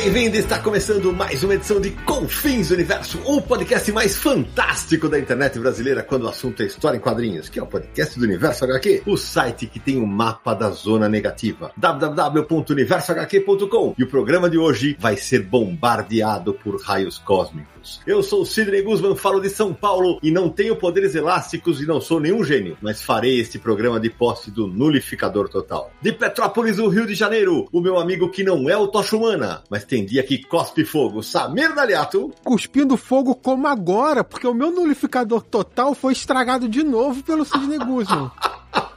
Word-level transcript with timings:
Bem-vindo! 0.00 0.36
Está 0.36 0.60
começando 0.60 1.12
mais 1.12 1.42
uma 1.42 1.56
edição 1.56 1.80
de 1.80 1.90
Confins 1.90 2.70
Universo, 2.70 3.20
o 3.24 3.42
podcast 3.42 3.90
mais 3.90 4.16
fantástico 4.16 5.08
da 5.08 5.18
internet 5.18 5.58
brasileira 5.58 6.04
quando 6.04 6.22
o 6.22 6.28
assunto 6.28 6.62
é 6.62 6.66
história 6.66 6.96
em 6.96 7.00
quadrinhos, 7.00 7.48
que 7.48 7.58
é 7.58 7.62
o 7.62 7.66
podcast 7.66 8.16
do 8.16 8.24
Universo 8.24 8.64
HQ, 8.64 9.02
o 9.06 9.16
site 9.16 9.66
que 9.66 9.80
tem 9.80 9.96
o 9.96 10.04
um 10.04 10.06
mapa 10.06 10.54
da 10.54 10.70
zona 10.70 11.08
negativa, 11.08 11.72
www.universohq.com. 11.76 13.96
E 13.98 14.04
o 14.04 14.08
programa 14.08 14.48
de 14.48 14.56
hoje 14.56 14.96
vai 15.00 15.16
ser 15.16 15.42
bombardeado 15.42 16.54
por 16.54 16.80
raios 16.80 17.18
cósmicos. 17.18 17.77
Eu 18.06 18.22
sou 18.22 18.42
o 18.42 18.46
Sidney 18.46 18.82
Guzman, 18.82 19.16
falo 19.16 19.40
de 19.40 19.50
São 19.50 19.72
Paulo 19.72 20.18
e 20.22 20.30
não 20.30 20.48
tenho 20.48 20.76
poderes 20.76 21.14
elásticos 21.14 21.80
e 21.80 21.86
não 21.86 22.00
sou 22.00 22.20
nenhum 22.20 22.42
gênio, 22.44 22.76
mas 22.80 23.02
farei 23.02 23.38
este 23.40 23.58
programa 23.58 24.00
de 24.00 24.10
posse 24.10 24.50
do 24.50 24.66
nulificador 24.66 25.48
total. 25.48 25.90
De 26.00 26.12
Petrópolis, 26.12 26.78
no 26.78 26.88
Rio 26.88 27.06
de 27.06 27.14
Janeiro, 27.14 27.68
o 27.72 27.80
meu 27.80 27.98
amigo 27.98 28.30
que 28.30 28.42
não 28.42 28.68
é 28.68 28.76
o 28.76 28.88
Tocha 28.88 29.16
Humana, 29.16 29.62
mas 29.70 29.84
tem 29.84 30.04
dia 30.04 30.22
que 30.22 30.44
cospe 30.44 30.84
fogo, 30.84 31.22
Samir 31.22 31.74
Daliato. 31.74 32.32
Cuspindo 32.44 32.96
fogo 32.96 33.34
como 33.34 33.66
agora, 33.66 34.24
porque 34.24 34.46
o 34.46 34.54
meu 34.54 34.70
nulificador 34.70 35.42
total 35.42 35.94
foi 35.94 36.12
estragado 36.12 36.68
de 36.68 36.82
novo 36.82 37.22
pelo 37.22 37.44
Sidney 37.44 37.78
Guzman. 37.78 38.30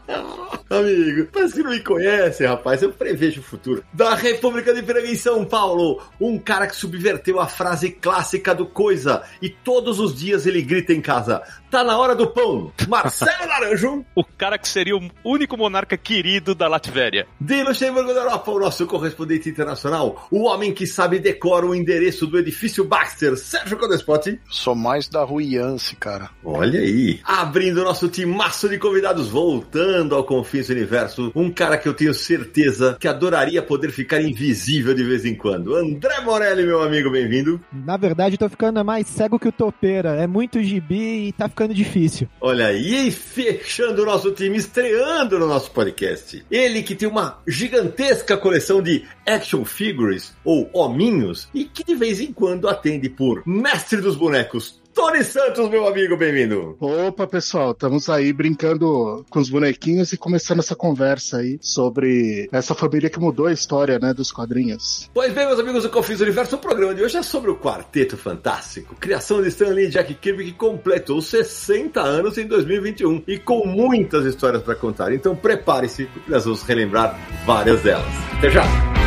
Amigo, 0.69 1.27
mas 1.35 1.51
que 1.53 1.63
não 1.63 1.71
me 1.71 1.81
conhece, 1.81 2.45
rapaz, 2.45 2.81
eu 2.81 2.93
prevejo 2.93 3.41
o 3.41 3.43
futuro. 3.43 3.83
Da 3.91 4.15
República 4.15 4.73
de 4.73 4.81
Piranga 4.81 5.07
em 5.07 5.15
São 5.15 5.43
Paulo, 5.43 6.01
um 6.19 6.39
cara 6.39 6.65
que 6.65 6.75
subverteu 6.75 7.39
a 7.39 7.47
frase 7.47 7.91
clássica 7.91 8.55
do 8.55 8.65
Coisa 8.65 9.21
e 9.41 9.49
todos 9.49 9.99
os 9.99 10.15
dias 10.15 10.45
ele 10.45 10.61
grita 10.61 10.93
em 10.93 11.01
casa: 11.01 11.41
tá 11.71 11.85
na 11.85 11.97
hora 11.97 12.13
do 12.13 12.27
pão. 12.27 12.69
Marcelo 12.87 13.47
Laranjo. 13.47 14.05
o 14.13 14.23
cara 14.23 14.57
que 14.57 14.67
seria 14.67 14.95
o 14.97 15.09
único 15.23 15.57
monarca 15.57 15.95
querido 15.95 16.53
da 16.53 16.67
Latvéria. 16.67 17.25
De 17.39 17.63
Luxemburgo 17.63 18.13
da 18.13 18.19
Europa, 18.19 18.51
o 18.51 18.59
nosso 18.59 18.85
correspondente 18.85 19.49
internacional, 19.49 20.27
o 20.29 20.43
homem 20.43 20.73
que 20.73 20.85
sabe 20.85 21.17
decora 21.17 21.65
o 21.65 21.73
endereço 21.73 22.27
do 22.27 22.37
edifício 22.37 22.83
Baxter, 22.83 23.37
Sérgio 23.37 23.77
Codespotti. 23.77 24.39
Sou 24.49 24.75
mais 24.75 25.07
da 25.07 25.23
Ruiance, 25.23 25.95
cara. 25.95 26.29
Olha 26.43 26.81
aí. 26.81 27.21
Abrindo 27.23 27.85
nosso 27.85 28.09
timaço 28.09 28.67
de 28.67 28.77
convidados, 28.77 29.29
voltando 29.29 30.13
ao 30.13 30.25
Confins 30.25 30.67
Universo, 30.67 31.31
um 31.33 31.49
cara 31.49 31.77
que 31.77 31.87
eu 31.87 31.93
tenho 31.93 32.13
certeza 32.13 32.97
que 32.99 33.07
adoraria 33.07 33.61
poder 33.61 33.91
ficar 33.91 34.21
invisível 34.21 34.93
de 34.93 35.03
vez 35.03 35.23
em 35.25 35.35
quando. 35.35 35.73
André 35.75 36.19
Morelli, 36.21 36.65
meu 36.65 36.81
amigo, 36.83 37.09
bem-vindo. 37.09 37.61
Na 37.71 37.95
verdade, 37.95 38.37
tô 38.37 38.49
ficando 38.49 38.83
mais 38.83 39.07
cego 39.07 39.39
que 39.39 39.47
o 39.47 39.51
topeira. 39.51 40.15
É 40.15 40.27
muito 40.27 40.61
gibi 40.61 41.27
e 41.27 41.31
tá 41.31 41.47
ficando 41.47 41.60
difícil. 41.67 42.27
Olha 42.39 42.67
aí, 42.67 43.07
e 43.07 43.11
fechando 43.11 44.01
o 44.01 44.05
nosso 44.05 44.31
time, 44.31 44.57
estreando 44.57 45.39
no 45.39 45.47
nosso 45.47 45.71
podcast. 45.71 46.43
Ele 46.49 46.83
que 46.83 46.95
tem 46.95 47.07
uma 47.07 47.39
gigantesca 47.47 48.37
coleção 48.37 48.81
de 48.81 49.05
action 49.25 49.63
figures, 49.63 50.33
ou 50.43 50.69
hominhos, 50.73 51.47
e 51.53 51.65
que 51.65 51.83
de 51.83 51.95
vez 51.95 52.19
em 52.19 52.33
quando 52.33 52.67
atende 52.67 53.09
por 53.09 53.43
mestre 53.45 54.01
dos 54.01 54.15
bonecos, 54.15 54.80
Tony 54.93 55.23
Santos, 55.23 55.69
meu 55.69 55.87
amigo, 55.87 56.17
bem-vindo. 56.17 56.75
Opa, 56.79 57.25
pessoal, 57.25 57.71
estamos 57.71 58.09
aí 58.09 58.33
brincando 58.33 59.25
com 59.29 59.39
os 59.39 59.49
bonequinhos 59.49 60.11
e 60.13 60.17
começando 60.17 60.59
essa 60.59 60.75
conversa 60.75 61.37
aí 61.37 61.57
sobre 61.61 62.49
essa 62.51 62.75
família 62.75 63.09
que 63.09 63.19
mudou 63.19 63.47
a 63.47 63.53
história, 63.53 63.99
né, 63.99 64.13
dos 64.13 64.31
quadrinhos. 64.31 65.09
Pois 65.13 65.33
bem, 65.33 65.47
meus 65.47 65.59
amigos 65.59 65.83
do 65.83 65.89
Confins 65.89 66.21
Universo, 66.21 66.55
o 66.55 66.59
programa 66.59 66.93
de 66.93 67.03
hoje 67.03 67.17
é 67.17 67.23
sobre 67.23 67.51
o 67.51 67.57
Quarteto 67.57 68.17
Fantástico, 68.17 68.95
criação 68.95 69.41
de 69.41 69.47
Stan 69.49 69.69
Lee 69.69 69.87
e 69.87 69.89
Jack 69.89 70.13
Kirby 70.15 70.45
que 70.45 70.53
completou 70.53 71.21
60 71.21 72.01
anos 72.01 72.37
em 72.37 72.45
2021 72.45 73.23
e 73.27 73.37
com 73.37 73.65
muitas 73.65 74.25
histórias 74.25 74.61
para 74.61 74.75
contar. 74.75 75.13
Então 75.13 75.35
prepare-se, 75.35 76.05
porque 76.05 76.31
nós 76.31 76.45
vamos 76.45 76.63
relembrar 76.63 77.17
várias 77.45 77.81
delas. 77.81 78.13
Até 78.37 78.49
já! 78.49 79.00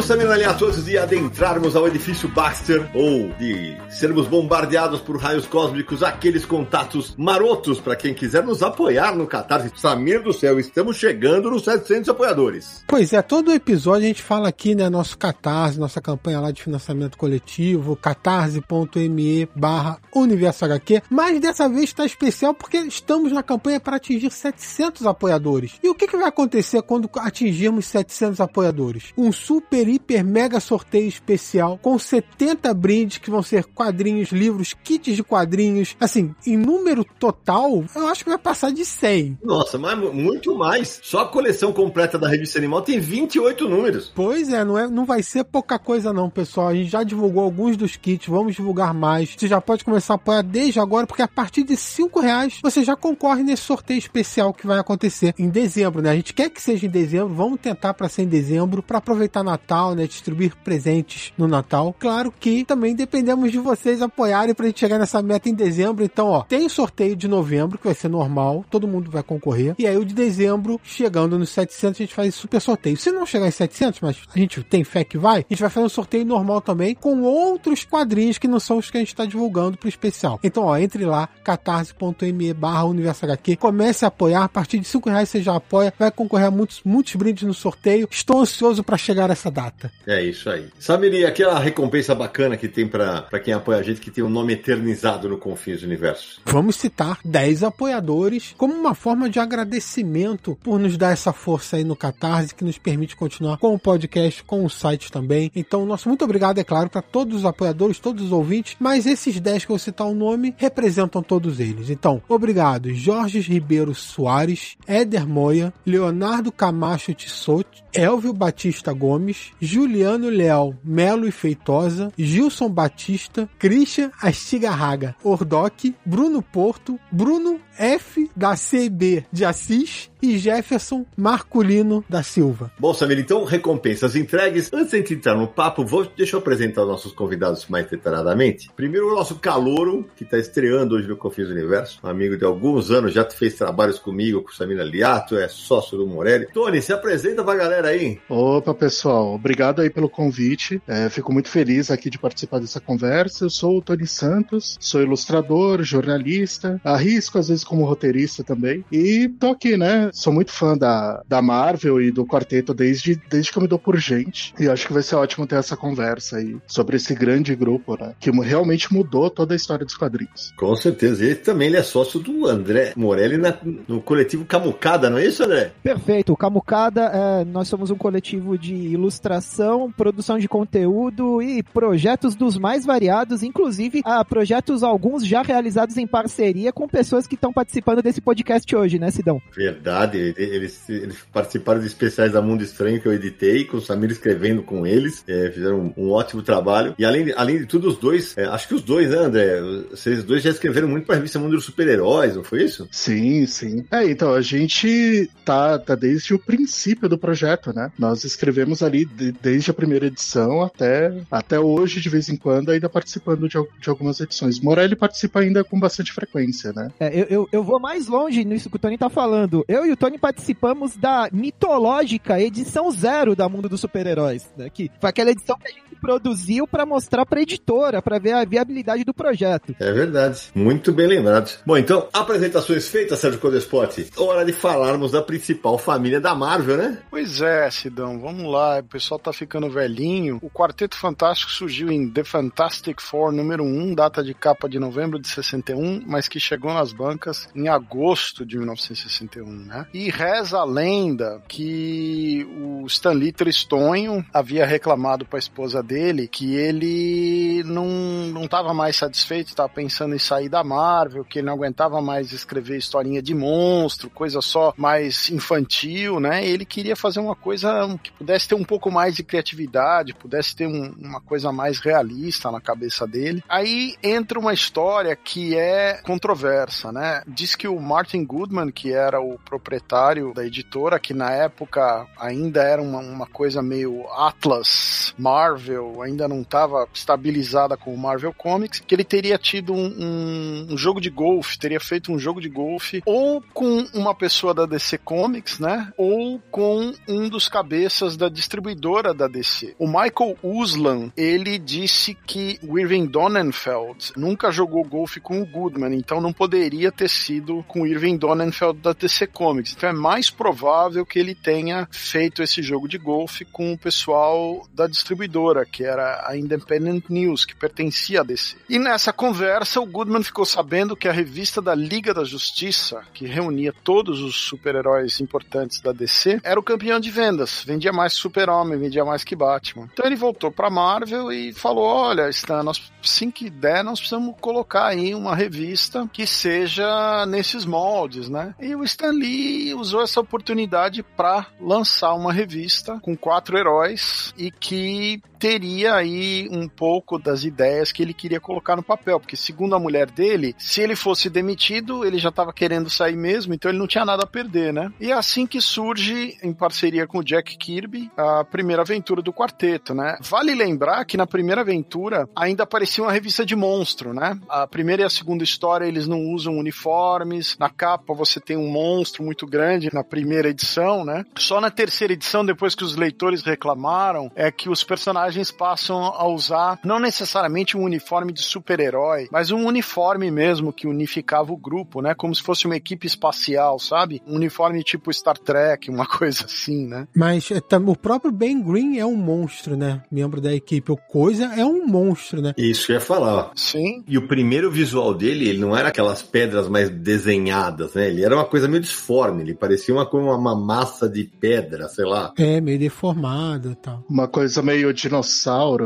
Amigo 0.00 0.02
Samir 0.02 0.30
Aliato, 0.30 0.66
antes 0.66 0.84
de 0.84 0.96
adentrarmos 0.96 1.76
ao 1.76 1.86
edifício 1.86 2.28
Baxter, 2.28 2.90
ou 2.94 3.28
de 3.38 3.76
sermos 3.90 4.26
bombardeados 4.26 5.00
por 5.00 5.16
raios 5.18 5.46
cósmicos, 5.46 6.02
aqueles 6.02 6.44
contatos 6.44 7.14
marotos 7.16 7.80
para 7.80 7.96
quem 7.96 8.14
quiser 8.14 8.42
nos 8.44 8.62
apoiar 8.62 9.14
no 9.14 9.26
Catarse. 9.26 9.70
Samir 9.76 10.22
do 10.22 10.32
céu, 10.32 10.58
estamos 10.58 10.96
chegando 10.96 11.50
nos 11.50 11.64
700 11.64 12.08
apoiadores. 12.08 12.84
Pois 12.86 13.12
é, 13.12 13.20
todo 13.22 13.52
episódio 13.52 14.04
a 14.04 14.08
gente 14.08 14.22
fala 14.22 14.48
aqui, 14.48 14.74
né, 14.74 14.88
nosso 14.88 15.18
Catarse, 15.18 15.78
nossa 15.78 16.00
campanha 16.00 16.40
lá 16.40 16.50
de 16.50 16.62
financiamento 16.62 17.18
coletivo, 17.18 17.96
catarse.me 17.96 19.48
barra 19.54 19.98
Universo 20.14 20.64
HQ, 20.64 21.02
mas 21.10 21.40
dessa 21.40 21.68
vez 21.68 21.84
está 21.84 22.04
especial 22.04 22.54
porque 22.54 22.78
estamos 22.78 23.32
na 23.32 23.42
campanha 23.42 23.80
para 23.80 23.96
atingir 23.96 24.30
700 24.30 25.06
apoiadores. 25.06 25.72
E 25.82 25.88
o 25.88 25.94
que, 25.94 26.06
que 26.06 26.16
vai 26.16 26.28
acontecer 26.28 26.80
quando 26.82 27.10
atingirmos 27.16 27.86
700 27.86 28.40
apoiadores? 28.40 29.12
Um 29.16 29.32
super, 29.32 29.89
hiper, 29.90 30.24
mega 30.24 30.60
sorteio 30.60 31.08
especial 31.08 31.78
com 31.82 31.98
70 31.98 32.72
brindes 32.74 33.18
que 33.18 33.30
vão 33.30 33.42
ser 33.42 33.64
quadrinhos, 33.64 34.30
livros, 34.30 34.74
kits 34.74 35.16
de 35.16 35.22
quadrinhos. 35.22 35.96
Assim, 36.00 36.34
em 36.46 36.56
número 36.56 37.04
total, 37.04 37.84
eu 37.94 38.08
acho 38.08 38.24
que 38.24 38.30
vai 38.30 38.38
passar 38.38 38.70
de 38.72 38.84
100. 38.84 39.38
Nossa, 39.42 39.78
mas 39.78 39.98
muito 39.98 40.56
mais. 40.56 41.00
Só 41.02 41.20
a 41.20 41.28
coleção 41.28 41.72
completa 41.72 42.18
da 42.18 42.28
revista 42.28 42.58
Animal 42.58 42.82
tem 42.82 42.98
28 42.98 43.68
números. 43.68 44.12
Pois 44.14 44.52
é, 44.52 44.64
não, 44.64 44.78
é, 44.78 44.88
não 44.88 45.04
vai 45.04 45.22
ser 45.22 45.44
pouca 45.44 45.78
coisa 45.78 46.12
não, 46.12 46.30
pessoal. 46.30 46.68
A 46.68 46.74
gente 46.74 46.90
já 46.90 47.02
divulgou 47.02 47.42
alguns 47.42 47.76
dos 47.76 47.96
kits, 47.96 48.28
vamos 48.28 48.54
divulgar 48.54 48.94
mais. 48.94 49.34
Você 49.36 49.48
já 49.48 49.60
pode 49.60 49.84
começar 49.84 50.14
a 50.14 50.16
apoiar 50.16 50.42
desde 50.42 50.78
agora, 50.78 51.06
porque 51.06 51.22
a 51.22 51.28
partir 51.28 51.64
de 51.64 51.76
5 51.76 52.20
reais 52.20 52.58
você 52.62 52.84
já 52.84 52.96
concorre 52.96 53.42
nesse 53.42 53.62
sorteio 53.62 53.98
especial 53.98 54.52
que 54.52 54.66
vai 54.66 54.78
acontecer 54.78 55.34
em 55.38 55.48
dezembro, 55.48 56.02
né? 56.02 56.10
A 56.10 56.14
gente 56.14 56.34
quer 56.34 56.50
que 56.50 56.60
seja 56.60 56.86
em 56.86 56.90
dezembro, 56.90 57.34
vamos 57.34 57.60
tentar 57.60 57.94
para 57.94 58.08
ser 58.08 58.22
em 58.22 58.28
dezembro, 58.28 58.82
para 58.82 58.98
aproveitar 58.98 59.42
Natal, 59.42 59.79
né? 59.94 60.06
Distribuir 60.06 60.54
presentes 60.56 61.32
no 61.36 61.48
Natal. 61.48 61.94
Claro 61.98 62.32
que 62.32 62.64
também 62.64 62.94
dependemos 62.94 63.50
de 63.50 63.58
vocês 63.58 64.02
apoiarem 64.02 64.54
pra 64.54 64.66
gente 64.66 64.80
chegar 64.80 64.98
nessa 64.98 65.22
meta 65.22 65.48
em 65.48 65.54
dezembro. 65.54 66.04
Então, 66.04 66.28
ó, 66.28 66.42
tem 66.42 66.68
sorteio 66.68 67.16
de 67.16 67.26
novembro, 67.26 67.78
que 67.78 67.86
vai 67.86 67.94
ser 67.94 68.08
normal, 68.08 68.64
todo 68.70 68.88
mundo 68.88 69.10
vai 69.10 69.22
concorrer. 69.22 69.74
E 69.78 69.86
aí 69.86 69.96
o 69.96 70.04
de 70.04 70.14
dezembro, 70.14 70.80
chegando 70.82 71.38
nos 71.38 71.50
700, 71.50 72.00
a 72.00 72.04
gente 72.04 72.14
faz 72.14 72.34
super 72.34 72.60
sorteio. 72.60 72.96
Se 72.96 73.10
não 73.10 73.24
chegar 73.24 73.46
em 73.46 73.50
700, 73.50 74.00
mas 74.00 74.16
a 74.34 74.38
gente 74.38 74.62
tem 74.62 74.84
fé 74.84 75.04
que 75.04 75.18
vai, 75.18 75.40
a 75.40 75.46
gente 75.48 75.60
vai 75.60 75.70
fazer 75.70 75.86
um 75.86 75.90
sorteio 75.90 76.24
normal 76.24 76.60
também, 76.60 76.94
com 76.94 77.22
outros 77.22 77.84
quadrinhos 77.84 78.38
que 78.38 78.48
não 78.48 78.60
são 78.60 78.78
os 78.78 78.90
que 78.90 78.96
a 78.96 79.00
gente 79.00 79.14
tá 79.14 79.24
divulgando 79.24 79.76
pro 79.76 79.88
especial. 79.88 80.38
Então, 80.42 80.64
ó, 80.64 80.76
entre 80.76 81.04
lá, 81.04 81.28
catarse.me 81.42 82.52
barra 82.52 82.84
Universo 82.84 83.24
HQ, 83.24 83.56
comece 83.56 84.04
a 84.04 84.08
apoiar, 84.08 84.44
a 84.44 84.48
partir 84.48 84.78
de 84.78 84.86
5 84.86 85.08
reais 85.08 85.28
você 85.28 85.42
já 85.42 85.56
apoia, 85.56 85.92
vai 85.98 86.10
concorrer 86.10 86.46
a 86.46 86.50
muitos, 86.50 86.80
muitos 86.84 87.14
brindes 87.14 87.44
no 87.44 87.54
sorteio. 87.54 88.08
Estou 88.10 88.40
ansioso 88.40 88.82
para 88.82 88.96
chegar 88.96 89.30
a 89.30 89.32
essa 89.32 89.50
data. 89.50 89.59
É 90.06 90.22
isso 90.22 90.48
aí. 90.50 90.66
Samiri, 90.78 91.24
aquela 91.24 91.58
recompensa 91.58 92.14
bacana 92.14 92.56
que 92.56 92.68
tem 92.68 92.86
para 92.86 93.26
quem 93.42 93.54
apoia 93.54 93.78
a 93.78 93.82
gente, 93.82 94.00
que 94.00 94.10
tem 94.10 94.24
o 94.24 94.26
um 94.26 94.30
nome 94.30 94.54
eternizado 94.54 95.28
no 95.28 95.38
Confins 95.38 95.80
do 95.80 95.86
Universo. 95.86 96.40
Vamos 96.44 96.76
citar 96.76 97.18
10 97.24 97.62
apoiadores 97.62 98.54
como 98.56 98.74
uma 98.74 98.94
forma 98.94 99.28
de 99.28 99.38
agradecimento 99.38 100.58
por 100.62 100.78
nos 100.78 100.96
dar 100.96 101.12
essa 101.12 101.32
força 101.32 101.76
aí 101.76 101.84
no 101.84 101.96
Catarse, 101.96 102.54
que 102.54 102.64
nos 102.64 102.78
permite 102.78 103.16
continuar 103.16 103.58
com 103.58 103.74
o 103.74 103.78
podcast, 103.78 104.42
com 104.44 104.64
o 104.64 104.70
site 104.70 105.10
também. 105.10 105.50
Então, 105.54 105.86
nosso 105.86 106.08
muito 106.08 106.24
obrigado, 106.24 106.58
é 106.58 106.64
claro, 106.64 106.88
para 106.88 107.02
todos 107.02 107.38
os 107.38 107.44
apoiadores, 107.44 107.98
todos 107.98 108.24
os 108.24 108.32
ouvintes, 108.32 108.76
mas 108.78 109.06
esses 109.06 109.38
10 109.38 109.64
que 109.64 109.70
eu 109.70 109.74
vou 109.74 109.78
citar 109.78 110.06
o 110.06 110.14
nome 110.14 110.54
representam 110.56 111.22
todos 111.22 111.60
eles. 111.60 111.90
Então, 111.90 112.22
obrigado 112.28 112.92
Jorge 112.94 113.40
Ribeiro 113.40 113.94
Soares, 113.94 114.76
Éder 114.86 115.26
Moia, 115.26 115.72
Leonardo 115.84 116.52
Camacho 116.52 117.14
Tissot, 117.14 117.66
Elvio 117.92 118.32
Batista 118.32 118.92
Gomes, 118.92 119.49
Juliano 119.60 120.28
Leal, 120.28 120.74
Melo 120.82 121.26
e 121.26 121.30
Feitosa, 121.30 122.12
Gilson 122.16 122.68
Batista, 122.68 123.48
Christian 123.58 124.10
Astigarraga, 124.20 125.14
Ordoc, 125.22 125.92
Bruno 126.04 126.42
Porto, 126.42 126.98
Bruno 127.10 127.60
F 127.80 128.30
da 128.36 128.54
CB 128.54 129.24
de 129.32 129.42
Assis 129.42 130.10
e 130.22 130.38
Jefferson 130.38 131.06
Marculino 131.16 132.04
da 132.06 132.22
Silva. 132.22 132.70
Bom, 132.78 132.92
Samir, 132.92 133.18
então 133.18 133.44
recompensas 133.44 134.14
entregues. 134.14 134.70
Antes 134.70 134.90
de 134.90 134.98
gente 134.98 135.14
entrar 135.14 135.34
no 135.34 135.48
papo, 135.48 135.84
vou, 135.84 136.04
deixa 136.04 136.36
eu 136.36 136.40
apresentar 136.40 136.82
os 136.82 136.88
nossos 136.88 137.12
convidados 137.12 137.66
mais 137.68 137.86
detalhadamente. 137.86 138.70
Primeiro, 138.76 139.10
o 139.10 139.14
nosso 139.14 139.36
Calouro, 139.36 140.06
que 140.14 140.24
está 140.24 140.36
estreando 140.38 140.94
hoje 140.94 141.08
no 141.08 141.16
Confins 141.16 141.48
do 141.48 141.54
Universo. 141.54 142.00
Um 142.04 142.08
amigo 142.08 142.36
de 142.36 142.44
alguns 142.44 142.90
anos, 142.90 143.14
já 143.14 143.24
fez 143.24 143.54
trabalhos 143.54 143.98
comigo, 143.98 144.42
com 144.42 144.50
o 144.50 144.54
Samir 144.54 144.78
Aliato, 144.78 145.38
é 145.38 145.48
sócio 145.48 145.96
do 145.96 146.06
Morelli. 146.06 146.48
Tony, 146.52 146.82
se 146.82 146.92
apresenta 146.92 147.42
pra 147.42 147.54
galera 147.54 147.88
aí. 147.88 148.18
Opa, 148.28 148.74
pessoal, 148.74 149.34
obrigado 149.34 149.80
aí 149.80 149.88
pelo 149.88 150.08
convite. 150.10 150.82
É, 150.86 151.08
fico 151.08 151.32
muito 151.32 151.48
feliz 151.48 151.90
aqui 151.90 152.10
de 152.10 152.18
participar 152.18 152.60
dessa 152.60 152.80
conversa. 152.80 153.46
Eu 153.46 153.50
sou 153.50 153.78
o 153.78 153.82
Tony 153.82 154.06
Santos, 154.06 154.76
sou 154.78 155.00
ilustrador, 155.00 155.82
jornalista, 155.82 156.78
arrisco 156.84 157.38
às 157.38 157.48
vezes 157.48 157.64
como 157.70 157.84
roteirista 157.84 158.42
também. 158.42 158.84
E 158.90 159.28
tô 159.38 159.50
aqui, 159.50 159.76
né? 159.76 160.10
Sou 160.12 160.32
muito 160.32 160.50
fã 160.50 160.76
da, 160.76 161.22
da 161.28 161.40
Marvel 161.40 162.02
e 162.02 162.10
do 162.10 162.26
quarteto 162.26 162.74
desde, 162.74 163.14
desde 163.30 163.52
que 163.52 163.56
eu 163.58 163.62
me 163.62 163.68
dou 163.68 163.78
por 163.78 163.96
gente. 163.96 164.52
E 164.58 164.68
acho 164.68 164.88
que 164.88 164.92
vai 164.92 165.02
ser 165.02 165.14
ótimo 165.14 165.46
ter 165.46 165.54
essa 165.54 165.76
conversa 165.76 166.38
aí 166.38 166.56
sobre 166.66 166.96
esse 166.96 167.14
grande 167.14 167.54
grupo, 167.54 167.96
né? 167.98 168.12
Que 168.18 168.30
realmente 168.30 168.92
mudou 168.92 169.30
toda 169.30 169.54
a 169.54 169.56
história 169.56 169.84
dos 169.86 169.96
quadrinhos. 169.96 170.52
Com 170.58 170.74
certeza. 170.74 171.24
Ele 171.24 171.36
também 171.36 171.68
ele 171.68 171.76
é 171.76 171.82
sócio 171.82 172.18
do 172.18 172.46
André 172.46 172.92
Morelli 172.96 173.36
na- 173.36 173.56
no 173.86 174.00
coletivo 174.00 174.44
Camucada, 174.44 175.08
não 175.08 175.18
é 175.18 175.26
isso, 175.26 175.44
André? 175.44 175.72
Perfeito. 175.82 176.32
O 176.32 176.36
Camucada, 176.36 177.02
é, 177.02 177.44
nós 177.44 177.68
somos 177.68 177.90
um 177.90 177.96
coletivo 177.96 178.58
de 178.58 178.74
ilustração, 178.74 179.92
produção 179.96 180.38
de 180.38 180.48
conteúdo 180.48 181.40
e 181.40 181.62
projetos 181.62 182.34
dos 182.34 182.58
mais 182.58 182.84
variados, 182.84 183.42
inclusive 183.42 184.00
ah, 184.04 184.24
projetos 184.24 184.82
alguns 184.82 185.24
já 185.24 185.42
realizados 185.42 185.96
em 185.96 186.06
parceria 186.06 186.72
com 186.72 186.88
pessoas 186.88 187.26
que 187.26 187.34
estão 187.34 187.52
participando 187.60 188.02
desse 188.02 188.22
podcast 188.22 188.74
hoje, 188.74 188.98
né, 188.98 189.10
Sidão? 189.10 189.40
Verdade, 189.54 190.34
eles, 190.38 190.88
eles 190.88 191.16
participaram 191.30 191.78
de 191.80 191.86
especiais 191.86 192.32
da 192.32 192.40
Mundo 192.40 192.64
Estranho 192.64 193.00
que 193.00 193.06
eu 193.06 193.12
editei, 193.12 193.64
com 193.64 193.76
o 193.76 193.80
Samir 193.82 194.10
escrevendo 194.10 194.62
com 194.62 194.86
eles, 194.86 195.22
é, 195.28 195.50
fizeram 195.50 195.92
um, 195.96 196.04
um 196.06 196.10
ótimo 196.10 196.40
trabalho. 196.42 196.94
E 196.98 197.04
além 197.04 197.26
de, 197.26 197.32
além 197.34 197.58
de 197.58 197.66
tudo, 197.66 197.88
os 197.88 197.98
dois, 197.98 198.34
é, 198.38 198.44
acho 198.46 198.66
que 198.66 198.74
os 198.74 198.82
dois, 198.82 199.10
né, 199.10 199.18
André? 199.18 199.60
Vocês 199.90 200.24
dois 200.24 200.42
já 200.42 200.48
escreveram 200.50 200.88
muito 200.88 201.04
pra 201.04 201.16
revista 201.16 201.38
Mundo 201.38 201.56
dos 201.56 201.64
Super-Heróis, 201.66 202.34
não 202.34 202.42
foi 202.42 202.62
isso? 202.64 202.88
Sim, 202.90 203.46
sim. 203.46 203.84
É, 203.90 204.04
então, 204.10 204.32
a 204.32 204.40
gente 204.40 205.30
tá, 205.44 205.78
tá 205.78 205.94
desde 205.94 206.32
o 206.32 206.38
princípio 206.38 207.08
do 207.10 207.18
projeto, 207.18 207.74
né? 207.74 207.92
Nós 207.98 208.24
escrevemos 208.24 208.82
ali 208.82 209.04
de- 209.04 209.32
desde 209.32 209.70
a 209.70 209.74
primeira 209.74 210.06
edição 210.06 210.62
até, 210.62 211.12
até 211.30 211.60
hoje, 211.60 212.00
de 212.00 212.08
vez 212.08 212.30
em 212.30 212.36
quando, 212.36 212.70
ainda 212.70 212.88
participando 212.88 213.46
de, 213.46 213.58
de 213.80 213.90
algumas 213.90 214.18
edições. 214.18 214.60
Morelli 214.60 214.96
participa 214.96 215.40
ainda 215.40 215.62
com 215.62 215.78
bastante 215.78 216.10
frequência, 216.12 216.72
né? 216.72 216.88
É, 216.98 217.20
eu, 217.20 217.26
eu, 217.28 217.39
eu 217.52 217.62
vou 217.62 217.80
mais 217.80 218.06
longe 218.06 218.44
nisso 218.44 218.70
que 218.70 218.76
o 218.76 218.78
Tony 218.78 218.98
tá 218.98 219.08
falando. 219.08 219.64
Eu 219.68 219.86
e 219.86 219.92
o 219.92 219.96
Tony 219.96 220.18
participamos 220.18 220.96
da 220.96 221.28
mitológica 221.32 222.40
edição 222.40 222.90
zero 222.90 223.36
da 223.36 223.48
Mundo 223.48 223.68
dos 223.68 223.80
Super-Heróis, 223.80 224.50
né? 224.56 224.70
Que 224.70 224.90
foi 225.00 225.10
aquela 225.10 225.30
edição 225.30 225.56
que 225.56 225.68
a 225.68 225.70
gente 225.70 225.96
produziu 226.00 226.66
pra 226.66 226.86
mostrar 226.86 227.26
pra 227.26 227.42
editora, 227.42 228.00
pra 228.00 228.18
ver 228.18 228.32
a 228.32 228.44
viabilidade 228.44 229.04
do 229.04 229.12
projeto. 229.12 229.74
É 229.78 229.92
verdade. 229.92 230.48
Muito 230.54 230.92
bem 230.92 231.06
lembrado. 231.06 231.58
Bom, 231.64 231.76
então, 231.76 232.08
apresentações 232.12 232.88
feitas, 232.88 233.18
Sérgio 233.18 233.40
Codespot. 233.40 234.10
Hora 234.16 234.44
de 234.44 234.52
falarmos 234.52 235.12
da 235.12 235.22
principal 235.22 235.78
família 235.78 236.20
da 236.20 236.34
Marvel, 236.34 236.76
né? 236.76 236.98
Pois 237.10 237.40
é, 237.40 237.70
Sidão, 237.70 238.18
vamos 238.18 238.50
lá. 238.50 238.80
O 238.80 238.84
pessoal 238.84 239.20
tá 239.20 239.32
ficando 239.32 239.70
velhinho. 239.70 240.38
O 240.42 240.50
Quarteto 240.50 240.96
Fantástico 240.96 241.50
surgiu 241.50 241.90
em 241.90 242.08
The 242.08 242.24
Fantastic 242.24 243.00
Four 243.00 243.32
número 243.32 243.62
1, 243.62 243.94
data 243.94 244.22
de 244.22 244.34
capa 244.34 244.68
de 244.68 244.78
novembro 244.78 245.18
de 245.18 245.28
61, 245.28 246.02
mas 246.06 246.28
que 246.28 246.40
chegou 246.40 246.72
nas 246.72 246.92
bancas 246.92 247.29
em 247.54 247.68
agosto 247.68 248.44
de 248.44 248.56
1961, 248.58 249.44
né? 249.46 249.86
E 249.92 250.10
reza 250.10 250.58
a 250.58 250.64
lenda 250.64 251.42
que 251.48 252.46
o 252.60 252.86
Stan 252.86 253.12
Lee 253.12 253.32
Tristonho 253.32 254.24
havia 254.32 254.66
reclamado 254.66 255.24
para 255.24 255.38
a 255.38 255.40
esposa 255.40 255.82
dele 255.82 256.28
que 256.28 256.54
ele 256.54 257.62
não, 257.64 257.86
não 258.32 258.48
tava 258.48 258.72
mais 258.74 258.96
satisfeito, 258.96 259.48
estava 259.48 259.68
pensando 259.68 260.14
em 260.14 260.18
sair 260.18 260.48
da 260.48 260.62
Marvel, 260.64 261.24
que 261.24 261.38
ele 261.38 261.46
não 261.46 261.54
aguentava 261.54 262.00
mais 262.00 262.32
escrever 262.32 262.78
historinha 262.78 263.22
de 263.22 263.34
monstro, 263.34 264.10
coisa 264.10 264.40
só 264.40 264.72
mais 264.76 265.28
infantil, 265.30 266.20
né? 266.20 266.44
Ele 266.46 266.64
queria 266.64 266.96
fazer 266.96 267.20
uma 267.20 267.34
coisa 267.36 267.70
que 268.02 268.12
pudesse 268.12 268.48
ter 268.48 268.54
um 268.54 268.64
pouco 268.64 268.90
mais 268.90 269.14
de 269.16 269.22
criatividade, 269.22 270.14
pudesse 270.14 270.54
ter 270.54 270.66
um- 270.66 270.94
uma 270.98 271.20
coisa 271.20 271.52
mais 271.52 271.78
realista 271.80 272.50
na 272.50 272.60
cabeça 272.60 273.06
dele. 273.06 273.42
Aí 273.48 273.94
entra 274.02 274.38
uma 274.38 274.52
história 274.54 275.14
que 275.16 275.56
é 275.56 276.00
controversa, 276.02 276.92
né? 276.92 277.19
Diz 277.26 277.54
que 277.54 277.68
o 277.68 277.78
Martin 277.80 278.24
Goodman, 278.24 278.70
que 278.70 278.92
era 278.92 279.20
o 279.20 279.38
proprietário 279.38 280.32
da 280.34 280.44
editora, 280.44 280.98
que 280.98 281.12
na 281.14 281.30
época 281.30 282.06
ainda 282.18 282.62
era 282.62 282.80
uma, 282.82 282.98
uma 282.98 283.26
coisa 283.26 283.62
meio 283.62 284.06
Atlas, 284.12 285.14
Marvel, 285.18 286.02
ainda 286.02 286.26
não 286.28 286.42
estava 286.42 286.86
estabilizada 286.92 287.76
com 287.76 287.92
o 287.94 287.98
Marvel 287.98 288.32
Comics, 288.32 288.80
que 288.80 288.94
ele 288.94 289.04
teria 289.04 289.38
tido 289.38 289.72
um, 289.72 289.86
um- 289.86 290.66
um 290.70 290.76
jogo 290.78 291.00
de 291.00 291.10
golfe, 291.10 291.58
teria 291.58 291.80
feito 291.80 292.12
um 292.12 292.18
jogo 292.18 292.40
de 292.40 292.48
golfe 292.48 293.02
ou 293.04 293.42
com 293.52 293.84
uma 293.94 294.14
pessoa 294.14 294.54
da 294.54 294.66
DC 294.66 294.98
Comics, 294.98 295.58
né? 295.58 295.92
Ou 295.96 296.40
com 296.50 296.92
um 297.08 297.28
dos 297.28 297.48
cabeças 297.48 298.16
da 298.16 298.28
distribuidora 298.28 299.12
da 299.12 299.26
DC. 299.28 299.74
O 299.78 299.86
Michael 299.86 300.36
Uslan, 300.42 301.12
ele 301.16 301.58
disse 301.58 302.14
que 302.14 302.58
o 302.62 302.78
Irving 302.78 303.06
Donenfeld 303.06 304.12
nunca 304.16 304.50
jogou 304.50 304.84
golfe 304.84 305.20
com 305.20 305.40
o 305.42 305.46
Goodman, 305.46 305.94
então 305.94 306.20
não 306.20 306.32
poderia 306.32 306.90
ter 306.92 307.08
sido 307.10 307.64
com 307.68 307.82
o 307.82 307.86
Irving 307.86 308.16
Donenfeld 308.16 308.80
da 308.80 308.92
DC 308.92 309.26
Comics. 309.28 309.72
Então 309.72 309.88
é 309.88 309.92
mais 309.92 310.30
provável 310.30 311.04
que 311.04 311.18
ele 311.18 311.34
tenha 311.34 311.88
feito 311.90 312.42
esse 312.42 312.62
jogo 312.62 312.88
de 312.88 312.98
golfe 312.98 313.44
com 313.44 313.72
o 313.72 313.78
pessoal 313.78 314.66
da 314.72 314.86
distribuidora, 314.86 315.64
que 315.64 315.84
era 315.84 316.24
a 316.26 316.36
Independent 316.36 317.04
News, 317.08 317.44
que 317.44 317.54
pertencia 317.54 318.20
a 318.20 318.24
DC. 318.24 318.56
E 318.68 318.78
nessa 318.78 319.12
conversa, 319.12 319.80
o 319.80 319.86
Goodman 319.86 320.22
ficou 320.22 320.44
sabendo 320.44 320.96
que 320.96 321.08
a 321.08 321.12
revista 321.12 321.60
da 321.60 321.74
Liga 321.74 322.14
da 322.14 322.24
Justiça, 322.24 323.02
que 323.12 323.26
reunia 323.26 323.74
todos 323.84 324.20
os 324.20 324.36
super-heróis 324.36 325.20
importantes 325.20 325.80
da 325.80 325.92
DC, 325.92 326.40
era 326.42 326.58
o 326.58 326.62
campeão 326.62 327.00
de 327.00 327.10
vendas. 327.10 327.62
Vendia 327.64 327.92
mais 327.92 328.12
Super-Homem, 328.12 328.78
vendia 328.78 329.04
mais 329.04 329.24
que 329.24 329.36
Batman. 329.36 329.88
Então 329.92 330.06
ele 330.06 330.16
voltou 330.16 330.50
pra 330.50 330.70
Marvel 330.70 331.32
e 331.32 331.52
falou: 331.52 331.84
Olha, 331.84 332.28
Stan, 332.30 332.62
nós, 332.62 332.92
assim 333.02 333.30
que 333.30 333.50
der, 333.50 333.82
nós 333.82 333.98
precisamos 333.98 334.34
colocar 334.40 334.86
aí 334.86 335.14
uma 335.14 335.34
revista 335.34 336.08
que 336.12 336.26
seja 336.26 336.86
nesses 337.26 337.64
moldes, 337.64 338.28
né? 338.28 338.54
E 338.60 338.74
o 338.74 338.84
Stan 338.84 339.10
Lee 339.10 339.74
usou 339.74 340.02
essa 340.02 340.20
oportunidade 340.20 341.02
para 341.02 341.46
lançar 341.60 342.14
uma 342.14 342.32
revista 342.32 342.98
com 343.00 343.16
quatro 343.16 343.56
heróis 343.56 344.34
e 344.36 344.50
que 344.50 345.22
teria 345.40 345.94
aí 345.94 346.46
um 346.52 346.68
pouco 346.68 347.18
das 347.18 347.44
ideias 347.44 347.90
que 347.90 348.02
ele 348.02 348.12
queria 348.12 348.38
colocar 348.38 348.76
no 348.76 348.82
papel, 348.82 349.18
porque 349.18 349.36
segundo 349.36 349.74
a 349.74 349.80
mulher 349.80 350.10
dele, 350.10 350.54
se 350.58 350.82
ele 350.82 350.94
fosse 350.94 351.30
demitido, 351.30 352.04
ele 352.04 352.18
já 352.18 352.28
estava 352.28 352.52
querendo 352.52 352.90
sair 352.90 353.16
mesmo, 353.16 353.54
então 353.54 353.70
ele 353.70 353.78
não 353.78 353.86
tinha 353.86 354.04
nada 354.04 354.24
a 354.24 354.26
perder, 354.26 354.70
né? 354.70 354.92
E 355.00 355.10
é 355.10 355.14
assim 355.14 355.46
que 355.46 355.58
surge, 355.58 356.36
em 356.42 356.52
parceria 356.52 357.06
com 357.06 357.18
o 357.18 357.24
Jack 357.24 357.56
Kirby, 357.56 358.10
a 358.14 358.44
primeira 358.44 358.82
aventura 358.82 359.22
do 359.22 359.32
quarteto, 359.32 359.94
né? 359.94 360.18
Vale 360.20 360.54
lembrar 360.54 361.06
que 361.06 361.16
na 361.16 361.26
primeira 361.26 361.62
aventura 361.62 362.28
ainda 362.36 362.64
aparecia 362.64 363.02
uma 363.02 363.12
revista 363.12 363.46
de 363.46 363.56
monstro, 363.56 364.12
né? 364.12 364.38
A 364.46 364.66
primeira 364.66 365.02
e 365.02 365.04
a 365.06 365.10
segunda 365.10 365.42
história 365.42 365.86
eles 365.86 366.06
não 366.06 366.20
usam 366.34 366.58
uniformes, 366.58 367.56
na 367.58 367.70
capa 367.70 368.12
você 368.12 368.38
tem 368.38 368.58
um 368.58 368.68
monstro 368.68 369.24
muito 369.24 369.46
grande 369.46 369.88
na 369.90 370.04
primeira 370.04 370.50
edição, 370.50 371.02
né? 371.02 371.24
Só 371.38 371.62
na 371.62 371.70
terceira 371.70 372.12
edição, 372.12 372.44
depois 372.44 372.74
que 372.74 372.84
os 372.84 372.94
leitores 372.94 373.42
reclamaram, 373.42 374.30
é 374.36 374.50
que 374.50 374.68
os 374.68 374.84
personagens 374.84 375.29
passam 375.50 376.02
a 376.04 376.26
usar 376.26 376.78
não 376.84 376.98
necessariamente 376.98 377.76
um 377.76 377.82
uniforme 377.82 378.32
de 378.32 378.42
super-herói, 378.42 379.28
mas 379.30 379.50
um 379.50 379.66
uniforme 379.66 380.30
mesmo 380.30 380.72
que 380.72 380.86
unificava 380.86 381.52
o 381.52 381.56
grupo, 381.56 382.00
né? 382.00 382.14
Como 382.14 382.34
se 382.34 382.42
fosse 382.42 382.66
uma 382.66 382.76
equipe 382.76 383.06
espacial, 383.06 383.78
sabe? 383.78 384.22
Um 384.26 384.36
uniforme 384.36 384.82
tipo 384.82 385.12
Star 385.12 385.38
Trek, 385.38 385.90
uma 385.90 386.06
coisa 386.08 386.44
assim, 386.44 386.86
né? 386.86 387.06
Mas 387.14 387.50
é, 387.50 387.60
o 387.86 387.96
próprio 387.96 388.32
Ben 388.32 388.60
Green 388.60 388.98
é 388.98 389.06
um 389.06 389.16
monstro, 389.16 389.76
né? 389.76 390.02
Membro 390.10 390.40
da 390.40 390.52
equipe. 390.54 390.92
O 390.92 390.96
Coisa 390.96 391.46
é 391.56 391.64
um 391.64 391.86
monstro, 391.86 392.40
né? 392.40 392.54
Isso 392.56 392.86
que 392.86 392.92
eu 392.92 392.94
ia 392.94 393.00
falar, 393.00 393.34
ó. 393.34 393.50
Sim. 393.54 394.04
E 394.06 394.16
o 394.16 394.28
primeiro 394.28 394.70
visual 394.70 395.12
dele, 395.12 395.48
ele 395.48 395.58
não 395.58 395.76
era 395.76 395.88
aquelas 395.88 396.22
pedras 396.22 396.68
mais 396.68 396.88
desenhadas, 396.88 397.94
né? 397.94 398.08
Ele 398.08 398.24
era 398.24 398.34
uma 398.34 398.44
coisa 398.44 398.68
meio 398.68 398.82
disforme, 398.82 399.42
ele 399.42 399.54
parecia 399.54 399.94
uma, 399.94 400.08
uma, 400.08 400.36
uma 400.36 400.54
massa 400.54 401.08
de 401.08 401.24
pedra, 401.24 401.88
sei 401.88 402.04
lá. 402.04 402.32
É, 402.38 402.60
meio 402.60 402.78
deformado 402.78 403.72
e 403.72 403.74
tal. 403.74 404.04
Uma 404.08 404.28
coisa 404.28 404.62
meio 404.62 404.92
dinossauro, 404.92 405.19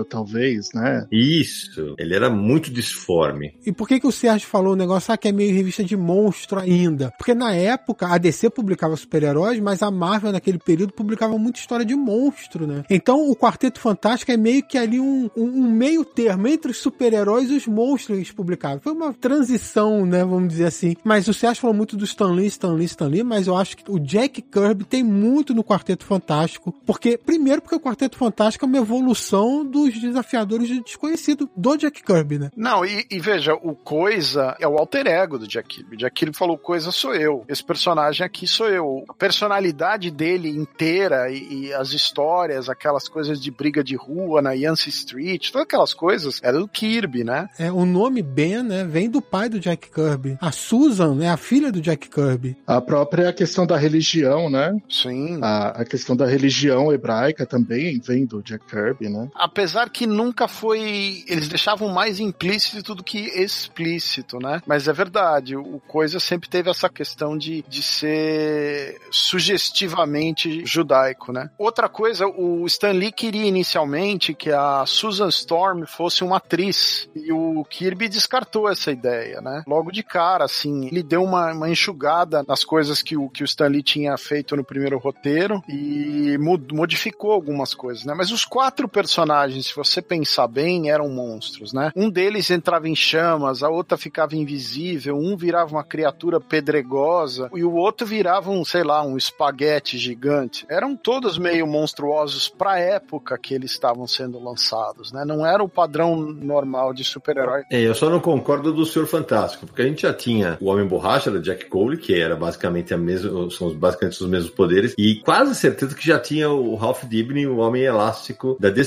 talvez, 0.08 0.68
né? 0.74 1.06
Isso. 1.10 1.94
Ele 1.98 2.14
era 2.14 2.30
muito 2.30 2.70
disforme. 2.70 3.54
E 3.64 3.72
por 3.72 3.88
que, 3.88 4.00
que 4.00 4.06
o 4.06 4.12
Sérgio 4.12 4.48
falou 4.48 4.72
o 4.72 4.76
negócio 4.76 5.12
ah, 5.12 5.16
que 5.16 5.28
é 5.28 5.32
meio 5.32 5.54
revista 5.54 5.84
de 5.84 5.96
monstro 5.96 6.58
ainda? 6.58 7.12
Porque 7.18 7.34
na 7.34 7.54
época 7.54 8.06
a 8.08 8.18
DC 8.18 8.50
publicava 8.50 8.96
super-heróis, 8.96 9.60
mas 9.60 9.82
a 9.82 9.90
Marvel 9.90 10.32
naquele 10.32 10.58
período 10.58 10.92
publicava 10.92 11.38
muita 11.38 11.58
história 11.58 11.84
de 11.84 11.94
monstro, 11.94 12.66
né? 12.66 12.84
Então 12.88 13.30
o 13.30 13.36
Quarteto 13.36 13.80
Fantástico 13.80 14.30
é 14.30 14.36
meio 14.36 14.62
que 14.62 14.78
ali 14.78 15.00
um, 15.00 15.30
um, 15.36 15.44
um 15.44 15.70
meio 15.70 16.04
termo 16.04 16.46
entre 16.48 16.70
os 16.70 16.78
super-heróis 16.78 17.50
e 17.50 17.54
os 17.54 17.66
monstros 17.66 18.06
que 18.06 18.12
eles 18.12 18.32
publicavam. 18.32 18.80
Foi 18.80 18.92
uma 18.92 19.12
transição, 19.12 20.04
né? 20.06 20.24
Vamos 20.24 20.48
dizer 20.48 20.66
assim. 20.66 20.96
Mas 21.04 21.28
o 21.28 21.34
Sérgio 21.34 21.60
falou 21.60 21.76
muito 21.76 21.96
do 21.96 22.04
Stan 22.04 22.32
Lee, 22.32 22.46
Stan 22.46 22.72
Lee, 22.72 22.86
Stan 22.86 23.06
Lee, 23.06 23.22
mas 23.22 23.46
eu 23.46 23.56
acho 23.56 23.76
que 23.76 23.90
o 23.90 23.98
Jack 23.98 24.42
Kirby 24.42 24.84
tem 24.84 25.02
muito 25.02 25.54
no 25.54 25.64
Quarteto 25.64 26.04
Fantástico. 26.04 26.74
Porque, 26.86 27.18
primeiro, 27.18 27.62
porque 27.62 27.76
o 27.76 27.80
Quarteto 27.80 28.16
Fantástico 28.16 28.64
é 28.64 28.68
uma 28.68 28.78
evolução 28.78 29.23
dos 29.64 29.98
desafiadores 30.00 30.68
do 30.68 30.82
desconhecido 30.82 31.48
do 31.56 31.76
Jack 31.76 32.02
Kirby, 32.02 32.38
né? 32.38 32.50
Não, 32.56 32.84
e, 32.84 33.06
e 33.10 33.18
veja, 33.20 33.54
o 33.54 33.74
Coisa 33.74 34.56
é 34.60 34.66
o 34.66 34.76
alter 34.76 35.06
ego 35.06 35.38
do 35.38 35.46
Jack 35.46 35.68
Kirby. 35.68 35.96
Jack 35.96 36.14
Kirby 36.14 36.36
falou: 36.36 36.56
Coisa 36.56 36.90
sou 36.90 37.14
eu. 37.14 37.44
Esse 37.48 37.62
personagem 37.62 38.24
aqui 38.24 38.46
sou 38.46 38.68
eu. 38.68 39.04
A 39.08 39.14
personalidade 39.14 40.10
dele 40.10 40.48
inteira 40.48 41.30
e, 41.30 41.66
e 41.66 41.74
as 41.74 41.92
histórias, 41.92 42.68
aquelas 42.68 43.08
coisas 43.08 43.40
de 43.40 43.50
briga 43.50 43.84
de 43.84 43.94
rua 43.94 44.40
na 44.40 44.52
Yancey 44.52 44.90
Street, 44.90 45.50
todas 45.50 45.66
aquelas 45.66 45.94
coisas, 45.94 46.40
era 46.42 46.58
do 46.58 46.68
Kirby, 46.68 47.24
né? 47.24 47.48
É, 47.58 47.70
o 47.70 47.84
nome 47.84 48.22
Ben, 48.22 48.62
né, 48.62 48.84
vem 48.84 49.08
do 49.08 49.20
pai 49.20 49.48
do 49.48 49.60
Jack 49.60 49.90
Kirby. 49.90 50.38
A 50.40 50.50
Susan 50.50 51.22
é 51.22 51.28
a 51.28 51.36
filha 51.36 51.70
do 51.70 51.80
Jack 51.80 52.08
Kirby. 52.08 52.56
A 52.66 52.80
própria 52.80 53.32
questão 53.32 53.66
da 53.66 53.76
religião, 53.76 54.48
né? 54.48 54.74
Sim. 54.88 55.38
A, 55.42 55.82
a 55.82 55.84
questão 55.84 56.16
da 56.16 56.26
religião 56.26 56.92
hebraica 56.92 57.46
também 57.46 58.00
vem 58.00 58.24
do 58.24 58.42
Jack 58.42 58.64
Kirby, 58.66 59.08
né? 59.08 59.13
Apesar 59.34 59.90
que 59.90 60.06
nunca 60.06 60.48
foi. 60.48 61.24
Eles 61.28 61.48
deixavam 61.48 61.88
mais 61.88 62.20
implícito 62.20 62.94
do 62.94 63.02
que 63.02 63.18
explícito, 63.18 64.38
né? 64.38 64.60
Mas 64.66 64.88
é 64.88 64.92
verdade, 64.92 65.56
o 65.56 65.80
Coisa 65.86 66.18
sempre 66.18 66.48
teve 66.48 66.70
essa 66.70 66.88
questão 66.88 67.36
de, 67.36 67.64
de 67.68 67.82
ser 67.82 69.00
sugestivamente 69.10 70.64
judaico, 70.64 71.32
né? 71.32 71.50
Outra 71.58 71.88
coisa, 71.88 72.26
o 72.26 72.66
Stan 72.66 72.90
Lee 72.90 73.12
queria 73.12 73.46
inicialmente 73.46 74.34
que 74.34 74.50
a 74.50 74.84
Susan 74.86 75.28
Storm 75.28 75.84
fosse 75.86 76.24
uma 76.24 76.38
atriz 76.38 77.08
e 77.14 77.32
o 77.32 77.64
Kirby 77.64 78.08
descartou 78.08 78.68
essa 78.68 78.90
ideia, 78.90 79.40
né? 79.40 79.62
Logo 79.66 79.90
de 79.90 80.02
cara, 80.02 80.44
assim, 80.44 80.86
ele 80.86 81.02
deu 81.02 81.22
uma, 81.22 81.52
uma 81.52 81.70
enxugada 81.70 82.44
nas 82.46 82.64
coisas 82.64 83.02
que 83.02 83.16
o, 83.16 83.28
que 83.28 83.42
o 83.42 83.44
Stan 83.44 83.68
Lee 83.68 83.82
tinha 83.82 84.16
feito 84.16 84.56
no 84.56 84.64
primeiro 84.64 84.98
roteiro 84.98 85.62
e 85.68 86.36
modificou 86.72 87.32
algumas 87.32 87.74
coisas, 87.74 88.04
né? 88.04 88.14
Mas 88.14 88.30
os 88.30 88.44
quatro 88.44 88.88
personagens, 88.88 89.03
se 89.06 89.74
você 89.74 90.00
pensar 90.00 90.46
bem, 90.48 90.90
eram 90.90 91.08
monstros, 91.08 91.72
né? 91.72 91.90
Um 91.96 92.10
deles 92.10 92.50
entrava 92.50 92.88
em 92.88 92.94
chamas, 92.94 93.62
a 93.62 93.68
outra 93.68 93.96
ficava 93.96 94.36
invisível, 94.36 95.16
um 95.16 95.36
virava 95.36 95.70
uma 95.72 95.84
criatura 95.84 96.40
pedregosa 96.40 97.50
e 97.54 97.64
o 97.64 97.74
outro 97.74 98.06
virava 98.06 98.50
um, 98.50 98.64
sei 98.64 98.82
lá, 98.82 99.04
um 99.04 99.16
espaguete 99.16 99.98
gigante. 99.98 100.64
Eram 100.68 100.96
todos 100.96 101.38
meio 101.38 101.66
monstruosos 101.66 102.48
pra 102.48 102.78
época 102.78 103.38
que 103.38 103.54
eles 103.54 103.72
estavam 103.72 104.06
sendo 104.06 104.42
lançados, 104.42 105.12
né? 105.12 105.24
Não 105.24 105.44
era 105.44 105.62
o 105.62 105.68
padrão 105.68 106.16
normal 106.16 106.92
de 106.92 107.04
super-herói. 107.04 107.62
É, 107.70 107.80
eu 107.80 107.94
só 107.94 108.08
não 108.08 108.20
concordo 108.20 108.72
do 108.72 108.86
Senhor 108.86 109.06
Fantástico, 109.06 109.66
porque 109.66 109.82
a 109.82 109.86
gente 109.86 110.02
já 110.02 110.12
tinha 110.12 110.56
o 110.60 110.66
Homem 110.66 110.86
Borracha 110.86 111.30
da 111.30 111.38
Jack 111.38 111.66
Cole, 111.66 111.96
que 111.96 112.14
era 112.14 112.36
basicamente 112.36 112.94
a 112.94 112.98
mesma, 112.98 113.50
são 113.50 113.72
basicamente 113.74 114.22
os 114.22 114.28
mesmos 114.28 114.50
poderes, 114.50 114.94
e 114.96 115.16
quase 115.16 115.54
certeza 115.54 115.94
que 115.94 116.06
já 116.06 116.18
tinha 116.18 116.48
o 116.50 116.74
Ralph 116.74 117.04
Dibny, 117.04 117.46
o 117.46 117.58
Homem 117.58 117.82
Elástico 117.82 118.56
da 118.60 118.70
DC. 118.70 118.83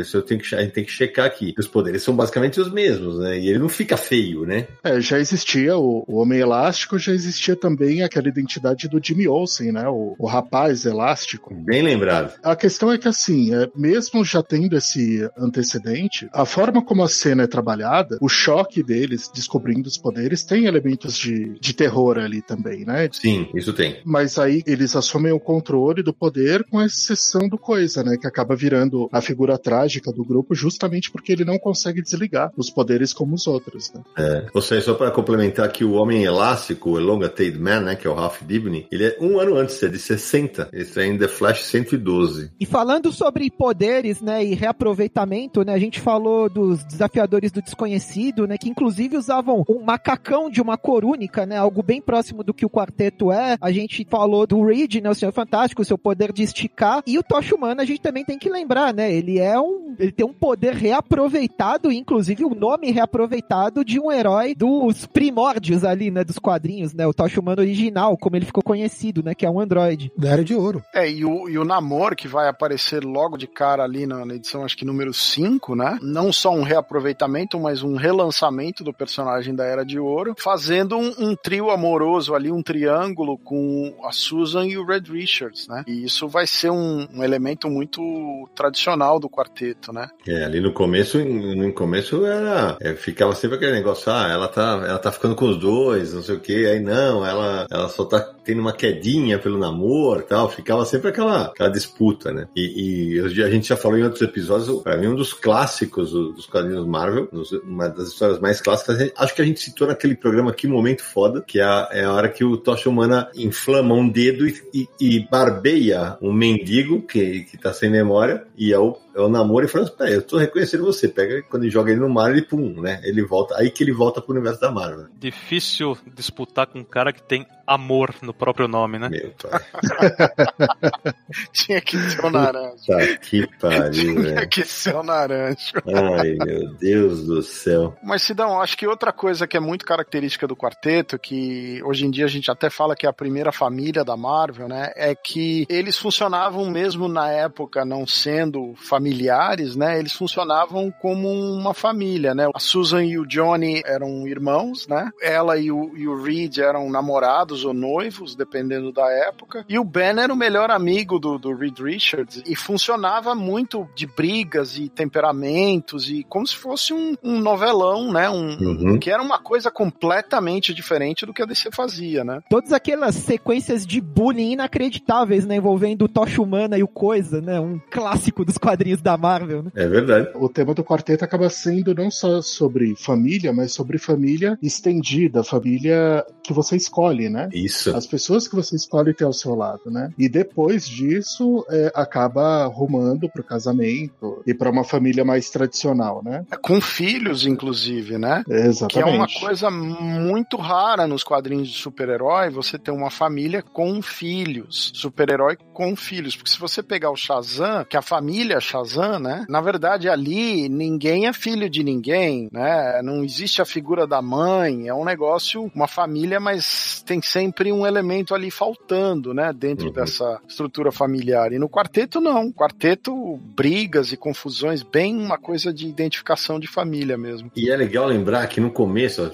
Isso 0.00 0.16
eu 0.16 0.22
tenho 0.22 0.40
que, 0.40 0.54
a 0.54 0.60
gente 0.60 0.72
tem 0.72 0.84
que 0.84 0.92
checar 0.92 1.26
aqui. 1.26 1.54
Os 1.58 1.66
poderes 1.66 2.02
são 2.02 2.14
basicamente 2.14 2.60
os 2.60 2.72
mesmos, 2.72 3.18
né? 3.18 3.38
E 3.38 3.48
ele 3.48 3.58
não 3.58 3.68
fica 3.68 3.96
feio, 3.96 4.44
né? 4.44 4.66
É, 4.82 5.00
já 5.00 5.18
existia 5.18 5.76
o, 5.76 6.04
o 6.06 6.16
Homem 6.16 6.40
Elástico, 6.40 6.98
já 6.98 7.12
existia 7.12 7.56
também 7.56 8.02
aquela 8.02 8.28
identidade 8.28 8.88
do 8.88 9.00
Jimmy 9.02 9.28
Olsen, 9.28 9.72
né? 9.72 9.88
O, 9.88 10.14
o 10.18 10.26
rapaz 10.26 10.84
elástico. 10.84 11.54
Bem 11.54 11.82
lembrado. 11.82 12.34
A 12.42 12.56
questão 12.56 12.92
é 12.92 12.98
que, 12.98 13.08
assim, 13.08 13.54
é, 13.54 13.68
mesmo 13.74 14.24
já 14.24 14.42
tendo 14.42 14.76
esse 14.76 15.28
antecedente, 15.36 16.28
a 16.32 16.44
forma 16.44 16.84
como 16.84 17.02
a 17.02 17.08
cena 17.08 17.44
é 17.44 17.46
trabalhada, 17.46 18.18
o 18.20 18.28
choque 18.28 18.82
deles 18.82 19.30
descobrindo 19.32 19.88
os 19.88 19.98
poderes 19.98 20.44
tem 20.44 20.66
elementos 20.66 21.16
de, 21.16 21.58
de 21.60 21.74
terror 21.74 22.18
ali 22.18 22.42
também, 22.42 22.84
né? 22.84 23.08
Sim, 23.12 23.48
isso 23.54 23.72
tem. 23.72 24.00
Mas 24.04 24.38
aí 24.38 24.62
eles 24.66 24.94
assumem 24.96 25.32
o 25.32 25.40
controle 25.40 26.02
do 26.02 26.12
poder 26.12 26.64
com 26.64 26.82
exceção 26.82 27.48
do 27.48 27.58
Coisa, 27.58 28.02
né? 28.02 28.16
Que 28.16 28.26
acaba 28.26 28.56
virando 28.56 29.08
a 29.18 29.22
figura 29.22 29.58
trágica 29.58 30.12
do 30.12 30.24
grupo 30.24 30.54
justamente 30.54 31.10
porque 31.10 31.32
ele 31.32 31.44
não 31.44 31.58
consegue 31.58 32.02
desligar 32.02 32.52
os 32.56 32.70
poderes 32.70 33.12
como 33.12 33.34
os 33.34 33.46
outros, 33.46 33.92
né? 33.92 34.02
É. 34.16 34.46
Ou 34.52 34.62
seja, 34.62 34.86
só 34.86 34.94
para 34.94 35.10
complementar 35.10 35.70
que 35.70 35.84
o 35.84 35.92
Homem 35.92 36.24
Elástico, 36.24 36.90
o 36.90 36.98
Elongated 36.98 37.58
Man, 37.58 37.80
né? 37.80 37.96
Que 37.96 38.06
é 38.06 38.10
o 38.10 38.14
Ralph 38.14 38.42
Dibny, 38.42 38.86
ele 38.90 39.06
é 39.06 39.16
um 39.20 39.38
ano 39.38 39.56
antes, 39.56 39.82
é 39.82 39.88
de 39.88 39.98
60. 39.98 40.68
Esse 40.72 41.00
é 41.00 41.06
em 41.06 41.18
The 41.18 41.28
Flash 41.28 41.64
112. 41.64 42.50
E 42.58 42.66
falando 42.66 43.12
sobre 43.12 43.50
poderes, 43.50 44.20
né? 44.20 44.44
E 44.44 44.54
reaproveitamento, 44.54 45.64
né? 45.64 45.72
A 45.72 45.78
gente 45.78 46.00
falou 46.00 46.48
dos 46.48 46.84
desafiadores 46.84 47.52
do 47.52 47.62
desconhecido, 47.62 48.46
né? 48.46 48.56
Que 48.56 48.68
inclusive 48.68 49.16
usavam 49.16 49.64
um 49.68 49.82
macacão 49.82 50.50
de 50.50 50.60
uma 50.60 50.76
cor 50.76 51.04
única, 51.04 51.44
né? 51.44 51.56
Algo 51.56 51.82
bem 51.82 52.00
próximo 52.00 52.42
do 52.42 52.54
que 52.54 52.64
o 52.64 52.70
quarteto 52.70 53.32
é. 53.32 53.56
A 53.60 53.70
gente 53.70 54.06
falou 54.08 54.46
do 54.46 54.64
Reed, 54.64 54.96
né? 54.96 55.10
O 55.10 55.14
Senhor 55.14 55.32
Fantástico, 55.32 55.82
o 55.82 55.84
seu 55.84 55.98
poder 55.98 56.32
de 56.32 56.42
esticar. 56.42 57.02
E 57.06 57.18
o 57.18 57.22
Tocha 57.22 57.54
Humana 57.54 57.82
a 57.82 57.86
gente 57.86 58.00
também 58.00 58.24
tem 58.24 58.38
que 58.38 58.48
lembrar, 58.48 58.94
né? 58.94 59.07
Ele 59.10 59.38
é 59.38 59.58
um. 59.58 59.96
Ele 59.98 60.12
tem 60.12 60.24
um 60.24 60.32
poder 60.32 60.74
reaproveitado, 60.74 61.90
inclusive 61.90 62.44
o 62.44 62.54
nome 62.54 62.90
reaproveitado 62.90 63.84
de 63.84 63.98
um 63.98 64.12
herói 64.12 64.54
dos 64.54 65.06
primórdios 65.06 65.84
ali, 65.84 66.10
né? 66.10 66.22
Dos 66.22 66.38
quadrinhos, 66.38 66.94
né? 66.94 67.06
O 67.06 67.12
Tocha 67.12 67.40
Humano 67.40 67.62
original, 67.62 68.16
como 68.16 68.36
ele 68.36 68.46
ficou 68.46 68.62
conhecido, 68.62 69.22
né? 69.22 69.34
Que 69.34 69.44
é 69.44 69.50
um 69.50 69.60
androide. 69.60 70.12
Da 70.16 70.28
Era 70.30 70.44
de 70.44 70.54
Ouro. 70.54 70.82
É, 70.94 71.10
e 71.10 71.24
o, 71.24 71.48
e 71.48 71.58
o 71.58 71.64
Namor, 71.64 72.14
que 72.14 72.28
vai 72.28 72.48
aparecer 72.48 73.04
logo 73.04 73.36
de 73.36 73.46
cara 73.46 73.82
ali 73.82 74.06
na, 74.06 74.24
na 74.24 74.34
edição, 74.34 74.64
acho 74.64 74.76
que 74.76 74.84
número 74.84 75.12
5, 75.12 75.74
né? 75.74 75.98
Não 76.00 76.32
só 76.32 76.52
um 76.52 76.62
reaproveitamento, 76.62 77.58
mas 77.58 77.82
um 77.82 77.96
relançamento 77.96 78.84
do 78.84 78.92
personagem 78.92 79.54
da 79.54 79.64
Era 79.64 79.84
de 79.84 79.98
Ouro, 79.98 80.34
fazendo 80.38 80.96
um, 80.96 81.14
um 81.18 81.36
trio 81.36 81.70
amoroso 81.70 82.34
ali, 82.34 82.52
um 82.52 82.62
triângulo 82.62 83.36
com 83.38 83.94
a 84.04 84.12
Susan 84.12 84.66
e 84.66 84.78
o 84.78 84.84
Red 84.84 85.04
Richards, 85.10 85.66
né? 85.66 85.84
E 85.86 86.04
isso 86.04 86.28
vai 86.28 86.46
ser 86.46 86.70
um, 86.70 87.06
um 87.14 87.24
elemento 87.24 87.68
muito 87.68 88.48
tradicional 88.54 88.97
do 89.18 89.28
quarteto, 89.30 89.92
né? 89.92 90.08
É, 90.26 90.44
ali 90.44 90.60
no 90.60 90.72
começo, 90.72 91.18
no 91.24 91.72
começo 91.72 92.24
era, 92.26 92.76
é, 92.80 92.94
ficava 92.94 93.34
sempre 93.34 93.56
aquele 93.56 93.72
negócio, 93.72 94.10
ah, 94.12 94.28
ela 94.30 94.48
tá, 94.48 94.84
ela 94.86 94.98
tá 94.98 95.12
ficando 95.12 95.34
com 95.34 95.48
os 95.48 95.58
dois, 95.58 96.12
não 96.12 96.22
sei 96.22 96.36
o 96.36 96.40
que, 96.40 96.66
aí 96.66 96.80
não, 96.80 97.24
ela, 97.24 97.66
ela 97.70 97.88
só 97.88 98.04
tá 98.04 98.20
tendo 98.44 98.60
uma 98.60 98.72
quedinha 98.72 99.38
pelo 99.38 99.58
namoro 99.58 100.22
tal, 100.22 100.48
ficava 100.48 100.84
sempre 100.84 101.08
aquela, 101.10 101.46
aquela 101.46 101.70
disputa, 101.70 102.32
né? 102.32 102.48
E, 102.56 103.16
e 103.16 103.42
a 103.42 103.50
gente 103.50 103.68
já 103.68 103.76
falou 103.76 103.98
em 103.98 104.02
outros 104.02 104.22
episódios, 104.22 104.82
pra 104.82 104.96
mim 104.96 105.08
um 105.08 105.14
dos 105.14 105.32
clássicos 105.32 106.12
dos 106.12 106.46
quadrinhos 106.46 106.86
Marvel, 106.86 107.28
uma 107.64 107.88
das 107.88 108.08
histórias 108.08 108.40
mais 108.40 108.60
clássicas, 108.60 109.12
acho 109.16 109.34
que 109.34 109.42
a 109.42 109.44
gente 109.44 109.60
citou 109.60 109.86
naquele 109.86 110.16
programa 110.16 110.52
Que 110.52 110.66
Momento 110.66 111.04
Foda, 111.04 111.42
que 111.46 111.60
é 111.60 111.64
a, 111.64 111.88
é 111.92 112.04
a 112.04 112.12
hora 112.12 112.28
que 112.28 112.44
o 112.44 112.56
Tocha 112.56 112.88
Humana 112.88 113.28
inflama 113.34 113.94
um 113.94 114.08
dedo 114.08 114.46
e, 114.46 114.62
e, 114.72 114.88
e 115.00 115.28
barbeia 115.28 116.16
um 116.20 116.32
mendigo 116.32 117.02
que, 117.02 117.44
que 117.44 117.58
tá 117.58 117.72
sem 117.72 117.90
memória, 117.90 118.44
e 118.56 118.72
é 118.72 118.78
o 118.88 118.96
é 118.96 119.07
o 119.24 119.28
namoro 119.28 119.64
e 119.64 119.68
falando, 119.68 119.90
peraí, 119.92 120.14
eu 120.14 120.22
tô 120.22 120.36
reconhecendo 120.38 120.84
você. 120.84 121.08
Pega, 121.08 121.42
quando 121.42 121.64
ele 121.64 121.72
joga 121.72 121.90
ele 121.90 122.00
no 122.00 122.08
mar, 122.08 122.30
ele 122.30 122.42
pum, 122.42 122.80
né? 122.80 123.00
Ele 123.04 123.22
volta, 123.22 123.56
aí 123.56 123.70
que 123.70 123.82
ele 123.82 123.92
volta 123.92 124.20
pro 124.20 124.34
universo 124.34 124.60
da 124.60 124.70
Marvel. 124.70 125.06
Difícil 125.18 125.96
disputar 126.14 126.66
com 126.66 126.80
um 126.80 126.84
cara 126.84 127.12
que 127.12 127.22
tem 127.22 127.46
amor 127.68 128.14
no 128.22 128.32
próprio 128.32 128.66
nome, 128.66 128.98
né? 128.98 129.10
Meu 129.10 129.32
pai. 129.32 129.60
Tinha 131.52 131.80
que 131.82 131.98
ser 131.98 132.24
o 132.24 132.30
naranja. 132.30 132.82
Tá 132.86 133.16
que 133.18 133.46
pariu, 133.58 133.92
Tinha 133.92 134.22
velho. 134.22 134.48
que 134.48 134.64
ser 134.64 134.94
o 134.94 135.02
naranja. 135.02 135.72
Ai, 136.18 136.34
meu 136.46 136.72
Deus 136.74 137.26
do 137.26 137.42
céu. 137.42 137.94
Mas, 138.02 138.22
Sidão, 138.22 138.60
acho 138.60 138.76
que 138.76 138.86
outra 138.86 139.12
coisa 139.12 139.46
que 139.46 139.56
é 139.56 139.60
muito 139.60 139.84
característica 139.84 140.46
do 140.46 140.56
quarteto, 140.56 141.18
que 141.18 141.82
hoje 141.84 142.06
em 142.06 142.10
dia 142.10 142.24
a 142.24 142.28
gente 142.28 142.50
até 142.50 142.70
fala 142.70 142.96
que 142.96 143.04
é 143.04 143.08
a 143.08 143.12
primeira 143.12 143.52
família 143.52 144.02
da 144.02 144.16
Marvel, 144.16 144.66
né? 144.66 144.90
É 144.96 145.14
que 145.14 145.66
eles 145.68 145.98
funcionavam 145.98 146.70
mesmo 146.70 147.06
na 147.06 147.30
época, 147.30 147.84
não 147.84 148.06
sendo 148.06 148.74
familiares, 149.08 149.74
né? 149.74 149.98
Eles 149.98 150.12
funcionavam 150.12 150.92
como 151.00 151.28
uma 151.28 151.72
família, 151.72 152.34
né? 152.34 152.48
A 152.54 152.58
Susan 152.58 153.04
e 153.04 153.18
o 153.18 153.26
Johnny 153.26 153.82
eram 153.84 154.26
irmãos, 154.26 154.86
né? 154.86 155.10
Ela 155.22 155.56
e 155.56 155.70
o, 155.72 155.96
e 155.96 156.06
o 156.06 156.22
Reed 156.22 156.58
eram 156.58 156.90
namorados 156.90 157.64
ou 157.64 157.72
noivos, 157.72 158.36
dependendo 158.36 158.92
da 158.92 159.08
época. 159.10 159.64
E 159.68 159.78
o 159.78 159.84
Ben 159.84 160.18
era 160.18 160.32
o 160.32 160.36
melhor 160.36 160.70
amigo 160.70 161.18
do, 161.18 161.38
do 161.38 161.54
Reed 161.54 161.78
Richards 161.80 162.42
e 162.46 162.54
funcionava 162.54 163.34
muito 163.34 163.88
de 163.94 164.06
brigas 164.06 164.76
e 164.76 164.88
temperamentos 164.88 166.10
e 166.10 166.24
como 166.24 166.46
se 166.46 166.56
fosse 166.56 166.92
um, 166.92 167.16
um 167.22 167.38
novelão, 167.40 168.12
né? 168.12 168.28
Um, 168.28 168.58
Uhum. 168.58 168.98
que 168.98 169.10
era 169.10 169.22
uma 169.22 169.38
coisa 169.38 169.70
completamente 169.70 170.74
diferente 170.74 171.24
do 171.24 171.32
que 171.32 171.42
a 171.42 171.46
DC 171.46 171.70
fazia, 171.72 172.24
né? 172.24 172.40
Todas 172.50 172.72
aquelas 172.72 173.14
sequências 173.14 173.86
de 173.86 174.00
bullying 174.00 174.52
inacreditáveis, 174.52 175.46
né? 175.46 175.56
Envolvendo 175.56 176.04
o 176.04 176.08
Tocha 176.08 176.42
Humana 176.42 176.76
e 176.76 176.82
o 176.82 176.88
Coisa, 176.88 177.40
né? 177.40 177.60
Um 177.60 177.78
clássico 177.90 178.44
dos 178.44 178.58
quadrinhos 178.58 178.97
filmes 178.98 179.02
da 179.02 179.16
Marvel, 179.16 179.62
né? 179.62 179.70
É 179.74 179.88
verdade. 179.88 180.30
O 180.34 180.48
tema 180.48 180.74
do 180.74 180.84
quarteto 180.84 181.24
acaba 181.24 181.48
sendo 181.48 181.94
não 181.94 182.10
só 182.10 182.42
sobre 182.42 182.94
família, 182.96 183.52
mas 183.52 183.72
sobre 183.72 183.98
família 183.98 184.58
estendida, 184.62 185.44
família 185.44 186.24
que 186.42 186.52
você 186.52 186.76
escolhe, 186.76 187.28
né? 187.28 187.48
Isso. 187.52 187.94
As 187.94 188.06
pessoas 188.06 188.48
que 188.48 188.54
você 188.54 188.76
escolhe 188.76 189.14
ter 189.14 189.24
ao 189.24 189.32
seu 189.32 189.54
lado, 189.54 189.90
né? 189.90 190.12
E 190.18 190.28
depois 190.28 190.88
disso, 190.88 191.64
é, 191.70 191.92
acaba 191.94 192.66
rumando 192.66 193.28
pro 193.28 193.44
casamento 193.44 194.42
e 194.46 194.54
para 194.54 194.70
uma 194.70 194.84
família 194.84 195.24
mais 195.24 195.50
tradicional, 195.50 196.22
né? 196.24 196.44
Com 196.62 196.80
filhos, 196.80 197.46
inclusive, 197.46 198.18
né? 198.18 198.42
Exatamente. 198.48 198.92
Que 198.92 199.00
é 199.00 199.04
uma 199.04 199.28
coisa 199.40 199.70
muito 199.70 200.56
rara 200.56 201.06
nos 201.06 201.22
quadrinhos 201.22 201.68
de 201.68 201.78
super-herói, 201.78 202.50
você 202.50 202.78
ter 202.78 202.90
uma 202.90 203.10
família 203.10 203.62
com 203.62 204.00
filhos. 204.02 204.90
Super-herói 204.94 205.56
com 205.72 205.94
filhos. 205.94 206.36
Porque 206.36 206.50
se 206.50 206.58
você 206.58 206.82
pegar 206.82 207.10
o 207.10 207.16
Shazam, 207.16 207.84
que 207.84 207.96
é 207.96 207.98
a 207.98 208.02
família 208.02 208.60
Shazam, 208.60 208.77
né? 209.18 209.44
Na 209.48 209.60
verdade, 209.60 210.08
ali, 210.08 210.68
ninguém 210.68 211.26
é 211.26 211.32
filho 211.32 211.68
de 211.68 211.82
ninguém, 211.82 212.48
né? 212.52 213.00
Não 213.02 213.24
existe 213.24 213.60
a 213.60 213.64
figura 213.64 214.06
da 214.06 214.20
mãe, 214.22 214.88
é 214.88 214.94
um 214.94 215.04
negócio, 215.04 215.70
uma 215.74 215.88
família, 215.88 216.38
mas 216.40 217.02
tem 217.06 217.20
sempre 217.22 217.72
um 217.72 217.86
elemento 217.86 218.34
ali 218.34 218.50
faltando, 218.50 219.32
né? 219.34 219.52
Dentro 219.52 219.86
Uhum. 219.88 219.92
dessa 219.92 220.40
estrutura 220.48 220.90
familiar. 220.92 221.52
E 221.52 221.58
no 221.58 221.68
quarteto, 221.68 222.20
não. 222.20 222.52
Quarteto, 222.52 223.38
brigas 223.56 224.12
e 224.12 224.16
confusões, 224.16 224.82
bem 224.82 225.16
uma 225.16 225.38
coisa 225.38 225.72
de 225.72 225.86
identificação 225.88 226.58
de 226.60 226.66
família 226.66 227.16
mesmo. 227.16 227.50
E 227.56 227.70
é 227.70 227.76
legal 227.76 228.06
lembrar 228.06 228.46
que 228.48 228.60
no 228.60 228.70
começo, 228.70 229.30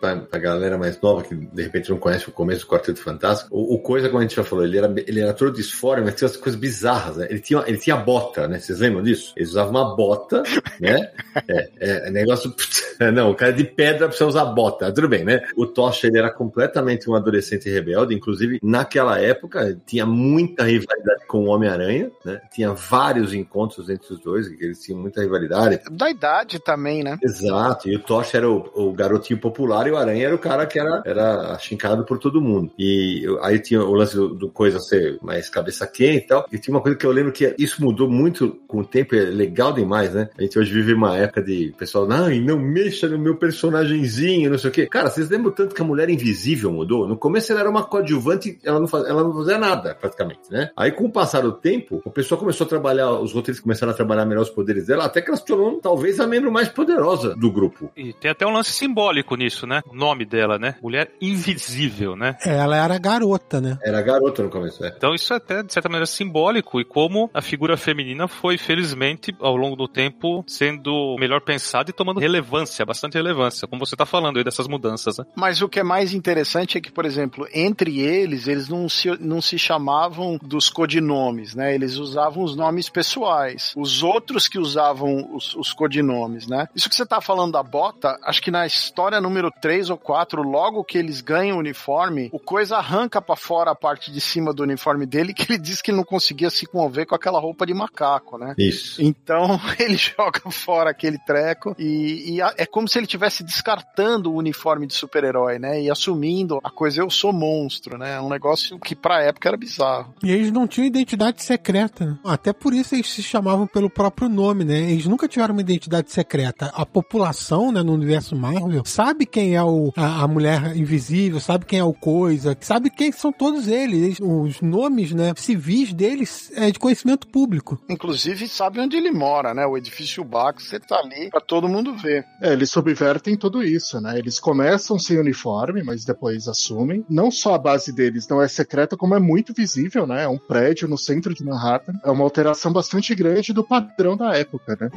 pra, 0.00 0.16
pra 0.16 0.38
galera 0.40 0.78
mais 0.78 1.00
nova 1.00 1.22
que 1.22 1.34
de 1.34 1.62
repente 1.62 1.90
não 1.90 1.98
conhece 1.98 2.28
o 2.28 2.32
começo 2.32 2.60
do 2.62 2.70
Quarteto 2.70 3.00
Fantástico, 3.00 3.48
o, 3.54 3.74
o 3.74 3.78
coisa, 3.78 4.08
como 4.08 4.18
a 4.18 4.22
gente 4.22 4.36
já 4.36 4.44
falou, 4.44 4.64
ele 4.64 4.78
era, 4.78 4.92
ele 5.06 5.20
era 5.20 5.32
todo 5.34 5.52
disforme, 5.52 6.04
mas 6.04 6.14
tinha 6.14 6.28
umas 6.28 6.36
coisas 6.36 6.60
bizarras, 6.60 7.16
né? 7.16 7.26
Ele 7.30 7.40
tinha, 7.40 7.62
ele 7.66 7.78
tinha 7.78 7.96
bota, 7.96 8.46
né? 8.48 8.58
Vocês 8.58 8.79
lembram 8.80 9.02
disso? 9.02 9.32
Eles 9.36 9.50
usavam 9.50 9.70
uma 9.70 9.96
bota, 9.96 10.42
né? 10.80 11.10
É, 11.48 12.08
é 12.08 12.10
negócio. 12.10 12.54
Não, 13.14 13.30
o 13.30 13.34
cara 13.34 13.52
de 13.52 13.64
pedra 13.64 14.08
precisa 14.08 14.28
usar 14.28 14.44
bota. 14.46 14.92
Tudo 14.92 15.08
bem, 15.08 15.24
né? 15.24 15.42
O 15.56 15.66
Tocha 15.66 16.06
ele 16.06 16.18
era 16.18 16.30
completamente 16.30 17.08
um 17.08 17.14
adolescente 17.14 17.68
rebelde, 17.68 18.14
inclusive 18.14 18.58
naquela 18.62 19.18
época 19.18 19.80
tinha 19.86 20.04
muita 20.04 20.64
rivalidade 20.64 21.26
com 21.26 21.44
o 21.44 21.48
Homem-Aranha, 21.48 22.10
né? 22.24 22.40
Tinha 22.52 22.72
vários 22.72 23.32
encontros 23.32 23.88
entre 23.88 24.12
os 24.12 24.20
dois, 24.20 24.48
que 24.48 24.64
eles 24.64 24.80
tinham 24.80 25.00
muita 25.00 25.22
rivalidade. 25.22 25.80
Da 25.90 26.10
idade 26.10 26.58
também, 26.58 27.02
né? 27.02 27.18
Exato, 27.22 27.88
e 27.88 27.96
o 27.96 28.00
Tocha 28.00 28.36
era 28.36 28.50
o, 28.50 28.70
o 28.74 28.92
garotinho 28.92 29.40
popular 29.40 29.86
e 29.86 29.90
o 29.90 29.96
Aranha 29.96 30.26
era 30.26 30.34
o 30.34 30.38
cara 30.38 30.66
que 30.66 30.78
era, 30.78 31.02
era 31.04 31.52
achincado 31.52 32.04
por 32.04 32.18
todo 32.18 32.40
mundo. 32.40 32.72
E 32.78 33.24
aí 33.42 33.58
tinha 33.58 33.82
o 33.82 33.94
lance 33.94 34.14
do, 34.14 34.34
do 34.34 34.50
coisa 34.50 34.78
ser 34.78 35.18
mais 35.22 35.48
cabeça 35.48 35.86
quente 35.86 36.24
e 36.24 36.26
tal. 36.26 36.46
E 36.52 36.58
tinha 36.58 36.74
uma 36.74 36.82
coisa 36.82 36.96
que 36.96 37.06
eu 37.06 37.12
lembro 37.12 37.32
que 37.32 37.54
isso 37.58 37.82
mudou 37.82 38.08
muito 38.08 38.60
com 38.70 38.78
o 38.78 38.84
tempo, 38.84 39.14
é 39.14 39.20
legal 39.20 39.72
demais, 39.72 40.14
né? 40.14 40.30
A 40.38 40.42
gente 40.42 40.58
hoje 40.58 40.72
vive 40.72 40.94
uma 40.94 41.16
época 41.16 41.42
de 41.42 41.74
pessoal, 41.76 42.06
não, 42.06 42.30
não 42.30 42.58
mexa 42.58 43.08
no 43.08 43.18
meu 43.18 43.36
personagemzinho, 43.36 44.50
não 44.50 44.58
sei 44.58 44.70
o 44.70 44.72
quê. 44.72 44.86
Cara, 44.86 45.10
vocês 45.10 45.28
lembram 45.28 45.52
tanto 45.52 45.74
que 45.74 45.82
a 45.82 45.84
mulher 45.84 46.08
invisível 46.08 46.72
mudou? 46.72 47.06
No 47.06 47.16
começo 47.16 47.50
ela 47.50 47.60
era 47.60 47.70
uma 47.70 47.82
coadjuvante, 47.82 48.58
ela 48.64 48.78
não, 48.78 48.86
faz, 48.86 49.04
ela 49.06 49.24
não 49.24 49.34
fazia 49.34 49.58
nada, 49.58 49.94
praticamente, 49.94 50.50
né? 50.50 50.70
Aí 50.76 50.92
com 50.92 51.04
o 51.04 51.12
passar 51.12 51.42
do 51.42 51.52
tempo, 51.52 52.00
o 52.04 52.10
pessoal 52.10 52.38
começou 52.38 52.64
a 52.64 52.68
trabalhar, 52.68 53.10
os 53.10 53.32
roteiristas 53.32 53.62
começaram 53.62 53.92
a 53.92 53.96
trabalhar 53.96 54.24
melhor 54.24 54.42
os 54.42 54.50
poderes 54.50 54.86
dela, 54.86 55.04
até 55.04 55.20
que 55.20 55.28
ela 55.28 55.36
se 55.36 55.44
tornou 55.44 55.80
talvez 55.80 56.20
a 56.20 56.26
membro 56.26 56.52
mais 56.52 56.68
poderosa 56.68 57.34
do 57.34 57.50
grupo. 57.50 57.90
E 57.96 58.12
tem 58.12 58.30
até 58.30 58.46
um 58.46 58.52
lance 58.52 58.70
simbólico 58.70 59.34
nisso, 59.34 59.66
né? 59.66 59.82
O 59.88 59.94
nome 59.94 60.24
dela, 60.24 60.58
né? 60.58 60.76
Mulher 60.82 61.10
invisível, 61.20 62.14
né? 62.14 62.36
Ela 62.44 62.76
era 62.76 62.98
garota, 62.98 63.60
né? 63.60 63.78
Era 63.82 64.00
garota 64.00 64.42
no 64.42 64.50
começo, 64.50 64.84
é. 64.84 64.92
Então 64.96 65.14
isso 65.14 65.32
é 65.32 65.36
até, 65.36 65.62
de 65.62 65.72
certa 65.72 65.88
maneira, 65.88 66.06
simbólico 66.06 66.80
e 66.80 66.84
como 66.84 67.30
a 67.32 67.42
figura 67.42 67.76
feminina 67.76 68.28
foi, 68.28 68.58
felizmente, 68.60 69.34
ao 69.40 69.56
longo 69.56 69.76
do 69.76 69.88
tempo, 69.88 70.44
sendo 70.46 71.16
melhor 71.18 71.40
pensada 71.40 71.90
e 71.90 71.92
tomando 71.92 72.20
relevância, 72.20 72.84
bastante 72.84 73.14
relevância, 73.14 73.66
como 73.66 73.84
você 73.84 73.96
tá 73.96 74.06
falando 74.06 74.38
aí 74.38 74.44
dessas 74.44 74.68
mudanças, 74.68 75.18
né? 75.18 75.24
Mas 75.34 75.62
o 75.62 75.68
que 75.68 75.80
é 75.80 75.82
mais 75.82 76.12
interessante 76.12 76.78
é 76.78 76.80
que, 76.80 76.90
por 76.90 77.04
exemplo, 77.04 77.46
entre 77.52 78.00
eles, 78.00 78.46
eles 78.46 78.68
não 78.68 78.88
se, 78.88 79.10
não 79.20 79.40
se 79.40 79.58
chamavam 79.58 80.38
dos 80.42 80.68
codinomes, 80.68 81.54
né? 81.54 81.74
Eles 81.74 81.96
usavam 81.96 82.42
os 82.42 82.56
nomes 82.56 82.88
pessoais. 82.88 83.72
Os 83.76 84.02
outros 84.02 84.48
que 84.48 84.58
usavam 84.58 85.34
os, 85.34 85.54
os 85.54 85.72
codinomes, 85.72 86.46
né? 86.46 86.68
Isso 86.74 86.88
que 86.88 86.96
você 86.96 87.06
tá 87.06 87.20
falando 87.20 87.52
da 87.52 87.62
bota, 87.62 88.18
acho 88.24 88.42
que 88.42 88.50
na 88.50 88.66
história 88.66 89.20
número 89.20 89.50
3 89.60 89.90
ou 89.90 89.98
4, 89.98 90.42
logo 90.42 90.84
que 90.84 90.98
eles 90.98 91.20
ganham 91.20 91.56
o 91.56 91.60
uniforme, 91.60 92.28
o 92.32 92.38
coisa 92.38 92.76
arranca 92.76 93.20
pra 93.20 93.36
fora 93.36 93.70
a 93.70 93.74
parte 93.74 94.10
de 94.12 94.20
cima 94.20 94.52
do 94.52 94.62
uniforme 94.62 95.06
dele, 95.06 95.34
que 95.34 95.50
ele 95.50 95.58
diz 95.58 95.80
que 95.80 95.92
não 95.92 96.04
conseguia 96.04 96.50
se 96.50 96.66
conver 96.66 97.06
com 97.06 97.14
aquela 97.14 97.40
roupa 97.40 97.66
de 97.66 97.74
macaco, 97.74 98.38
né? 98.38 98.49
Isso. 98.58 99.02
Então 99.02 99.60
ele 99.78 99.96
joga 99.96 100.40
fora 100.50 100.90
aquele 100.90 101.18
treco 101.18 101.74
e, 101.78 102.34
e 102.34 102.42
a- 102.42 102.54
é 102.56 102.66
como 102.66 102.88
se 102.88 102.98
ele 102.98 103.06
estivesse 103.06 103.42
descartando 103.44 104.32
o 104.32 104.36
uniforme 104.36 104.86
de 104.86 104.94
super-herói, 104.94 105.58
né? 105.58 105.80
E 105.82 105.90
assumindo 105.90 106.58
a 106.62 106.70
coisa 106.70 107.00
eu 107.00 107.10
sou 107.10 107.32
monstro, 107.32 107.96
né? 107.98 108.14
É 108.16 108.20
um 108.20 108.28
negócio 108.28 108.78
que 108.78 108.94
pra 108.94 109.22
época 109.22 109.48
era 109.48 109.56
bizarro. 109.56 110.14
E 110.22 110.30
eles 110.30 110.50
não 110.52 110.66
tinham 110.66 110.86
identidade 110.86 111.42
secreta. 111.42 112.04
né? 112.06 112.18
Até 112.24 112.52
por 112.52 112.72
isso 112.74 112.94
eles 112.94 113.08
se 113.08 113.22
chamavam 113.22 113.66
pelo 113.66 113.88
próprio 113.90 114.28
nome, 114.28 114.64
né? 114.64 114.90
Eles 114.90 115.06
nunca 115.06 115.28
tiveram 115.28 115.52
uma 115.54 115.60
identidade 115.60 116.10
secreta. 116.10 116.66
A 116.74 116.84
população, 116.86 117.72
né, 117.72 117.82
no 117.82 117.92
universo 117.92 118.34
Marvel, 118.36 118.82
sabe 118.84 119.26
quem 119.26 119.54
é 119.56 119.62
o, 119.62 119.92
a, 119.96 120.22
a 120.24 120.28
mulher 120.28 120.76
invisível, 120.76 121.40
sabe 121.40 121.64
quem 121.66 121.78
é 121.78 121.84
o 121.84 121.92
coisa, 121.92 122.56
sabe 122.60 122.90
quem 122.90 123.12
são 123.12 123.32
todos 123.32 123.68
eles. 123.68 124.00
Eles- 124.02 124.18
Os 124.20 124.60
nomes, 124.60 125.12
né, 125.12 125.32
civis 125.36 125.92
deles 125.92 126.50
é 126.54 126.70
de 126.70 126.78
conhecimento 126.78 127.26
público. 127.28 127.80
Inclusive 127.88 128.39
sabe 128.48 128.80
onde 128.80 128.96
ele 128.96 129.10
mora, 129.10 129.54
né? 129.54 129.66
O 129.66 129.76
edifício 129.76 130.24
Baxter 130.24 130.80
tá 130.80 130.98
ali 130.98 131.30
pra 131.30 131.40
todo 131.40 131.68
mundo 131.68 131.94
ver. 131.96 132.24
É, 132.40 132.52
eles 132.52 132.70
subvertem 132.70 133.36
tudo 133.36 133.62
isso, 133.62 134.00
né? 134.00 134.18
Eles 134.18 134.38
começam 134.38 134.98
sem 134.98 135.18
uniforme, 135.18 135.82
mas 135.82 136.04
depois 136.04 136.48
assumem. 136.48 137.04
Não 137.08 137.30
só 137.30 137.54
a 137.54 137.58
base 137.58 137.92
deles 137.92 138.28
não 138.28 138.42
é 138.42 138.48
secreta, 138.48 138.96
como 138.96 139.14
é 139.14 139.20
muito 139.20 139.52
visível, 139.52 140.06
né? 140.06 140.24
É 140.24 140.28
um 140.28 140.38
prédio 140.38 140.88
no 140.88 140.98
centro 140.98 141.34
de 141.34 141.44
Manhattan. 141.44 141.94
É 142.04 142.10
uma 142.10 142.24
alteração 142.24 142.72
bastante 142.72 143.14
grande 143.14 143.52
do 143.52 143.64
padrão 143.64 144.16
da 144.16 144.36
época, 144.36 144.76
né? 144.80 144.90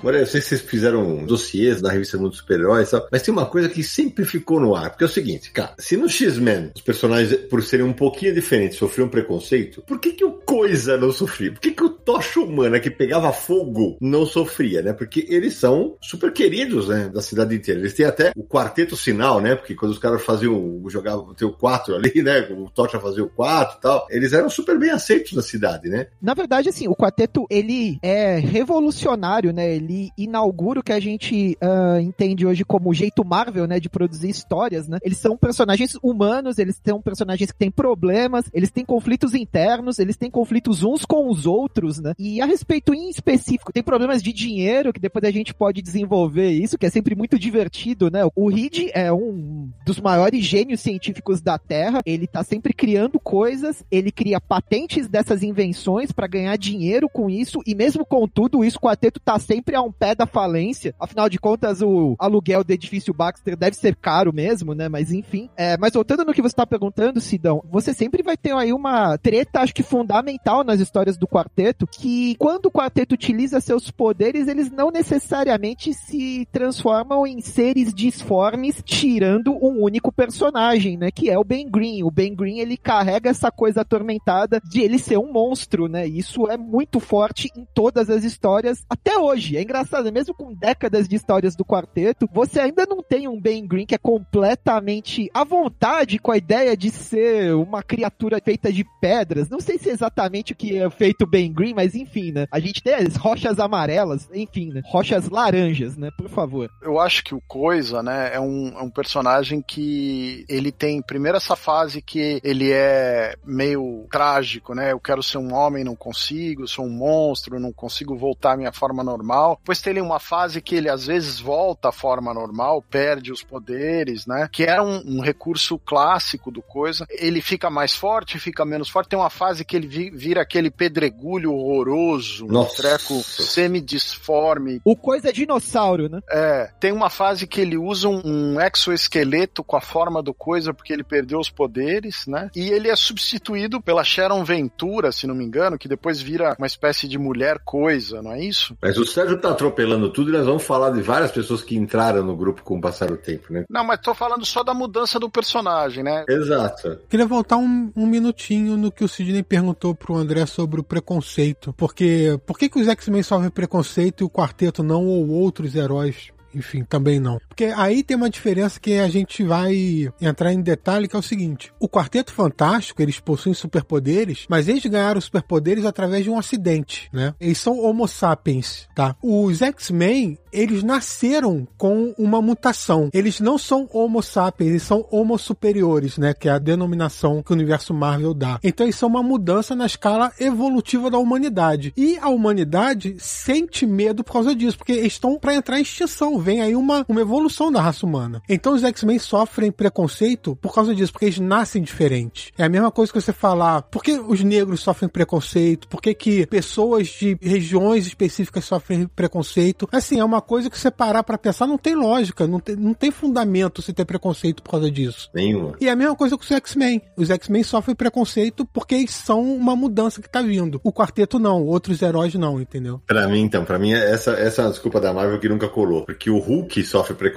Agora, 0.00 0.18
eu 0.18 0.26
sei 0.26 0.40
se 0.40 0.48
vocês 0.48 0.62
fizeram 0.62 1.26
dossiês 1.26 1.82
da 1.82 1.92
revista 1.92 2.16
Mundo 2.16 2.34
Super-Heróis 2.34 2.88
e 2.88 2.90
tal, 2.92 3.06
mas 3.12 3.20
tem 3.20 3.32
uma 3.32 3.44
coisa 3.44 3.68
que 3.68 3.82
sempre 3.82 4.24
ficou 4.24 4.58
no 4.58 4.74
ar, 4.74 4.88
porque 4.88 5.04
é 5.04 5.06
o 5.06 5.10
seguinte, 5.10 5.50
cara, 5.50 5.74
se 5.78 5.94
no 5.94 6.08
X-Men 6.08 6.70
os 6.74 6.80
personagens, 6.80 7.34
por 7.50 7.62
serem 7.62 7.84
um 7.84 7.92
pouquinho 7.92 8.34
diferentes, 8.34 8.78
sofriam 8.78 9.10
preconceito, 9.10 9.82
por 9.82 10.00
que 10.00 10.12
que 10.12 10.24
o 10.24 10.40
Coisa 10.50 10.96
não 10.96 11.12
sofria? 11.12 11.52
Por 11.52 11.60
que 11.60 11.70
que 11.70 11.84
o 11.84 11.90
Tocha 11.90 12.40
Humana, 12.40 12.80
que 12.80 12.90
pegava 12.90 13.32
fogo, 13.32 13.96
não 14.00 14.26
sofria, 14.26 14.82
né? 14.82 14.92
Porque 14.92 15.24
eles 15.28 15.54
são 15.54 15.96
super 16.00 16.32
queridos, 16.32 16.88
né, 16.88 17.08
da 17.08 17.22
cidade 17.22 17.54
inteira. 17.54 17.78
Eles 17.78 17.94
têm 17.94 18.04
até 18.04 18.32
o 18.34 18.42
quarteto 18.42 18.96
sinal, 18.96 19.40
né? 19.40 19.54
Porque 19.54 19.76
quando 19.76 19.92
os 19.92 19.98
caras 19.98 20.22
faziam, 20.22 20.82
jogavam, 20.88 21.34
tem 21.34 21.46
o 21.46 21.52
4 21.52 21.94
ali, 21.94 22.20
né? 22.20 22.40
O 22.50 22.68
Tocha 22.68 22.98
fazia 22.98 23.22
o 23.22 23.28
4 23.28 23.78
e 23.78 23.80
tal, 23.80 24.06
eles 24.10 24.32
eram 24.32 24.50
super 24.50 24.76
bem 24.76 24.90
aceitos 24.90 25.34
na 25.34 25.42
cidade, 25.42 25.88
né? 25.88 26.08
Na 26.20 26.34
verdade, 26.34 26.68
assim, 26.68 26.88
o 26.88 26.96
quarteto, 26.96 27.46
ele 27.48 27.98
é 28.02 28.38
revolucionário, 28.38 29.52
né? 29.52 29.72
Ele 29.72 29.89
inaugura 30.16 30.80
o 30.80 30.82
que 30.82 30.92
a 30.92 31.00
gente 31.00 31.56
ah, 31.60 32.00
entende 32.00 32.46
hoje 32.46 32.64
como 32.64 32.90
o 32.90 32.94
jeito 32.94 33.24
Marvel, 33.24 33.66
né? 33.66 33.80
De 33.80 33.88
produzir 33.88 34.28
histórias, 34.28 34.88
né? 34.88 34.98
Eles 35.02 35.18
são 35.18 35.36
personagens 35.36 35.96
humanos, 36.02 36.58
eles 36.58 36.80
são 36.84 37.00
personagens 37.00 37.50
que 37.50 37.58
têm 37.58 37.70
problemas, 37.70 38.50
eles 38.52 38.70
têm 38.70 38.84
conflitos 38.84 39.34
internos, 39.34 39.98
eles 39.98 40.16
têm 40.16 40.30
conflitos 40.30 40.82
uns 40.82 41.04
com 41.04 41.28
os 41.28 41.46
outros, 41.46 41.98
né? 41.98 42.14
E 42.18 42.40
a 42.40 42.46
respeito 42.46 42.94
em 42.94 43.10
específico, 43.10 43.72
tem 43.72 43.82
problemas 43.82 44.22
de 44.22 44.32
dinheiro, 44.32 44.92
que 44.92 45.00
depois 45.00 45.24
a 45.24 45.30
gente 45.30 45.54
pode 45.54 45.82
desenvolver 45.82 46.50
isso, 46.50 46.78
que 46.78 46.86
é 46.86 46.90
sempre 46.90 47.14
muito 47.14 47.38
divertido, 47.38 48.10
né? 48.10 48.20
O 48.34 48.48
Reed 48.48 48.90
é 48.94 49.12
um 49.12 49.70
dos 49.84 50.00
maiores 50.00 50.44
gênios 50.44 50.80
científicos 50.80 51.40
da 51.40 51.58
Terra, 51.58 52.00
ele 52.06 52.26
tá 52.26 52.42
sempre 52.42 52.72
criando 52.72 53.18
coisas, 53.18 53.84
ele 53.90 54.10
cria 54.10 54.40
patentes 54.40 55.08
dessas 55.08 55.42
invenções 55.42 56.12
para 56.12 56.26
ganhar 56.26 56.56
dinheiro 56.56 57.08
com 57.08 57.28
isso, 57.28 57.60
e 57.66 57.74
mesmo 57.74 58.04
com 58.04 58.26
tudo 58.26 58.64
isso, 58.64 58.78
o 58.78 58.80
quarteto 58.80 59.20
tá 59.20 59.38
sempre 59.38 59.76
um 59.82 59.92
pé 59.92 60.14
da 60.14 60.26
falência. 60.26 60.94
Afinal 60.98 61.28
de 61.28 61.38
contas, 61.38 61.82
o 61.82 62.14
aluguel 62.18 62.64
do 62.64 62.72
edifício 62.72 63.14
Baxter 63.14 63.56
deve 63.56 63.76
ser 63.76 63.96
caro 63.96 64.32
mesmo, 64.32 64.74
né? 64.74 64.88
Mas 64.88 65.12
enfim. 65.12 65.48
É, 65.56 65.76
mas 65.76 65.92
voltando 65.92 66.24
no 66.24 66.32
que 66.32 66.42
você 66.42 66.54
tá 66.54 66.66
perguntando, 66.66 67.20
Sidão, 67.20 67.62
você 67.70 67.92
sempre 67.92 68.22
vai 68.22 68.36
ter 68.36 68.54
aí 68.54 68.72
uma 68.72 69.16
treta, 69.18 69.60
acho 69.60 69.74
que 69.74 69.82
fundamental 69.82 70.20
fundamental 70.20 70.64
nas 70.64 70.80
histórias 70.80 71.16
do 71.16 71.26
quarteto 71.26 71.86
que 71.86 72.34
quando 72.36 72.66
o 72.66 72.70
quarteto 72.70 73.14
utiliza 73.14 73.60
seus 73.60 73.90
poderes, 73.90 74.48
eles 74.48 74.70
não 74.70 74.90
necessariamente 74.90 75.92
se 75.94 76.46
transformam 76.52 77.26
em 77.26 77.40
seres 77.40 77.92
disformes, 77.94 78.82
tirando 78.84 79.52
um 79.52 79.82
único 79.82 80.12
personagem, 80.12 80.96
né? 80.96 81.10
Que 81.10 81.30
é 81.30 81.38
o 81.38 81.44
Ben 81.44 81.68
Green. 81.68 82.02
O 82.02 82.10
Ben 82.10 82.34
Green 82.34 82.58
ele 82.58 82.76
carrega 82.76 83.30
essa 83.30 83.50
coisa 83.50 83.80
atormentada 83.82 84.60
de 84.70 84.80
ele 84.80 84.98
ser 84.98 85.18
um 85.18 85.32
monstro, 85.32 85.88
né? 85.88 86.06
Isso 86.06 86.46
é 86.48 86.56
muito 86.56 87.00
forte 87.00 87.48
em 87.56 87.66
todas 87.74 88.10
as 88.10 88.24
histórias 88.24 88.84
até 88.88 89.18
hoje. 89.18 89.56
É 89.56 89.60
engraçado, 89.70 90.12
mesmo 90.12 90.34
com 90.34 90.52
décadas 90.52 91.08
de 91.08 91.14
histórias 91.14 91.54
do 91.54 91.64
quarteto, 91.64 92.28
você 92.32 92.58
ainda 92.58 92.84
não 92.84 93.02
tem 93.02 93.28
um 93.28 93.40
Ben 93.40 93.64
Green 93.66 93.86
que 93.86 93.94
é 93.94 93.98
completamente 93.98 95.30
à 95.32 95.44
vontade 95.44 96.18
com 96.18 96.32
a 96.32 96.36
ideia 96.36 96.76
de 96.76 96.90
ser 96.90 97.54
uma 97.54 97.82
criatura 97.82 98.40
feita 98.44 98.72
de 98.72 98.84
pedras. 99.00 99.48
Não 99.48 99.60
sei 99.60 99.78
se 99.78 99.88
é 99.88 99.92
exatamente 99.92 100.52
o 100.52 100.56
que 100.56 100.76
é 100.76 100.90
feito 100.90 101.26
Ben 101.26 101.52
Green, 101.52 101.72
mas 101.72 101.94
enfim, 101.94 102.32
né? 102.32 102.46
A 102.50 102.58
gente 102.58 102.82
tem 102.82 102.94
as 102.94 103.14
rochas 103.14 103.60
amarelas, 103.60 104.28
enfim, 104.34 104.72
né? 104.72 104.82
Rochas 104.86 105.28
laranjas, 105.28 105.96
né? 105.96 106.10
Por 106.16 106.28
favor. 106.28 106.68
Eu 106.82 106.98
acho 106.98 107.22
que 107.22 107.34
o 107.34 107.40
Coisa, 107.46 108.02
né, 108.02 108.30
é 108.32 108.40
um, 108.40 108.68
é 108.78 108.82
um 108.82 108.90
personagem 108.90 109.60
que 109.60 110.44
ele 110.48 110.70
tem 110.72 111.02
primeiro 111.02 111.36
essa 111.36 111.56
fase 111.56 112.00
que 112.00 112.40
ele 112.42 112.70
é 112.70 113.34
meio 113.44 114.06
trágico, 114.10 114.74
né? 114.74 114.92
Eu 114.92 115.00
quero 115.00 115.22
ser 115.22 115.38
um 115.38 115.52
homem, 115.52 115.84
não 115.84 115.96
consigo, 115.96 116.66
sou 116.66 116.86
um 116.86 116.90
monstro, 116.90 117.60
não 117.60 117.72
consigo 117.72 118.16
voltar 118.16 118.52
à 118.52 118.56
minha 118.56 118.72
forma 118.72 119.02
normal. 119.04 119.59
Depois 119.60 119.80
tem 119.80 120.00
uma 120.00 120.18
fase 120.18 120.60
que 120.60 120.74
ele 120.74 120.88
às 120.88 121.06
vezes 121.06 121.38
volta 121.38 121.90
à 121.90 121.92
forma 121.92 122.32
normal, 122.32 122.82
perde 122.82 123.30
os 123.30 123.42
poderes, 123.42 124.26
né? 124.26 124.48
Que 124.50 124.64
era 124.64 124.82
um, 124.82 125.18
um 125.18 125.20
recurso 125.20 125.78
clássico 125.78 126.50
do 126.50 126.62
Coisa. 126.62 127.06
Ele 127.10 127.40
fica 127.40 127.68
mais 127.68 127.94
forte, 127.94 128.38
fica 128.38 128.64
menos 128.64 128.88
forte. 128.88 129.10
Tem 129.10 129.18
uma 129.18 129.30
fase 129.30 129.64
que 129.64 129.76
ele 129.76 130.10
vira 130.10 130.40
aquele 130.42 130.70
pedregulho 130.70 131.52
horroroso, 131.52 132.46
Nossa. 132.46 132.72
um 132.72 132.76
treco 132.76 133.14
semidisforme. 133.22 134.80
O 134.84 134.96
Coisa 134.96 135.28
é 135.28 135.32
dinossauro, 135.32 136.08
né? 136.08 136.20
É, 136.30 136.70
tem 136.80 136.92
uma 136.92 137.10
fase 137.10 137.46
que 137.46 137.60
ele 137.60 137.76
usa 137.76 138.08
um, 138.08 138.22
um 138.24 138.60
exoesqueleto 138.60 139.62
com 139.62 139.76
a 139.76 139.80
forma 139.80 140.22
do 140.22 140.32
Coisa 140.32 140.72
porque 140.72 140.92
ele 140.92 141.04
perdeu 141.04 141.38
os 141.38 141.50
poderes, 141.50 142.26
né? 142.26 142.50
E 142.56 142.70
ele 142.70 142.88
é 142.88 142.96
substituído 142.96 143.80
pela 143.80 144.04
Sharon 144.04 144.42
Ventura, 144.44 145.12
se 145.12 145.26
não 145.26 145.34
me 145.34 145.44
engano, 145.44 145.78
que 145.78 145.88
depois 145.88 146.20
vira 146.20 146.54
uma 146.58 146.66
espécie 146.66 147.06
de 147.06 147.18
mulher 147.18 147.58
coisa, 147.64 148.22
não 148.22 148.32
é 148.32 148.42
isso? 148.42 148.76
Mas 148.80 148.96
o 148.96 149.04
Sérgio 149.04 149.38
tá 149.38 149.49
atropelando 149.50 150.10
tudo 150.10 150.30
e 150.30 150.32
nós 150.32 150.46
vamos 150.46 150.62
falar 150.62 150.90
de 150.90 151.02
várias 151.02 151.30
pessoas 151.30 151.62
que 151.62 151.76
entraram 151.76 152.22
no 152.22 152.36
grupo 152.36 152.62
com 152.62 152.78
o 152.78 152.80
passar 152.80 153.08
do 153.08 153.16
tempo, 153.16 153.52
né? 153.52 153.64
Não, 153.68 153.84
mas 153.84 154.00
tô 154.00 154.14
falando 154.14 154.44
só 154.44 154.62
da 154.62 154.74
mudança 154.74 155.18
do 155.18 155.30
personagem, 155.30 156.02
né? 156.02 156.24
Exato. 156.28 156.98
Queria 157.08 157.26
voltar 157.26 157.56
um, 157.56 157.92
um 157.94 158.06
minutinho 158.06 158.76
no 158.76 158.90
que 158.90 159.04
o 159.04 159.08
Sidney 159.08 159.42
perguntou 159.42 159.94
pro 159.94 160.16
André 160.16 160.46
sobre 160.46 160.80
o 160.80 160.84
preconceito. 160.84 161.72
Porque 161.76 162.38
por 162.46 162.58
que, 162.58 162.68
que 162.68 162.80
os 162.80 162.88
X-Men 162.88 163.22
sofrem 163.22 163.50
preconceito 163.50 164.22
e 164.22 164.24
o 164.24 164.30
quarteto 164.30 164.82
não, 164.82 165.06
ou 165.06 165.28
outros 165.28 165.74
heróis 165.74 166.30
enfim, 166.54 166.84
também 166.84 167.20
não. 167.20 167.40
Porque 167.60 167.74
aí 167.76 168.02
tem 168.02 168.16
uma 168.16 168.30
diferença 168.30 168.80
que 168.80 168.98
a 168.98 169.06
gente 169.06 169.44
vai 169.44 170.10
entrar 170.18 170.50
em 170.50 170.62
detalhe, 170.62 171.06
que 171.06 171.14
é 171.14 171.18
o 171.18 171.22
seguinte: 171.22 171.70
o 171.78 171.86
Quarteto 171.86 172.32
Fantástico, 172.32 173.02
eles 173.02 173.20
possuem 173.20 173.54
superpoderes, 173.54 174.46
mas 174.48 174.66
eles 174.66 174.86
ganharam 174.86 175.20
superpoderes 175.20 175.84
através 175.84 176.24
de 176.24 176.30
um 176.30 176.38
acidente, 176.38 177.10
né? 177.12 177.34
Eles 177.38 177.58
são 177.58 177.78
Homo 177.78 178.08
sapiens, 178.08 178.88
tá? 178.94 179.14
Os 179.22 179.60
X-Men, 179.60 180.38
eles 180.50 180.82
nasceram 180.82 181.68
com 181.76 182.14
uma 182.16 182.40
mutação. 182.40 183.10
Eles 183.12 183.40
não 183.40 183.58
são 183.58 183.86
Homo 183.92 184.22
sapiens, 184.22 184.70
eles 184.70 184.82
são 184.82 185.06
Homo 185.10 185.36
superiores, 185.36 186.16
né? 186.16 186.32
Que 186.32 186.48
é 186.48 186.52
a 186.52 186.58
denominação 186.58 187.42
que 187.42 187.52
o 187.52 187.54
universo 187.54 187.92
Marvel 187.92 188.32
dá. 188.32 188.58
Então 188.64 188.86
eles 188.86 188.96
são 188.96 189.10
uma 189.10 189.22
mudança 189.22 189.76
na 189.76 189.84
escala 189.84 190.32
evolutiva 190.40 191.10
da 191.10 191.18
humanidade. 191.18 191.92
E 191.94 192.16
a 192.16 192.30
humanidade 192.30 193.16
sente 193.18 193.84
medo 193.84 194.24
por 194.24 194.32
causa 194.32 194.54
disso, 194.54 194.78
porque 194.78 194.92
eles 194.92 195.12
estão 195.12 195.38
para 195.38 195.54
entrar 195.54 195.78
em 195.78 195.82
extinção. 195.82 196.38
Vem 196.38 196.62
aí 196.62 196.74
uma, 196.74 197.04
uma 197.06 197.20
evolução 197.20 197.49
da 197.72 197.80
raça 197.80 198.06
humana. 198.06 198.42
Então 198.48 198.74
os 198.74 198.84
X-Men 198.84 199.18
sofrem 199.18 199.70
preconceito 199.70 200.56
por 200.56 200.74
causa 200.74 200.94
disso, 200.94 201.12
porque 201.12 201.26
eles 201.26 201.38
nascem 201.38 201.82
diferentes. 201.82 202.52
É 202.56 202.64
a 202.64 202.68
mesma 202.68 202.90
coisa 202.90 203.12
que 203.12 203.20
você 203.20 203.32
falar, 203.32 203.82
por 203.82 204.02
que 204.02 204.12
os 204.12 204.42
negros 204.42 204.80
sofrem 204.80 205.08
preconceito? 205.08 205.88
Por 205.88 206.00
que, 206.00 206.14
que 206.14 206.46
pessoas 206.46 207.08
de 207.08 207.36
regiões 207.40 208.06
específicas 208.06 208.64
sofrem 208.64 209.06
preconceito? 209.06 209.88
Assim, 209.92 210.20
é 210.20 210.24
uma 210.24 210.40
coisa 210.40 210.70
que 210.70 210.78
você 210.78 210.90
parar 210.90 211.22
pra 211.22 211.38
pensar 211.38 211.66
não 211.66 211.78
tem 211.78 211.94
lógica, 211.94 212.46
não 212.46 212.60
tem, 212.60 212.76
não 212.76 212.94
tem 212.94 213.10
fundamento 213.10 213.82
se 213.82 213.92
ter 213.92 214.04
preconceito 214.04 214.62
por 214.62 214.70
causa 214.70 214.90
disso. 214.90 215.30
Nenhuma. 215.34 215.74
E 215.80 215.88
é 215.88 215.90
a 215.90 215.96
mesma 215.96 216.14
coisa 216.14 216.36
com 216.36 216.42
os 216.42 216.50
X-Men. 216.50 217.02
Os 217.16 217.30
X-Men 217.30 217.62
sofrem 217.62 217.94
preconceito 217.94 218.64
porque 218.66 218.94
eles 218.94 219.10
são 219.10 219.42
uma 219.42 219.74
mudança 219.74 220.20
que 220.20 220.30
tá 220.30 220.42
vindo. 220.42 220.80
O 220.84 220.92
quarteto 220.92 221.38
não, 221.38 221.64
outros 221.64 222.02
heróis 222.02 222.34
não, 222.34 222.60
entendeu? 222.60 223.00
Pra 223.06 223.26
mim, 223.28 223.40
então, 223.40 223.64
pra 223.64 223.78
mim, 223.78 223.92
essa, 223.92 224.32
essa 224.32 224.62
é 224.62 224.64
uma 224.64 224.70
desculpa 224.70 225.00
da 225.00 225.12
Marvel 225.12 225.38
que 225.38 225.48
nunca 225.48 225.68
colou. 225.68 226.04
Porque 226.04 226.30
o 226.30 226.38
Hulk 226.38 226.82
sofre 226.84 227.14
preconceito 227.14 227.29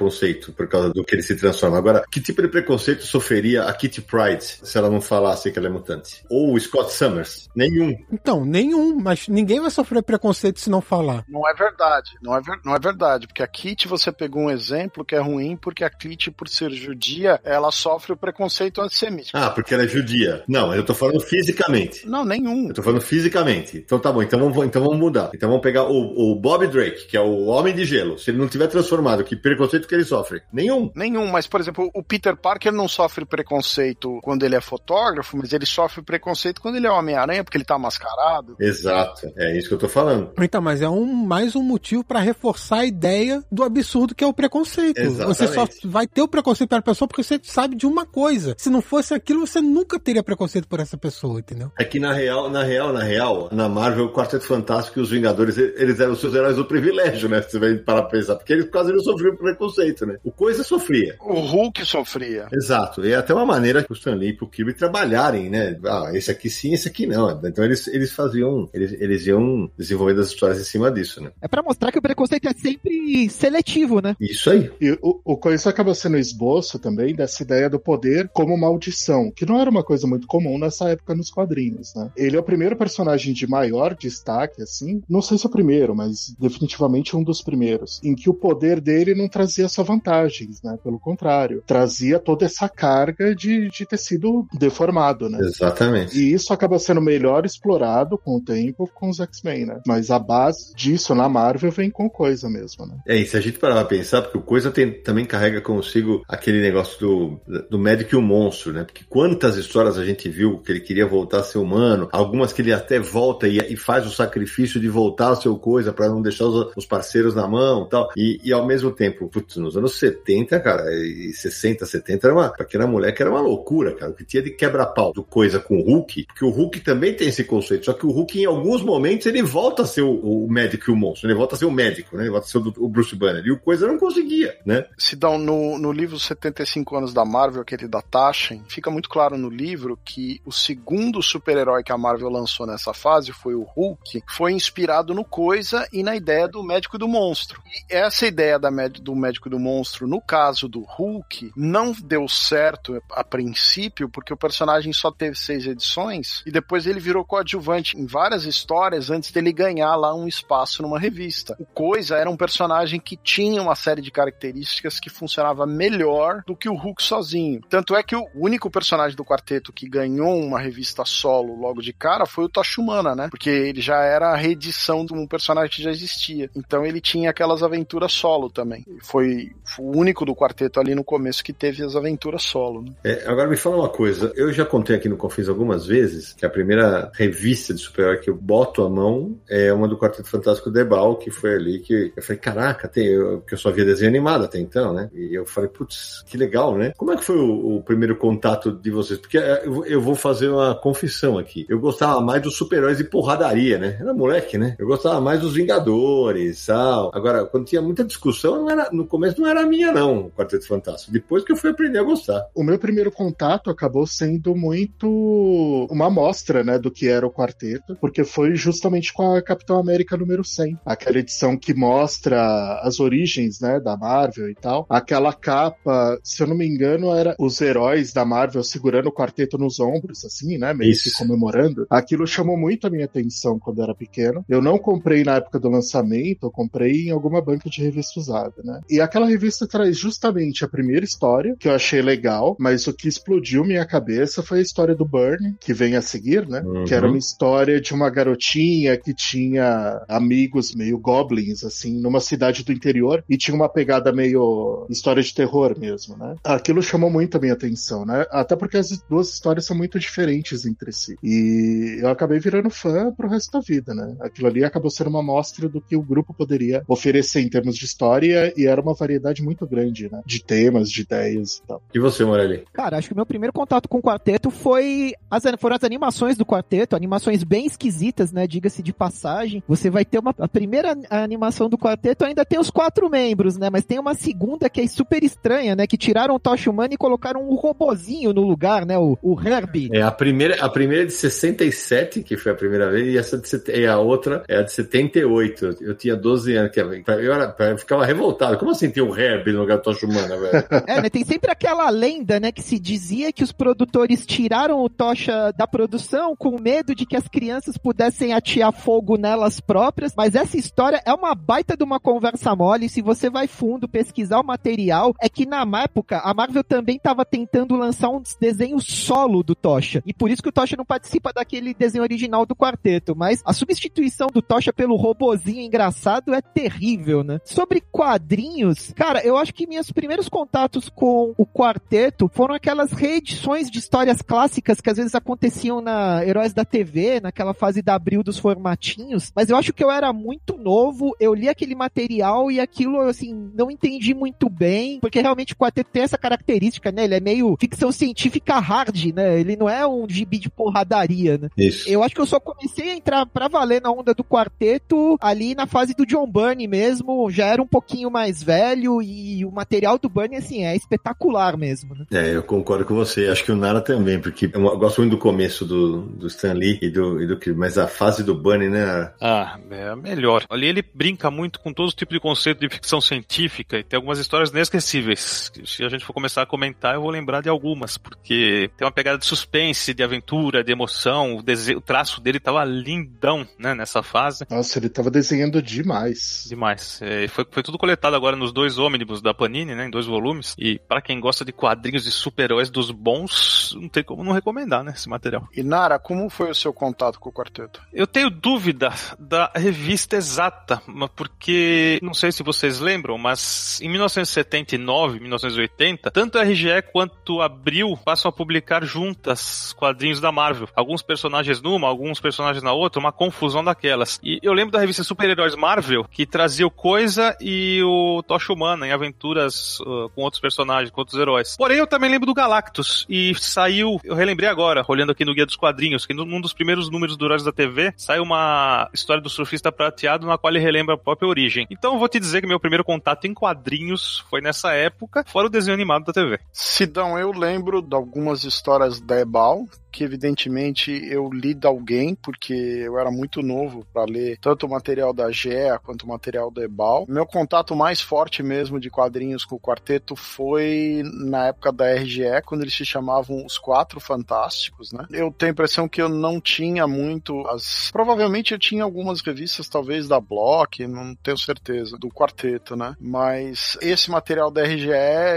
por 0.51 0.67
causa 0.67 0.91
do 0.91 1.03
que 1.03 1.15
ele 1.15 1.23
se 1.23 1.35
transforma. 1.35 1.77
Agora, 1.77 2.03
que 2.11 2.21
tipo 2.21 2.41
de 2.41 2.47
preconceito 2.47 3.03
sofreria 3.03 3.63
a 3.63 3.73
Kitty 3.73 4.01
Pryde 4.01 4.43
se 4.43 4.77
ela 4.77 4.89
não 4.89 5.01
falasse 5.01 5.51
que 5.51 5.57
ela 5.57 5.67
é 5.67 5.71
mutante? 5.71 6.23
Ou 6.29 6.53
o 6.53 6.59
Scott 6.59 6.91
Summers? 6.91 7.49
Nenhum. 7.55 7.93
Então, 8.11 8.45
nenhum, 8.45 8.99
mas 8.99 9.27
ninguém 9.27 9.59
vai 9.59 9.71
sofrer 9.71 10.03
preconceito 10.03 10.59
se 10.59 10.69
não 10.69 10.81
falar. 10.81 11.23
Não 11.27 11.47
é 11.47 11.53
verdade, 11.53 12.11
não 12.21 12.35
é, 12.35 12.41
ver, 12.41 12.59
não 12.65 12.75
é 12.75 12.79
verdade, 12.79 13.27
porque 13.27 13.43
a 13.43 13.47
Kitty 13.47 13.87
você 13.87 14.11
pegou 14.11 14.43
um 14.43 14.49
exemplo 14.49 15.05
que 15.05 15.15
é 15.15 15.19
ruim, 15.19 15.55
porque 15.55 15.83
a 15.83 15.89
Kitty, 15.89 16.31
por 16.31 16.47
ser 16.47 16.71
judia, 16.71 17.39
ela 17.43 17.71
sofre 17.71 18.13
o 18.13 18.17
preconceito 18.17 18.81
antissemítico. 18.81 19.37
Ah, 19.37 19.49
porque 19.49 19.73
ela 19.73 19.83
é 19.83 19.87
judia. 19.87 20.43
Não, 20.47 20.73
eu 20.73 20.83
tô 20.83 20.93
falando 20.93 21.19
fisicamente. 21.21 22.07
Não, 22.07 22.25
nenhum. 22.25 22.67
Eu 22.67 22.73
tô 22.73 22.83
falando 22.83 23.01
fisicamente. 23.01 23.77
Então 23.77 23.99
tá 23.99 24.11
bom, 24.11 24.21
então 24.21 24.39
vamos, 24.39 24.65
então 24.65 24.83
vamos 24.83 24.97
mudar. 24.97 25.31
Então 25.33 25.49
vamos 25.49 25.63
pegar 25.63 25.83
o, 25.83 26.31
o 26.31 26.35
Bob 26.35 26.67
Drake, 26.67 27.07
que 27.07 27.17
é 27.17 27.21
o 27.21 27.45
Homem 27.45 27.73
de 27.73 27.85
Gelo. 27.85 28.17
Se 28.17 28.31
ele 28.31 28.37
não 28.37 28.47
tiver 28.47 28.67
transformado, 28.67 29.23
que 29.23 29.35
preconceito 29.35 29.82
que 29.87 29.95
ele 29.95 30.03
sofre? 30.03 30.41
Nenhum. 30.51 30.91
Nenhum, 30.95 31.27
mas 31.27 31.47
por 31.47 31.59
exemplo, 31.59 31.89
o 31.93 32.03
Peter 32.03 32.35
Parker 32.35 32.71
não 32.71 32.87
sofre 32.87 33.25
preconceito 33.25 34.19
quando 34.21 34.43
ele 34.43 34.55
é 34.55 34.61
fotógrafo, 34.61 35.37
mas 35.37 35.53
ele 35.53 35.65
sofre 35.65 36.01
preconceito 36.01 36.61
quando 36.61 36.75
ele 36.75 36.87
é 36.87 36.91
Homem-Aranha, 36.91 37.43
porque 37.43 37.57
ele 37.57 37.65
tá 37.65 37.77
mascarado. 37.77 38.55
Exato, 38.59 39.31
é 39.37 39.57
isso 39.57 39.67
que 39.67 39.73
eu 39.73 39.79
tô 39.79 39.89
falando. 39.89 40.31
Então, 40.39 40.61
mas 40.61 40.81
é 40.81 40.89
um, 40.89 41.05
mais 41.05 41.55
um 41.55 41.63
motivo 41.63 42.03
para 42.03 42.19
reforçar 42.19 42.79
a 42.79 42.85
ideia 42.85 43.43
do 43.51 43.63
absurdo 43.63 44.15
que 44.15 44.23
é 44.23 44.27
o 44.27 44.33
preconceito. 44.33 44.99
Exatamente. 44.99 45.37
Você 45.37 45.47
só 45.47 45.67
vai 45.85 46.07
ter 46.07 46.21
o 46.21 46.27
preconceito 46.27 46.69
pela 46.69 46.81
pessoa 46.81 47.07
porque 47.07 47.23
você 47.23 47.39
sabe 47.43 47.75
de 47.75 47.85
uma 47.85 48.05
coisa. 48.05 48.55
Se 48.57 48.69
não 48.69 48.81
fosse 48.81 49.13
aquilo, 49.13 49.45
você 49.45 49.61
nunca 49.61 49.99
teria 49.99 50.23
preconceito 50.23 50.67
por 50.67 50.79
essa 50.79 50.97
pessoa, 50.97 51.39
entendeu? 51.39 51.71
É 51.77 51.83
que 51.83 51.99
na 51.99 52.13
real, 52.13 52.49
na 52.49 52.63
real, 52.63 52.93
na 52.93 53.03
real, 53.03 53.49
na 53.51 53.69
Marvel, 53.69 54.05
o 54.05 54.13
Quarteto 54.13 54.45
Fantástico 54.45 54.99
e 54.99 55.01
os 55.01 55.09
Vingadores, 55.09 55.57
eles 55.57 55.99
eram 55.99 56.13
os 56.13 56.19
seus 56.19 56.33
heróis 56.33 56.55
do 56.55 56.65
privilégio, 56.65 57.29
né? 57.29 57.41
Você 57.41 57.59
vai 57.59 57.75
parar 57.75 58.03
pra 58.03 58.11
pensar. 58.11 58.35
Porque 58.35 58.53
eles 58.53 58.69
quase 58.69 58.91
não 58.91 58.99
sofriam 58.99 59.35
preconceito, 59.35 59.72
né? 60.05 60.17
O 60.23 60.31
Coisa 60.31 60.63
sofria. 60.63 61.15
O 61.21 61.39
Hulk 61.39 61.85
sofria. 61.85 62.47
Exato. 62.51 63.05
E 63.05 63.11
é 63.11 63.15
até 63.15 63.33
uma 63.33 63.45
maneira 63.45 63.83
que 63.83 63.91
o 63.91 63.95
Stan 63.95 64.15
Lee 64.15 64.37
e 64.39 64.43
o 64.43 64.47
Kirby 64.47 64.73
trabalharem, 64.73 65.49
né? 65.49 65.79
Ah, 65.85 66.11
esse 66.13 66.31
aqui 66.31 66.49
sim, 66.49 66.73
esse 66.73 66.87
aqui 66.87 67.05
não. 67.05 67.39
Então 67.43 67.63
eles, 67.63 67.87
eles 67.87 68.11
faziam, 68.11 68.69
eles, 68.73 68.91
eles 68.93 69.25
iam 69.25 69.69
desenvolvendo 69.77 70.21
as 70.21 70.27
histórias 70.27 70.59
em 70.59 70.63
cima 70.63 70.91
disso, 70.91 71.21
né? 71.21 71.31
É 71.41 71.47
pra 71.47 71.63
mostrar 71.63 71.91
que 71.91 71.99
o 71.99 72.01
preconceito 72.01 72.47
é 72.47 72.53
sempre 72.53 73.29
seletivo, 73.29 74.01
né? 74.01 74.15
Isso 74.19 74.49
aí. 74.49 74.71
E 74.81 74.91
o, 75.01 75.21
o 75.23 75.37
Coisa 75.37 75.69
acaba 75.69 75.93
sendo 75.93 76.17
esboço 76.17 76.79
também 76.79 77.15
dessa 77.15 77.43
ideia 77.43 77.69
do 77.69 77.79
poder 77.79 78.29
como 78.33 78.57
maldição, 78.57 79.31
que 79.31 79.45
não 79.45 79.59
era 79.59 79.69
uma 79.69 79.83
coisa 79.83 80.07
muito 80.07 80.27
comum 80.27 80.57
nessa 80.57 80.89
época 80.89 81.15
nos 81.15 81.29
quadrinhos, 81.29 81.93
né? 81.95 82.11
Ele 82.15 82.35
é 82.35 82.39
o 82.39 82.43
primeiro 82.43 82.75
personagem 82.75 83.33
de 83.33 83.47
maior 83.47 83.95
destaque, 83.95 84.61
assim, 84.61 85.01
não 85.09 85.21
sei 85.21 85.37
se 85.37 85.45
é 85.45 85.49
o 85.49 85.51
primeiro, 85.51 85.95
mas 85.95 86.35
definitivamente 86.39 87.15
um 87.15 87.23
dos 87.23 87.41
primeiros, 87.41 87.99
em 88.03 88.15
que 88.15 88.29
o 88.29 88.33
poder 88.33 88.79
dele 88.79 89.13
não 89.13 89.27
trazia 89.27 89.62
só 89.67 89.83
vantagens, 89.83 90.61
né? 90.61 90.77
Pelo 90.83 90.99
contrário, 90.99 91.63
trazia 91.65 92.19
toda 92.19 92.45
essa 92.45 92.67
carga 92.69 93.35
de, 93.35 93.69
de 93.69 93.85
ter 93.85 93.97
sido 93.97 94.45
deformado, 94.53 95.29
né? 95.29 95.39
Exatamente. 95.41 96.17
E 96.17 96.33
isso 96.33 96.53
acaba 96.53 96.79
sendo 96.79 97.01
melhor 97.01 97.45
explorado 97.45 98.17
com 98.17 98.37
o 98.37 98.41
tempo 98.41 98.89
com 98.93 99.09
os 99.09 99.19
X-Men, 99.19 99.65
né? 99.65 99.81
Mas 99.87 100.11
a 100.11 100.19
base 100.19 100.73
disso 100.75 101.15
na 101.15 101.27
Marvel 101.27 101.71
vem 101.71 101.89
com 101.89 102.09
coisa 102.09 102.49
mesmo, 102.49 102.85
né? 102.85 102.95
É, 103.07 103.17
e 103.17 103.25
se 103.25 103.37
a 103.37 103.41
gente 103.41 103.59
parar 103.59 103.75
pra 103.75 103.85
pensar, 103.85 104.21
porque 104.21 104.37
o 104.37 104.41
Coisa 104.41 104.71
tem, 104.71 105.01
também 105.01 105.25
carrega 105.25 105.61
consigo 105.61 106.23
aquele 106.27 106.61
negócio 106.61 106.99
do, 106.99 107.41
do 107.69 107.79
médico 107.79 108.15
e 108.15 108.17
o 108.17 108.21
monstro, 108.21 108.73
né? 108.73 108.83
Porque 108.83 109.03
quantas 109.09 109.55
histórias 109.57 109.97
a 109.97 110.05
gente 110.05 110.29
viu 110.29 110.59
que 110.59 110.71
ele 110.71 110.79
queria 110.79 111.07
voltar 111.07 111.39
a 111.39 111.43
ser 111.43 111.57
humano, 111.57 112.07
algumas 112.11 112.53
que 112.53 112.61
ele 112.61 112.73
até 112.73 112.99
volta 112.99 113.47
e, 113.47 113.57
e 113.57 113.75
faz 113.75 114.05
o 114.05 114.11
sacrifício 114.11 114.79
de 114.79 114.89
voltar 114.89 115.29
a 115.29 115.35
ser 115.35 115.53
Coisa 115.63 115.93
para 115.93 116.09
não 116.09 116.21
deixar 116.21 116.45
os, 116.45 116.75
os, 116.75 116.85
parceiros 116.85 117.35
na 117.35 117.47
mão 117.47 117.85
e 117.85 117.89
tal. 117.89 118.09
E, 118.17 118.39
e 118.43 118.51
ao 118.51 118.65
mesmo 118.65 118.91
tempo, 118.91 119.29
putz, 119.29 119.52
nos 119.59 119.77
anos 119.77 119.97
70, 119.99 120.59
cara, 120.59 120.83
e 120.93 121.33
60, 121.33 121.85
70, 121.85 122.27
era 122.27 122.35
uma, 122.35 122.49
pra 122.49 122.63
aquela 122.63 122.87
moleque 122.87 123.21
era 123.21 123.31
uma 123.31 123.41
loucura, 123.41 123.95
cara. 123.95 124.11
O 124.11 124.15
que 124.15 124.25
tinha 124.25 124.43
de 124.43 124.51
quebra-pau 124.51 125.13
do 125.13 125.23
Coisa 125.23 125.59
com 125.59 125.77
o 125.77 125.83
Hulk, 125.83 126.25
porque 126.27 126.45
o 126.45 126.49
Hulk 126.49 126.79
também 126.81 127.13
tem 127.13 127.27
esse 127.27 127.43
conceito, 127.43 127.85
só 127.85 127.93
que 127.93 128.05
o 128.05 128.11
Hulk 128.11 128.39
em 128.39 128.45
alguns 128.45 128.81
momentos 128.81 129.25
ele 129.25 129.41
volta 129.41 129.83
a 129.83 129.85
ser 129.85 130.01
o, 130.01 130.13
o 130.13 130.51
médico 130.51 130.89
e 130.89 130.93
o 130.93 130.95
monstro, 130.95 131.29
ele 131.29 131.37
volta 131.37 131.55
a 131.55 131.57
ser 131.57 131.65
o 131.65 131.71
médico, 131.71 132.15
né? 132.17 132.23
Ele 132.23 132.31
volta 132.31 132.47
a 132.47 132.49
ser 132.49 132.57
o 132.57 132.89
Bruce 132.89 133.15
Banner. 133.15 133.45
E 133.45 133.51
o 133.51 133.59
Coisa 133.59 133.87
não 133.87 133.97
conseguia, 133.97 134.57
né? 134.65 134.85
Se 134.97 135.15
dá 135.15 135.37
no, 135.37 135.77
no 135.77 135.91
livro 135.91 136.19
75 136.19 136.95
anos 136.97 137.13
da 137.13 137.25
Marvel, 137.25 137.61
aquele 137.61 137.87
da 137.87 138.01
Taschen, 138.01 138.63
fica 138.67 138.89
muito 138.89 139.09
claro 139.09 139.37
no 139.37 139.49
livro 139.49 139.97
que 140.03 140.41
o 140.45 140.51
segundo 140.51 141.21
super-herói 141.21 141.83
que 141.83 141.91
a 141.91 141.97
Marvel 141.97 142.29
lançou 142.29 142.65
nessa 142.65 142.93
fase 142.93 143.31
foi 143.31 143.55
o 143.55 143.63
Hulk, 143.63 144.23
foi 144.29 144.53
inspirado 144.53 145.13
no 145.13 145.23
Coisa 145.23 145.87
e 145.91 146.03
na 146.03 146.15
ideia 146.15 146.47
do 146.47 146.63
médico 146.63 146.97
do 146.97 147.07
monstro. 147.07 147.61
E 147.89 147.95
essa 147.95 148.25
ideia 148.25 148.59
da, 148.59 148.69
do 149.01 149.15
médico 149.15 149.42
do 149.49 149.59
monstro, 149.59 150.07
no 150.07 150.21
caso 150.21 150.67
do 150.67 150.81
Hulk, 150.81 151.51
não 151.55 151.91
deu 151.91 152.27
certo 152.27 153.01
a 153.11 153.23
princípio, 153.23 154.09
porque 154.09 154.33
o 154.33 154.37
personagem 154.37 154.91
só 154.93 155.11
teve 155.11 155.35
seis 155.37 155.65
edições 155.65 156.43
e 156.45 156.51
depois 156.51 156.85
ele 156.85 156.99
virou 156.99 157.25
coadjuvante 157.25 157.97
em 157.97 158.05
várias 158.05 158.45
histórias 158.45 159.09
antes 159.09 159.31
dele 159.31 159.51
ganhar 159.51 159.95
lá 159.95 160.13
um 160.13 160.27
espaço 160.27 160.81
numa 160.81 160.99
revista. 160.99 161.55
O 161.59 161.65
Coisa 161.65 162.15
era 162.15 162.29
um 162.29 162.37
personagem 162.37 162.99
que 162.99 163.17
tinha 163.17 163.61
uma 163.61 163.75
série 163.75 164.01
de 164.01 164.11
características 164.11 164.99
que 164.99 165.09
funcionava 165.09 165.65
melhor 165.65 166.43
do 166.45 166.55
que 166.55 166.69
o 166.69 166.75
Hulk 166.75 167.01
sozinho. 167.01 167.61
Tanto 167.69 167.95
é 167.95 168.03
que 168.03 168.15
o 168.15 168.25
único 168.35 168.69
personagem 168.69 169.15
do 169.15 169.25
quarteto 169.25 169.73
que 169.73 169.87
ganhou 169.87 170.39
uma 170.39 170.59
revista 170.59 171.03
solo 171.05 171.55
logo 171.55 171.81
de 171.81 171.93
cara 171.93 172.25
foi 172.25 172.45
o 172.45 172.49
Tocha 172.49 172.81
Humana, 172.81 173.15
né? 173.15 173.27
Porque 173.29 173.49
ele 173.49 173.81
já 173.81 174.01
era 174.03 174.29
a 174.29 174.35
reedição 174.35 175.05
de 175.05 175.13
um 175.13 175.27
personagem 175.27 175.71
que 175.71 175.83
já 175.83 175.91
existia. 175.91 176.49
Então 176.55 176.85
ele 176.85 177.01
tinha 177.01 177.29
aquelas 177.29 177.63
aventuras 177.63 178.11
solo 178.11 178.49
também. 178.49 178.85
Foi, 179.01 179.32
o 179.79 179.97
único 179.97 180.25
do 180.25 180.35
quarteto 180.35 180.79
ali 180.79 180.93
no 180.95 181.03
começo 181.03 181.43
que 181.43 181.53
teve 181.53 181.83
as 181.83 181.95
aventuras 181.95 182.43
solo. 182.43 182.81
Né? 182.83 182.91
É, 183.03 183.23
agora 183.25 183.47
me 183.47 183.57
fala 183.57 183.77
uma 183.77 183.89
coisa. 183.89 184.31
Eu 184.35 184.51
já 184.51 184.65
contei 184.65 184.95
aqui 184.95 185.09
no 185.09 185.17
Confins 185.17 185.49
algumas 185.49 185.85
vezes 185.85 186.33
que 186.33 186.45
a 186.45 186.49
primeira 186.49 187.11
revista 187.13 187.73
de 187.73 187.79
super-herói 187.79 188.17
que 188.17 188.29
eu 188.29 188.35
boto 188.35 188.83
a 188.83 188.89
mão 188.89 189.37
é 189.49 189.71
uma 189.73 189.87
do 189.87 189.97
Quarteto 189.97 190.29
Fantástico 190.29 190.69
Debal, 190.69 191.17
que 191.17 191.31
foi 191.31 191.55
ali 191.55 191.79
que 191.79 192.13
eu 192.15 192.23
falei, 192.23 192.39
caraca, 192.39 192.87
tem, 192.87 193.05
que 193.47 193.53
eu 193.53 193.57
só 193.57 193.71
via 193.71 193.85
desenho 193.85 194.09
animado 194.09 194.43
até 194.45 194.59
então, 194.59 194.93
né? 194.93 195.09
E 195.13 195.33
eu 195.33 195.45
falei, 195.45 195.69
putz, 195.69 196.23
que 196.27 196.37
legal, 196.37 196.77
né? 196.77 196.93
Como 196.97 197.11
é 197.11 197.17
que 197.17 197.23
foi 197.23 197.37
o, 197.37 197.77
o 197.77 197.83
primeiro 197.83 198.15
contato 198.15 198.71
de 198.71 198.91
vocês? 198.91 199.19
Porque 199.19 199.37
é, 199.37 199.65
eu, 199.65 199.85
eu, 199.85 200.01
vou 200.01 200.15
fazer 200.15 200.49
uma 200.49 200.75
confissão 200.75 201.37
aqui. 201.37 201.65
Eu 201.69 201.79
gostava 201.79 202.21
mais 202.21 202.41
dos 202.41 202.55
super-heróis 202.55 202.97
de 202.97 203.03
porradaria, 203.03 203.77
né? 203.77 203.97
Era 203.99 204.13
moleque, 204.13 204.57
né? 204.57 204.75
Eu 204.77 204.87
gostava 204.87 205.19
mais 205.21 205.39
dos 205.39 205.53
Vingadores, 205.53 206.65
tal. 206.65 207.11
Agora, 207.13 207.45
quando 207.45 207.65
tinha 207.65 207.81
muita 207.81 208.03
discussão, 208.03 208.55
não 208.55 208.69
era, 208.69 208.89
no 208.91 209.05
começo 209.05 209.22
não 209.37 209.47
era 209.47 209.65
minha, 209.65 209.91
não, 209.91 210.27
o 210.27 210.31
Quarteto 210.31 210.67
Fantástico. 210.67 211.11
Depois 211.11 211.43
que 211.43 211.51
eu 211.51 211.55
fui 211.55 211.69
aprender 211.69 211.99
a 211.99 212.03
gostar. 212.03 212.45
O 212.53 212.63
meu 212.63 212.77
primeiro 212.77 213.11
contato 213.11 213.69
acabou 213.69 214.05
sendo 214.05 214.55
muito 214.55 215.87
uma 215.89 216.07
amostra, 216.07 216.63
né, 216.63 216.77
do 216.77 216.91
que 216.91 217.07
era 217.07 217.25
o 217.25 217.31
quarteto, 217.31 217.95
porque 217.99 218.23
foi 218.23 218.55
justamente 218.55 219.13
com 219.13 219.35
a 219.35 219.41
Capitão 219.41 219.79
América 219.79 220.17
número 220.17 220.43
100, 220.43 220.79
aquela 220.85 221.19
edição 221.19 221.57
que 221.57 221.73
mostra 221.73 222.79
as 222.81 222.99
origens, 222.99 223.59
né, 223.59 223.79
da 223.79 223.95
Marvel 223.97 224.49
e 224.49 224.55
tal. 224.55 224.85
Aquela 224.89 225.33
capa, 225.33 226.19
se 226.23 226.41
eu 226.41 226.47
não 226.47 226.55
me 226.55 226.67
engano, 226.67 227.13
era 227.13 227.35
os 227.39 227.59
heróis 227.61 228.13
da 228.13 228.25
Marvel 228.25 228.63
segurando 228.63 229.07
o 229.07 229.13
quarteto 229.13 229.57
nos 229.57 229.79
ombros, 229.79 230.25
assim, 230.25 230.57
né, 230.57 230.73
meio 230.73 230.91
Isso. 230.91 231.03
que 231.09 231.17
comemorando. 231.17 231.85
Aquilo 231.89 232.25
chamou 232.27 232.57
muito 232.57 232.87
a 232.87 232.89
minha 232.89 233.05
atenção 233.05 233.59
quando 233.59 233.79
eu 233.79 233.83
era 233.85 233.95
pequeno. 233.95 234.43
Eu 234.47 234.61
não 234.61 234.77
comprei 234.77 235.23
na 235.23 235.35
época 235.35 235.59
do 235.59 235.69
lançamento, 235.69 236.45
eu 236.45 236.51
comprei 236.51 237.07
em 237.07 237.11
alguma 237.11 237.41
banca 237.41 237.69
de 237.69 237.81
revista 237.81 238.19
usada, 238.19 238.61
né? 238.63 238.81
E 238.89 238.99
aquela 239.13 239.27
revista 239.27 239.67
traz 239.67 239.95
justamente 239.95 240.65
a 240.65 240.67
primeira 240.67 241.05
história, 241.05 241.55
que 241.59 241.67
eu 241.67 241.75
achei 241.75 242.01
legal, 242.01 242.55
mas 242.59 242.87
o 242.87 242.93
que 242.93 243.07
explodiu 243.07 243.63
minha 243.63 243.85
cabeça 243.85 244.41
foi 244.41 244.57
a 244.57 244.61
história 244.61 244.95
do 244.95 245.05
Burn, 245.05 245.55
que 245.59 245.71
vem 245.71 245.95
a 245.95 246.01
seguir, 246.01 246.47
né? 246.47 246.61
Uhum. 246.65 246.83
Que 246.83 246.95
era 246.95 247.07
uma 247.07 247.17
história 247.17 247.79
de 247.79 247.93
uma 247.93 248.09
garotinha 248.09 248.97
que 248.97 249.13
tinha 249.13 250.03
amigos 250.09 250.73
meio 250.73 250.97
goblins, 250.97 251.63
assim, 251.63 252.01
numa 252.01 252.19
cidade 252.19 252.63
do 252.63 252.73
interior 252.73 253.23
e 253.29 253.37
tinha 253.37 253.53
uma 253.53 253.69
pegada 253.69 254.11
meio 254.11 254.87
história 254.89 255.21
de 255.21 255.31
terror 255.31 255.77
mesmo, 255.79 256.17
né? 256.17 256.35
Aquilo 256.43 256.81
chamou 256.81 257.11
muito 257.11 257.37
a 257.37 257.39
minha 257.39 257.53
atenção, 257.53 258.07
né? 258.07 258.25
Até 258.31 258.55
porque 258.55 258.77
as 258.77 258.89
duas 259.07 259.29
histórias 259.29 259.65
são 259.67 259.77
muito 259.77 259.99
diferentes 259.99 260.65
entre 260.65 260.91
si. 260.91 261.15
E 261.21 261.99
eu 262.01 262.09
acabei 262.09 262.39
virando 262.39 262.71
fã 262.71 263.11
pro 263.11 263.29
resto 263.29 263.51
da 263.51 263.59
vida, 263.59 263.93
né? 263.93 264.15
Aquilo 264.21 264.47
ali 264.47 264.63
acabou 264.63 264.89
sendo 264.89 265.11
uma 265.11 265.19
amostra 265.19 265.69
do 265.69 265.79
que 265.79 265.95
o 265.95 266.01
grupo 266.01 266.33
poderia 266.33 266.81
oferecer 266.87 267.41
em 267.41 267.49
termos 267.49 267.75
de 267.75 267.85
história 267.85 268.51
e 268.57 268.65
era 268.65 268.81
uma 268.81 268.92
variedade 268.93 269.41
muito 269.41 269.65
grande, 269.65 270.09
né? 270.11 270.21
De 270.25 270.43
temas, 270.43 270.89
de 270.89 271.01
ideias 271.01 271.57
e 271.57 271.67
tal. 271.67 271.81
E 271.93 271.99
você, 271.99 272.23
Morelli? 272.23 272.63
Cara, 272.73 272.97
acho 272.97 273.07
que 273.07 273.13
o 273.13 273.15
meu 273.15 273.25
primeiro 273.25 273.53
contato 273.53 273.87
com 273.87 273.99
o 273.99 274.01
quarteto 274.01 274.49
foi 274.49 275.13
as, 275.29 275.43
foram 275.59 275.75
as 275.75 275.83
animações 275.83 276.37
do 276.37 276.45
quarteto, 276.45 276.95
animações 276.95 277.43
bem 277.43 277.65
esquisitas, 277.65 278.31
né? 278.31 278.47
Diga-se 278.47 278.81
de 278.81 278.93
passagem. 278.93 279.63
Você 279.67 279.89
vai 279.89 280.05
ter 280.05 280.19
uma. 280.19 280.33
A 280.37 280.47
primeira 280.47 280.95
animação 281.09 281.69
do 281.69 281.77
quarteto 281.77 282.25
ainda 282.25 282.45
tem 282.45 282.59
os 282.59 282.69
quatro 282.69 283.09
membros, 283.09 283.57
né? 283.57 283.69
Mas 283.69 283.85
tem 283.85 283.99
uma 283.99 284.13
segunda 284.13 284.69
que 284.69 284.81
é 284.81 284.87
super 284.87 285.23
estranha, 285.23 285.75
né? 285.75 285.87
Que 285.87 285.97
tiraram 285.97 286.35
o 286.35 286.39
Tocha 286.39 286.69
Humana 286.69 286.93
e 286.93 286.97
colocaram 286.97 287.47
um 287.47 287.55
robozinho 287.55 288.33
no 288.33 288.41
lugar, 288.41 288.85
né? 288.85 288.97
O, 288.97 289.17
o 289.21 289.39
Herbie. 289.39 289.89
É, 289.93 290.01
a 290.01 290.11
primeira, 290.11 290.63
a 290.63 290.69
primeira 290.69 291.03
é 291.03 291.07
de 291.07 291.13
67, 291.13 292.23
que 292.23 292.37
foi 292.37 292.51
a 292.51 292.55
primeira 292.55 292.91
vez, 292.91 293.07
e, 293.07 293.17
essa 293.17 293.37
de, 293.37 293.71
e 293.71 293.85
a 293.85 293.97
outra 293.97 294.43
é 294.47 294.57
a 294.57 294.61
de 294.61 294.71
78. 294.71 295.77
Eu 295.81 295.95
tinha 295.95 296.15
12 296.15 296.55
anos, 296.55 296.71
que 296.71 296.79
eu, 296.79 297.33
era, 297.33 297.55
eu 297.59 297.77
ficava 297.77 298.05
revoltado. 298.05 298.57
Como 298.57 298.71
assim 298.71 298.82
tem 298.89 299.03
o 299.03 299.17
Herbie 299.17 299.51
no 299.51 299.59
lugar 299.59 299.77
do 299.77 299.83
Tocha 299.83 300.05
Humana, 300.05 300.37
velho? 300.37 300.63
É, 300.87 301.01
né? 301.01 301.09
Tem 301.09 301.23
sempre 301.23 301.51
aquela 301.51 301.89
lenda, 301.89 302.39
né? 302.39 302.51
Que 302.51 302.61
se 302.61 302.79
dizia 302.79 303.31
que 303.31 303.43
os 303.43 303.51
produtores 303.51 304.25
tiraram 304.25 304.83
o 304.83 304.89
Tocha 304.89 305.51
da 305.53 305.65
produção 305.65 306.35
com 306.35 306.59
medo 306.59 306.93
de 306.93 307.05
que 307.05 307.15
as 307.15 307.27
crianças 307.27 307.77
pudessem 307.77 308.33
atear 308.33 308.71
fogo 308.71 309.17
nelas 309.17 309.59
próprias, 309.59 310.13
mas 310.15 310.35
essa 310.35 310.57
história 310.57 311.01
é 311.05 311.13
uma 311.13 311.33
baita 311.33 311.77
de 311.77 311.83
uma 311.83 311.99
conversa 311.99 312.55
mole. 312.55 312.89
Se 312.89 313.01
você 313.01 313.29
vai 313.29 313.47
fundo 313.47 313.87
pesquisar 313.87 314.39
o 314.39 314.45
material, 314.45 315.13
é 315.21 315.29
que 315.29 315.45
na 315.45 315.63
época 315.83 316.19
a 316.19 316.33
Marvel 316.33 316.63
também 316.63 316.97
estava 316.97 317.25
tentando 317.25 317.75
lançar 317.75 318.09
um 318.09 318.21
desenho 318.39 318.79
solo 318.79 319.43
do 319.43 319.55
Tocha. 319.55 320.01
E 320.05 320.13
por 320.13 320.29
isso 320.29 320.41
que 320.41 320.49
o 320.49 320.51
Tocha 320.51 320.75
não 320.77 320.85
participa 320.85 321.31
daquele 321.33 321.73
desenho 321.73 322.03
original 322.03 322.45
do 322.45 322.55
quarteto. 322.55 323.15
Mas 323.15 323.41
a 323.45 323.53
substituição 323.53 324.27
do 324.27 324.41
Tocha 324.41 324.73
pelo 324.73 324.95
robozinho 324.95 325.61
engraçado 325.61 326.33
é 326.33 326.41
terrível, 326.41 327.23
né? 327.23 327.39
Sobre 327.43 327.81
quadrinhos, 327.81 328.72
cara, 328.95 329.25
eu 329.25 329.37
acho 329.37 329.53
que 329.53 329.67
meus 329.67 329.91
primeiros 329.91 330.29
contatos 330.29 330.89
com 330.89 331.33
o 331.37 331.45
quarteto 331.45 332.29
foram 332.33 332.55
aquelas 332.55 332.91
reedições 332.91 333.69
de 333.69 333.79
histórias 333.79 334.21
clássicas 334.21 334.81
que 334.81 334.89
às 334.89 334.97
vezes 334.97 335.15
aconteciam 335.15 335.81
na 335.81 336.25
Heróis 336.25 336.53
da 336.53 336.65
TV, 336.65 337.19
naquela 337.19 337.53
fase 337.53 337.81
da 337.81 337.95
abril 337.95 338.23
dos 338.23 338.37
formatinhos. 338.37 339.31
Mas 339.35 339.49
eu 339.49 339.57
acho 339.57 339.73
que 339.73 339.83
eu 339.83 339.91
era 339.91 340.11
muito 340.11 340.57
novo, 340.57 341.15
eu 341.19 341.33
li 341.33 341.49
aquele 341.49 341.75
material 341.75 342.51
e 342.51 342.59
aquilo, 342.59 342.99
assim, 343.01 343.51
não 343.53 343.69
entendi 343.69 344.13
muito 344.13 344.49
bem, 344.49 344.99
porque 344.99 345.21
realmente 345.21 345.53
o 345.53 345.57
quarteto 345.57 345.91
tem 345.91 346.03
essa 346.03 346.17
característica, 346.17 346.91
né? 346.91 347.03
Ele 347.03 347.15
é 347.15 347.19
meio 347.19 347.55
ficção 347.59 347.91
científica 347.91 348.59
hard, 348.59 349.13
né? 349.13 349.39
Ele 349.39 349.55
não 349.55 349.69
é 349.69 349.85
um 349.87 350.07
gibi 350.07 350.39
de 350.39 350.49
porradaria, 350.49 351.37
né? 351.37 351.49
Isso. 351.57 351.89
Eu 351.89 352.03
acho 352.03 352.15
que 352.15 352.21
eu 352.21 352.25
só 352.25 352.39
comecei 352.39 352.91
a 352.91 352.95
entrar 352.95 353.25
pra 353.25 353.47
valer 353.47 353.81
na 353.81 353.91
onda 353.91 354.13
do 354.13 354.23
quarteto 354.23 355.17
ali 355.21 355.55
na 355.55 355.67
fase 355.67 355.93
do 355.93 356.05
John 356.05 356.27
Byrne 356.27 356.67
mesmo, 356.67 357.29
já 357.29 357.47
era 357.47 357.61
um 357.61 357.67
pouquinho 357.67 358.09
mais 358.09 358.41
velho 358.41 358.62
e 359.01 359.45
o 359.45 359.51
material 359.51 359.97
do 359.97 360.09
Byrne, 360.09 360.37
assim, 360.37 360.63
é 360.63 360.75
espetacular 360.75 361.57
mesmo, 361.57 361.95
né? 361.95 362.05
É, 362.11 362.35
eu 362.35 362.43
concordo 362.43 362.85
com 362.85 362.95
você. 362.95 363.27
Acho 363.27 363.43
que 363.43 363.51
o 363.51 363.55
Nara 363.55 363.81
também, 363.81 364.19
porque 364.19 364.49
eu 364.53 364.77
gosto 364.77 365.01
muito 365.01 365.11
do 365.11 365.17
começo 365.17 365.65
do, 365.65 366.01
do 366.01 366.27
Stan 366.27 366.53
Lee 366.53 366.79
e 366.81 366.89
do, 366.89 367.21
e 367.21 367.27
do 367.27 367.39
mas 367.55 367.77
a 367.77 367.87
fase 367.87 368.23
do 368.23 368.33
Bunny, 368.33 368.69
né? 368.69 369.11
Ah, 369.19 369.59
é 369.69 369.89
a 369.89 369.95
melhor. 369.95 370.45
Ali 370.49 370.67
ele 370.67 370.83
brinca 370.93 371.29
muito 371.29 371.59
com 371.59 371.73
todos 371.73 371.91
os 371.91 371.95
tipos 371.95 372.13
de 372.13 372.19
conceito 372.19 372.59
de 372.59 372.69
ficção 372.69 373.01
científica 373.01 373.77
e 373.77 373.83
tem 373.83 373.97
algumas 373.97 374.19
histórias 374.19 374.49
inesquecíveis. 374.49 375.51
Se 375.65 375.83
a 375.83 375.89
gente 375.89 376.05
for 376.05 376.13
começar 376.13 376.43
a 376.43 376.45
comentar, 376.45 376.95
eu 376.95 377.01
vou 377.01 377.09
lembrar 377.09 377.41
de 377.41 377.49
algumas, 377.49 377.97
porque 377.97 378.69
tem 378.77 378.85
uma 378.85 378.91
pegada 378.91 379.17
de 379.17 379.25
suspense, 379.25 379.93
de 379.93 380.03
aventura, 380.03 380.63
de 380.63 380.71
emoção. 380.71 381.37
O, 381.37 381.43
desenho, 381.43 381.79
o 381.79 381.81
traço 381.81 382.21
dele 382.21 382.39
tava 382.39 382.63
lindão, 382.63 383.47
né, 383.57 383.73
nessa 383.73 384.01
fase. 384.01 384.45
Nossa, 384.49 384.79
ele 384.79 384.89
tava 384.89 385.09
desenhando 385.09 385.61
demais. 385.61 386.45
Demais. 386.47 386.99
É, 387.01 387.27
foi, 387.27 387.45
foi 387.49 387.63
tudo 387.63 387.77
coletado 387.77 388.15
agora 388.15 388.35
nos 388.35 388.52
dois 388.53 388.77
ônibus 388.77 389.21
da 389.21 389.33
Panini, 389.33 389.75
né, 389.75 389.87
em 389.87 389.89
dois 389.89 390.05
volumes. 390.05 390.55
E 390.57 390.79
para 390.79 391.01
quem 391.01 391.19
gosta 391.19 391.43
de 391.43 391.51
quadrinhos 391.51 392.03
de 392.03 392.11
super-heróis 392.11 392.69
dos 392.69 392.91
bons, 392.91 393.75
não 393.79 393.89
tem 393.89 394.03
como 394.03 394.23
não 394.23 394.31
recomendar, 394.31 394.83
né, 394.83 394.93
esse 394.95 395.09
material. 395.09 395.47
E 395.55 395.63
Nara, 395.63 395.99
como 395.99 396.29
foi 396.29 396.51
o 396.51 396.55
seu 396.55 396.73
contato 396.73 397.19
com 397.19 397.29
o 397.29 397.33
quarteto? 397.33 397.81
Eu 397.91 398.07
tenho 398.07 398.29
dúvida 398.29 398.93
da 399.19 399.51
revista 399.55 400.15
exata, 400.15 400.81
porque 401.15 401.99
não 402.01 402.13
sei 402.13 402.31
se 402.31 402.43
vocês 402.43 402.79
lembram, 402.79 403.17
mas 403.17 403.79
em 403.81 403.89
1979, 403.89 405.19
1980, 405.19 406.11
tanto 406.11 406.37
a 406.37 406.43
RGE 406.43 406.81
quanto 406.91 407.41
a 407.41 407.45
Abril 407.45 407.97
passam 408.03 408.29
a 408.29 408.31
publicar 408.31 408.83
juntas 408.83 409.73
quadrinhos 409.73 410.19
da 410.19 410.31
Marvel. 410.31 410.67
Alguns 410.75 411.01
personagens 411.01 411.61
numa, 411.61 411.87
alguns 411.87 412.19
personagens 412.19 412.63
na 412.63 412.73
outra, 412.73 412.99
uma 412.99 413.11
confusão 413.11 413.63
daquelas. 413.63 414.19
E 414.21 414.39
eu 414.43 414.53
lembro 414.53 414.71
da 414.71 414.79
revista 414.79 415.03
Super-Heróis 415.03 415.55
Marvel, 415.55 416.05
que 416.11 416.25
trazia 416.25 416.67
o 416.67 416.71
Coisa 416.71 417.37
e 417.39 417.81
o 417.83 418.21
Tocha 418.23 418.42
Humana 418.51 418.87
em 418.87 418.91
aventuras 418.91 419.79
uh, 419.81 420.09
com 420.09 420.21
outros 420.21 420.41
personagens, 420.41 420.91
com 420.91 421.01
outros 421.01 421.19
heróis. 421.19 421.55
Porém, 421.57 421.77
eu 421.77 421.87
também 421.87 422.09
lembro 422.09 422.25
do 422.25 422.33
Galactus, 422.33 423.05
e 423.09 423.33
saiu, 423.35 423.99
eu 424.03 424.15
relembrei 424.15 424.49
agora, 424.49 424.83
olhando 424.87 425.11
aqui 425.11 425.23
no 425.23 425.33
Guia 425.33 425.45
dos 425.45 425.55
Quadrinhos, 425.55 426.05
que 426.05 426.13
num 426.13 426.41
dos 426.41 426.53
primeiros 426.53 426.89
números 426.89 427.15
do 427.15 427.25
Heróis 427.25 427.43
da 427.43 427.51
TV, 427.51 427.93
sai 427.97 428.19
uma 428.19 428.89
história 428.93 429.21
do 429.21 429.29
surfista 429.29 429.71
prateado 429.71 430.27
na 430.27 430.37
qual 430.37 430.51
ele 430.51 430.59
relembra 430.59 430.95
a 430.95 430.97
própria 430.97 431.27
origem. 431.27 431.67
Então 431.69 431.93
eu 431.93 431.99
vou 431.99 432.09
te 432.09 432.19
dizer 432.19 432.41
que 432.41 432.47
meu 432.47 432.59
primeiro 432.59 432.83
contato 432.83 433.25
em 433.25 433.33
quadrinhos 433.33 434.23
foi 434.29 434.41
nessa 434.41 434.73
época, 434.73 435.23
fora 435.27 435.47
o 435.47 435.49
desenho 435.49 435.73
animado 435.73 436.05
da 436.05 436.13
TV. 436.13 436.39
Sidão, 436.51 437.17
eu 437.17 437.31
lembro 437.31 437.81
de 437.81 437.95
algumas 437.95 438.43
histórias 438.43 438.99
da 438.99 439.19
Ebal, 439.19 439.65
que 439.93 440.03
evidentemente 440.03 440.91
eu 441.07 441.29
li 441.29 441.53
de 441.53 441.67
alguém, 441.67 442.15
porque 442.15 442.53
eu 442.53 442.97
era 442.97 443.11
muito 443.11 443.43
novo 443.43 443.85
para 443.93 444.11
ler 444.11 444.39
tanto 444.41 444.65
o 444.65 444.69
material 444.69 445.13
da 445.13 445.31
GEA 445.31 445.77
quanto 445.77 446.01
o 446.03 446.07
material 446.07 446.49
do 446.49 446.63
Ebal. 446.63 447.05
Meu 447.07 447.27
contato 447.27 447.75
mais 447.75 448.01
forte 448.01 448.41
mesmo 448.41 448.79
de 448.79 448.89
quadrinhos 448.89 449.45
com 449.45 449.55
o 449.55 449.59
quarteto 449.59 450.15
foi 450.15 451.03
na 451.03 451.47
época 451.47 451.71
da 451.71 451.93
RGE, 451.93 452.41
quando 452.43 452.63
eles 452.63 452.75
se 452.75 452.83
chamavam 452.83 453.45
Os 453.45 453.59
Quatro 453.59 453.99
Fantásticos, 453.99 454.91
né? 454.91 455.05
Eu 455.11 455.31
tenho 455.31 455.51
a 455.51 455.53
impressão 455.53 455.87
que 455.87 456.01
eu 456.01 456.09
não 456.09 456.41
tinha 456.41 456.87
muito 456.87 457.47
as. 457.47 457.91
Provavelmente 457.91 458.53
eu 458.53 458.59
tinha 458.59 458.83
algumas 458.83 459.21
revistas, 459.21 459.69
talvez 459.69 460.07
da 460.07 460.19
Block, 460.19 460.87
não 460.87 461.13
tenho 461.15 461.37
certeza, 461.37 461.97
do 461.99 462.09
quarteto, 462.09 462.75
né? 462.75 462.95
Mas 462.99 463.77
esse 463.79 464.09
material 464.09 464.49
da 464.49 464.63
RGE 464.63 464.89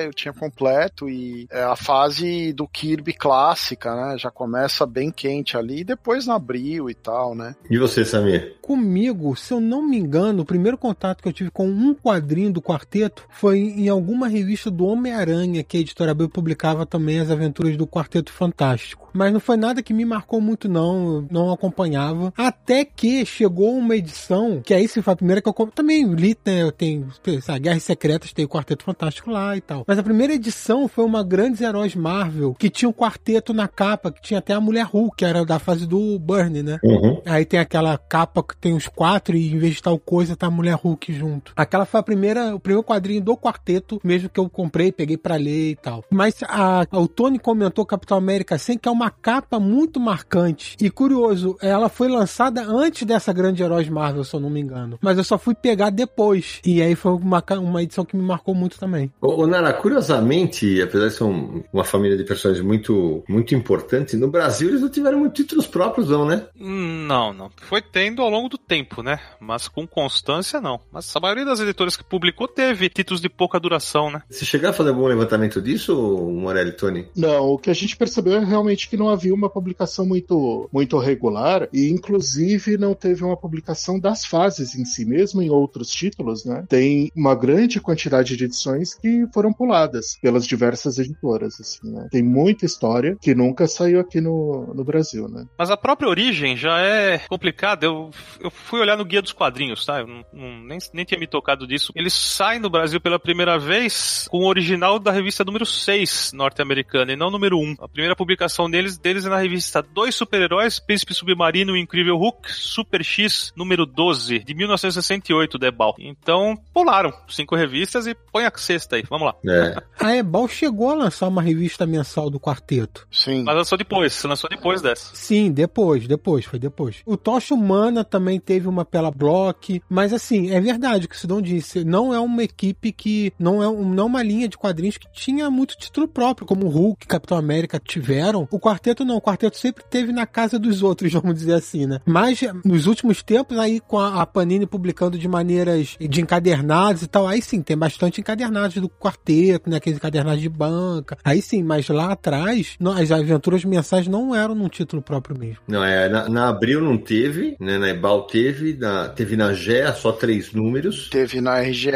eu 0.06 0.14
tinha 0.14 0.32
completo 0.32 1.10
e 1.10 1.46
é 1.50 1.62
a 1.62 1.76
fase 1.76 2.54
do 2.54 2.66
Kirby 2.66 3.12
clássica, 3.12 3.94
né? 3.94 4.16
Já 4.16 4.30
começa 4.46 4.86
bem 4.86 5.10
quente 5.10 5.56
ali, 5.56 5.80
e 5.80 5.84
depois 5.84 6.24
no 6.24 6.32
abril 6.32 6.88
e 6.88 6.94
tal, 6.94 7.34
né? 7.34 7.56
E 7.68 7.76
você, 7.76 8.04
Samir? 8.04 8.54
Comigo, 8.62 9.34
se 9.34 9.52
eu 9.52 9.60
não 9.60 9.82
me 9.82 9.98
engano, 9.98 10.42
o 10.42 10.46
primeiro 10.46 10.78
contato 10.78 11.20
que 11.20 11.28
eu 11.28 11.32
tive 11.32 11.50
com 11.50 11.66
um 11.66 11.92
quadrinho 11.92 12.52
do 12.52 12.62
quarteto 12.62 13.24
foi 13.28 13.58
em 13.58 13.88
alguma 13.88 14.28
revista 14.28 14.70
do 14.70 14.86
Homem-Aranha, 14.86 15.64
que 15.64 15.76
a 15.76 15.80
editora 15.80 16.12
Abril 16.12 16.28
publicava 16.28 16.86
também 16.86 17.18
as 17.18 17.28
aventuras 17.28 17.76
do 17.76 17.88
Quarteto 17.88 18.32
Fantástico. 18.32 19.05
Mas 19.16 19.32
não 19.32 19.40
foi 19.40 19.56
nada 19.56 19.82
que 19.82 19.94
me 19.94 20.04
marcou 20.04 20.40
muito, 20.40 20.68
não. 20.68 21.16
Eu 21.16 21.26
não 21.30 21.52
acompanhava. 21.52 22.32
Até 22.36 22.84
que 22.84 23.24
chegou 23.24 23.76
uma 23.76 23.96
edição, 23.96 24.60
que 24.64 24.74
aí 24.74 24.86
se 24.86 25.00
foi 25.02 25.12
a 25.12 25.16
primeira 25.16 25.42
que 25.42 25.48
eu 25.48 25.54
também 25.74 26.04
li, 26.04 26.36
né? 26.44 26.62
Eu 26.62 26.72
tenho, 26.72 27.08
sabe, 27.42 27.60
Guerras 27.60 27.82
Secretas, 27.82 28.32
tem 28.32 28.44
o 28.44 28.48
Quarteto 28.48 28.84
Fantástico 28.84 29.30
lá 29.30 29.56
e 29.56 29.60
tal. 29.60 29.84
Mas 29.86 29.98
a 29.98 30.02
primeira 30.02 30.34
edição 30.34 30.86
foi 30.86 31.04
uma 31.04 31.22
Grandes 31.22 31.60
Heróis 31.60 31.94
Marvel, 31.94 32.54
que 32.58 32.68
tinha 32.68 32.88
um 32.88 32.92
quarteto 32.92 33.52
na 33.52 33.66
capa, 33.66 34.12
que 34.12 34.20
tinha 34.20 34.38
até 34.38 34.52
a 34.52 34.60
Mulher 34.60 34.84
Hulk, 34.84 35.16
que 35.16 35.24
era 35.24 35.44
da 35.44 35.58
fase 35.58 35.86
do 35.86 36.18
Burn, 36.18 36.62
né? 36.62 36.78
Uhum. 36.82 37.22
Aí 37.24 37.44
tem 37.44 37.58
aquela 37.58 37.96
capa 37.96 38.42
que 38.42 38.56
tem 38.56 38.74
os 38.74 38.86
quatro 38.86 39.36
e 39.36 39.52
em 39.52 39.58
vez 39.58 39.76
de 39.76 39.82
tal 39.82 39.98
coisa 39.98 40.36
tá 40.36 40.46
a 40.46 40.50
Mulher 40.50 40.74
Hulk 40.74 41.12
junto. 41.12 41.52
Aquela 41.56 41.86
foi 41.86 42.00
a 42.00 42.02
primeira, 42.02 42.54
o 42.54 42.60
primeiro 42.60 42.84
quadrinho 42.84 43.22
do 43.22 43.36
quarteto, 43.36 44.00
mesmo 44.04 44.28
que 44.28 44.38
eu 44.38 44.48
comprei, 44.48 44.92
peguei 44.92 45.16
pra 45.16 45.36
ler 45.36 45.70
e 45.70 45.76
tal. 45.76 46.04
Mas 46.10 46.36
a, 46.42 46.86
o 46.92 47.08
Tony 47.08 47.38
comentou 47.38 47.86
Capitão 47.86 48.18
América 48.18 48.58
100, 48.58 48.78
que 48.78 48.88
é 48.88 48.92
uma 48.92 49.05
capa 49.10 49.58
muito 49.58 50.00
marcante. 50.00 50.76
E 50.80 50.90
curioso, 50.90 51.56
ela 51.60 51.88
foi 51.88 52.08
lançada 52.08 52.62
antes 52.62 53.04
dessa 53.04 53.32
grande 53.32 53.62
Heróis 53.62 53.88
Marvel, 53.88 54.24
se 54.24 54.34
eu 54.34 54.40
não 54.40 54.50
me 54.50 54.60
engano. 54.60 54.98
Mas 55.00 55.18
eu 55.18 55.24
só 55.24 55.38
fui 55.38 55.54
pegar 55.54 55.90
depois. 55.90 56.60
E 56.64 56.82
aí 56.82 56.94
foi 56.94 57.12
uma, 57.12 57.42
uma 57.58 57.82
edição 57.82 58.04
que 58.04 58.16
me 58.16 58.22
marcou 58.22 58.54
muito 58.54 58.78
também. 58.78 59.12
Ô, 59.20 59.42
ô 59.42 59.46
Nara, 59.46 59.72
curiosamente, 59.72 60.80
apesar 60.80 61.08
de 61.08 61.14
ser 61.14 61.24
um, 61.24 61.62
uma 61.72 61.84
família 61.84 62.16
de 62.16 62.24
personagens 62.24 62.64
muito, 62.64 63.24
muito 63.28 63.54
importante, 63.54 64.16
no 64.16 64.28
Brasil 64.28 64.68
eles 64.68 64.80
não 64.80 64.88
tiveram 64.88 65.18
muitos 65.18 65.36
títulos 65.36 65.66
próprios, 65.66 66.08
não, 66.08 66.24
né? 66.24 66.46
Não, 66.54 67.32
não. 67.32 67.50
Foi 67.56 67.82
tendo 67.82 68.22
ao 68.22 68.30
longo 68.30 68.48
do 68.48 68.58
tempo, 68.58 69.02
né? 69.02 69.18
Mas 69.40 69.68
com 69.68 69.86
constância, 69.86 70.60
não. 70.60 70.80
Mas 70.90 71.14
a 71.14 71.20
maioria 71.20 71.44
das 71.44 71.60
editoras 71.60 71.96
que 71.96 72.04
publicou 72.04 72.48
teve 72.48 72.88
títulos 72.88 73.20
de 73.20 73.28
pouca 73.28 73.60
duração, 73.60 74.10
né? 74.10 74.22
Você 74.28 74.44
chegar 74.44 74.70
a 74.70 74.72
fazer 74.72 74.90
algum 74.90 75.06
levantamento 75.06 75.60
disso, 75.60 75.94
Morelli 75.94 76.72
Tony? 76.72 77.08
Não, 77.16 77.44
o 77.44 77.58
que 77.58 77.70
a 77.70 77.74
gente 77.74 77.96
percebeu 77.96 78.34
é 78.34 78.44
realmente 78.44 78.88
que 78.88 78.95
não 78.96 79.08
havia 79.08 79.34
uma 79.34 79.48
publicação 79.48 80.06
muito, 80.06 80.68
muito 80.72 80.98
regular 80.98 81.68
e, 81.72 81.90
inclusive, 81.90 82.76
não 82.76 82.94
teve 82.94 83.24
uma 83.24 83.36
publicação 83.36 83.98
das 83.98 84.24
fases 84.24 84.74
em 84.74 84.84
si 84.84 85.04
mesmo, 85.04 85.42
em 85.42 85.50
outros 85.50 85.90
títulos, 85.90 86.44
né? 86.44 86.64
Tem 86.68 87.10
uma 87.14 87.34
grande 87.34 87.80
quantidade 87.80 88.36
de 88.36 88.44
edições 88.44 88.94
que 88.94 89.26
foram 89.32 89.52
puladas 89.52 90.18
pelas 90.20 90.46
diversas 90.46 90.98
editoras, 90.98 91.60
assim, 91.60 91.90
né? 91.90 92.08
Tem 92.10 92.22
muita 92.22 92.64
história 92.64 93.16
que 93.20 93.34
nunca 93.34 93.66
saiu 93.66 94.00
aqui 94.00 94.20
no, 94.20 94.72
no 94.74 94.84
Brasil, 94.84 95.28
né? 95.28 95.46
Mas 95.58 95.70
a 95.70 95.76
própria 95.76 96.08
origem 96.08 96.56
já 96.56 96.80
é 96.80 97.18
complicada. 97.28 97.86
Eu, 97.86 98.10
eu 98.40 98.50
fui 98.50 98.80
olhar 98.80 98.96
no 98.96 99.04
Guia 99.04 99.22
dos 99.22 99.32
Quadrinhos, 99.32 99.84
tá? 99.84 100.00
Eu 100.00 100.06
não, 100.06 100.24
não, 100.32 100.64
nem, 100.64 100.78
nem 100.92 101.04
tinha 101.04 101.18
me 101.18 101.26
tocado 101.26 101.66
disso. 101.66 101.92
Eles 101.94 102.12
saem 102.12 102.60
no 102.60 102.70
Brasil 102.70 103.00
pela 103.00 103.18
primeira 103.18 103.58
vez 103.58 104.26
com 104.30 104.38
o 104.38 104.48
original 104.48 104.98
da 104.98 105.10
revista 105.10 105.44
número 105.44 105.66
6 105.66 106.32
norte-americana 106.32 107.12
e 107.12 107.16
não 107.16 107.30
número 107.30 107.58
1. 107.58 107.76
A 107.80 107.88
primeira 107.88 108.16
publicação 108.16 108.68
deles, 108.86 108.98
deles 108.98 109.26
é 109.26 109.28
na 109.28 109.38
revista 109.38 109.82
Dois 109.82 110.14
Super-Heróis, 110.14 110.78
Príncipe 110.78 111.14
Submarino 111.14 111.76
e 111.76 111.80
Incrível 111.80 112.16
Hulk, 112.16 112.52
Super 112.52 113.02
X, 113.02 113.52
número 113.56 113.84
12, 113.84 114.40
de 114.40 114.54
1968, 114.54 115.58
da 115.58 115.68
Ebal. 115.68 115.94
Então, 115.98 116.56
pularam 116.72 117.12
cinco 117.28 117.56
revistas 117.56 118.06
e 118.06 118.14
põe 118.14 118.44
a 118.44 118.52
sexta 118.54 118.96
aí. 118.96 119.04
Vamos 119.08 119.26
lá. 119.26 119.34
É. 119.46 119.82
A 119.98 120.16
Ebal 120.16 120.48
chegou 120.48 120.90
a 120.90 120.94
lançar 120.94 121.28
uma 121.28 121.42
revista 121.42 121.86
mensal 121.86 122.30
do 122.30 122.38
quarteto. 122.38 123.06
Sim. 123.10 123.42
Mas 123.44 123.56
lançou 123.56 123.76
depois, 123.76 124.22
lançou 124.24 124.48
depois 124.48 124.80
dessa. 124.80 125.14
Sim, 125.14 125.50
depois, 125.50 126.06
depois, 126.06 126.44
foi 126.44 126.58
depois. 126.58 127.02
O 127.04 127.16
Tocha 127.16 127.54
Humana 127.54 128.04
também 128.04 128.38
teve 128.38 128.68
uma 128.68 128.84
pela 128.84 129.10
Block, 129.10 129.82
mas 129.88 130.12
assim, 130.12 130.50
é 130.50 130.60
verdade 130.60 131.06
o 131.06 131.08
que 131.08 131.16
o 131.16 131.18
Sidão 131.18 131.40
disse, 131.40 131.84
não 131.84 132.12
é 132.12 132.20
uma 132.20 132.42
equipe 132.42 132.92
que, 132.92 133.32
não 133.38 133.62
é, 133.62 133.68
um, 133.68 133.88
não 133.88 134.04
é 134.04 134.06
uma 134.06 134.22
linha 134.22 134.48
de 134.48 134.56
quadrinhos 134.56 134.98
que 134.98 135.10
tinha 135.12 135.50
muito 135.50 135.76
título 135.76 136.06
próprio, 136.06 136.46
como 136.46 136.66
o 136.66 136.68
Hulk, 136.68 137.06
Capitão 137.06 137.38
América 137.38 137.80
tiveram. 137.80 138.46
O 138.50 138.58
quarteto 138.66 139.04
não, 139.04 139.16
o 139.16 139.20
quarteto 139.20 139.56
sempre 139.56 139.84
teve 139.88 140.12
na 140.12 140.26
casa 140.26 140.58
dos 140.58 140.82
outros, 140.82 141.12
vamos 141.14 141.34
dizer 141.34 141.54
assim, 141.54 141.86
né? 141.86 142.00
Mas 142.04 142.40
nos 142.64 142.86
últimos 142.86 143.22
tempos, 143.22 143.56
aí 143.58 143.78
com 143.78 143.98
a, 143.98 144.22
a 144.22 144.26
Panini 144.26 144.66
publicando 144.66 145.16
de 145.16 145.28
maneiras 145.28 145.96
de 146.00 146.20
encadernados 146.20 147.02
e 147.02 147.06
tal, 147.06 147.28
aí 147.28 147.40
sim, 147.40 147.62
tem 147.62 147.76
bastante 147.76 148.20
encadernados 148.20 148.76
do 148.76 148.88
quarteto, 148.88 149.70
né? 149.70 149.76
Aqueles 149.76 149.98
encadernados 149.98 150.40
de 150.40 150.48
banca. 150.48 151.16
Aí 151.24 151.40
sim, 151.40 151.62
mas 151.62 151.88
lá 151.88 152.12
atrás, 152.12 152.76
não, 152.80 152.92
as 152.92 153.12
aventuras 153.12 153.64
mensais 153.64 154.08
não 154.08 154.34
eram 154.34 154.54
num 154.54 154.68
título 154.68 155.00
próprio 155.00 155.38
mesmo. 155.38 155.58
Não, 155.68 155.84
é, 155.84 156.08
na, 156.08 156.28
na 156.28 156.48
Abril 156.48 156.80
não 156.80 156.98
teve, 156.98 157.56
né? 157.60 157.78
Na 157.78 157.88
Ebal 157.88 158.26
teve, 158.26 158.74
na, 158.74 159.08
teve 159.08 159.36
na 159.36 159.52
GEA 159.52 159.92
só 159.92 160.10
três 160.10 160.52
números. 160.52 161.08
Teve 161.10 161.40
na 161.40 161.60
RGE, 161.60 161.90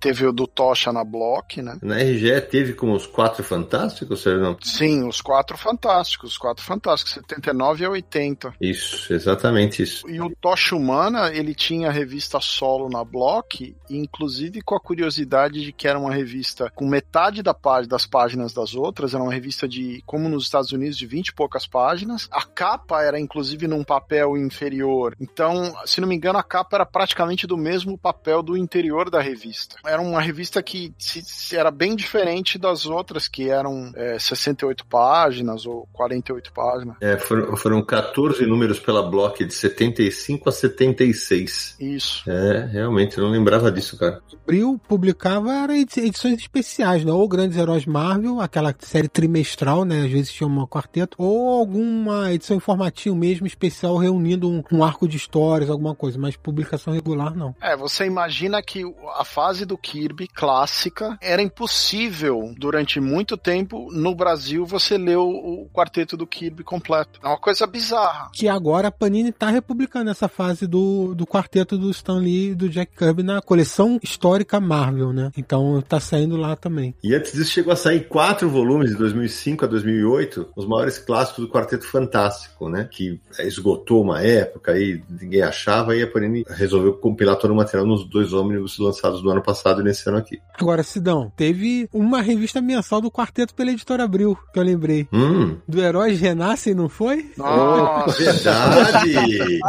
teve 0.00 0.26
o 0.26 0.32
do 0.32 0.46
Tocha 0.46 0.92
na 0.92 1.04
Block, 1.04 1.62
né? 1.62 1.78
Na 1.82 1.96
RGE 1.96 2.40
teve 2.42 2.72
com 2.72 2.92
os 2.92 3.06
quatro 3.06 3.44
fantásticos, 3.44 4.26
ou 4.26 4.38
não? 4.38 4.56
Sim, 4.62 5.06
os 5.06 5.20
quatro 5.20 5.56
fantásticos, 5.56 6.15
os 6.24 6.38
quatro 6.38 6.64
fantásticos, 6.64 7.14
79 7.14 7.84
a 7.84 7.90
80. 7.90 8.54
Isso, 8.60 9.12
exatamente 9.12 9.82
isso. 9.82 10.08
E 10.08 10.20
o 10.20 10.30
Tocha 10.40 10.74
Humana, 10.74 11.30
ele 11.32 11.54
tinha 11.54 11.88
a 11.88 11.92
revista 11.92 12.40
solo 12.40 12.88
na 12.88 13.04
Block, 13.04 13.76
inclusive 13.90 14.62
com 14.62 14.74
a 14.74 14.80
curiosidade 14.80 15.62
de 15.62 15.72
que 15.72 15.88
era 15.88 15.98
uma 15.98 16.12
revista 16.12 16.70
com 16.74 16.86
metade 16.86 17.42
da 17.42 17.52
página, 17.52 17.88
das 17.88 18.06
páginas 18.06 18.52
das 18.52 18.74
outras, 18.74 19.14
era 19.14 19.22
uma 19.22 19.32
revista 19.32 19.68
de, 19.68 20.02
como 20.06 20.28
nos 20.28 20.44
Estados 20.44 20.72
Unidos, 20.72 20.96
de 20.96 21.06
20 21.06 21.28
e 21.28 21.34
poucas 21.34 21.66
páginas. 21.66 22.28
A 22.30 22.42
capa 22.42 23.02
era 23.02 23.18
inclusive 23.18 23.66
num 23.66 23.84
papel 23.84 24.36
inferior. 24.36 25.14
Então, 25.20 25.74
se 25.84 26.00
não 26.00 26.08
me 26.08 26.14
engano, 26.14 26.38
a 26.38 26.42
capa 26.42 26.76
era 26.76 26.86
praticamente 26.86 27.46
do 27.46 27.56
mesmo 27.56 27.98
papel 27.98 28.42
do 28.42 28.56
interior 28.56 29.10
da 29.10 29.20
revista. 29.20 29.76
Era 29.84 30.00
uma 30.00 30.20
revista 30.20 30.62
que 30.62 30.94
se, 30.98 31.22
se 31.22 31.56
era 31.56 31.70
bem 31.70 31.94
diferente 31.94 32.58
das 32.58 32.86
outras, 32.86 33.28
que 33.28 33.48
eram 33.50 33.92
é, 33.94 34.18
68 34.18 34.86
páginas 34.86 35.66
ou 35.66 35.88
48 36.06 36.52
páginas. 36.52 36.96
É, 37.00 37.16
foram, 37.18 37.56
foram 37.56 37.82
14 37.82 38.46
números 38.46 38.78
pela 38.78 39.02
Block, 39.02 39.44
de 39.44 39.52
75 39.52 40.48
a 40.48 40.52
76. 40.52 41.76
Isso. 41.80 42.30
É, 42.30 42.68
realmente, 42.72 43.18
eu 43.18 43.24
não 43.24 43.30
lembrava 43.30 43.70
disso, 43.70 43.98
cara. 43.98 44.22
Abril 44.44 44.80
publicava 44.86 45.66
edições 45.74 46.38
especiais, 46.38 47.04
né? 47.04 47.12
Ou 47.12 47.26
Grandes 47.28 47.58
Heróis 47.58 47.84
Marvel, 47.84 48.40
aquela 48.40 48.74
série 48.78 49.08
trimestral, 49.08 49.84
né? 49.84 50.04
Às 50.04 50.10
vezes 50.10 50.32
tinha 50.32 50.46
uma 50.46 50.66
quarteto, 50.66 51.16
ou 51.18 51.58
alguma 51.58 52.32
edição 52.32 52.56
informativa 52.56 53.14
mesmo, 53.16 53.46
especial, 53.46 53.96
reunindo 53.96 54.48
um, 54.48 54.62
um 54.70 54.84
arco 54.84 55.08
de 55.08 55.16
histórias, 55.16 55.68
alguma 55.68 55.94
coisa, 55.94 56.18
mas 56.18 56.36
publicação 56.36 56.92
regular 56.92 57.34
não. 57.34 57.54
É, 57.60 57.76
você 57.76 58.06
imagina 58.06 58.62
que 58.62 58.82
a 59.16 59.24
fase 59.24 59.64
do 59.64 59.76
Kirby 59.76 60.28
clássica 60.28 61.18
era 61.20 61.42
impossível 61.42 62.54
durante 62.56 63.00
muito 63.00 63.36
tempo 63.36 63.88
no 63.92 64.14
Brasil 64.14 64.64
você 64.64 64.96
ler 64.96 65.16
o, 65.16 65.28
o 65.28 65.68
quarteto 65.96 66.16
do 66.16 66.26
Kirby 66.26 66.62
completo. 66.62 67.18
É 67.22 67.26
uma 67.26 67.38
coisa 67.38 67.66
bizarra. 67.66 68.28
Que 68.34 68.48
agora 68.48 68.88
a 68.88 68.90
Panini 68.92 69.32
tá 69.32 69.48
republicando 69.48 70.10
essa 70.10 70.28
fase 70.28 70.66
do, 70.66 71.14
do 71.14 71.26
quarteto 71.26 71.78
do 71.78 71.90
Stan 71.90 72.18
Lee 72.18 72.50
e 72.50 72.54
do 72.54 72.68
Jack 72.68 72.92
Kirby 72.96 73.22
na 73.22 73.40
coleção 73.40 73.98
histórica 74.02 74.60
Marvel, 74.60 75.12
né? 75.12 75.30
Então 75.36 75.82
tá 75.88 75.98
saindo 75.98 76.36
lá 76.36 76.54
também. 76.54 76.94
E 77.02 77.14
antes 77.14 77.32
disso 77.32 77.50
chegou 77.50 77.72
a 77.72 77.76
sair 77.76 78.08
quatro 78.08 78.48
volumes 78.50 78.90
de 78.90 78.96
2005 78.96 79.64
a 79.64 79.68
2008, 79.68 80.48
os 80.54 80.66
maiores 80.66 80.98
clássicos 80.98 81.44
do 81.46 81.50
Quarteto 81.50 81.86
Fantástico, 81.86 82.68
né? 82.68 82.88
Que 82.90 83.18
esgotou 83.40 84.02
uma 84.02 84.20
época 84.22 84.72
aí 84.72 85.00
ninguém 85.08 85.42
achava 85.42 85.96
e 85.96 86.02
a 86.02 86.06
Panini 86.10 86.44
resolveu 86.48 86.92
compilar 86.94 87.36
todo 87.36 87.52
o 87.52 87.56
material 87.56 87.86
nos 87.86 88.04
dois 88.04 88.32
ônibus 88.32 88.78
lançados 88.78 89.22
no 89.22 89.30
ano 89.30 89.42
passado 89.42 89.80
e 89.80 89.84
nesse 89.84 90.06
ano 90.08 90.18
aqui. 90.18 90.38
Agora, 90.58 90.82
Sidão, 90.82 91.32
teve 91.36 91.88
uma 91.92 92.20
revista 92.20 92.60
mensal 92.60 93.00
do 93.00 93.10
quarteto 93.10 93.54
pela 93.54 93.70
editora 93.70 94.04
Abril, 94.04 94.36
que 94.52 94.58
eu 94.58 94.62
lembrei. 94.62 95.08
Hum, 95.12 95.56
Do- 95.66 95.85
super-heróis 95.86 96.20
renascem, 96.20 96.74
não 96.74 96.88
foi? 96.88 97.30
Nossa, 97.36 98.22
Verdade! 98.24 99.60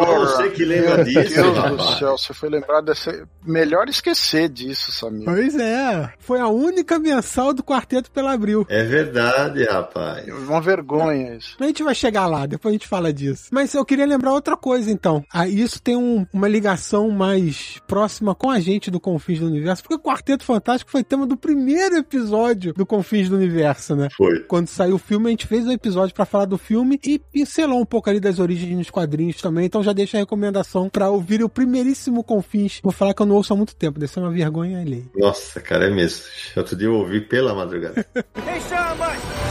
Você 0.00 0.50
que 0.50 0.64
lembra 0.64 1.04
disso, 1.04 1.34
Deus 1.42 1.76
do 1.76 1.98
céu, 1.98 2.18
você 2.18 2.34
foi 2.34 2.48
lembrar 2.48 2.80
dessa. 2.80 3.26
Melhor 3.44 3.88
esquecer 3.88 4.48
disso, 4.48 4.92
Samir. 4.92 5.24
Pois 5.24 5.54
é. 5.56 6.12
Foi 6.18 6.40
a 6.40 6.48
única 6.48 6.98
mensal 6.98 7.52
do 7.52 7.62
Quarteto 7.62 8.10
pela 8.10 8.32
Abril. 8.32 8.66
É 8.68 8.82
verdade, 8.84 9.64
rapaz. 9.64 10.26
Uma 10.28 10.60
vergonha 10.60 11.36
isso. 11.36 11.56
A 11.60 11.64
gente 11.64 11.82
vai 11.82 11.94
chegar 11.94 12.26
lá, 12.26 12.46
depois 12.46 12.72
a 12.72 12.74
gente 12.76 12.88
fala 12.88 13.12
disso. 13.12 13.48
Mas 13.52 13.72
eu 13.74 13.84
queria 13.84 14.06
lembrar 14.06 14.32
outra 14.32 14.56
coisa, 14.56 14.90
então. 14.90 15.24
Ah, 15.32 15.48
isso 15.48 15.80
tem 15.82 15.96
um- 15.96 16.26
uma 16.32 16.48
ligação 16.48 17.10
mais 17.10 17.78
próxima 17.86 18.34
com 18.34 18.50
a 18.50 18.60
gente 18.60 18.90
do 18.90 19.00
Confins 19.00 19.40
do 19.40 19.46
Universo, 19.46 19.82
porque 19.82 19.94
o 19.94 19.98
Quarteto 19.98 20.44
Fantástico 20.44 20.90
foi 20.90 21.02
tema 21.04 21.26
do 21.26 21.36
primeiro 21.36 21.96
episódio 21.96 22.72
do 22.74 22.84
Confins 22.86 23.28
do 23.28 23.36
Universo, 23.36 23.94
né? 23.96 24.08
Foi. 24.16 24.40
Quando 24.40 24.68
saiu 24.68 24.96
o 24.96 24.98
filme, 24.98 25.26
a 25.26 25.30
gente 25.30 25.46
fez 25.46 25.59
um 25.66 25.72
episódio 25.72 26.14
pra 26.14 26.24
falar 26.24 26.44
do 26.44 26.58
filme 26.58 26.98
e 27.04 27.18
pincelou 27.18 27.80
um 27.80 27.84
pouco 27.84 28.08
ali 28.08 28.20
das 28.20 28.38
origens 28.38 28.76
nos 28.76 28.90
quadrinhos 28.90 29.36
também. 29.36 29.66
Então 29.66 29.82
já 29.82 29.92
deixa 29.92 30.16
a 30.16 30.20
recomendação 30.20 30.88
pra 30.88 31.08
ouvir 31.08 31.42
o 31.42 31.48
primeiríssimo 31.48 32.24
Confins. 32.24 32.80
Vou 32.82 32.92
falar 32.92 33.14
que 33.14 33.22
eu 33.22 33.26
não 33.26 33.36
ouço 33.36 33.52
há 33.52 33.56
muito 33.56 33.74
tempo, 33.74 33.98
deve 33.98 34.12
ser 34.12 34.20
uma 34.20 34.30
vergonha 34.30 34.80
alheia. 34.80 35.04
Nossa, 35.16 35.60
cara, 35.60 35.86
é 35.86 35.90
mesmo. 35.90 36.24
Outro 36.56 36.76
dia 36.76 36.88
eu 36.88 36.94
ouvi 36.94 37.20
pela 37.20 37.54
madrugada. 37.54 38.06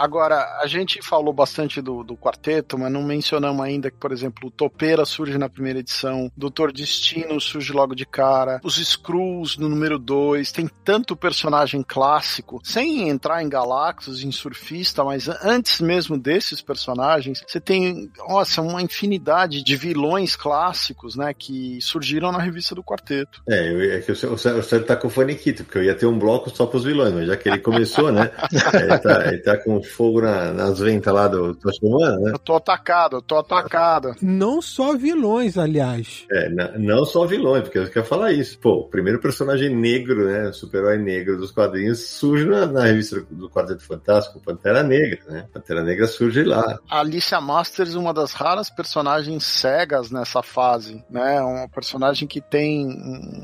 Agora, 0.00 0.58
a 0.62 0.66
gente 0.66 1.02
falou 1.02 1.30
bastante 1.30 1.82
do, 1.82 2.02
do 2.02 2.16
quarteto, 2.16 2.78
mas 2.78 2.90
não 2.90 3.02
mencionamos 3.02 3.62
ainda 3.62 3.90
que, 3.90 3.98
por 3.98 4.12
exemplo, 4.12 4.48
o 4.48 4.50
Topeira 4.50 5.04
surge 5.04 5.36
na 5.36 5.46
primeira 5.46 5.80
edição, 5.80 6.32
Doutor 6.34 6.72
Destino 6.72 7.38
surge 7.38 7.70
logo 7.70 7.94
de 7.94 8.06
cara, 8.06 8.62
os 8.64 8.78
Skrulls 8.78 9.58
no 9.58 9.68
número 9.68 9.98
2, 9.98 10.52
tem 10.52 10.70
tanto 10.82 11.14
personagem 11.14 11.84
clássico, 11.86 12.62
sem 12.64 13.10
entrar 13.10 13.42
em 13.42 13.48
Galactus, 13.50 14.24
em 14.24 14.32
Surfista, 14.32 15.04
mas 15.04 15.28
antes 15.44 15.82
mesmo 15.82 16.16
desses 16.16 16.62
personagens, 16.62 17.44
você 17.46 17.60
tem, 17.60 18.10
nossa, 18.26 18.62
uma 18.62 18.80
infinidade 18.80 19.62
de 19.62 19.76
vilões 19.76 20.34
clássicos, 20.34 21.14
né, 21.14 21.34
que 21.34 21.78
surgiram 21.82 22.32
na 22.32 22.38
revista 22.38 22.74
do 22.74 22.82
quarteto. 22.82 23.42
É, 23.46 23.70
eu, 23.70 23.98
é 23.98 24.00
que 24.00 24.12
o 24.12 24.30
o 24.30 24.32
o 24.32 24.62
senhor 24.62 24.84
tá 24.86 24.96
com 24.96 25.10
faniquito, 25.10 25.62
porque 25.62 25.76
eu 25.76 25.84
ia 25.84 25.94
ter 25.94 26.06
um 26.06 26.18
bloco 26.18 26.48
só 26.48 26.64
pros 26.64 26.84
vilões, 26.84 27.12
mas 27.12 27.26
já 27.26 27.36
que 27.36 27.50
ele 27.50 27.58
começou, 27.58 28.10
né? 28.10 28.30
ele, 28.74 28.98
tá, 28.98 29.26
ele 29.26 29.38
tá 29.42 29.56
com 29.58 29.82
fogo 29.90 30.20
na- 30.22 30.52
nas 30.52 30.78
ventas 30.78 31.12
lá 31.12 31.28
do 31.28 31.54
Toshimana, 31.54 32.16
né? 32.18 32.30
Eu 32.34 32.38
tô 32.38 32.54
atacado, 32.56 33.16
eu 33.16 33.22
tô 33.22 33.36
atacado. 33.36 34.14
Não 34.22 34.60
só 34.62 34.96
vilões, 34.96 35.56
aliás. 35.58 36.24
É, 36.30 36.48
na- 36.48 36.78
não 36.78 37.04
só 37.04 37.26
vilões, 37.26 37.62
porque 37.64 37.78
eu 37.78 37.90
quero 37.90 38.04
falar 38.06 38.32
isso. 38.32 38.58
Pô, 38.58 38.80
o 38.80 38.88
primeiro 38.88 39.20
personagem 39.20 39.74
negro, 39.74 40.26
né? 40.26 40.52
Super-herói 40.52 40.98
negro 40.98 41.36
dos 41.36 41.50
quadrinhos 41.50 42.00
surge 42.00 42.44
na, 42.46 42.66
na 42.66 42.84
revista 42.84 43.20
do 43.30 43.48
Quarteto 43.50 43.82
Fantástico, 43.84 44.40
Pantera 44.40 44.82
Negra, 44.82 45.20
né? 45.28 45.46
Pantera 45.52 45.82
Negra 45.82 46.06
surge 46.06 46.42
lá. 46.44 46.78
A 46.88 47.00
Alicia 47.00 47.40
Masters, 47.40 47.94
uma 47.94 48.12
das 48.14 48.32
raras 48.32 48.70
personagens 48.70 49.44
cegas 49.44 50.10
nessa 50.10 50.42
fase, 50.42 51.02
né? 51.10 51.40
Uma 51.40 51.68
personagem 51.68 52.26
que 52.28 52.40
tem 52.40 52.86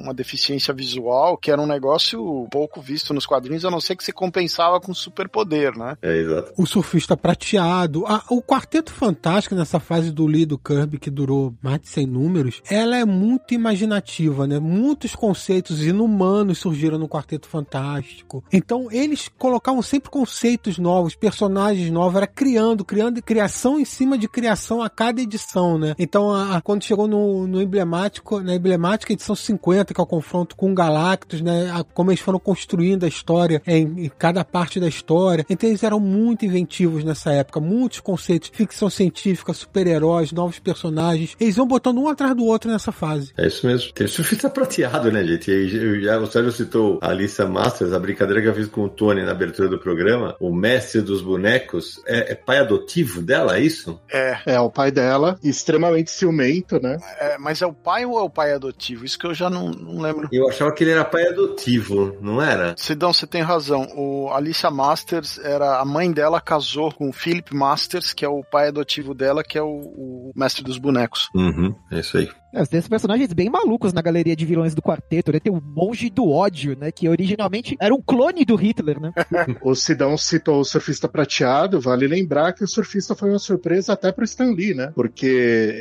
uma 0.01 0.15
deficiência 0.15 0.73
visual, 0.73 1.37
que 1.37 1.51
era 1.51 1.61
um 1.61 1.67
negócio 1.67 2.47
pouco 2.51 2.81
visto 2.81 3.13
nos 3.15 3.27
quadrinhos, 3.27 3.65
a 3.65 3.71
não 3.71 3.81
ser 3.81 3.97
que 3.97 4.05
se 4.05 4.13
compensava 4.13 4.81
com 4.81 4.93
superpoder, 4.95 5.77
né? 5.77 5.97
É, 6.03 6.17
exato. 6.17 6.36
O 6.57 6.67
surfista 6.67 7.17
prateado. 7.17 8.05
A- 8.07 8.23
o 8.31 8.43
Quarteto 8.43 8.93
Fantástico, 8.93 9.55
nessa 9.55 9.79
fase 9.81 10.11
do 10.11 10.27
Lee 10.27 10.47
do 10.47 10.59
Kirby, 10.59 10.99
que 10.99 11.11
durou 11.11 11.55
mais 11.63 11.81
de 11.81 11.89
100 11.89 12.07
números, 12.07 12.63
ela 12.71 12.97
é 12.97 13.05
muito 13.05 13.55
imaginativa, 13.55 14.47
né? 14.47 14.59
Muitos 14.59 15.15
conceitos 15.15 15.83
inumanos 15.85 16.59
surgiram 16.59 16.99
no 16.99 17.09
Quarteto 17.09 17.49
Fantástico. 17.49 18.43
Então, 18.53 18.89
eles 18.91 19.29
colocavam 19.39 19.83
sempre 19.83 20.11
conceitos 20.11 20.79
novos, 20.79 21.15
personagens 21.15 21.91
novos, 21.91 22.17
era 22.17 22.27
criando, 22.27 22.85
criando 22.85 23.23
criação 23.23 23.79
em 23.79 23.85
cima 23.85 24.19
de 24.19 24.29
criação 24.29 24.83
a 24.83 24.89
cada 24.91 25.21
edição, 25.21 25.79
né? 25.79 25.95
Então, 25.99 26.31
a- 26.31 26.57
a- 26.57 26.61
quando 26.61 26.83
chegou 26.85 27.07
no, 27.07 27.47
no 27.47 27.61
emblemático, 27.63 28.41
na 28.41 28.55
emblemática 28.55 29.13
edição 29.13 29.35
50, 29.35 29.95
que 29.95 30.01
é 30.01 30.05
o 30.05 30.07
confronto 30.07 30.57
com 30.57 30.75
Galactus, 30.75 31.41
né? 31.41 31.69
Como 31.95 32.11
eles 32.11 32.21
foram 32.21 32.39
construindo 32.39 33.05
a 33.05 33.09
história 33.09 33.63
em, 33.67 34.05
em 34.07 34.11
cada 34.19 34.45
parte 34.45 34.81
da 34.81 34.89
história. 34.89 35.45
Então, 35.49 35.69
eles 35.69 35.83
eram 35.83 36.01
muito 36.01 36.26
inventivos 36.35 37.05
nessa 37.05 37.33
época, 37.33 37.61
muitos 37.61 38.01
conceitos, 38.01 38.51
ficção 38.53 38.91
científica, 38.91 39.53
super-heróis, 39.53 40.33
novos 40.33 40.59
personagens. 40.59 41.37
Eles 41.39 41.57
vão 41.57 41.67
botando 41.67 41.99
um 41.99 42.09
atrás 42.09 42.35
do 42.35 42.45
outro 42.45 42.71
nessa 42.71 42.93
fase. 42.93 43.33
É 43.37 43.47
isso 43.47 43.67
mesmo. 43.67 43.93
Tem 43.93 44.07
surfista 44.07 44.49
prateado, 44.51 45.11
né, 45.11 45.25
gente? 45.25 45.51
E 45.51 45.77
eu 45.77 46.01
já, 46.01 46.19
o 46.19 46.27
Sérgio 46.27 46.53
citou 46.53 46.99
a 47.03 47.11
Alissa 47.11 47.47
Masters, 47.47 47.93
a 47.93 47.99
brincadeira 47.99 48.43
que 48.43 48.49
eu 48.49 48.55
fiz 48.55 48.69
com 48.69 48.85
o 48.85 48.89
Tony 48.89 49.23
na 49.23 49.33
abertura 49.33 49.69
do 49.69 49.79
programa. 49.79 50.37
O 50.41 50.55
mestre 50.55 51.01
dos 51.01 51.23
bonecos 51.23 52.01
é, 52.07 52.33
é 52.33 52.35
pai 52.35 52.59
adotivo 52.59 53.23
dela, 53.23 53.57
é 53.57 53.61
isso? 53.61 54.01
É, 54.11 54.39
É, 54.47 54.61
o 54.61 54.71
pai 54.71 54.91
dela, 54.91 55.39
extremamente 55.43 56.11
ciumento, 56.11 56.81
né? 56.81 56.99
é, 57.19 57.39
mas 57.39 57.63
é 57.63 57.67
o 57.67 57.73
pai 57.73 58.05
ou 58.05 58.19
é 58.19 58.23
o 58.23 58.31
pai 58.31 58.53
adotivo? 58.53 59.05
Isso 59.05 59.19
que 59.19 59.27
eu 59.27 59.35
já 59.35 59.49
não, 59.51 59.71
não 59.71 60.01
lembro. 60.01 60.29
Eu 60.33 60.49
achava 60.49 60.73
que 60.73 60.85
ele 60.85 60.93
era 60.93 61.05
pai 61.05 61.27
adotivo, 61.29 62.17
não 62.21 62.41
era? 62.41 62.75
Sidão, 62.77 63.13
você 63.13 63.27
tem 63.27 63.43
razão. 63.43 63.89
O 63.97 64.31
Alicia 64.33 64.71
Masters 64.71 65.39
era 65.39 65.81
a 65.81 65.85
mãe 65.85 66.06
dela 66.13 66.41
casou 66.41 66.93
com 66.93 67.09
o 67.09 67.13
Philip 67.13 67.55
Masters, 67.55 68.13
que 68.13 68.25
é 68.25 68.29
o 68.29 68.45
pai 68.45 68.69
adotivo 68.69 69.15
dela, 69.15 69.43
que 69.43 69.59
é 69.59 69.63
o, 69.63 69.67
o 69.69 70.33
mestre 70.35 70.63
dos 70.63 70.79
bonecos. 70.79 71.29
Uhum, 71.35 71.75
é 71.91 72.01
isso 72.01 72.19
aí. 72.19 72.29
É, 72.57 72.65
Tem 72.65 72.79
esses 72.79 72.89
personagens 72.89 73.31
bem 73.35 73.51
malucos 73.51 73.93
na 73.93 74.01
galeria 74.01 74.35
de 74.35 74.47
vilões 74.47 74.75
do 74.75 74.81
quarteto, 74.81 75.31
né? 75.31 75.39
Tem 75.39 75.53
o 75.53 75.61
Monge 75.63 76.09
do 76.09 76.31
Ódio, 76.31 76.75
né? 76.75 76.91
Que 76.91 77.07
originalmente 77.07 77.77
era 77.79 77.95
um 77.95 78.01
clone 78.01 78.47
do 78.47 78.57
Hitler, 78.57 78.99
né? 78.99 79.13
O 79.63 79.75
Sidão 79.75 80.17
citou 80.17 80.61
o 80.61 80.65
surfista 80.65 81.09
prateado, 81.09 81.81
vale 81.81 82.07
lembrar 82.07 82.53
que 82.53 82.65
o 82.65 82.69
surfista 82.69 83.15
foi 83.15 83.31
uma 83.31 83.39
surpresa 83.39 83.93
até 83.93 84.11
pro 84.11 84.25
Stan 84.25 84.53
Lee, 84.53 84.75
né? 84.75 84.93
Porque 84.95 85.27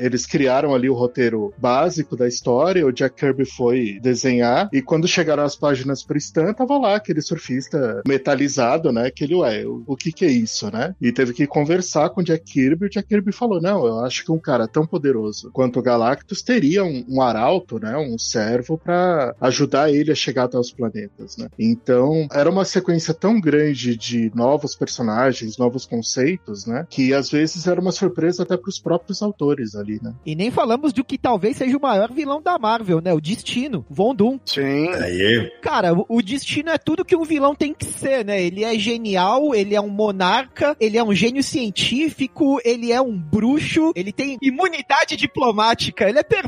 eles 0.01 0.25
criaram 0.25 0.73
ali 0.73 0.89
o 0.89 0.93
roteiro 0.93 1.53
básico 1.57 2.15
da 2.15 2.27
história, 2.27 2.85
o 2.85 2.91
Jack 2.91 3.15
Kirby 3.15 3.45
foi 3.45 3.99
desenhar, 4.01 4.69
e 4.73 4.81
quando 4.81 5.07
chegaram 5.07 5.43
as 5.43 5.55
páginas 5.55 6.03
pro 6.03 6.17
Stan, 6.17 6.53
tava 6.53 6.77
lá 6.77 6.95
aquele 6.95 7.21
surfista 7.21 8.01
metalizado, 8.07 8.91
né? 8.91 9.09
Que 9.11 9.23
ele, 9.23 9.35
ué, 9.35 9.65
o, 9.65 9.83
o 9.87 9.95
que 9.95 10.11
que 10.11 10.25
é 10.25 10.31
isso, 10.31 10.69
né? 10.71 10.93
E 10.99 11.11
teve 11.11 11.33
que 11.33 11.47
conversar 11.47 12.09
com 12.09 12.21
o 12.21 12.23
Jack 12.23 12.43
Kirby, 12.43 12.87
o 12.87 12.89
Jack 12.89 13.07
Kirby 13.07 13.31
falou, 13.31 13.61
não, 13.61 13.85
eu 13.85 13.99
acho 13.99 14.25
que 14.25 14.31
um 14.31 14.39
cara 14.39 14.67
tão 14.67 14.85
poderoso 14.85 15.51
quanto 15.51 15.79
o 15.79 15.83
Galactus 15.83 16.41
teria 16.41 16.64
um, 16.83 17.05
um 17.07 17.21
arauto, 17.21 17.79
né? 17.79 17.95
Um 17.97 18.17
servo 18.17 18.77
para 18.77 19.35
ajudar 19.41 19.91
ele 19.91 20.11
a 20.11 20.15
chegar 20.15 20.45
até 20.45 20.57
os 20.57 20.71
planetas, 20.71 21.37
né? 21.37 21.47
Então, 21.57 22.27
era 22.31 22.49
uma 22.49 22.65
sequência 22.65 23.13
tão 23.13 23.39
grande 23.39 23.95
de 23.95 24.31
novos 24.35 24.75
personagens, 24.75 25.57
novos 25.57 25.85
conceitos, 25.85 26.65
né? 26.65 26.85
Que 26.89 27.13
às 27.13 27.29
vezes 27.29 27.67
era 27.67 27.79
uma 27.79 27.91
surpresa 27.91 28.43
até 28.43 28.57
pros 28.57 28.79
próprios 28.79 29.21
autores 29.21 29.75
ali, 29.75 29.99
né? 30.01 30.13
E 30.25 30.35
nem 30.35 30.51
falamos 30.51 30.93
do 30.93 31.03
que 31.03 31.17
talvez 31.17 31.57
seja 31.57 31.77
o 31.77 31.81
maior 31.81 32.11
vilão 32.11 32.41
da 32.41 32.57
Marvel, 32.57 33.01
né? 33.01 33.13
O 33.13 33.21
Destino, 33.21 33.85
Von 33.89 34.15
Doom. 34.15 34.39
Sim. 34.45 34.89
Aí, 34.89 35.51
Cara, 35.61 35.93
o- 35.93 36.05
o 36.09 36.21
Destino 36.21 36.69
é 36.69 36.77
tudo 36.77 37.05
que 37.05 37.15
um 37.15 37.23
vilão 37.23 37.55
tem 37.55 37.73
que 37.73 37.85
ser, 37.85 38.23
né? 38.25 38.41
Ele 38.43 38.63
é 38.63 38.77
genial, 38.77 39.53
ele 39.55 39.75
é 39.75 39.81
um 39.81 39.89
monarca, 39.89 40.75
ele 40.79 40.97
é 40.97 41.03
um 41.03 41.13
gênio 41.13 41.43
científico, 41.43 42.59
ele 42.63 42.91
é 42.91 43.01
um 43.01 43.17
bruxo, 43.17 43.91
ele 43.95 44.11
tem 44.11 44.37
imunidade 44.41 45.15
diplomática, 45.15 46.07
ele 46.09 46.19
é 46.19 46.23
perfeito, 46.23 46.44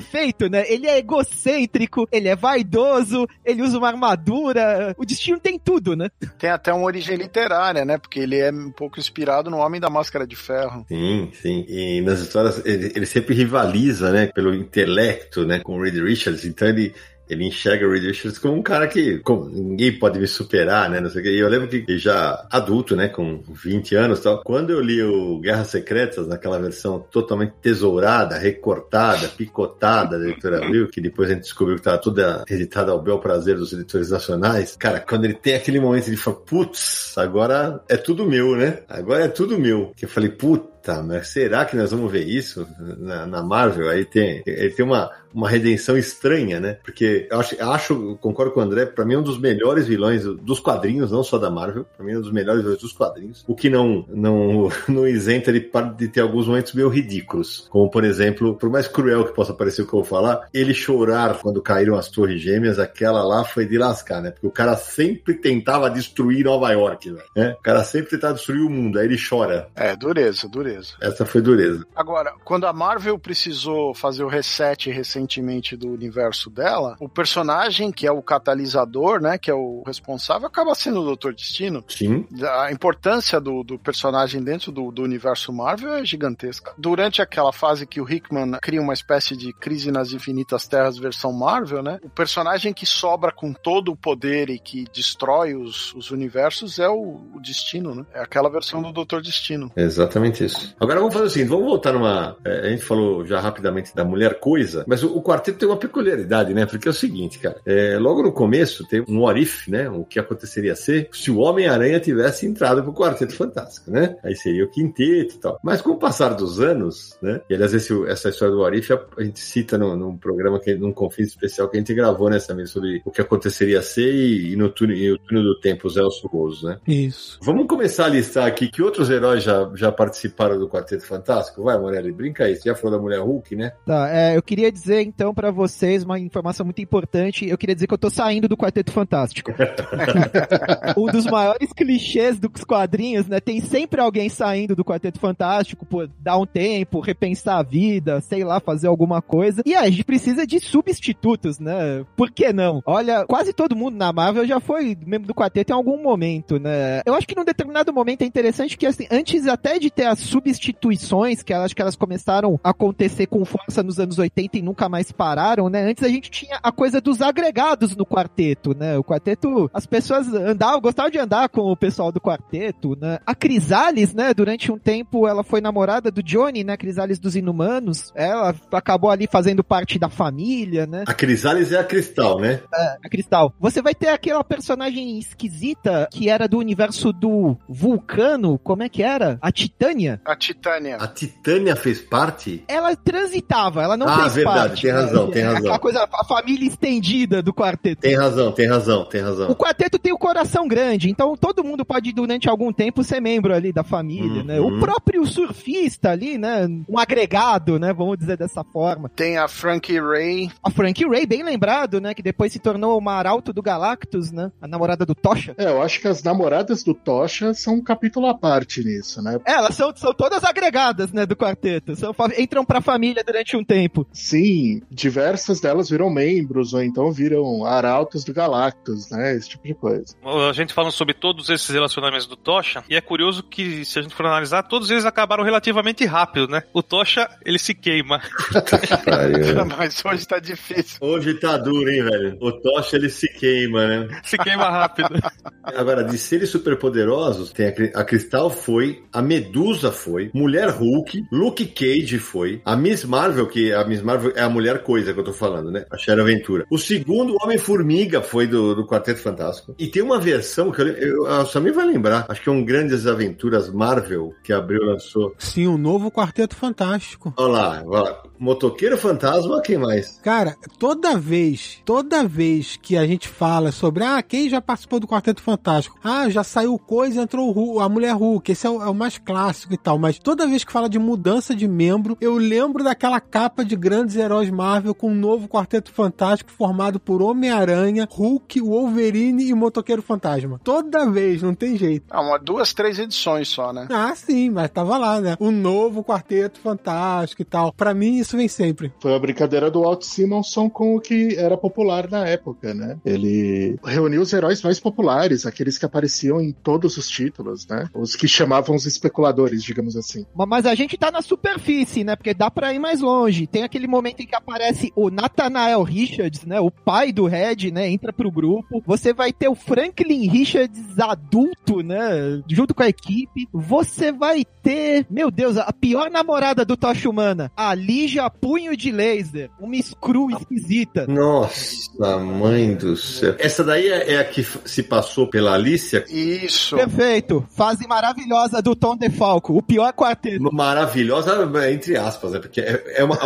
né? 0.50 0.64
Ele 0.68 0.88
é 0.88 0.98
egocêntrico, 0.98 2.08
ele 2.12 2.28
é 2.28 2.36
vaidoso, 2.36 3.28
ele 3.46 3.62
usa 3.62 3.78
uma 3.78 3.88
armadura. 3.88 4.96
O 4.98 5.06
Destino 5.06 5.40
tem 5.40 5.60
tudo, 5.60 5.96
né? 5.96 6.10
Tem 6.38 6.50
até 6.50 6.74
uma 6.74 6.86
origem 6.86 7.16
literária, 7.16 7.86
né? 7.86 7.98
Porque 7.98 8.20
ele 8.20 8.38
é 8.38 8.52
um 8.52 8.72
pouco 8.72 9.00
inspirado 9.00 9.50
no 9.50 9.58
Homem 9.58 9.80
da 9.80 9.90
Máscara 9.90 10.26
de 10.26 10.36
Ferro. 10.36 10.86
Sim, 10.88 11.32
sim. 11.42 11.66
E 11.68 12.02
nas 12.02 12.20
histórias 12.20 12.64
ele, 12.66 12.92
ele 12.96 13.06
sempre 13.06 13.36
rivaliza, 13.36 14.12
né, 14.12 14.28
pelo 14.28 14.54
intelecto, 14.54 15.46
né, 15.46 15.60
com 15.60 15.78
o 15.78 15.82
Reed 15.82 15.96
Richards. 15.96 16.46
Então 16.46 16.68
ele 16.68 16.94
ele 17.30 17.46
enxerga 17.46 17.86
o 17.86 17.92
Reed 17.92 18.04
Richards 18.04 18.40
como 18.40 18.56
um 18.56 18.62
cara 18.62 18.88
que 18.88 19.20
como, 19.20 19.50
ninguém 19.50 19.98
pode 19.98 20.20
me 20.20 20.28
superar, 20.28 20.90
né? 20.90 21.00
Não 21.00 21.10
sei 21.10 21.22
o 21.22 21.24
quê. 21.24 21.32
E 21.32 21.40
eu 21.40 21.50
lembro 21.50 21.68
que 21.68 21.98
já 21.98 22.48
adulto, 22.50 22.96
né? 22.96 23.08
Com 23.08 23.44
20 23.50 23.96
anos 23.96 24.20
e 24.20 24.24
tal, 24.24 24.42
quando 24.44 24.72
eu 24.72 24.82
li 24.82 25.02
o 25.02 25.40
Guerras 25.40 25.68
Secretas, 25.68 26.28
naquela 26.28 26.60
versão 26.60 27.00
totalmente 27.12 27.54
tesourada, 27.62 28.38
recortada, 28.38 29.28
picotada 29.28 30.20
da 30.20 30.30
editora 30.30 30.64
Abril, 30.64 30.88
que 30.88 31.02
depois 31.02 31.30
a 31.30 31.34
gente 31.34 31.44
descobriu 31.44 31.76
que 31.76 31.82
estava 31.82 31.98
toda 31.98 32.44
editada 32.50 32.92
ao 32.92 33.02
bel 33.02 33.20
prazer 33.20 33.56
dos 33.58 33.74
editores 33.74 34.10
nacionais, 34.10 34.76
cara, 34.78 35.00
quando 35.00 35.26
ele 35.26 35.34
tem 35.34 35.56
aquele 35.56 35.80
momento 35.80 36.10
de 36.10 36.18
falar, 36.18 36.38
putz, 36.38 37.18
agora 37.18 37.82
é 37.90 37.98
tudo 37.98 38.26
meu, 38.26 38.56
né? 38.56 38.80
Agora 38.88 39.26
é 39.26 39.28
tudo 39.28 39.60
meu. 39.60 39.92
Que 39.96 40.06
eu 40.06 40.10
falei, 40.10 40.30
puta, 40.30 41.02
mas 41.04 41.30
será 41.30 41.66
que 41.66 41.76
nós 41.76 41.92
vamos 41.92 42.12
ver 42.12 42.26
isso 42.26 42.68
na, 42.98 43.26
na 43.26 43.44
Marvel? 43.44 43.90
Aí 43.90 44.06
tem, 44.06 44.44
ele 44.46 44.70
tem 44.70 44.86
uma 44.86 45.12
uma 45.34 45.50
redenção 45.50 45.98
estranha, 45.98 46.60
né? 46.60 46.78
Porque 46.84 47.28
eu 47.30 47.40
acho, 47.40 47.64
acho 47.64 47.94
eu 47.94 48.18
concordo 48.18 48.52
com 48.52 48.60
o 48.60 48.64
André, 48.64 48.86
pra 48.86 49.06
mim 49.06 49.16
é 49.16 49.18
um 49.18 49.24
dos 49.24 49.40
melhores 49.40 49.88
vilões 49.88 50.24
dos 50.24 50.60
quadrinhos, 50.60 51.12
não 51.12 51.24
só 51.24 51.38
da 51.38 51.50
Marvel, 51.50 51.86
pra 51.96 52.06
mim 52.06 52.14
é 52.14 52.18
um 52.18 52.22
dos 52.22 52.32
melhores 52.32 52.62
vilões 52.62 52.82
dos 52.82 52.92
quadrinhos. 52.92 53.44
O 53.48 53.56
que 53.56 53.70
não, 53.70 54.06
não, 54.10 54.70
não 54.88 55.08
isenta 55.08 55.50
ele 55.50 55.70
de 55.98 56.08
ter 56.08 56.22
alguns 56.22 56.48
momentos 56.48 56.74
meio 56.74 56.90
ridículos. 56.90 57.68
Como, 57.70 57.90
por 57.90 58.04
exemplo, 58.04 58.56
por 58.56 58.70
mais 58.70 58.88
cruel 58.88 59.26
que 59.26 59.34
possa 59.34 59.54
parecer 59.54 59.82
o 59.82 59.88
que 59.88 59.94
eu 59.94 60.00
vou 60.00 60.06
falar, 60.06 60.48
ele 60.54 60.74
chorar 60.74 61.40
quando 61.40 61.62
caíram 61.62 61.96
as 61.96 62.10
torres 62.10 62.42
gêmeas, 62.42 62.80
aquela 62.80 63.24
lá 63.24 63.44
foi 63.44 63.66
de 63.66 63.78
lascar, 63.78 64.22
né? 64.22 64.32
Porque 64.32 64.48
o 64.48 64.52
cara 64.52 64.76
sempre 64.76 65.34
tentava 65.36 65.90
destruir 65.90 66.46
Nova 66.46 66.72
York, 66.72 67.16
né? 67.36 67.56
O 67.60 67.62
cara 67.62 67.84
sempre 67.84 68.12
tentava 68.12 68.34
destruir 68.34 68.62
o 68.62 68.70
mundo, 68.70 69.00
aí 69.00 69.06
ele 69.06 69.18
chora. 69.18 69.70
É, 69.76 69.96
dureza, 69.96 70.48
dureza. 70.48 70.94
Essa 71.02 71.26
foi 71.26 71.42
dureza. 71.42 71.86
Agora, 71.96 72.34
quando 72.44 72.66
a 72.66 72.74
Marvel 72.74 73.18
precisou 73.20 73.94
fazer 73.94 74.24
o 74.24 74.28
reset 74.28 74.90
recentemente 75.18 75.76
do 75.76 75.90
universo 75.90 76.50
dela, 76.50 76.96
o 77.00 77.10
personagem 77.10 77.92
que 77.92 78.06
é 78.06 78.12
o 78.12 78.22
catalisador, 78.22 79.20
né, 79.20 79.38
que 79.38 79.50
é 79.50 79.54
o 79.54 79.84
responsável, 79.86 80.48
acaba 80.48 80.76
sendo 80.76 81.02
o 81.02 81.06
Doutor 81.06 81.34
Destino. 81.34 81.84
Sim. 81.88 82.26
A 82.62 82.72
importância 82.72 83.42
do, 83.42 83.64
do 83.64 83.80
personagem 83.80 84.44
dentro 84.44 84.72
do, 84.72 84.92
do 84.92 85.02
universo 85.02 85.52
Marvel 85.52 85.94
é 85.94 86.06
gigantesca. 86.06 86.74
Durante 86.78 87.22
aquela 87.22 87.52
fase 87.52 87.88
que 87.88 88.00
o 88.00 88.10
Hickman 88.10 88.58
cria 88.62 88.82
uma 88.82 88.94
espécie 88.94 89.36
de 89.36 89.52
crise 89.54 89.92
nas 89.92 90.14
infinitas 90.14 90.68
terras 90.68 90.98
versão 90.98 91.34
Marvel, 91.34 91.82
né, 91.82 92.00
o 92.04 92.10
personagem 92.10 92.74
que 92.74 92.86
sobra 92.86 93.32
com 93.32 93.54
todo 93.54 93.92
o 93.92 93.96
poder 93.96 94.50
e 94.50 94.60
que 94.60 94.86
destrói 94.94 95.56
os, 95.56 95.94
os 95.96 96.12
universos 96.12 96.80
é 96.80 96.88
o, 96.88 97.22
o 97.34 97.40
Destino, 97.42 97.96
né? 97.96 98.06
É 98.14 98.22
aquela 98.22 98.50
versão 98.50 98.82
do 98.82 98.92
Doutor 98.92 99.22
Destino. 99.22 99.72
Exatamente 99.76 100.44
isso. 100.44 100.76
Agora 100.80 101.00
vamos 101.00 101.14
fazer 101.14 101.26
o 101.26 101.30
seguinte, 101.30 101.50
vamos 101.50 101.66
voltar 101.66 101.94
numa... 101.94 102.36
é, 102.46 102.68
a 102.68 102.70
gente 102.70 102.84
falou 102.84 103.26
já 103.26 103.40
rapidamente 103.40 103.96
da 103.96 104.04
Mulher 104.04 104.40
Coisa, 104.40 104.84
mas 104.88 105.04
o, 105.08 105.18
o 105.18 105.22
quarteto 105.22 105.58
tem 105.58 105.68
uma 105.68 105.78
peculiaridade, 105.78 106.54
né? 106.54 106.66
Porque 106.66 106.88
é 106.88 106.92
o 106.92 106.94
seguinte, 106.94 107.40
cara, 107.40 107.60
é, 107.66 107.98
logo 107.98 108.22
no 108.22 108.32
começo 108.32 108.88
tem 108.88 109.04
um 109.08 109.22
what 109.22 109.40
if, 109.40 109.68
né? 109.68 109.90
O 109.90 110.04
que 110.04 110.20
aconteceria 110.20 110.76
ser 110.76 111.10
se 111.12 111.32
o 111.32 111.40
Homem-Aranha 111.40 112.00
tivesse 112.00 112.46
entrado 112.46 112.84
pro 112.84 112.94
Quarteto 112.94 113.34
Fantástico, 113.34 113.92
né? 113.92 114.18
Aí 114.24 114.36
seria 114.36 114.66
o 114.66 114.70
quinteto 114.70 115.36
e 115.36 115.38
tal. 115.40 115.60
Mas 115.64 115.82
com 115.82 115.92
o 115.92 115.98
passar 115.98 116.34
dos 116.34 116.60
anos, 116.60 117.18
né? 117.22 117.42
E 117.50 117.54
aliás, 117.54 117.74
esse, 117.74 117.94
essa 118.08 118.30
história 118.30 118.54
do 118.54 118.62
what 118.62 118.78
if 118.78 118.92
a, 118.92 119.24
gente 119.24 119.40
cita 119.40 119.78
no, 119.78 119.96
num 119.96 120.18
programa, 120.18 120.60
que, 120.60 120.76
num 120.76 120.92
confins 120.92 121.30
especial 121.30 121.70
que 121.70 121.78
a 121.78 121.80
gente 121.80 121.94
gravou 121.94 122.30
nessa 122.30 122.54
mesa 122.54 122.72
sobre 122.74 123.02
o 123.06 123.12
que 123.12 123.22
aconteceria 123.22 123.82
ser 123.82 124.14
e, 124.14 124.54
e 124.54 124.56
no, 124.56 124.70
túnel, 124.70 124.98
e 124.98 125.12
o 125.12 125.18
túnel 125.18 125.44
do 125.44 125.60
tempo, 125.60 125.88
o 125.88 125.90
Zé 125.90 126.02
Roso, 126.26 126.68
né? 126.68 126.80
Isso. 126.88 127.40
Vamos 127.42 127.68
começar 127.68 128.06
a 128.06 128.10
listar 128.10 128.48
aqui 128.48 128.68
que 128.68 128.82
outros 128.82 129.10
heróis 129.10 129.44
já, 129.44 129.70
já 129.76 129.92
participaram 129.92 130.58
do 130.58 130.68
Quarteto 130.68 131.06
Fantástico? 131.06 131.64
Vai, 131.64 131.78
Morelli, 131.80 132.12
brinca 132.12 132.46
aí. 132.46 132.56
Você 132.56 132.70
já 132.70 132.76
falou 132.76 132.98
da 132.98 133.02
Mulher 133.02 133.20
Hulk, 133.20 133.56
né? 133.56 133.72
Tá, 133.86 134.10
é, 134.10 134.38
eu 134.38 134.42
queria 134.42 134.72
dizer 134.72 134.97
então 135.02 135.34
pra 135.34 135.52
vocês 135.52 136.04
uma 136.04 136.20
informação 136.20 136.66
muito 136.66 136.82
importante. 136.82 137.48
Eu 137.48 137.58
queria 137.58 137.76
dizer 137.76 137.88
que 137.88 137.94
eu 137.94 137.98
tô 137.98 138.10
saindo 138.10 138.48
do 138.48 138.58
Quarteto 138.58 138.92
Fantástico. 138.92 139.52
um 140.98 141.06
dos 141.06 141.26
maiores 141.26 141.72
clichês 141.74 142.40
dos 142.40 142.64
quadrinhos, 142.64 143.28
né? 143.28 143.40
Tem 143.40 143.62
sempre 143.62 144.02
alguém 144.02 144.30
saindo 144.30 144.76
do 144.76 144.84
Quarteto 144.84 145.20
Fantástico 145.20 145.86
por 145.86 146.10
dar 146.20 146.38
um 146.38 146.46
tempo, 146.46 147.00
repensar 147.00 147.60
a 147.60 147.64
vida, 147.64 148.22
sei 148.22 148.44
lá, 148.44 148.60
fazer 148.60 148.88
alguma 148.88 149.22
coisa. 149.22 149.62
E 149.66 149.76
aí, 149.76 149.88
a 149.88 149.90
gente 149.90 150.04
precisa 150.04 150.46
de 150.46 150.60
substitutos, 150.60 151.60
né? 151.60 152.06
Por 152.16 152.32
que 152.32 152.52
não? 152.54 152.82
Olha, 152.86 153.26
quase 153.26 153.54
todo 153.54 153.76
mundo 153.76 153.98
na 153.98 154.12
Marvel 154.12 154.46
já 154.46 154.60
foi 154.60 154.98
membro 155.06 155.28
do 155.28 155.34
quarteto 155.34 155.72
em 155.72 155.76
algum 155.76 156.02
momento, 156.02 156.60
né? 156.60 157.02
Eu 157.06 157.14
acho 157.14 157.28
que 157.28 157.36
num 157.36 157.46
determinado 157.46 157.94
momento 157.94 158.22
é 158.22 158.26
interessante 158.26 158.78
que, 158.78 158.86
assim, 158.86 159.08
antes 159.12 159.48
até 159.48 159.80
de 159.80 159.90
ter 159.90 160.06
as 160.06 160.20
substituições, 160.20 161.44
que 161.44 161.54
eu 161.54 161.62
acho 161.62 161.76
que 161.76 161.82
elas 161.82 161.96
começaram 161.96 162.60
a 162.64 162.70
acontecer 162.70 163.28
com 163.28 163.44
força 163.46 163.82
nos 163.82 164.00
anos 164.00 164.20
80 164.20 164.58
e 164.58 164.62
nunca 164.62 164.87
mais 164.90 165.12
pararam, 165.12 165.70
né? 165.70 165.84
Antes 165.90 166.04
a 166.04 166.08
gente 166.10 166.30
tinha 166.30 166.60
a 166.62 166.72
coisa 166.72 167.00
dos 167.02 167.22
agregados 167.22 167.96
no 167.96 168.06
quarteto, 168.06 168.76
né? 168.76 168.98
O 168.98 169.04
quarteto, 169.04 169.70
as 169.74 169.86
pessoas 169.86 170.28
andavam, 170.34 170.82
gostavam 170.82 171.12
de 171.12 171.20
andar 171.20 171.50
com 171.50 171.62
o 171.72 171.76
pessoal 171.78 172.12
do 172.12 172.20
quarteto, 172.22 172.98
né? 173.00 173.20
A 173.26 173.34
Crisales, 173.36 174.14
né? 174.14 174.34
Durante 174.34 174.72
um 174.72 174.78
tempo 174.78 175.28
ela 175.28 175.44
foi 175.44 175.62
namorada 175.62 176.12
do 176.12 176.22
Johnny, 176.24 176.64
né? 176.64 176.78
Crisales 176.78 177.20
dos 177.20 177.36
Inumanos. 177.36 178.12
Ela 178.16 178.56
acabou 178.72 179.10
ali 179.10 179.28
fazendo 179.32 179.64
parte 179.64 179.98
da 180.00 180.10
família, 180.10 180.86
né? 180.86 181.04
A 181.08 181.14
Crisales 181.14 181.72
é 181.72 181.80
a 181.80 181.84
Cristal, 181.84 182.40
né? 182.40 182.62
É, 182.74 182.98
a 183.04 183.10
Cristal. 183.10 183.54
Você 183.60 183.82
vai 183.82 183.94
ter 183.96 184.10
aquela 184.10 184.44
personagem 184.44 185.18
esquisita 185.20 186.08
que 186.12 186.30
era 186.30 186.48
do 186.48 186.58
universo 186.58 187.12
do 187.14 187.58
Vulcano, 187.68 188.58
como 188.60 188.84
é 188.84 188.90
que 188.90 189.02
era? 189.04 189.38
A 189.42 189.52
Titânia? 189.52 190.22
A 190.26 190.36
Titânia. 190.36 190.98
A 190.98 191.08
Titânia 191.08 191.76
fez 191.76 192.02
parte? 192.02 192.64
Ela 192.68 192.96
transitava, 192.96 193.82
ela 193.84 193.98
não 193.98 194.08
Ah, 194.08 194.22
fez 194.22 194.36
verdade, 194.36 194.68
parte. 194.70 194.77
Tem 194.82 194.92
né? 194.94 195.00
razão, 195.00 195.30
tem 195.32 195.42
É 195.42 195.46
razão. 195.46 195.60
Aquela 195.60 195.80
coisa, 195.80 196.08
a 196.12 196.24
família 196.26 196.68
estendida 196.68 197.42
do 197.42 197.54
quarteto. 197.54 198.02
Tem 198.02 198.16
razão, 198.16 198.52
tem 198.52 198.68
razão, 198.68 199.06
tem 199.06 199.22
O 199.22 199.26
razão. 199.26 199.56
quarteto 199.56 199.98
tem 200.00 200.14
o 200.14 200.18
coração 200.18 200.68
grande, 200.68 201.10
então 201.10 201.36
todo 201.36 201.64
mundo 201.64 201.86
pode, 201.86 202.12
durante 202.12 202.50
algum 202.50 202.72
tempo, 202.72 203.04
ser 203.04 203.20
membro 203.22 203.54
ali 203.54 203.72
da 203.74 203.84
família, 203.84 204.44
né? 204.44 204.60
Uhum. 204.60 204.78
O 204.78 204.80
próprio 204.80 205.26
surfista 205.26 206.12
ali, 206.12 206.38
né? 206.38 206.68
Um 206.88 206.98
agregado, 207.00 207.80
né? 207.80 207.94
Vamos 207.94 208.18
dizer 208.18 208.38
dessa 208.38 208.64
forma. 208.64 209.10
Tem 209.16 209.38
a 209.38 209.48
Frankie 209.48 210.00
Ray. 210.00 210.50
A 210.64 210.70
Frank 210.70 211.04
Ray, 211.08 211.26
bem 211.26 211.44
lembrado, 211.44 212.00
né? 212.02 212.14
Que 212.14 212.22
depois 212.22 212.52
se 212.52 212.60
tornou 212.60 212.98
uma 212.98 213.14
arauto 213.14 213.52
do 213.54 213.62
Galactus, 213.62 214.32
né? 214.32 214.52
A 214.62 214.68
namorada 214.68 215.06
do 215.06 215.16
Tocha. 215.16 215.56
É, 215.58 215.66
eu 215.70 215.82
acho 215.82 216.00
que 216.02 216.08
as 216.08 216.22
namoradas 216.24 216.84
do 216.84 216.94
Tocha 216.94 217.54
são 217.54 217.76
um 217.76 217.84
capítulo 217.84 218.28
à 218.28 218.38
parte 218.38 218.84
nisso, 218.84 219.22
né? 219.22 219.40
É, 219.46 219.54
Elas 219.54 219.76
são, 219.76 219.92
são 219.96 220.14
todas 220.14 220.44
agregadas, 220.44 221.12
né? 221.12 221.26
Do 221.26 221.36
quarteto. 221.36 221.96
São, 221.96 222.14
entram 222.38 222.64
pra 222.66 222.82
família 222.82 223.24
durante 223.26 223.56
um 223.58 223.64
tempo. 223.64 224.06
Sim, 224.12 224.67
diversas 224.90 225.60
delas 225.60 225.90
viram 225.90 226.10
membros, 226.10 226.74
ou 226.74 226.82
então 226.82 227.12
viram 227.12 227.66
arautos 227.66 228.24
do 228.24 228.34
Galactus, 228.34 229.10
né? 229.10 229.36
Esse 229.36 229.50
tipo 229.50 229.68
de 229.68 229.74
coisa. 229.74 230.16
A 230.50 230.54
gente 230.54 230.74
falando 230.74 230.92
sobre 230.92 231.14
todos 231.14 231.50
esses 231.50 231.70
relacionamentos 231.70 232.28
do 232.28 232.36
Tocha, 232.36 232.84
e 232.90 232.96
é 232.96 233.02
curioso 233.02 233.44
que, 233.44 233.86
se 233.86 234.00
a 234.00 234.02
gente 234.02 234.16
for 234.16 234.26
analisar, 234.26 234.64
todos 234.64 234.90
eles 234.90 235.06
acabaram 235.06 235.44
relativamente 235.44 236.06
rápido, 236.06 236.48
né? 236.48 236.64
O 236.74 236.82
Tocha, 236.82 237.30
ele 237.46 237.60
se 237.60 237.74
queima. 237.74 238.22
Mas 239.78 240.04
hoje 240.04 240.28
tá 240.28 240.40
difícil. 240.40 240.98
Hoje 241.02 241.34
tá 241.36 241.58
duro, 241.58 241.90
hein, 241.90 242.04
velho? 242.04 242.38
O 242.42 242.52
Tocha 242.52 242.96
ele 242.96 243.10
se 243.10 243.28
queima, 243.28 243.88
né? 243.88 244.22
Se 244.24 244.38
queima 244.38 244.70
rápido. 244.70 245.10
Agora, 245.64 246.04
de 246.04 246.18
seres 246.18 246.50
superpoderosos, 246.50 247.52
tem 247.52 247.68
a, 247.68 248.02
a 248.02 248.04
Cristal 248.04 248.50
foi, 248.50 249.04
a 249.12 249.22
Medusa 249.22 249.92
foi, 249.92 250.32
Mulher 250.34 250.70
Hulk, 250.70 251.26
Luke 251.32 251.66
Cage 251.68 252.20
foi, 252.20 252.62
a 252.66 252.76
Miss 252.76 253.04
Marvel, 253.04 253.48
que 253.48 253.74
a 253.74 253.84
Miss 253.86 254.02
Marvel 254.02 254.34
é 254.36 254.42
a 254.42 254.50
mulher 254.58 254.82
coisa 254.82 255.14
que 255.14 255.20
eu 255.20 255.24
tô 255.24 255.34
falando, 255.34 255.72
né? 255.72 255.86
A 255.92 255.98
Sharon 255.98 256.24
Aventura. 256.24 256.66
O 256.72 256.78
segundo 256.80 257.38
Homem-Formiga 257.44 258.22
foi 258.22 258.48
do, 258.48 258.74
do 258.74 258.88
Quarteto 258.88 259.20
Fantástico. 259.20 259.76
E 259.78 259.88
tem 259.88 260.02
uma 260.02 260.20
versão 260.20 260.72
que 260.72 260.82
eu, 260.82 260.88
eu, 260.88 261.26
a 261.28 261.46
Samir 261.46 261.74
vai 261.74 261.86
lembrar, 261.86 262.26
acho 262.28 262.42
que 262.42 262.50
é 262.50 262.52
um 262.52 262.66
Grandes 262.66 263.06
Aventuras 263.06 263.70
Marvel 263.72 264.34
que 264.44 264.52
abriu 264.52 264.84
lançou. 264.84 265.36
Sim, 265.38 265.68
um 265.68 265.78
novo 265.78 266.12
Quarteto 266.12 266.56
Fantástico. 266.56 267.34
Olha 267.38 267.52
lá, 267.52 267.84
olha 267.86 268.02
lá. 268.02 268.24
Motoqueiro 268.40 268.98
Fantasma, 268.98 269.62
quem 269.62 269.78
mais? 269.78 270.20
Cara, 270.24 270.56
toda 270.78 271.18
vez, 271.18 271.82
toda 271.84 272.28
vez 272.28 272.78
que 272.82 272.96
a 272.96 273.06
gente 273.06 273.28
fala 273.28 273.72
sobre, 273.72 274.04
ah, 274.04 274.22
quem 274.22 274.50
já 274.50 274.62
participou 274.62 275.00
do 275.00 275.08
Quarteto 275.08 275.42
Fantástico? 275.42 275.98
Ah, 276.04 276.30
já 276.30 276.44
saiu 276.44 276.78
coisa, 276.78 277.22
entrou 277.22 277.52
Hulk, 277.52 277.82
a 277.82 277.90
Mulher 277.90 278.14
Hulk, 278.14 278.52
esse 278.52 278.68
é 278.68 278.70
o, 278.70 278.82
é 278.82 278.90
o 278.90 278.94
mais 278.94 279.18
clássico 279.18 279.74
e 279.74 279.78
tal, 279.78 279.98
mas 279.98 280.20
toda 280.20 280.48
vez 280.48 280.64
que 280.64 280.72
fala 280.72 280.90
de 280.90 281.00
mudança 281.00 281.56
de 281.56 281.68
membro, 281.68 282.18
eu 282.22 282.38
lembro 282.38 282.84
daquela 282.84 283.20
capa 283.20 283.66
de 283.66 283.76
grandes 283.76 284.16
heróis 284.16 284.50
Marvel 284.50 284.94
com 284.94 285.12
um 285.12 285.16
novo 285.16 285.48
Quarteto 285.48 285.92
Fantástico 285.92 286.52
formado 286.52 287.00
por 287.00 287.22
Homem-Aranha, 287.22 288.08
Hulk, 288.10 288.62
Wolverine 288.62 289.50
e 289.50 289.54
Motoqueiro 289.54 290.02
Fantasma. 290.02 290.60
Toda 290.64 291.10
vez, 291.10 291.42
não 291.42 291.56
tem 291.56 291.78
jeito. 291.78 292.06
Ah, 292.10 292.22
uma, 292.22 292.38
duas, 292.38 292.74
três 292.74 293.00
edições 293.00 293.48
só, 293.48 293.74
né? 293.74 293.88
Ah, 293.90 294.14
sim, 294.16 294.50
mas 294.50 294.70
tava 294.70 294.98
lá, 294.98 295.20
né? 295.20 295.36
O 295.40 295.52
novo 295.52 296.04
Quarteto 296.04 296.60
Fantástico 296.60 297.42
e 297.42 297.46
tal. 297.46 297.74
Pra 297.74 297.94
mim, 297.94 298.24
isso 298.28 298.38
vem 298.38 298.48
sempre. 298.48 298.92
Foi 299.00 299.16
a 299.16 299.20
brincadeira 299.20 299.72
do 299.72 299.82
Walt 299.82 300.04
Simonson 300.04 300.70
com 300.70 300.96
o 300.96 301.00
que 301.02 301.36
era 301.38 301.58
popular 301.58 302.10
na 302.10 302.28
época, 302.28 302.74
né? 302.74 302.98
Ele 303.06 303.78
reuniu 303.84 304.22
os 304.22 304.34
heróis 304.34 304.62
mais 304.62 304.80
populares, 304.80 305.46
aqueles 305.46 305.78
que 305.78 305.86
apareciam 305.86 306.42
em 306.42 306.52
todos 306.52 306.98
os 306.98 307.08
títulos, 307.10 307.66
né? 307.68 307.88
Os 307.94 308.16
que 308.16 308.28
chamavam 308.28 308.76
os 308.76 308.86
especuladores, 308.86 309.64
digamos 309.64 309.96
assim. 309.96 310.26
Ma- 310.36 310.46
Mas 310.46 310.66
a 310.66 310.76
gente 310.76 310.98
tá 310.98 311.12
na 311.12 311.22
superfície, 311.22 312.04
né? 312.04 312.16
Porque 312.16 312.34
dá 312.34 312.50
pra 312.52 312.74
ir 312.74 312.80
mais 312.80 313.00
longe. 313.02 313.48
Tem 313.48 313.64
aquele 313.64 313.88
momento 313.88 314.22
em 314.22 314.26
que 314.28 314.36
aparece 314.36 314.92
o 314.96 315.10
Nathanael 315.10 315.84
Richards, 315.84 316.46
né? 316.46 316.60
O 316.60 316.70
pai 316.72 317.12
do 317.12 317.26
Red, 317.26 317.72
né? 317.72 317.88
Entra 317.90 318.12
pro 318.12 318.32
grupo. 318.32 318.82
Você 318.86 319.14
vai 319.14 319.32
ter 319.32 319.48
o 319.48 319.56
Franklin 319.56 320.28
Richards 320.28 321.00
adulto, 321.00 321.82
né? 321.82 322.42
Junto 322.50 322.74
com 322.74 322.84
a 322.84 322.90
equipe. 322.90 323.48
Você 323.54 324.12
vai 324.12 324.44
ter, 324.64 325.06
meu 325.10 325.30
Deus, 325.32 325.58
a 325.58 325.72
pior 325.72 326.10
namorada 326.10 326.66
do 326.66 326.76
Tocha 326.76 327.10
Humana, 327.10 327.52
a 327.56 327.74
Legion 328.18 328.26
a 328.26 328.30
punho 328.30 328.76
de 328.76 328.92
laser. 328.92 329.50
Uma 329.60 329.82
screw 329.82 330.30
esquisita. 330.32 331.06
Nossa, 331.08 332.18
mãe 332.18 332.76
do 332.76 332.96
céu. 332.96 333.36
Essa 333.40 333.64
daí 333.64 333.88
é, 333.88 334.14
é 334.14 334.20
a 334.20 334.24
que 334.24 334.44
se 334.44 334.84
passou 334.84 335.30
pela 335.30 335.54
Alicia? 335.54 336.04
Isso. 336.10 336.76
Perfeito. 336.76 337.46
Fase 337.56 337.88
maravilhosa 337.88 338.62
do 338.62 338.76
Tom 338.76 338.96
DeFalco. 338.96 339.58
O 339.58 339.62
pior 339.62 339.94
quarteto. 339.94 340.54
Maravilhosa, 340.54 341.50
entre 341.72 341.98
aspas, 341.98 342.32
né? 342.32 342.40
Porque 342.40 342.62
é, 342.62 342.98
é 342.98 343.04
uma, 343.04 343.18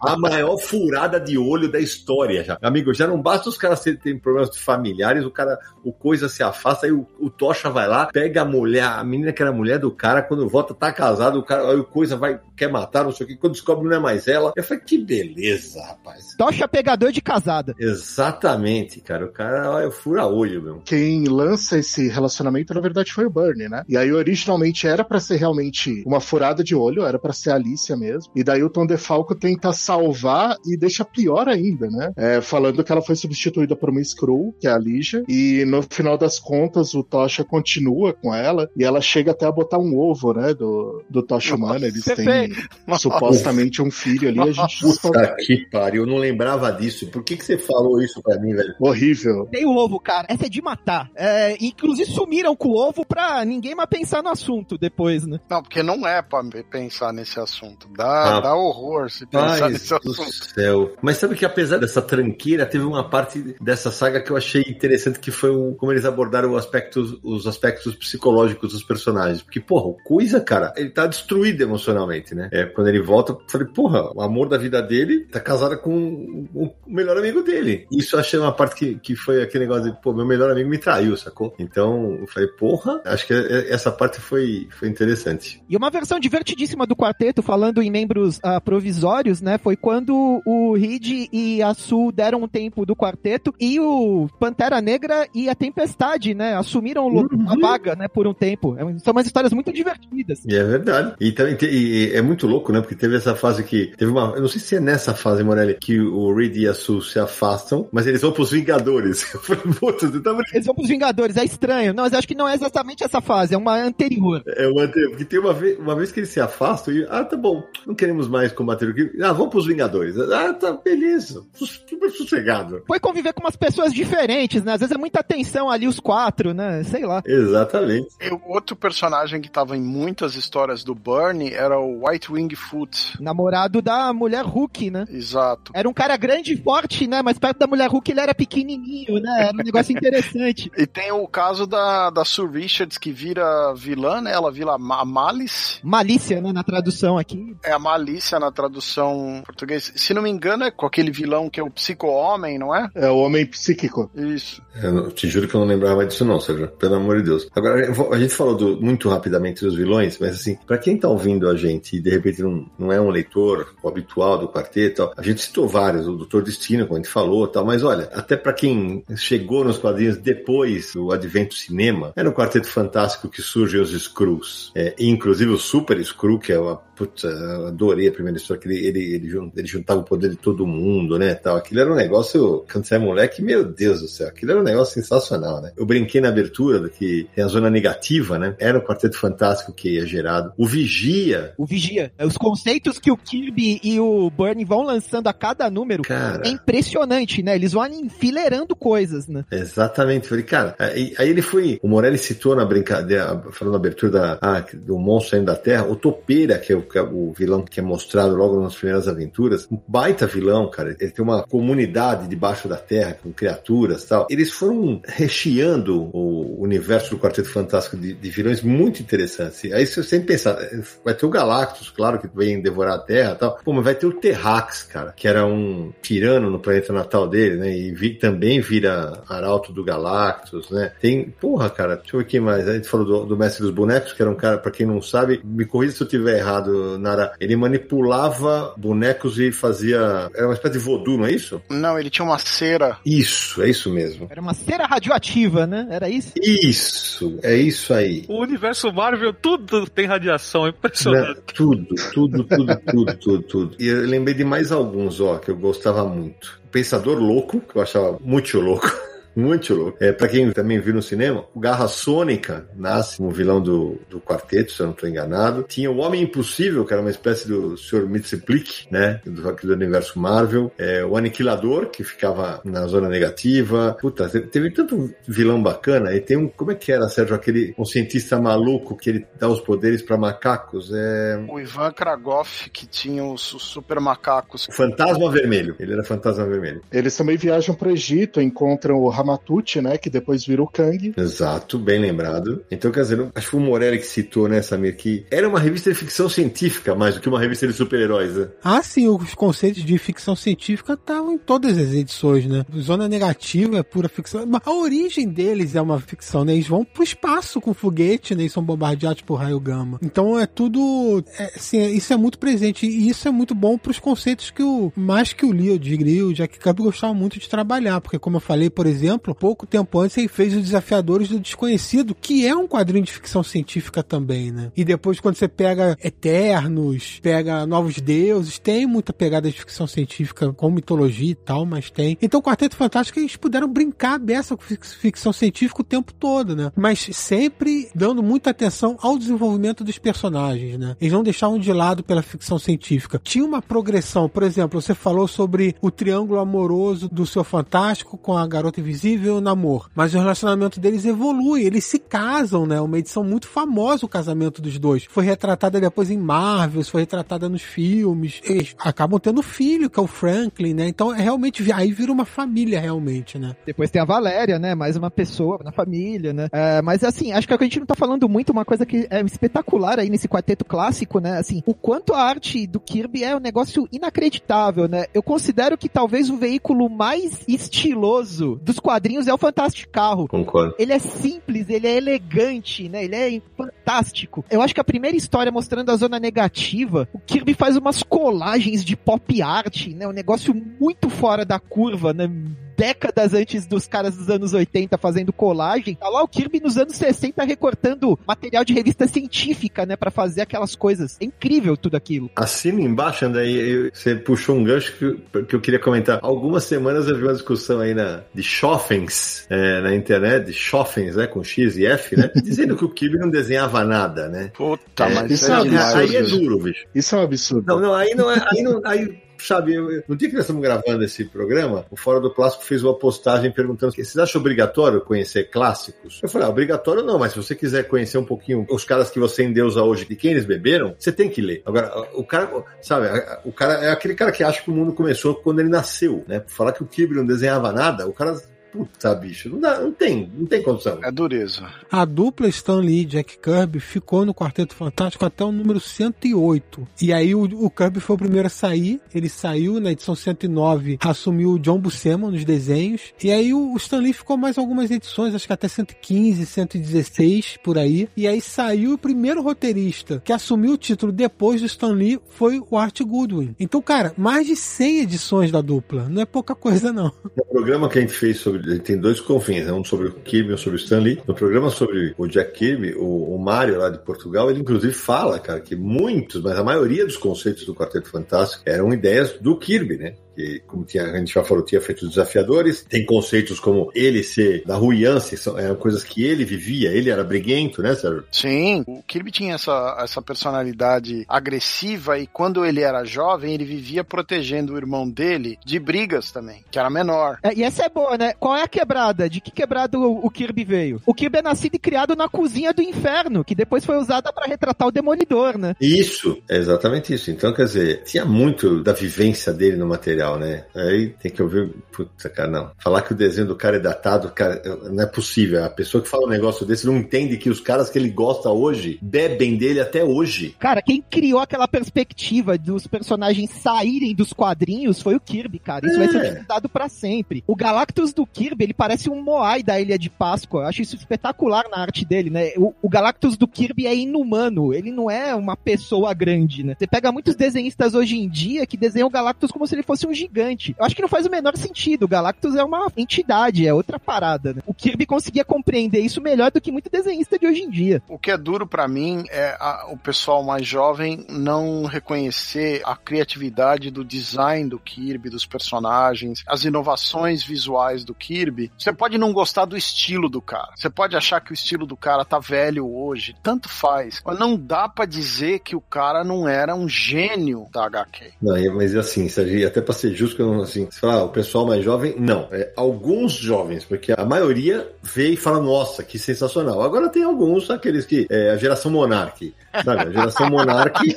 a 0.00 0.16
maior 0.16 0.56
furada 0.58 1.20
de 1.20 1.36
olho 1.36 1.70
da 1.70 1.80
história 1.80 2.44
já. 2.44 2.58
Amigo, 2.62 2.94
já 2.94 3.06
não 3.06 3.20
basta 3.20 3.48
os 3.48 3.56
caras 3.56 3.80
terem 3.80 3.98
terem 3.98 4.18
problemas 4.18 4.56
familiares, 4.56 5.24
o 5.24 5.30
cara, 5.30 5.58
o 5.82 5.92
coisa 5.92 6.28
se 6.28 6.42
afasta, 6.42 6.86
aí 6.86 6.92
o, 6.92 7.06
o 7.18 7.30
Tocha 7.30 7.70
vai 7.70 7.88
lá, 7.88 8.06
pega 8.06 8.42
a 8.42 8.44
mulher, 8.44 8.84
a 8.84 9.02
menina 9.02 9.32
que 9.32 9.42
era 9.42 9.52
mulher 9.52 9.78
do 9.78 9.90
cara, 9.90 10.22
quando 10.22 10.48
volta 10.48 10.74
tá 10.74 10.92
casado, 10.92 11.38
o 11.38 11.42
cara, 11.42 11.70
aí 11.70 11.76
o 11.76 11.84
coisa 11.84 12.16
vai, 12.16 12.40
quer 12.56 12.70
matar, 12.70 13.04
não 13.04 13.12
sei 13.12 13.24
o 13.24 13.28
que, 13.28 13.36
quando 13.36 13.54
descobre 13.54 13.88
não 13.88 13.96
é 13.96 13.98
mais 13.98 14.28
ela. 14.28 14.35
Eu 14.56 14.64
falei, 14.64 14.82
que 14.84 14.98
beleza, 14.98 15.82
rapaz. 15.82 16.34
Tocha 16.36 16.68
pegador 16.68 17.12
de 17.12 17.20
casada. 17.20 17.74
Exatamente, 17.78 19.00
cara. 19.00 19.26
O 19.26 19.32
cara, 19.32 19.70
olha, 19.70 19.90
fura 19.90 20.26
olho, 20.26 20.62
meu. 20.62 20.82
Quem 20.84 21.24
lança 21.24 21.78
esse 21.78 22.08
relacionamento, 22.08 22.74
na 22.74 22.80
verdade, 22.80 23.12
foi 23.12 23.26
o 23.26 23.30
Bernie, 23.30 23.68
né? 23.68 23.82
E 23.88 23.96
aí, 23.96 24.12
originalmente, 24.12 24.86
era 24.86 25.04
pra 25.04 25.20
ser 25.20 25.36
realmente 25.36 26.02
uma 26.06 26.20
furada 26.20 26.62
de 26.62 26.74
olho, 26.74 27.04
era 27.04 27.18
pra 27.18 27.32
ser 27.32 27.50
a 27.50 27.54
Alicia 27.54 27.96
mesmo. 27.96 28.32
E 28.34 28.42
daí 28.42 28.62
o 28.62 28.70
Tom 28.70 28.86
DeFalco 28.86 29.34
tenta 29.34 29.72
salvar 29.72 30.56
e 30.66 30.76
deixa 30.76 31.04
pior 31.04 31.48
ainda, 31.48 31.88
né? 31.88 32.12
É, 32.16 32.40
falando 32.40 32.82
que 32.82 32.92
ela 32.92 33.02
foi 33.02 33.16
substituída 33.16 33.76
por 33.76 33.90
uma 33.90 34.00
Skrull, 34.00 34.54
que 34.60 34.66
é 34.66 34.70
a 34.70 34.78
Lígia. 34.78 35.22
E 35.28 35.64
no 35.66 35.82
final 35.82 36.16
das 36.18 36.38
contas, 36.38 36.94
o 36.94 37.02
Tocha 37.02 37.44
continua 37.44 38.12
com 38.12 38.34
ela 38.34 38.68
e 38.76 38.84
ela 38.84 39.00
chega 39.00 39.32
até 39.32 39.46
a 39.46 39.52
botar 39.52 39.78
um 39.78 39.96
ovo, 39.98 40.32
né? 40.32 40.54
Do, 40.54 41.02
do 41.08 41.22
Tocha 41.22 41.54
humano. 41.54 41.84
Eles 41.84 42.04
têm 42.04 42.52
supostamente 42.98 43.82
um 43.82 43.90
filho 43.90 44.25
ali. 44.28 44.40
A 44.40 44.52
gente. 44.52 44.80
Puta 44.80 45.34
que 45.38 45.66
pariu, 45.70 46.02
eu 46.02 46.06
não 46.06 46.16
lembrava 46.16 46.70
disso. 46.72 47.06
Por 47.08 47.22
que, 47.24 47.36
que 47.36 47.44
você 47.44 47.58
falou 47.58 48.00
isso 48.02 48.20
pra 48.22 48.38
mim, 48.38 48.54
velho? 48.54 48.74
Horrível. 48.80 49.46
Tem 49.50 49.64
o 49.66 49.74
ovo, 49.76 49.98
cara. 50.00 50.26
Essa 50.28 50.46
é 50.46 50.48
de 50.48 50.60
matar. 50.62 51.10
É, 51.14 51.56
inclusive 51.60 52.10
sumiram 52.10 52.54
com 52.56 52.68
o 52.70 52.76
ovo 52.76 53.04
pra 53.04 53.44
ninguém 53.44 53.74
mais 53.74 53.88
pensar 53.88 54.22
no 54.22 54.28
assunto 54.30 54.76
depois, 54.78 55.26
né? 55.26 55.38
Não, 55.48 55.62
porque 55.62 55.82
não 55.82 56.06
é 56.06 56.22
pra 56.22 56.40
pensar 56.70 57.12
nesse 57.12 57.38
assunto. 57.40 57.88
Dá, 57.96 58.36
Ah. 58.36 58.40
dá 58.40 58.54
horror 58.54 59.10
se 59.10 59.26
pensar 59.26 59.68
nesse 59.70 59.88
do 59.88 59.96
assunto. 60.10 60.32
céu. 60.54 60.92
Mas 61.02 61.18
sabe 61.18 61.34
que 61.34 61.44
apesar 61.44 61.78
dessa 61.78 62.02
tranqueira, 62.02 62.66
teve 62.66 62.84
uma 62.84 63.08
parte 63.08 63.56
dessa 63.60 63.90
saga 63.90 64.20
que 64.20 64.30
eu 64.30 64.36
achei 64.36 64.62
interessante, 64.62 65.18
que 65.18 65.30
foi 65.30 65.50
o, 65.50 65.74
como 65.74 65.92
eles 65.92 66.04
abordaram 66.04 66.50
os 66.52 66.58
aspectos, 66.58 67.18
os 67.22 67.46
aspectos 67.46 67.94
psicológicos 67.94 68.72
dos 68.72 68.82
personagens. 68.82 69.42
Porque, 69.42 69.60
porra, 69.60 69.86
o 69.86 69.96
Coisa, 70.06 70.40
cara, 70.40 70.72
ele 70.76 70.90
tá 70.90 71.06
destruído 71.06 71.62
emocionalmente, 71.62 72.34
né? 72.34 72.48
É, 72.52 72.64
quando 72.64 72.88
ele 72.88 73.02
volta, 73.02 73.32
eu 73.32 73.40
falei, 73.48 73.66
porra, 73.66 74.10
o 74.16 74.22
amor 74.22 74.48
da 74.48 74.56
vida 74.56 74.80
dele 74.82 75.26
tá 75.30 75.38
casado 75.38 75.76
com 75.78 76.46
o 76.54 76.70
melhor 76.86 77.18
amigo 77.18 77.42
dele. 77.42 77.86
Isso 77.92 78.16
eu 78.16 78.20
achei 78.20 78.38
uma 78.38 78.52
parte 78.52 78.74
que, 78.76 78.94
que 78.98 79.14
foi 79.16 79.42
aquele 79.42 79.64
negócio 79.66 79.92
de, 79.92 80.00
pô, 80.00 80.12
meu 80.14 80.24
melhor 80.24 80.50
amigo 80.50 80.68
me 80.70 80.78
traiu, 80.78 81.16
sacou? 81.16 81.54
Então, 81.58 82.16
eu 82.20 82.26
falei, 82.26 82.48
porra, 82.48 83.00
acho 83.04 83.26
que 83.26 83.34
é- 83.34 83.70
essa 83.70 83.92
parte 83.92 84.20
foi, 84.20 84.68
foi 84.70 84.88
interessante. 84.88 85.62
E 85.68 85.76
uma 85.76 85.90
versão 85.90 86.18
divertidíssima 86.18 86.86
do 86.86 86.96
quarteto, 86.96 87.42
falando 87.42 87.82
em 87.82 87.90
membros 87.90 88.40
ah, 88.42 88.58
provisórios, 88.60 89.42
né? 89.42 89.58
Foi 89.58 89.76
quando 89.76 90.40
o 90.46 90.74
Reed 90.74 91.28
e 91.32 91.62
a 91.62 91.74
Sul 91.74 92.10
deram 92.10 92.42
um 92.42 92.48
tempo 92.48 92.86
do 92.86 92.96
quarteto 92.96 93.52
e 93.60 93.78
o 93.78 94.28
Pantera 94.40 94.80
Negra 94.80 95.26
e 95.34 95.48
a 95.48 95.54
Tempestade, 95.54 96.34
né? 96.34 96.54
Assumiram 96.56 97.08
lo- 97.08 97.28
a 97.48 97.56
vaga, 97.58 97.94
né? 97.94 98.08
Por 98.08 98.26
um 98.26 98.32
tempo. 98.34 98.74
É 98.78 98.98
São 99.00 99.12
umas 99.12 99.26
histórias 99.26 99.52
muito 99.52 99.72
divertidas. 99.72 100.42
E 100.46 100.54
é 100.56 100.64
verdade. 100.64 101.14
E 101.20 101.32
também 101.32 101.54
te- 101.56 101.66
e 101.66 102.12
é 102.14 102.22
muito 102.22 102.46
louco, 102.46 102.72
né? 102.72 102.80
Porque 102.80 102.94
teve 102.94 103.16
essa 103.16 103.34
fase 103.34 103.62
que. 103.62 103.92
Teve 104.06 104.10
uma. 104.10 104.32
Eu 104.34 104.42
não 104.42 104.48
sei 104.48 104.60
se 104.60 104.76
é 104.76 104.80
nessa 104.80 105.14
fase, 105.14 105.42
Morelli, 105.42 105.74
que 105.74 105.98
o 105.98 106.32
Reed 106.32 106.56
e 106.56 106.68
a 106.68 106.74
Sue 106.74 107.02
se 107.02 107.18
afastam, 107.18 107.88
mas 107.90 108.06
eles 108.06 108.22
vão 108.22 108.32
pros 108.32 108.52
Vingadores. 108.52 109.26
Eu 109.34 109.40
falei, 109.40 109.62
puta, 109.62 110.06
você 110.06 110.20
tá 110.20 110.32
brincando. 110.32 110.54
Eles 110.54 110.66
vão 110.66 110.74
pros 110.74 110.88
Vingadores, 110.88 111.36
é 111.36 111.44
estranho. 111.44 111.92
Não, 111.92 112.04
mas 112.04 112.12
eu 112.12 112.18
acho 112.18 112.28
que 112.28 112.34
não 112.34 112.48
é 112.48 112.54
exatamente 112.54 113.02
essa 113.02 113.20
fase, 113.20 113.54
é 113.54 113.58
uma 113.58 113.76
anterior. 113.76 114.42
É 114.46 114.66
uma, 114.68 114.86
porque 114.88 115.24
tem 115.24 115.38
uma 115.38 115.52
vez, 115.52 115.78
uma 115.78 115.94
vez 115.94 116.12
que 116.12 116.20
eles 116.20 116.30
se 116.30 116.40
afastam 116.40 116.94
e. 116.94 117.06
Ah, 117.08 117.24
tá 117.24 117.36
bom, 117.36 117.62
não 117.86 117.94
queremos 117.94 118.28
mais 118.28 118.52
combater 118.52 118.88
o 118.88 118.94
crime. 118.94 119.10
Ah, 119.22 119.32
vamos 119.32 119.50
pros 119.50 119.66
Vingadores. 119.66 120.16
Ah, 120.18 120.52
tá, 120.52 120.72
beleza. 120.72 121.44
Super 121.54 122.10
sossegado. 122.10 122.82
Foi 122.86 123.00
conviver 123.00 123.32
com 123.32 123.40
umas 123.40 123.56
pessoas 123.56 123.92
diferentes, 123.92 124.62
né? 124.62 124.74
Às 124.74 124.80
vezes 124.80 124.94
é 124.94 124.98
muita 124.98 125.22
tensão 125.22 125.68
ali, 125.68 125.86
os 125.88 126.00
quatro, 126.00 126.54
né? 126.54 126.82
Sei 126.84 127.04
lá. 127.04 127.22
Exatamente. 127.26 128.08
E 128.20 128.28
o 128.32 128.40
outro 128.46 128.76
personagem 128.76 129.40
que 129.40 129.50
tava 129.50 129.76
em 129.76 129.82
muitas 129.82 130.34
histórias 130.34 130.84
do 130.84 130.94
Bernie 130.94 131.52
era 131.52 131.78
o 131.78 132.06
White 132.06 132.32
Wing 132.32 132.54
Foot. 132.54 133.20
Namorado 133.20 133.82
da 133.86 134.12
mulher 134.12 134.44
Hulk, 134.44 134.90
né? 134.90 135.06
Exato. 135.08 135.70
Era 135.72 135.88
um 135.88 135.92
cara 135.92 136.16
grande 136.16 136.54
e 136.54 136.56
forte, 136.56 137.06
né? 137.06 137.22
Mas 137.22 137.38
perto 137.38 137.58
da 137.58 137.66
mulher 137.68 137.88
Hulk 137.88 138.10
ele 138.10 138.20
era 138.20 138.34
pequenininho, 138.34 139.20
né? 139.20 139.44
Era 139.48 139.52
um 139.54 139.64
negócio 139.64 139.92
interessante. 139.96 140.70
E 140.76 140.86
tem 140.86 141.12
o 141.12 141.26
caso 141.28 141.66
da, 141.66 142.10
da 142.10 142.24
Sue 142.24 142.48
Richards, 142.48 142.98
que 142.98 143.12
vira 143.12 143.72
vilã, 143.74 144.20
né? 144.20 144.32
Ela 144.32 144.50
vira 144.50 144.72
a 144.72 144.78
Malice. 145.04 145.78
Malícia, 145.84 146.40
né? 146.40 146.52
Na 146.52 146.64
tradução 146.64 147.16
aqui. 147.16 147.56
É 147.62 147.72
a 147.72 147.78
Malícia 147.78 148.40
na 148.40 148.50
tradução 148.50 149.42
português. 149.46 149.92
Se 149.94 150.12
não 150.12 150.22
me 150.22 150.30
engano, 150.30 150.64
é 150.64 150.70
com 150.70 150.84
aquele 150.86 151.10
vilão 151.12 151.48
que 151.48 151.60
é 151.60 151.62
o 151.62 151.70
Psico-Homem, 151.70 152.58
não 152.58 152.74
é? 152.74 152.88
É 152.94 153.08
o 153.08 153.16
homem 153.18 153.46
psíquico. 153.46 154.10
Isso. 154.14 154.60
Eu 154.82 154.92
não- 154.92 155.10
te 155.10 155.28
juro 155.28 155.46
que 155.48 155.54
eu 155.54 155.60
não 155.60 155.66
lembrava 155.68 156.04
disso, 156.04 156.24
não, 156.24 156.40
Sérgio. 156.40 156.68
Pelo 156.68 156.96
amor 156.96 157.18
de 157.18 157.22
Deus. 157.24 157.48
Agora, 157.54 157.90
a 158.12 158.18
gente 158.18 158.34
falou 158.34 158.56
do- 158.56 158.80
muito 158.80 159.08
rapidamente 159.08 159.64
dos 159.64 159.76
vilões, 159.76 160.18
mas 160.18 160.32
assim, 160.40 160.56
pra 160.66 160.76
quem 160.76 160.98
tá 160.98 161.08
ouvindo 161.08 161.48
a 161.48 161.56
gente 161.56 161.96
e 161.96 162.00
de 162.00 162.10
repente 162.10 162.42
não, 162.42 162.66
não 162.78 162.92
é 162.92 163.00
um 163.00 163.08
leitor 163.10 163.74
habitual 163.88 164.38
do 164.38 164.48
quarteto, 164.48 165.10
a 165.16 165.22
gente 165.22 165.42
citou 165.42 165.68
vários, 165.68 166.06
o 166.06 166.16
Doutor 166.16 166.42
Destino, 166.42 166.86
como 166.86 166.98
a 166.98 167.02
gente 167.02 167.12
falou, 167.12 167.46
tal, 167.46 167.64
mas 167.64 167.82
olha, 167.82 168.08
até 168.12 168.36
pra 168.36 168.52
quem 168.52 169.04
chegou 169.16 169.64
nos 169.64 169.78
quadrinhos 169.78 170.16
depois 170.16 170.92
do 170.92 171.12
advento 171.12 171.54
cinema, 171.54 172.12
era 172.16 172.28
no 172.28 172.34
Quarteto 172.34 172.68
Fantástico 172.68 173.28
que 173.28 173.42
surgem 173.42 173.80
os 173.80 173.90
Screws. 173.90 174.72
É, 174.74 174.94
inclusive 174.98 175.50
o 175.50 175.58
Super 175.58 176.02
Screw, 176.04 176.38
que 176.38 176.52
é 176.52 176.58
uma 176.58 176.80
Putz, 176.96 177.24
eu 177.24 177.66
adorei 177.66 178.08
a 178.08 178.12
primeira 178.12 178.38
história, 178.38 178.60
que 178.60 178.68
ele, 178.68 178.86
ele, 178.86 179.14
ele, 179.14 179.50
ele 179.56 179.66
juntava 179.66 180.00
o 180.00 180.04
poder 180.04 180.30
de 180.30 180.36
todo 180.36 180.66
mundo, 180.66 181.18
né, 181.18 181.34
tal. 181.34 181.56
Aquilo 181.56 181.80
era 181.80 181.92
um 181.92 181.96
negócio, 181.96 182.64
quando 182.70 182.84
você 182.84 182.94
é 182.94 182.98
moleque, 182.98 183.42
meu 183.42 183.64
Deus 183.64 184.00
do 184.00 184.08
céu, 184.08 184.28
aquilo 184.28 184.52
era 184.52 184.60
um 184.60 184.64
negócio 184.64 184.94
sensacional, 184.94 185.60
né. 185.60 185.72
Eu 185.76 185.84
brinquei 185.84 186.20
na 186.20 186.28
abertura 186.28 186.88
que 186.88 187.28
tem 187.34 187.44
a 187.44 187.48
zona 187.48 187.70
negativa, 187.70 188.38
né, 188.38 188.54
era 188.58 188.78
o 188.78 188.82
Quarteto 188.82 189.18
Fantástico 189.18 189.72
que 189.72 189.96
ia 189.96 190.06
gerado. 190.06 190.52
O 190.56 190.66
Vigia, 190.66 191.52
O 191.58 191.66
Vigia. 191.66 192.12
É, 192.18 192.26
Os 192.26 192.36
conceitos 192.36 192.98
que 192.98 193.10
o 193.10 193.16
Kirby 193.16 193.80
e 193.82 194.00
o 194.00 194.30
Bernie 194.30 194.64
vão 194.64 194.82
lançando 194.82 195.28
a 195.28 195.32
cada 195.32 195.68
número 195.70 196.02
cara... 196.02 196.42
é 196.44 196.48
impressionante, 196.48 197.42
né? 197.42 197.54
Eles 197.54 197.72
vão 197.72 197.86
enfileirando 197.86 198.74
coisas, 198.74 199.26
né? 199.26 199.44
Exatamente. 199.50 200.28
Falei, 200.28 200.44
cara, 200.44 200.74
aí, 200.78 201.14
aí 201.18 201.28
ele 201.28 201.42
foi. 201.42 201.78
O 201.82 201.88
Morelli 201.88 202.18
citou 202.18 202.54
na 202.54 202.64
brincadeira, 202.64 203.42
falando 203.52 203.74
na 203.74 203.78
abertura 203.78 204.12
da, 204.12 204.38
ah, 204.40 204.64
do 204.74 204.98
monstro 204.98 205.30
saindo 205.30 205.46
da 205.46 205.56
Terra, 205.56 205.84
o 205.86 205.96
Topeira, 205.96 206.58
que 206.58 206.72
é 206.72 206.76
o, 206.76 206.82
o 206.94 207.32
vilão 207.32 207.62
que 207.62 207.80
é 207.80 207.82
mostrado 207.82 208.34
logo 208.36 208.60
nas 208.60 208.74
primeiras 208.74 209.08
aventuras, 209.08 209.66
um 209.70 209.78
baita 209.86 210.26
vilão, 210.26 210.70
cara. 210.70 210.96
Ele 211.00 211.10
tem 211.10 211.24
uma 211.24 211.42
comunidade 211.42 212.28
debaixo 212.28 212.68
da 212.68 212.76
Terra, 212.76 213.16
com 213.22 213.32
criaturas 213.32 214.04
tal. 214.04 214.26
Eles 214.30 214.50
foram 214.52 215.00
recheando 215.06 216.10
o 216.12 216.56
universo 216.62 217.10
do 217.10 217.18
Quarteto 217.18 217.48
Fantástico 217.48 217.96
de, 217.96 218.14
de 218.14 218.30
vilões 218.30 218.62
muito 218.62 219.00
interessantes. 219.02 219.70
Aí 219.72 219.86
você 219.86 220.02
sempre 220.02 220.28
pensa, 220.28 220.56
vai 221.04 221.14
ter 221.14 221.26
o 221.26 221.30
Galactus, 221.30 221.90
claro, 221.90 222.18
que 222.18 222.28
vem 222.34 222.60
devorar 222.60 222.94
a 222.94 222.98
Terra 222.98 223.34
tal. 223.34 223.58
Pô, 223.64 223.72
mas 223.72 223.84
vai 223.84 223.94
ter 223.94 224.06
o 224.06 224.12
Terrax, 224.12 224.82
cara, 224.84 225.12
que 225.12 225.26
era 225.28 225.44
um 225.46 225.92
tirano 226.02 226.50
no 226.50 226.58
planeta 226.58 226.92
natal 226.92 227.28
dele, 227.28 227.56
né? 227.56 227.76
E 227.76 227.92
vi- 227.92 228.14
também 228.14 228.60
vira 228.60 229.22
arauto 229.28 229.72
do 229.72 229.84
Galactus, 229.84 230.70
né? 230.70 230.92
Tem, 231.00 231.24
porra, 231.40 231.68
cara, 231.70 231.96
deixa 231.96 232.16
eu 232.16 232.20
ver 232.20 232.24
o 232.26 232.28
que 232.28 232.40
mais. 232.40 232.68
A 232.68 232.74
gente 232.74 232.88
falou 232.88 233.06
do, 233.06 233.24
do 233.26 233.36
Mestre 233.36 233.62
dos 233.62 233.72
Bonecos, 233.72 234.12
que 234.12 234.22
era 234.22 234.30
um 234.30 234.34
cara, 234.34 234.58
pra 234.58 234.70
quem 234.70 234.86
não 234.86 235.02
sabe, 235.02 235.40
me 235.44 235.64
corrija 235.64 235.94
se 235.96 236.02
eu 236.02 236.08
tiver 236.08 236.38
errado, 236.38 236.75
Nara. 236.98 237.32
Ele 237.40 237.56
manipulava 237.56 238.74
bonecos 238.76 239.38
e 239.38 239.52
fazia. 239.52 240.30
Era 240.34 240.46
uma 240.46 240.54
espécie 240.54 240.78
de 240.78 240.84
voodoo, 240.84 241.18
não 241.18 241.26
é 241.26 241.32
isso? 241.32 241.60
Não, 241.68 241.98
ele 241.98 242.10
tinha 242.10 242.24
uma 242.24 242.38
cera. 242.38 242.98
Isso, 243.04 243.62
é 243.62 243.70
isso 243.70 243.90
mesmo. 243.90 244.26
Era 244.30 244.40
uma 244.40 244.54
cera 244.54 244.86
radioativa, 244.86 245.66
né? 245.66 245.86
Era 245.90 246.08
isso? 246.08 246.32
Isso, 246.40 247.38
é 247.42 247.56
isso 247.56 247.92
aí. 247.92 248.24
O 248.28 248.40
universo 248.40 248.92
Marvel, 248.92 249.32
tudo 249.32 249.88
tem 249.88 250.06
radiação, 250.06 250.66
é 250.66 250.70
impressionante. 250.70 251.36
Né? 251.36 251.42
Tudo, 251.54 251.94
tudo, 252.12 252.44
tudo, 252.44 252.76
tudo, 252.86 253.16
tudo, 253.18 253.42
tudo. 253.42 253.76
E 253.78 253.86
eu 253.86 254.06
lembrei 254.06 254.34
de 254.34 254.44
mais 254.44 254.72
alguns, 254.72 255.20
ó, 255.20 255.38
que 255.38 255.50
eu 255.50 255.56
gostava 255.56 256.04
muito. 256.04 256.60
Pensador 256.70 257.18
Louco, 257.18 257.60
que 257.60 257.76
eu 257.76 257.82
achava 257.82 258.18
muito 258.22 258.60
louco. 258.60 258.90
Muito 259.36 259.74
louco. 259.74 259.98
É, 260.00 260.12
pra 260.12 260.28
quem 260.28 260.50
também 260.50 260.80
viu 260.80 260.94
no 260.94 261.02
cinema, 261.02 261.44
o 261.54 261.60
Garra 261.60 261.86
Sônica 261.88 262.66
nasce 262.74 263.18
como 263.18 263.30
vilão 263.30 263.60
do, 263.60 263.98
do 264.08 264.18
quarteto, 264.18 264.72
se 264.72 264.80
eu 264.80 264.86
não 264.86 264.94
estou 264.94 265.08
enganado. 265.08 265.62
Tinha 265.62 265.90
o 265.90 265.98
Homem 265.98 266.22
Impossível, 266.22 266.86
que 266.86 266.92
era 266.92 267.02
uma 267.02 267.10
espécie 267.10 267.46
do 267.46 267.76
Sr. 267.76 268.06
Mitsiplik, 268.08 268.86
né? 268.90 269.20
Do, 269.26 269.52
do 269.52 269.72
universo 269.74 270.18
Marvel. 270.18 270.72
É, 270.78 271.04
o 271.04 271.16
Aniquilador, 271.16 271.90
que 271.90 272.02
ficava 272.02 272.62
na 272.64 272.86
zona 272.86 273.08
negativa. 273.08 273.96
Puta, 274.00 274.28
teve, 274.28 274.46
teve 274.46 274.70
tanto 274.70 275.14
vilão 275.28 275.62
bacana. 275.62 276.14
E 276.14 276.20
tem 276.20 276.36
um. 276.36 276.48
Como 276.48 276.72
é 276.72 276.74
que 276.74 276.90
era, 276.90 277.08
Sérgio? 277.08 277.36
Aquele 277.36 277.74
um 277.78 277.84
cientista 277.84 278.40
maluco 278.40 278.96
que 278.96 279.10
ele 279.10 279.26
dá 279.38 279.48
os 279.48 279.60
poderes 279.60 280.00
para 280.00 280.16
macacos. 280.16 280.90
É... 280.94 281.44
O 281.48 281.60
Ivan 281.60 281.92
Kragoff, 281.92 282.70
que 282.70 282.86
tinha 282.86 283.22
os, 283.24 283.52
os 283.52 283.62
super 283.62 284.00
macacos. 284.00 284.66
O 284.68 284.72
Fantasma 284.72 285.30
Vermelho. 285.30 285.76
Ele 285.78 285.92
era 285.92 286.02
Fantasma 286.02 286.46
Vermelho. 286.46 286.80
Eles 286.90 287.14
também 287.16 287.36
viajam 287.36 287.74
pro 287.74 287.90
Egito, 287.90 288.40
encontram 288.40 288.96
o 288.96 289.10
Ramatuchi, 289.26 289.80
né? 289.80 289.98
Que 289.98 290.08
depois 290.08 290.44
vira 290.44 290.62
o 290.62 290.66
Kang. 290.66 291.14
Exato, 291.16 291.78
bem 291.78 292.00
lembrado. 292.00 292.64
Então, 292.70 292.92
quer 292.92 293.02
dizer, 293.02 293.20
acho 293.34 293.46
que 293.46 293.50
foi 293.50 293.60
o 293.60 293.62
Morelli 293.62 293.98
que 293.98 294.06
citou, 294.06 294.48
né, 294.48 294.62
Samir, 294.62 294.96
que 294.96 295.26
era 295.30 295.48
uma 295.48 295.58
revista 295.58 295.90
de 295.90 295.96
ficção 295.96 296.28
científica 296.28 296.94
mais 296.94 297.14
do 297.14 297.20
que 297.20 297.28
uma 297.28 297.40
revista 297.40 297.66
de 297.66 297.72
super-heróis, 297.72 298.34
né? 298.34 298.48
Ah, 298.62 298.82
sim, 298.82 299.08
os 299.08 299.34
conceitos 299.34 299.84
de 299.84 299.98
ficção 299.98 300.36
científica 300.36 300.94
estavam 300.94 301.32
em 301.32 301.38
todas 301.38 301.76
as 301.76 301.92
edições, 301.92 302.46
né? 302.46 302.64
Zona 302.78 303.08
negativa 303.08 303.78
é 303.78 303.82
pura 303.82 304.08
ficção. 304.08 304.46
A 304.64 304.72
origem 304.72 305.28
deles 305.28 305.74
é 305.74 305.80
uma 305.80 305.98
ficção, 306.00 306.44
né? 306.44 306.54
Eles 306.54 306.68
vão 306.68 306.84
pro 306.84 307.02
espaço 307.02 307.60
com 307.60 307.74
foguete, 307.74 308.34
né? 308.34 308.44
E 308.44 308.50
são 308.50 308.62
bombardeados 308.62 309.22
por 309.22 309.36
raio 309.36 309.58
gama. 309.58 309.98
Então 310.02 310.38
é 310.38 310.46
tudo. 310.46 311.24
É, 311.38 311.52
assim, 311.56 311.84
isso 311.88 312.12
é 312.12 312.16
muito 312.16 312.38
presente. 312.38 312.86
E 312.86 313.08
isso 313.08 313.26
é 313.26 313.30
muito 313.30 313.54
bom 313.54 313.76
pros 313.76 313.98
conceitos 313.98 314.50
que 314.50 314.62
o. 314.62 314.92
Mais 314.94 315.32
que 315.32 315.44
o 315.44 315.52
Lee, 315.52 315.70
o 315.70 315.78
Digri, 315.78 316.22
o 316.22 316.32
Jack 316.32 316.58
Kirby 316.58 316.82
gostavam 316.82 317.14
muito 317.14 317.38
de 317.38 317.48
trabalhar. 317.48 318.00
Porque, 318.00 318.18
como 318.18 318.36
eu 318.36 318.40
falei, 318.40 318.70
por 318.70 318.86
exemplo, 318.86 319.15
pouco 319.18 319.66
tempo 319.66 319.98
antes 319.98 320.16
ele 320.16 320.28
fez 320.28 320.54
os 320.54 320.62
Desafiadores 320.62 321.28
do 321.28 321.40
Desconhecido, 321.40 322.14
que 322.14 322.46
é 322.46 322.54
um 322.54 322.66
quadrinho 322.66 323.04
de 323.04 323.12
ficção 323.12 323.42
científica 323.42 324.02
também, 324.02 324.50
né? 324.50 324.70
E 324.76 324.84
depois, 324.84 325.20
quando 325.20 325.36
você 325.36 325.48
pega 325.48 325.96
Eternos, 326.02 327.20
pega 327.22 327.66
Novos 327.66 327.96
Deuses, 328.00 328.58
tem 328.58 328.86
muita 328.86 329.12
pegada 329.12 329.50
de 329.50 329.58
ficção 329.58 329.86
científica 329.86 330.52
com 330.52 330.70
mitologia 330.70 331.30
e 331.30 331.34
tal, 331.34 331.64
mas 331.64 331.90
tem. 331.90 332.16
Então, 332.20 332.40
o 332.40 332.42
Quarteto 332.42 332.76
Fantástico, 332.76 333.18
eles 333.18 333.36
puderam 333.36 333.68
brincar 333.68 334.18
dessa 334.18 334.56
ficção 334.56 335.32
científica 335.32 335.80
o 335.80 335.84
tempo 335.84 336.12
todo, 336.12 336.54
né? 336.54 336.70
Mas 336.76 337.08
sempre 337.12 337.88
dando 337.94 338.22
muita 338.22 338.50
atenção 338.50 338.96
ao 339.00 339.18
desenvolvimento 339.18 339.82
dos 339.82 339.98
personagens, 339.98 340.78
né? 340.78 340.96
Eles 341.00 341.12
não 341.12 341.22
deixavam 341.22 341.58
de 341.58 341.72
lado 341.72 342.02
pela 342.02 342.22
ficção 342.22 342.58
científica. 342.58 343.20
Tinha 343.22 343.44
uma 343.44 343.62
progressão, 343.62 344.28
por 344.28 344.42
exemplo, 344.42 344.80
você 344.80 344.94
falou 344.94 345.28
sobre 345.28 345.74
o 345.80 345.90
triângulo 345.90 346.40
amoroso 346.40 347.08
do 347.08 347.26
seu 347.26 347.44
Fantástico 347.44 348.18
com 348.18 348.36
a 348.36 348.46
Garota 348.46 348.80
Invisível 348.80 349.05
e 349.14 349.30
o 349.30 349.40
Namor. 349.40 349.88
Mas 349.94 350.14
o 350.14 350.18
relacionamento 350.18 350.80
deles 350.80 351.04
evolui, 351.04 351.62
eles 351.62 351.84
se 351.84 351.98
casam, 351.98 352.66
né? 352.66 352.80
Uma 352.80 352.98
edição 352.98 353.22
muito 353.22 353.48
famosa 353.48 354.04
o 354.04 354.08
casamento 354.08 354.60
dos 354.60 354.78
dois. 354.78 355.04
Foi 355.08 355.24
retratada 355.24 355.80
depois 355.80 356.10
em 356.10 356.18
Marvel, 356.18 356.84
foi 356.84 357.02
retratada 357.02 357.48
nos 357.48 357.62
filmes. 357.62 358.40
Eles 358.44 358.74
acabam 358.78 359.18
tendo 359.18 359.42
filho, 359.42 359.88
que 359.88 359.98
é 359.98 360.02
o 360.02 360.06
Franklin, 360.06 360.74
né? 360.74 360.88
Então 360.88 361.14
é 361.14 361.20
realmente 361.20 361.72
aí 361.72 361.92
vira 361.92 362.12
uma 362.12 362.24
família 362.24 362.80
realmente, 362.80 363.38
né? 363.38 363.54
Depois 363.64 363.90
tem 363.90 364.00
a 364.00 364.04
Valéria, 364.04 364.58
né? 364.58 364.74
Mais 364.74 364.96
uma 364.96 365.10
pessoa 365.10 365.60
na 365.64 365.72
família, 365.72 366.32
né? 366.32 366.48
É, 366.52 366.82
mas 366.82 367.04
assim, 367.04 367.32
acho 367.32 367.46
que 367.46 367.54
a 367.54 367.58
gente 367.58 367.78
não 367.78 367.86
tá 367.86 367.94
falando 367.94 368.28
muito 368.28 368.50
uma 368.50 368.64
coisa 368.64 368.84
que 368.84 369.06
é 369.10 369.20
espetacular 369.22 369.98
aí 369.98 370.10
nesse 370.10 370.28
quarteto 370.28 370.64
clássico, 370.64 371.20
né? 371.20 371.38
Assim, 371.38 371.62
o 371.66 371.74
quanto 371.74 372.14
a 372.14 372.22
arte 372.22 372.66
do 372.66 372.80
Kirby 372.80 373.24
é 373.24 373.36
um 373.36 373.40
negócio 373.40 373.88
inacreditável, 373.92 374.88
né? 374.88 375.06
Eu 375.12 375.22
considero 375.22 375.76
que 375.76 375.88
talvez 375.88 376.30
o 376.30 376.36
veículo 376.36 376.88
mais 376.88 377.40
estiloso 377.46 378.60
dos 378.62 378.78
quadrinhos 378.86 379.26
é 379.26 379.34
o 379.34 379.38
Fantástico 379.38 379.90
Carro. 379.90 380.28
Concordo. 380.28 380.76
Ele 380.78 380.92
é 380.92 380.98
simples, 381.00 381.68
ele 381.68 381.88
é 381.88 381.96
elegante, 381.96 382.88
né? 382.88 383.04
Ele 383.04 383.16
é 383.16 383.42
fantástico. 383.56 384.44
Eu 384.48 384.62
acho 384.62 384.72
que 384.72 384.80
a 384.80 384.84
primeira 384.84 385.16
história 385.16 385.50
mostrando 385.50 385.90
a 385.90 385.96
zona 385.96 386.20
negativa, 386.20 387.08
o 387.12 387.18
Kirby 387.18 387.52
faz 387.52 387.76
umas 387.76 388.04
colagens 388.04 388.84
de 388.84 388.96
pop 388.96 389.42
art, 389.42 389.88
né? 389.88 390.06
Um 390.06 390.12
negócio 390.12 390.54
muito 390.54 391.10
fora 391.10 391.44
da 391.44 391.58
curva, 391.58 392.12
né? 392.12 392.30
Décadas 392.76 393.34
antes 393.34 393.66
dos 393.66 393.86
caras 393.86 394.16
dos 394.16 394.30
anos 394.30 394.52
80 394.52 394.96
fazendo 394.98 395.32
colagem, 395.32 395.94
tá 395.94 396.08
lá 396.08 396.22
o 396.22 396.28
Kirby 396.28 396.60
nos 396.60 396.76
anos 396.76 396.96
60 396.96 397.42
recortando 397.44 398.18
material 398.26 398.64
de 398.64 398.72
revista 398.72 399.06
científica, 399.06 399.84
né, 399.84 399.96
para 399.96 400.10
fazer 400.10 400.42
aquelas 400.42 400.74
coisas. 400.74 401.16
É 401.20 401.24
incrível 401.24 401.76
tudo 401.76 401.96
aquilo. 401.96 402.30
Assina 402.36 402.80
embaixo, 402.80 403.24
André, 403.24 403.90
você 403.92 404.14
puxou 404.14 404.56
um 404.56 404.64
gancho 404.64 404.92
que, 404.96 405.42
que 405.44 405.56
eu 405.56 405.60
queria 405.60 405.80
comentar. 405.80 406.20
Algumas 406.22 406.64
semanas 406.64 407.08
eu 407.08 407.16
vi 407.16 407.24
uma 407.24 407.34
discussão 407.34 407.80
aí 407.80 407.94
na, 407.94 408.22
de 408.32 408.42
Schoffens 408.42 409.46
é, 409.50 409.80
na 409.80 409.94
internet, 409.94 410.46
de 410.46 410.52
Schoffens, 410.52 411.16
né, 411.16 411.26
com 411.26 411.42
X 411.42 411.76
e 411.76 411.86
F, 411.86 412.16
né, 412.16 412.30
dizendo 412.42 412.76
que 412.76 412.84
o 412.84 412.88
Kirby 412.88 413.18
não 413.18 413.30
desenhava 413.30 413.84
nada, 413.84 414.28
né. 414.28 414.50
Puta, 414.54 415.04
É, 415.04 415.14
mas 415.14 415.30
isso 415.30 415.52
é 415.52 415.56
é, 415.60 415.62
demais, 415.62 415.94
aí 415.94 416.16
é 416.16 416.22
duro, 416.22 416.58
bicho. 416.58 416.86
Isso 416.94 417.14
é 417.14 417.18
um 417.18 417.22
absurdo. 417.22 417.66
Não, 417.66 417.80
não, 417.80 417.94
aí 417.94 418.14
não 418.14 418.30
é. 418.30 418.36
Aí 418.50 418.62
não, 418.62 418.80
aí, 418.84 419.22
sabe, 419.38 419.74
eu- 419.74 420.02
no 420.08 420.16
dia 420.16 420.28
que 420.28 420.34
nós 420.34 420.44
estamos 420.44 420.62
gravando 420.62 421.04
esse 421.04 421.24
programa, 421.24 421.84
o 421.90 421.96
Fora 421.96 422.20
do 422.20 422.30
Clássico 422.32 422.64
fez 422.64 422.82
uma 422.82 422.94
postagem 422.94 423.50
perguntando: 423.50 423.92
vocês 423.92 424.16
acham 424.16 424.40
obrigatório 424.40 425.00
conhecer 425.00 425.44
clássicos? 425.50 426.20
Eu 426.22 426.28
falei, 426.28 426.46
ah, 426.46 426.50
obrigatório 426.50 427.02
não, 427.02 427.18
mas 427.18 427.32
se 427.32 427.38
você 427.38 427.54
quiser 427.54 427.84
conhecer 427.88 428.18
um 428.18 428.24
pouquinho 428.24 428.66
os 428.70 428.84
caras 428.84 429.10
que 429.10 429.18
você 429.18 429.42
endeusa 429.42 429.82
hoje, 429.82 430.04
de 430.06 430.16
quem 430.16 430.30
eles 430.32 430.44
beberam, 430.44 430.94
você 430.98 431.10
tem 431.12 431.28
que 431.28 431.40
ler. 431.40 431.62
Agora, 431.66 431.92
o 432.14 432.24
cara, 432.24 432.64
sabe, 432.80 433.06
o 433.44 433.52
cara 433.52 433.74
é 433.84 433.90
aquele 433.90 434.14
cara 434.14 434.32
que 434.32 434.42
acha 434.44 434.62
que 434.62 434.70
o 434.70 434.74
mundo 434.74 434.92
começou 434.92 435.34
quando 435.34 435.60
ele 435.60 435.68
nasceu, 435.68 436.24
né? 436.26 436.42
Falar 436.46 436.72
que 436.72 436.82
o 436.82 436.86
Kirby 436.86 437.14
não 437.14 437.24
desenhava 437.26 437.72
nada, 437.72 438.06
o 438.06 438.12
cara. 438.12 438.36
Puta, 438.76 439.14
bicho, 439.14 439.48
não, 439.48 439.60
dá, 439.60 439.80
não 439.80 439.92
tem, 439.92 440.30
não 440.36 440.46
tem 440.46 440.62
condição. 440.62 440.98
É 441.02 441.10
dureza. 441.10 441.68
A 441.90 442.04
dupla 442.04 442.48
Stan 442.48 442.80
Lee 442.80 443.02
e 443.02 443.04
Jack 443.04 443.38
Kirby 443.38 443.80
ficou 443.80 444.24
no 444.24 444.34
Quarteto 444.34 444.74
Fantástico 444.74 445.24
até 445.24 445.44
o 445.44 445.52
número 445.52 445.80
108. 445.80 446.86
E 447.00 447.12
aí 447.12 447.34
o, 447.34 447.42
o 447.42 447.70
Kirby 447.70 448.00
foi 448.00 448.16
o 448.16 448.18
primeiro 448.18 448.46
a 448.46 448.50
sair. 448.50 449.00
Ele 449.14 449.28
saiu 449.28 449.80
na 449.80 449.92
edição 449.92 450.14
109, 450.14 450.98
assumiu 451.02 451.52
o 451.52 451.58
John 451.58 451.78
Buscema 451.78 452.30
nos 452.30 452.44
desenhos. 452.44 453.14
E 453.22 453.30
aí 453.30 453.54
o, 453.54 453.72
o 453.72 453.76
Stan 453.76 453.98
Lee 453.98 454.12
ficou 454.12 454.36
mais 454.36 454.58
algumas 454.58 454.90
edições, 454.90 455.34
acho 455.34 455.46
que 455.46 455.52
até 455.52 455.68
115, 455.68 456.44
116 456.44 457.58
por 457.62 457.78
aí. 457.78 458.08
E 458.16 458.26
aí 458.26 458.40
saiu 458.40 458.94
o 458.94 458.98
primeiro 458.98 459.42
roteirista 459.42 460.20
que 460.24 460.32
assumiu 460.32 460.72
o 460.72 460.78
título 460.78 461.12
depois 461.12 461.60
do 461.60 461.66
Stan 461.66 461.92
Lee 461.92 462.20
foi 462.28 462.60
o 462.70 462.76
Art 462.76 463.00
Goodwin. 463.00 463.54
Então, 463.58 463.80
cara, 463.80 464.12
mais 464.16 464.46
de 464.46 464.56
100 464.56 465.00
edições 465.00 465.50
da 465.50 465.60
dupla. 465.60 466.08
Não 466.08 466.22
é 466.22 466.26
pouca 466.26 466.54
coisa, 466.54 466.92
não. 466.92 467.12
No 467.36 467.44
programa 467.44 467.88
que 467.88 467.98
a 467.98 468.00
gente 468.00 468.12
fez 468.12 468.38
sobre. 468.38 468.65
Tem 468.82 468.98
dois 468.98 469.20
confins, 469.20 469.66
né? 469.66 469.72
um 469.72 469.84
sobre 469.84 470.08
o 470.08 470.12
Kirby 470.12 470.50
e 470.50 470.54
um 470.54 470.58
sobre 470.58 470.78
o 470.78 470.82
Stanley. 470.82 471.22
No 471.26 471.34
programa 471.34 471.70
sobre 471.70 472.14
o 472.18 472.26
Jack 472.26 472.52
Kirby, 472.52 472.94
o, 472.94 473.34
o 473.34 473.38
Mário 473.38 473.78
lá 473.78 473.88
de 473.88 473.98
Portugal, 473.98 474.50
ele 474.50 474.60
inclusive 474.60 474.92
fala, 474.92 475.38
cara, 475.38 475.60
que 475.60 475.76
muitos, 475.76 476.42
mas 476.42 476.58
a 476.58 476.64
maioria 476.64 477.04
dos 477.04 477.16
conceitos 477.16 477.64
do 477.64 477.74
Quarteto 477.74 478.08
Fantástico 478.08 478.62
eram 478.66 478.92
ideias 478.92 479.32
do 479.40 479.56
Kirby, 479.56 479.96
né? 479.96 480.14
Que, 480.36 480.60
como 480.66 480.84
tinha, 480.84 481.04
a 481.04 481.18
gente 481.18 481.32
já 481.32 481.42
falou, 481.42 481.64
tinha 481.64 481.80
feito 481.80 482.02
os 482.02 482.10
desafiadores. 482.10 482.84
Tem 482.88 483.04
conceitos 483.04 483.58
como 483.58 483.90
ele 483.94 484.22
ser 484.22 484.62
da 484.66 484.76
ruiança, 484.76 485.34
são, 485.36 485.58
eram 485.58 485.76
coisas 485.76 486.04
que 486.04 486.22
ele 486.22 486.44
vivia, 486.44 486.90
ele 486.90 487.08
era 487.08 487.24
briguento, 487.24 487.82
né, 487.82 487.94
Sérgio? 487.94 488.24
Sim, 488.30 488.84
o 488.86 489.02
Kirby 489.02 489.30
tinha 489.30 489.54
essa, 489.54 489.96
essa 490.00 490.20
personalidade 490.20 491.24
agressiva 491.28 492.18
e 492.18 492.26
quando 492.26 492.64
ele 492.64 492.82
era 492.82 493.04
jovem, 493.04 493.54
ele 493.54 493.64
vivia 493.64 494.04
protegendo 494.04 494.74
o 494.74 494.76
irmão 494.76 495.08
dele 495.08 495.58
de 495.64 495.78
brigas 495.78 496.30
também, 496.30 496.64
que 496.70 496.78
era 496.78 496.90
menor. 496.90 497.38
É, 497.42 497.54
e 497.54 497.62
essa 497.62 497.84
é 497.84 497.88
boa, 497.88 498.18
né? 498.18 498.34
Qual 498.38 498.54
é 498.54 498.62
a 498.62 498.68
quebrada? 498.68 499.28
De 499.28 499.40
que 499.40 499.50
quebrada 499.50 499.98
o, 499.98 500.26
o 500.26 500.30
Kirby 500.30 500.64
veio? 500.64 501.00
O 501.06 501.14
Kirby 501.14 501.38
é 501.38 501.42
nascido 501.42 501.76
e 501.76 501.78
criado 501.78 502.14
na 502.14 502.28
cozinha 502.28 502.72
do 502.72 502.82
inferno, 502.82 503.44
que 503.44 503.54
depois 503.54 503.84
foi 503.84 503.96
usada 503.96 504.32
pra 504.32 504.46
retratar 504.46 504.88
o 504.88 504.92
Demolidor, 504.92 505.56
né? 505.56 505.74
Isso, 505.80 506.42
é 506.48 506.56
exatamente 506.56 507.14
isso. 507.14 507.30
Então, 507.30 507.52
quer 507.52 507.64
dizer, 507.64 508.02
tinha 508.04 508.24
muito 508.24 508.82
da 508.82 508.92
vivência 508.92 509.52
dele 509.52 509.76
no 509.76 509.86
material, 509.86 510.25
né? 510.38 510.64
Aí 510.74 511.10
tem 511.22 511.30
que 511.30 511.40
ouvir. 511.42 511.68
Puta, 511.92 512.28
cara, 512.28 512.50
não. 512.50 512.70
Falar 512.78 513.02
que 513.02 513.12
o 513.12 513.16
desenho 513.16 513.46
do 513.46 513.54
cara 513.54 513.76
é 513.76 513.80
datado, 513.80 514.30
cara, 514.30 514.60
não 514.90 515.04
é 515.04 515.06
possível. 515.06 515.64
A 515.64 515.70
pessoa 515.70 516.02
que 516.02 516.08
fala 516.08 516.26
um 516.26 516.30
negócio 516.30 516.66
desse 516.66 516.86
não 516.86 516.96
entende 516.96 517.36
que 517.36 517.48
os 517.48 517.60
caras 517.60 517.88
que 517.88 517.98
ele 517.98 518.10
gosta 518.10 518.50
hoje 518.50 518.98
bebem 519.00 519.56
dele 519.56 519.80
até 519.80 520.02
hoje. 520.04 520.56
Cara, 520.58 520.82
quem 520.82 521.00
criou 521.00 521.38
aquela 521.40 521.68
perspectiva 521.68 522.58
dos 522.58 522.86
personagens 522.86 523.50
saírem 523.50 524.14
dos 524.14 524.32
quadrinhos 524.32 525.00
foi 525.00 525.14
o 525.14 525.20
Kirby, 525.20 525.58
cara. 525.60 525.86
Isso 525.86 525.94
É. 525.96 525.98
vai 525.98 526.08
ser 526.08 526.30
utilizado 526.32 526.68
pra 526.68 526.88
sempre. 526.88 527.44
O 527.46 527.54
Galactus 527.54 528.12
do 528.12 528.26
Kirby, 528.26 528.64
ele 528.64 528.74
parece 528.74 529.08
um 529.08 529.22
Moai 529.22 529.62
da 529.62 529.80
Ilha 529.80 529.98
de 529.98 530.10
Páscoa. 530.10 530.62
Eu 530.62 530.66
acho 530.68 530.82
isso 530.82 530.96
espetacular 530.96 531.64
na 531.70 531.78
arte 531.78 532.04
dele, 532.04 532.30
né? 532.30 532.52
O, 532.56 532.74
o 532.82 532.88
Galactus 532.88 533.36
do 533.36 533.46
Kirby 533.46 533.86
é 533.86 533.94
inumano. 533.94 534.72
Ele 534.72 534.90
não 534.90 535.10
é 535.10 535.34
uma 535.34 535.56
pessoa 535.56 536.12
grande, 536.14 536.64
né? 536.64 536.74
Você 536.78 536.86
pega 536.86 537.12
muitos 537.12 537.34
desenhistas 537.36 537.94
hoje 537.94 538.16
em 538.18 538.28
dia 538.28 538.66
que 538.66 538.76
desenham 538.76 539.08
o 539.08 539.10
Galactus 539.10 539.50
como 539.50 539.66
se 539.66 539.74
ele 539.74 539.82
fosse 539.82 540.06
um 540.06 540.14
gigante. 540.16 540.74
Eu 540.78 540.84
acho 540.84 540.94
que 540.94 541.02
não 541.02 541.08
faz 541.08 541.26
o 541.26 541.30
menor 541.30 541.56
sentido. 541.56 542.04
O 542.04 542.08
Galactus 542.08 542.54
é 542.54 542.64
uma 542.64 542.90
entidade, 542.96 543.66
é 543.66 543.72
outra 543.72 543.98
parada. 543.98 544.54
Né? 544.54 544.62
O 544.66 544.74
Kirby 544.74 545.06
conseguia 545.06 545.44
compreender 545.44 546.00
isso 546.00 546.20
melhor 546.20 546.50
do 546.50 546.60
que 546.60 546.72
muito 546.72 546.90
desenhista 546.90 547.38
de 547.38 547.46
hoje 547.46 547.62
em 547.62 547.70
dia. 547.70 548.02
O 548.08 548.18
que 548.18 548.30
é 548.30 548.36
duro 548.36 548.66
para 548.66 548.88
mim 548.88 549.24
é 549.30 549.56
a, 549.58 549.86
o 549.90 549.96
pessoal 549.96 550.42
mais 550.42 550.66
jovem 550.66 551.24
não 551.28 551.84
reconhecer 551.84 552.82
a 552.84 552.96
criatividade 552.96 553.90
do 553.90 554.04
design 554.04 554.68
do 554.68 554.78
Kirby, 554.78 555.30
dos 555.30 555.46
personagens, 555.46 556.42
as 556.46 556.64
inovações 556.64 557.44
visuais 557.44 558.04
do 558.04 558.14
Kirby. 558.14 558.70
Você 558.78 558.92
pode 558.92 559.18
não 559.18 559.32
gostar 559.32 559.64
do 559.64 559.76
estilo 559.76 560.28
do 560.28 560.40
cara. 560.40 560.72
Você 560.74 560.90
pode 560.90 561.16
achar 561.16 561.40
que 561.40 561.52
o 561.52 561.54
estilo 561.54 561.86
do 561.86 561.96
cara 561.96 562.24
tá 562.24 562.38
velho 562.38 562.86
hoje, 562.86 563.36
tanto 563.42 563.68
faz. 563.68 564.22
Mas 564.24 564.38
não 564.38 564.56
dá 564.56 564.88
para 564.88 565.04
dizer 565.04 565.60
que 565.60 565.76
o 565.76 565.80
cara 565.80 566.24
não 566.24 566.48
era 566.48 566.74
um 566.74 566.88
gênio 566.88 567.66
da 567.72 567.84
HQ. 567.86 568.32
Não, 568.40 568.74
mas 568.74 568.94
assim, 568.96 569.28
até 569.66 569.80
para 569.80 569.94
ser 569.94 570.05
justo, 570.14 570.42
assim, 570.60 570.86
você 570.86 571.00
fala, 571.00 571.14
ah, 571.14 571.24
o 571.24 571.28
pessoal 571.28 571.66
mais 571.66 571.84
jovem, 571.84 572.14
não. 572.18 572.48
É, 572.50 572.72
alguns 572.76 573.32
jovens, 573.32 573.84
porque 573.84 574.12
a 574.16 574.24
maioria 574.24 574.88
vê 575.02 575.30
e 575.30 575.36
fala, 575.36 575.60
nossa, 575.60 576.02
que 576.02 576.18
sensacional. 576.18 576.82
Agora 576.82 577.08
tem 577.08 577.22
alguns, 577.22 577.70
aqueles 577.70 578.04
que. 578.04 578.26
É, 578.30 578.50
a 578.50 578.56
geração 578.56 578.90
Monarch. 578.90 579.54
Sabe? 579.84 580.00
A 580.02 580.10
geração 580.10 580.50
Monarch. 580.50 581.16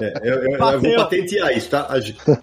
é, 0.00 0.06
é 0.06 0.20
eu, 0.22 0.34
eu, 0.34 0.58
eu, 0.58 0.80
vou 0.80 0.96
patentear 0.96 1.56
isso, 1.56 1.70
tá? 1.70 1.86
A 1.88 2.00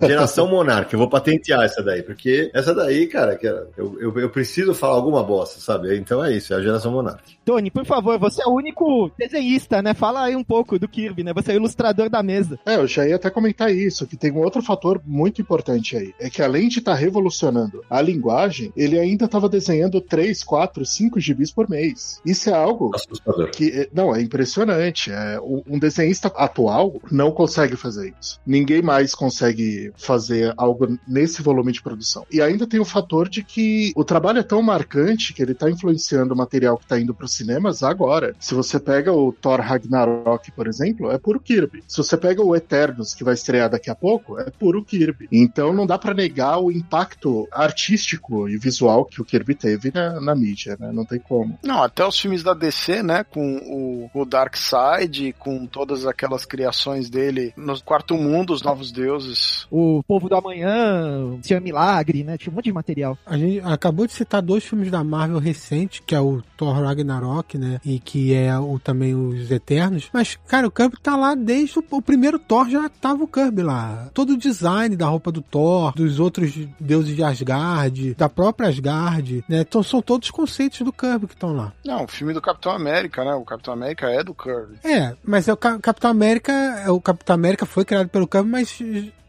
geração 0.08 0.48
Monarch, 0.48 0.94
eu 0.94 1.00
vou 1.00 1.10
patentear 1.10 1.64
essa 1.64 1.84
daí, 1.84 2.02
porque 2.02 2.50
essa 2.54 2.74
daí, 2.74 3.08
cara, 3.08 3.36
que 3.36 3.48
eu, 3.48 3.98
eu, 4.00 4.20
eu 4.20 4.30
preciso 4.30 4.74
falar 4.74 4.96
alguma 4.96 5.24
bosta, 5.24 5.60
sabe? 5.60 5.98
Então 5.98 6.24
é 6.24 6.32
isso, 6.34 6.54
é 6.54 6.58
a 6.58 6.62
geração 6.62 6.92
Monarch. 6.92 7.38
Tony, 7.46 7.72
por 7.72 7.86
favor, 7.86 8.18
você 8.20 8.44
é 8.44 8.46
o 8.46 8.54
único 8.54 9.12
desenhista, 9.18 9.82
né? 9.82 9.94
Fala 9.94 10.24
aí 10.24 10.36
um 10.36 10.44
pouco 10.44 10.78
do 10.78 10.88
Kirby, 10.88 11.24
né? 11.24 11.34
Você 11.34 11.52
é 11.52 11.56
o 11.56 11.58
ilustrador 11.58 12.10
da 12.10 12.22
mesa. 12.22 12.60
É, 12.66 12.76
eu 12.76 12.88
já 12.88 13.08
ia 13.08 13.16
até 13.16 13.30
comentar 13.30 13.74
isso, 13.74 14.08
que 14.08 14.16
tem 14.16 14.32
um 14.32 14.40
outro 14.40 14.62
fator 14.62 15.02
muito 15.06 15.39
importante 15.42 15.96
aí. 15.96 16.14
É 16.20 16.30
que 16.30 16.42
além 16.42 16.68
de 16.68 16.80
estar 16.80 16.94
tá 16.94 16.98
revolucionando 16.98 17.84
a 17.90 18.02
linguagem, 18.02 18.72
ele 18.76 18.98
ainda 19.00 19.26
estava 19.26 19.50
desenhando 19.50 20.02
3, 20.02 20.44
4, 20.44 20.86
5 20.86 21.20
gibis 21.20 21.52
por 21.52 21.70
mês. 21.70 22.20
Isso 22.26 22.50
é 22.50 22.54
algo 22.54 22.92
Assustador. 22.94 23.52
que. 23.52 23.70
É, 23.72 23.90
não, 23.94 24.16
é 24.16 24.22
impressionante. 24.22 25.12
É, 25.12 25.40
um 25.42 25.80
desenhista 25.80 26.28
atual 26.36 27.00
não 27.12 27.32
consegue 27.32 27.76
fazer 27.76 28.14
isso. 28.20 28.40
Ninguém 28.46 28.82
mais 28.82 29.14
consegue 29.16 29.92
fazer 29.98 30.54
algo 30.58 30.98
nesse 31.08 31.42
volume 31.42 31.72
de 31.72 31.82
produção. 31.82 32.26
E 32.32 32.42
ainda 32.42 32.68
tem 32.68 32.80
o 32.80 32.86
fator 32.86 33.30
de 33.30 33.44
que 33.44 33.92
o 33.96 34.04
trabalho 34.04 34.40
é 34.40 34.44
tão 34.44 34.62
marcante 34.62 35.34
que 35.34 35.42
ele 35.42 35.52
está 35.54 35.70
influenciando 35.70 36.34
o 36.34 36.38
material 36.38 36.78
que 36.78 36.84
está 36.84 37.00
indo 37.00 37.14
para 37.14 37.26
os 37.26 37.34
cinemas 37.34 37.84
agora. 37.84 38.36
Se 38.40 38.54
você 38.54 38.80
pega 38.80 39.12
o 39.14 39.32
Thor 39.32 39.60
Ragnarok, 39.60 40.52
por 40.52 40.68
exemplo, 40.68 41.12
é 41.12 41.18
puro 41.18 41.40
Kirby. 41.40 41.84
Se 41.88 41.98
você 41.98 42.18
pega 42.18 42.44
o 42.44 42.56
Eternos, 42.56 43.14
que 43.14 43.24
vai 43.24 43.34
estrear 43.34 43.70
daqui 43.70 43.90
a 43.90 43.96
pouco, 43.96 44.40
é 44.40 44.50
puro 44.50 44.84
Kirby. 44.84 45.28
Então 45.32 45.74
não 45.74 45.86
dá 45.86 45.98
para 45.98 46.14
negar 46.14 46.60
o 46.60 46.72
impacto 46.72 47.48
artístico 47.52 48.48
e 48.48 48.58
visual 48.58 49.06
que 49.06 49.22
o 49.22 49.26
Kirby 49.26 49.56
teve 49.56 49.92
na, 49.94 50.20
na 50.20 50.36
mídia, 50.36 50.78
né? 50.80 50.92
Não 50.92 51.06
tem 51.06 51.20
como. 51.20 51.58
Não, 51.64 51.84
até 51.84 52.06
os 52.06 52.20
filmes 52.20 52.44
da 52.44 52.54
DC, 52.54 53.04
né? 53.04 53.24
Com 53.24 54.10
o, 54.14 54.22
o 54.22 54.26
Dark 54.26 54.56
Side, 54.56 55.34
com 55.38 55.66
todas 55.66 56.06
aquelas 56.06 56.46
criações 56.46 57.10
dele 57.10 57.54
no 57.56 57.80
quarto 57.82 58.16
mundo, 58.16 58.54
os 58.54 58.62
novos 58.62 58.92
deuses. 58.92 59.68
O 59.72 60.04
Povo 60.08 60.30
do 60.30 60.36
Amanhã, 60.36 61.26
o 61.26 61.40
Senhor 61.44 61.62
Milagre, 61.62 62.24
né? 62.24 62.38
Tinha 62.38 62.52
um 62.52 62.56
monte 62.56 62.66
de 62.66 62.74
material. 62.74 63.18
A 63.26 63.38
gente 63.38 63.60
acabou 63.66 64.08
de 64.08 64.14
citar 64.14 64.42
dois 64.42 64.64
filmes 64.64 64.92
da 64.92 65.04
Marvel 65.04 65.40
recente, 65.40 66.02
que 66.02 66.16
é 66.16 66.20
o 66.20 66.42
Thor 66.58 66.82
Ragnarok, 66.82 67.58
né? 67.58 67.80
E 67.86 68.00
que 68.00 68.34
é 68.34 68.58
o, 68.58 68.80
também 68.80 69.14
os 69.14 69.50
Eternos. 69.52 70.10
Mas, 70.14 70.38
cara, 70.48 70.68
o 70.68 70.72
Kirby 70.72 70.98
tá 71.02 71.16
lá 71.16 71.36
desde 71.36 71.80
o, 71.80 71.84
o 71.92 72.02
primeiro 72.02 72.40
Thor 72.40 72.70
já 72.70 72.90
tava 72.90 73.24
o 73.24 73.28
Kirby 73.28 73.64
lá. 73.64 74.10
Todo 74.14 74.34
o 74.34 74.38
design 74.38 74.96
da 74.96 75.09
roupa 75.10 75.32
do 75.32 75.42
Thor, 75.42 75.94
dos 75.94 76.20
outros 76.20 76.54
deuses 76.80 77.16
de 77.16 77.24
Asgard, 77.24 78.14
da 78.16 78.30
própria 78.30 78.70
Asgard, 78.70 79.44
né? 79.48 79.62
Então 79.62 79.84
são 79.84 80.02
todos 80.02 80.32
conceitos 80.32 80.82
do 80.82 80.94
Kirby 80.94 81.28
que 81.28 81.34
estão 81.34 81.54
lá. 81.54 81.74
Não, 81.86 82.04
o 82.04 82.08
filme 82.08 82.34
do 82.34 82.42
Capitão 82.42 82.72
América, 82.72 83.24
né? 83.24 83.34
O 83.34 83.44
Capitão 83.44 83.74
América 83.74 84.08
é 84.08 84.24
do 84.24 84.34
Kirby. 84.34 84.80
É, 84.84 85.16
mas 85.24 85.48
é 85.48 85.54
o 85.54 85.58
Capitão 85.58 86.10
América, 86.10 86.52
é 86.52 86.90
o 86.90 87.02
Capitão 87.02 87.34
América 87.34 87.66
foi 87.66 87.86
criado 87.86 88.10
pelo 88.10 88.28
Kirby, 88.28 88.50
mas 88.50 88.82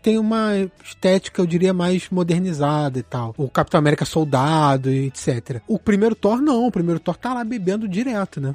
tem 0.03 0.19
uma 0.19 0.53
estética, 0.85 1.43
eu 1.43 1.47
diria, 1.47 1.75
mais 1.75 2.09
modernizada 2.11 2.99
e 2.99 3.03
tal. 3.03 3.35
O 3.37 3.49
Capitão 3.49 3.79
América 3.79 4.05
soldado 4.05 4.91
e 4.91 5.07
etc. 5.07 5.61
O 5.67 5.79
primeiro 5.79 6.15
Thor 6.15 6.41
não, 6.41 6.67
o 6.67 6.73
primeiro 6.73 7.01
Thor 7.01 7.17
tá 7.17 7.35
lá 7.35 7.45
bebendo 7.45 7.89
direto, 7.89 8.41
né? 8.41 8.53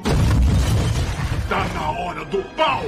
Tá 1.47 1.67
na 1.73 1.91
hora 1.91 2.25
do 2.25 2.41
pau! 2.55 2.81